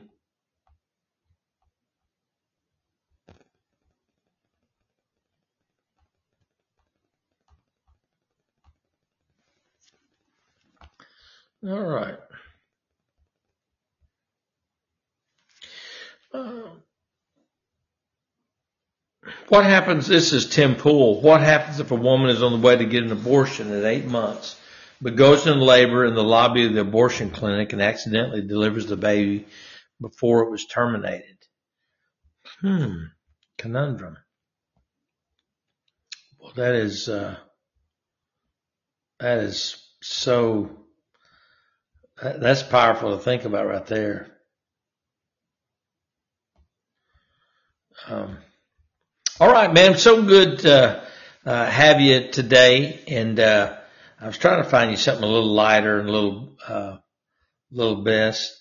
all 11.67 11.81
right. 11.83 12.17
Um, 16.33 16.83
what 19.49 19.65
happens? 19.65 20.07
This 20.07 20.33
is 20.33 20.47
Tim 20.49 20.75
Pool. 20.75 21.21
What 21.21 21.41
happens 21.41 21.79
if 21.79 21.91
a 21.91 21.95
woman 21.95 22.29
is 22.29 22.43
on 22.43 22.51
the 22.51 22.65
way 22.65 22.75
to 22.75 22.85
get 22.85 23.03
an 23.03 23.11
abortion 23.11 23.71
at 23.71 23.85
eight 23.85 24.05
months, 24.05 24.55
but 25.01 25.15
goes 25.15 25.45
into 25.45 25.63
labor 25.63 26.05
in 26.05 26.15
the 26.15 26.23
lobby 26.23 26.65
of 26.65 26.73
the 26.73 26.81
abortion 26.81 27.29
clinic 27.29 27.73
and 27.73 27.81
accidentally 27.81 28.41
delivers 28.41 28.87
the 28.87 28.97
baby 28.97 29.45
before 30.01 30.43
it 30.43 30.51
was 30.51 30.65
terminated? 30.65 31.37
Hmm, 32.61 33.03
conundrum. 33.57 34.17
Well, 36.39 36.53
that 36.55 36.75
is 36.75 37.09
uh, 37.09 37.37
that 39.19 39.39
is 39.39 39.83
so. 40.01 40.69
That's 42.21 42.63
powerful 42.63 43.15
to 43.15 43.23
think 43.23 43.45
about 43.45 43.67
right 43.67 43.85
there. 43.85 44.37
Um, 48.07 48.37
all 49.39 49.51
right, 49.51 49.71
man. 49.71 49.97
So 49.97 50.23
good 50.23 50.59
to 50.59 51.03
uh, 51.45 51.65
have 51.65 52.01
you 52.01 52.31
today. 52.31 53.03
And 53.07 53.39
uh, 53.39 53.77
I 54.19 54.25
was 54.25 54.37
trying 54.37 54.63
to 54.63 54.69
find 54.69 54.89
you 54.89 54.97
something 54.97 55.23
a 55.23 55.27
little 55.27 55.53
lighter 55.53 55.99
and 55.99 56.09
a 56.09 56.11
little, 56.11 56.57
uh, 56.67 56.73
a 56.73 57.01
little 57.71 58.03
best. 58.03 58.59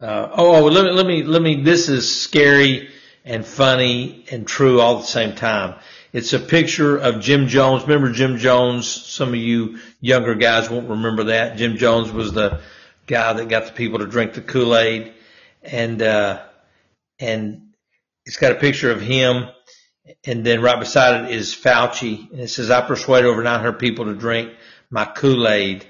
Uh, 0.00 0.30
oh, 0.32 0.56
oh, 0.56 0.64
let 0.64 0.84
me, 0.84 0.90
let 0.92 1.06
me, 1.06 1.22
let 1.22 1.42
me. 1.42 1.62
This 1.62 1.90
is 1.90 2.22
scary 2.22 2.88
and 3.24 3.44
funny 3.44 4.24
and 4.30 4.46
true 4.46 4.80
all 4.80 4.96
at 4.96 5.00
the 5.02 5.06
same 5.06 5.34
time. 5.34 5.78
It's 6.14 6.32
a 6.32 6.38
picture 6.38 6.96
of 6.96 7.20
Jim 7.20 7.48
Jones. 7.48 7.82
Remember 7.82 8.12
Jim 8.12 8.38
Jones? 8.38 8.88
Some 8.88 9.30
of 9.30 9.36
you 9.36 9.78
younger 10.00 10.34
guys 10.34 10.70
won't 10.70 10.88
remember 10.88 11.24
that. 11.24 11.58
Jim 11.58 11.76
Jones 11.76 12.10
was 12.10 12.32
the 12.32 12.60
guy 13.06 13.34
that 13.34 13.48
got 13.48 13.66
the 13.66 13.72
people 13.72 13.98
to 13.98 14.06
drink 14.06 14.32
the 14.32 14.40
Kool-Aid, 14.40 15.12
and 15.62 16.00
uh, 16.00 16.42
and 17.18 17.74
it's 18.24 18.38
got 18.38 18.52
a 18.52 18.56
picture 18.56 18.90
of 18.90 19.02
him, 19.02 19.48
and 20.24 20.46
then 20.46 20.62
right 20.62 20.80
beside 20.80 21.24
it 21.24 21.30
is 21.30 21.54
Fauci, 21.54 22.30
and 22.30 22.40
it 22.40 22.48
says, 22.48 22.70
"I 22.70 22.80
persuaded 22.80 23.28
over 23.28 23.42
900 23.42 23.78
people 23.78 24.06
to 24.06 24.14
drink 24.14 24.50
my 24.94 25.04
Kool-Aid," 25.04 25.84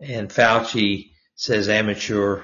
and 0.00 0.30
Fauci 0.30 1.10
says, 1.34 1.68
"Amateur." 1.68 2.42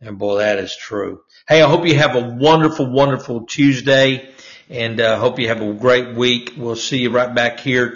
And 0.00 0.18
boy, 0.18 0.38
that 0.38 0.58
is 0.58 0.74
true. 0.74 1.20
Hey, 1.46 1.62
I 1.62 1.68
hope 1.68 1.86
you 1.86 1.94
have 1.94 2.16
a 2.16 2.20
wonderful, 2.20 2.90
wonderful 2.90 3.46
Tuesday 3.46 4.28
and 4.68 5.00
uh, 5.00 5.18
hope 5.18 5.38
you 5.38 5.48
have 5.48 5.60
a 5.60 5.72
great 5.74 6.16
week. 6.16 6.54
We'll 6.56 6.74
see 6.74 6.98
you 6.98 7.10
right 7.10 7.32
back 7.32 7.60
here 7.60 7.88